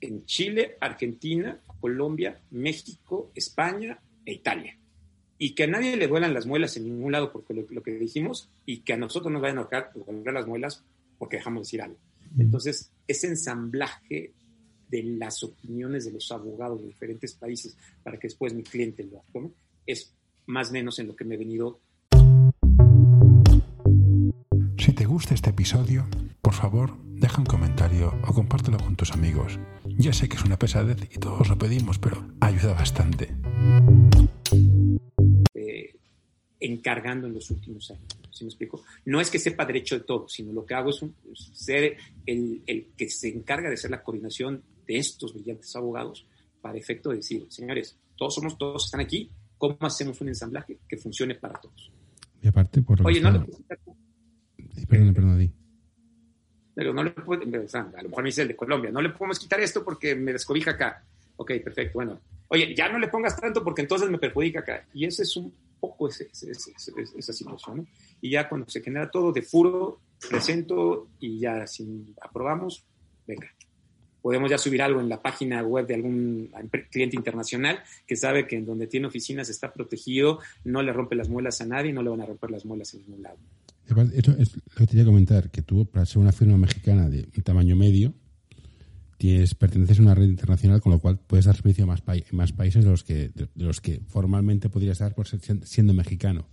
en 0.00 0.24
Chile, 0.24 0.76
Argentina, 0.80 1.60
Colombia, 1.80 2.42
México, 2.50 3.30
España 3.34 4.00
e 4.24 4.32
Italia. 4.32 4.78
Y 5.44 5.54
que 5.54 5.64
a 5.64 5.66
nadie 5.66 5.94
le 5.98 6.08
duelan 6.08 6.32
las 6.32 6.46
muelas 6.46 6.74
en 6.78 6.84
ningún 6.84 7.12
lado 7.12 7.30
porque 7.30 7.52
lo, 7.52 7.82
que 7.82 7.90
dijimos 7.90 8.48
y 8.64 8.78
que 8.78 8.94
a 8.94 8.96
nosotros 8.96 9.30
nos 9.30 9.42
vayan 9.42 9.58
a 9.58 9.64
tocar 9.64 9.92
las 10.32 10.46
muelas 10.46 10.82
porque 11.18 11.36
dejamos 11.36 11.60
de 11.60 11.64
decir 11.64 11.82
algo. 11.82 11.98
Entonces, 12.38 12.90
ese 13.06 13.26
ensamblaje 13.26 14.32
de 14.88 15.02
las 15.02 15.42
opiniones 15.42 16.06
de 16.06 16.12
los 16.12 16.32
abogados 16.32 16.80
de 16.80 16.86
diferentes 16.86 17.34
países 17.34 17.76
para 18.02 18.16
que 18.16 18.28
después 18.28 18.54
mi 18.54 18.62
cliente 18.62 19.04
lo 19.04 19.22
tome 19.34 19.50
es 19.84 20.14
más 20.46 20.70
o 20.70 20.72
menos 20.72 20.98
en 20.98 21.08
lo 21.08 21.14
que 21.14 21.26
me 21.26 21.34
he 21.34 21.38
venido. 21.38 21.78
Si 24.78 24.94
te 24.94 25.04
gusta 25.04 25.34
este 25.34 25.50
episodio, 25.50 26.08
por 26.40 26.54
favor, 26.54 26.96
deja 27.04 27.38
un 27.38 27.46
comentario 27.46 28.18
o 28.26 28.32
compártelo 28.32 28.78
con 28.78 28.96
tus 28.96 29.12
amigos. 29.12 29.58
Ya 29.98 30.14
sé 30.14 30.26
que 30.26 30.36
es 30.36 30.44
una 30.46 30.58
pesadez 30.58 30.96
y 31.14 31.18
todos 31.18 31.50
lo 31.50 31.58
pedimos, 31.58 31.98
pero 31.98 32.26
ayuda 32.40 32.72
bastante. 32.72 33.34
Eh, 36.74 36.84
encargando 36.84 37.26
en 37.26 37.34
los 37.34 37.50
últimos 37.50 37.90
años. 37.90 38.04
¿Sí 38.30 38.44
me 38.44 38.48
explico? 38.48 38.82
No 39.06 39.20
es 39.20 39.30
que 39.30 39.38
sepa 39.38 39.64
derecho 39.64 39.98
de 39.98 40.04
todo, 40.04 40.28
sino 40.28 40.52
lo 40.52 40.66
que 40.66 40.74
hago 40.74 40.90
es, 40.90 41.04
ser 41.52 41.96
el, 42.26 42.62
el, 42.66 42.88
que 42.96 43.08
se 43.08 43.28
encarga 43.28 43.68
de 43.68 43.74
hacer 43.74 43.90
la 43.90 44.02
coordinación 44.02 44.62
de 44.86 44.98
estos 44.98 45.32
brillantes 45.34 45.74
abogados 45.76 46.26
para 46.60 46.76
efecto 46.76 47.10
de 47.10 47.16
decir, 47.16 47.46
señores, 47.48 47.96
todos 48.16 48.34
somos, 48.34 48.58
todos 48.58 48.84
están 48.84 49.00
aquí, 49.00 49.30
¿cómo 49.58 49.76
hacemos 49.80 50.20
un 50.20 50.28
ensamblaje 50.28 50.78
que 50.88 50.96
funcione 50.96 51.34
para 51.34 51.60
todos? 51.60 51.90
Y 52.42 52.48
aparte, 52.48 52.82
por 52.82 53.06
Oye, 53.06 53.20
no 53.20 53.30
le 53.30 53.40
Perdón, 54.88 55.14
perdón, 55.14 55.38
di. 55.38 55.50
Pero 56.74 56.92
no 56.92 57.04
le 57.04 57.10
puedo, 57.10 57.42
a 57.42 58.02
lo 58.02 58.08
mejor 58.08 58.22
me 58.22 58.28
dice 58.28 58.42
el 58.42 58.48
de 58.48 58.56
Colombia, 58.56 58.90
no 58.90 59.00
le 59.00 59.10
podemos 59.10 59.38
quitar 59.38 59.60
esto 59.60 59.84
porque 59.84 60.14
me 60.14 60.32
descobija 60.32 60.72
acá. 60.72 61.04
Ok, 61.36 61.52
perfecto, 61.62 61.94
bueno. 61.94 62.20
Oye, 62.48 62.74
ya 62.74 62.88
no 62.88 62.98
le 62.98 63.08
pongas 63.08 63.40
tanto 63.40 63.62
porque 63.64 63.82
entonces 63.82 64.10
me 64.10 64.18
perjudica 64.18 64.60
acá. 64.60 64.86
Y 64.92 65.06
ese 65.06 65.22
es 65.22 65.36
un 65.36 65.52
poco 65.84 66.08
ese, 66.08 66.28
esa 66.32 67.32
situación. 67.32 67.76
¿no? 67.76 67.86
Y 68.20 68.30
ya 68.30 68.48
cuando 68.48 68.68
se 68.68 68.80
genera 68.80 69.10
todo 69.10 69.32
de 69.32 69.42
puro, 69.42 70.00
presento 70.30 71.08
y 71.20 71.38
ya 71.38 71.66
si 71.66 72.14
aprobamos, 72.20 72.84
venga. 73.26 73.46
Podemos 74.22 74.50
ya 74.50 74.56
subir 74.56 74.80
algo 74.80 75.00
en 75.00 75.10
la 75.10 75.20
página 75.20 75.62
web 75.62 75.86
de 75.86 75.96
algún 75.96 76.50
cliente 76.90 77.14
internacional 77.14 77.82
que 78.06 78.16
sabe 78.16 78.46
que 78.46 78.56
en 78.56 78.64
donde 78.64 78.86
tiene 78.86 79.06
oficinas 79.06 79.50
está 79.50 79.74
protegido, 79.74 80.38
no 80.64 80.82
le 80.82 80.94
rompe 80.94 81.14
las 81.14 81.28
muelas 81.28 81.60
a 81.60 81.66
nadie, 81.66 81.92
no 81.92 82.02
le 82.02 82.08
van 82.08 82.22
a 82.22 82.26
romper 82.26 82.50
las 82.50 82.64
muelas 82.64 82.94
en 82.94 83.02
ningún 83.02 83.22
lado. 83.22 83.36
Esto 84.14 84.32
es 84.38 84.56
lo 84.56 84.62
que 84.78 84.86
quería 84.86 85.04
comentar, 85.04 85.50
que 85.50 85.60
tú, 85.60 85.84
para 85.84 86.06
ser 86.06 86.22
una 86.22 86.32
firma 86.32 86.56
mexicana 86.56 87.10
de 87.10 87.28
un 87.36 87.42
tamaño 87.42 87.76
medio, 87.76 88.14
tienes, 89.24 89.54
perteneces 89.54 89.98
a 89.98 90.02
una 90.02 90.14
red 90.14 90.26
internacional, 90.26 90.82
con 90.82 90.92
lo 90.92 90.98
cual 90.98 91.18
puedes 91.18 91.46
dar 91.46 91.56
servicio 91.56 91.84
a 91.84 91.86
más, 91.86 92.02
más 92.32 92.52
países 92.52 92.84
de 92.84 92.90
los, 92.90 93.04
que, 93.04 93.30
de, 93.30 93.48
los 93.54 93.80
que 93.80 94.02
formalmente 94.06 94.68
podrías 94.68 94.98
dar 94.98 95.14
por 95.14 95.26
ser, 95.26 95.40
siendo 95.64 95.94
mexicano. 95.94 96.46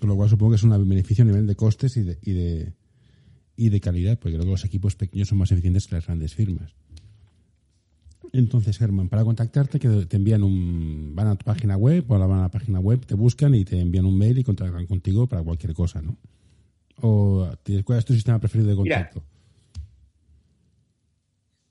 Con 0.00 0.08
lo 0.08 0.16
cual 0.16 0.28
supongo 0.28 0.50
que 0.50 0.56
es 0.56 0.62
un 0.64 0.88
beneficio 0.88 1.22
a 1.22 1.26
nivel 1.26 1.46
de 1.46 1.54
costes 1.54 1.96
y 1.96 2.02
de, 2.02 2.18
y 2.22 2.32
de, 2.32 2.72
y 3.54 3.68
de 3.68 3.80
calidad, 3.80 4.18
porque 4.18 4.34
creo 4.34 4.44
que 4.44 4.50
los 4.50 4.64
equipos 4.64 4.96
pequeños 4.96 5.28
son 5.28 5.38
más 5.38 5.52
eficientes 5.52 5.86
que 5.86 5.94
las 5.94 6.06
grandes 6.06 6.34
firmas. 6.34 6.74
Entonces, 8.32 8.76
Germán, 8.76 9.08
para 9.08 9.22
contactarte, 9.22 9.78
que 9.78 9.88
te 10.06 10.16
envían 10.16 10.42
un. 10.42 11.12
van 11.14 11.28
a 11.28 11.36
tu 11.36 11.44
página 11.44 11.76
web 11.76 12.04
o 12.08 12.18
van 12.18 12.38
a 12.40 12.42
la 12.42 12.50
página 12.50 12.80
web, 12.80 13.06
te 13.06 13.14
buscan 13.14 13.54
y 13.54 13.64
te 13.64 13.78
envían 13.78 14.04
un 14.04 14.18
mail 14.18 14.36
y 14.36 14.42
contactan 14.42 14.86
contigo 14.86 15.28
para 15.28 15.44
cualquier 15.44 15.74
cosa, 15.74 16.02
¿no? 16.02 16.16
¿O 17.02 17.48
cuál 17.84 17.98
es 18.00 18.04
tu 18.04 18.14
sistema 18.14 18.40
preferido 18.40 18.70
de 18.70 18.76
contacto? 18.76 19.22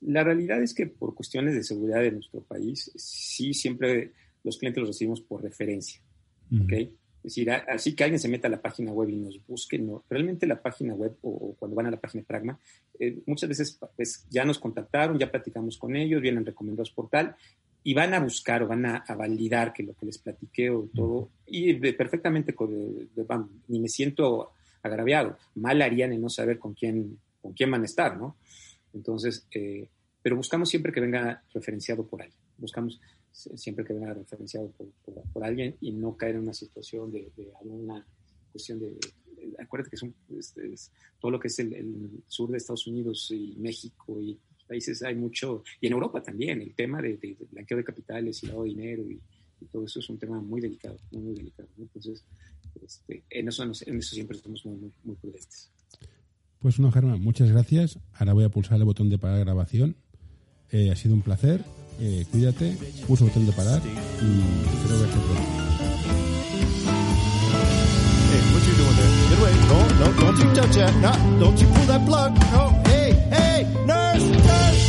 La 0.00 0.24
realidad 0.24 0.62
es 0.62 0.74
que 0.74 0.86
por 0.86 1.14
cuestiones 1.14 1.54
de 1.54 1.62
seguridad 1.62 2.00
de 2.00 2.12
nuestro 2.12 2.40
país, 2.42 2.90
sí 2.96 3.54
siempre 3.54 4.12
los 4.42 4.58
clientes 4.58 4.80
los 4.80 4.90
recibimos 4.90 5.20
por 5.20 5.42
referencia. 5.42 6.00
Es 7.22 7.34
decir, 7.34 7.50
así 7.50 7.94
que 7.94 8.04
alguien 8.04 8.18
se 8.18 8.28
meta 8.28 8.48
a 8.48 8.50
la 8.50 8.62
página 8.62 8.92
web 8.92 9.10
y 9.10 9.16
nos 9.16 9.46
busque, 9.46 9.78
no, 9.78 10.04
realmente 10.08 10.46
la 10.46 10.62
página 10.62 10.94
web 10.94 11.16
o, 11.20 11.54
cuando 11.58 11.76
van 11.76 11.86
a 11.86 11.90
la 11.90 12.00
página 12.00 12.22
de 12.22 12.26
Pragma, 12.26 12.58
eh, 12.98 13.18
muchas 13.26 13.48
veces 13.48 13.78
pues, 13.94 14.26
ya 14.30 14.44
nos 14.44 14.58
contactaron, 14.58 15.18
ya 15.18 15.30
platicamos 15.30 15.76
con 15.76 15.96
ellos, 15.96 16.22
vienen 16.22 16.46
recomendados 16.46 16.90
por 16.90 17.10
tal, 17.10 17.36
y 17.82 17.92
van 17.94 18.14
a 18.14 18.20
buscar 18.20 18.62
o 18.62 18.68
van 18.68 18.86
a, 18.86 19.04
validar 19.16 19.72
que 19.72 19.82
lo 19.82 19.94
que 19.94 20.06
les 20.06 20.18
platiqué 20.18 20.70
o 20.70 20.88
todo, 20.94 21.30
y 21.46 21.74
perfectamente, 21.92 22.54
ni 23.68 23.80
me 23.80 23.88
siento 23.88 24.52
agraviado, 24.82 25.36
mal 25.56 25.82
harían 25.82 26.12
en 26.12 26.22
no 26.22 26.30
saber 26.30 26.58
con 26.58 26.72
quién, 26.72 27.18
con 27.42 27.52
quién 27.52 27.70
van 27.70 27.82
a 27.82 27.86
estar, 27.86 28.16
¿no? 28.16 28.36
Entonces, 28.94 29.46
eh, 29.54 29.88
pero 30.22 30.36
buscamos 30.36 30.68
siempre 30.68 30.92
que 30.92 31.00
venga 31.00 31.42
referenciado 31.52 32.06
por 32.06 32.22
alguien. 32.22 32.40
Buscamos 32.58 33.00
siempre 33.32 33.84
que 33.84 33.92
venga 33.92 34.12
referenciado 34.12 34.72
por, 35.32 35.44
alguien 35.44 35.76
y 35.80 35.92
no 35.92 36.16
caer 36.16 36.34
en 36.34 36.42
una 36.42 36.52
situación 36.52 37.10
de, 37.10 37.30
alguna 37.60 38.06
cuestión 38.52 38.80
de, 38.80 38.98
acuérdate 39.58 39.90
que 39.90 39.96
son, 39.96 40.14
este, 40.36 40.74
todo 41.20 41.30
lo 41.30 41.40
que 41.40 41.48
es 41.48 41.58
el, 41.60 42.22
sur 42.26 42.50
de 42.50 42.58
Estados 42.58 42.86
Unidos 42.86 43.30
y 43.30 43.56
México 43.58 44.20
y 44.20 44.38
países 44.66 45.02
hay 45.02 45.16
mucho, 45.16 45.64
y 45.80 45.88
en 45.88 45.94
Europa 45.94 46.22
también, 46.22 46.60
el 46.60 46.74
tema 46.74 47.02
de, 47.02 47.36
blanqueo 47.50 47.78
de 47.78 47.84
capitales 47.84 48.40
y 48.42 48.46
lavado 48.46 48.64
de 48.64 48.70
dinero 48.70 49.10
y, 49.10 49.20
todo 49.70 49.84
eso 49.84 50.00
es 50.00 50.08
un 50.08 50.18
tema 50.18 50.40
muy 50.40 50.58
delicado, 50.58 50.96
muy, 51.10 51.34
delicado. 51.34 51.68
Entonces, 51.76 52.24
este, 52.82 53.24
en, 53.28 53.46
eso, 53.46 53.62
en 53.62 53.98
eso 53.98 54.14
siempre 54.14 54.38
estamos 54.38 54.64
muy, 54.64 54.90
muy 55.04 55.16
prudentes. 55.16 55.70
Pues 56.60 56.78
no, 56.78 56.92
Germán, 56.92 57.22
muchas 57.22 57.50
gracias. 57.50 57.98
Ahora 58.12 58.34
voy 58.34 58.44
a 58.44 58.50
pulsar 58.50 58.76
el 58.76 58.84
botón 58.84 59.08
de 59.08 59.18
parar 59.18 59.40
grabación. 59.40 59.96
Eh, 60.70 60.90
ha 60.90 60.96
sido 60.96 61.14
un 61.14 61.22
placer. 61.22 61.64
Eh, 61.98 62.26
cuídate, 62.30 62.76
pulsa 63.06 63.24
el 63.24 63.30
botón 63.30 63.46
de 63.46 63.52
parar 63.52 63.80
y 63.84 63.96
espero 64.76 65.00
verte 65.00 65.16
pronto. 65.16 65.60
Hey, 68.30 68.40
what 68.52 68.62
you 68.62 68.74
doing 68.76 68.96
there? 68.96 69.10
Get 69.28 69.38
away. 69.40 69.54
No, 69.68 69.78
no, 69.98 70.12
don't 70.20 70.38
you 70.38 70.52
touch 70.54 70.76
that. 70.76 70.94
No, 70.96 71.40
don't 71.40 71.58
you 71.60 71.66
pull 71.68 71.86
that 71.86 72.06
plug. 72.06 72.32
No, 72.52 72.82
hey, 72.86 73.12
hey, 73.30 73.66
nurse, 73.86 74.24
nurse. 74.30 74.84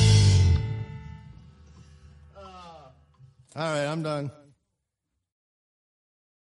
Uh, 2.36 2.92
all 3.56 3.74
right, 3.74 3.88
I'm 3.88 4.04
done. 4.04 4.32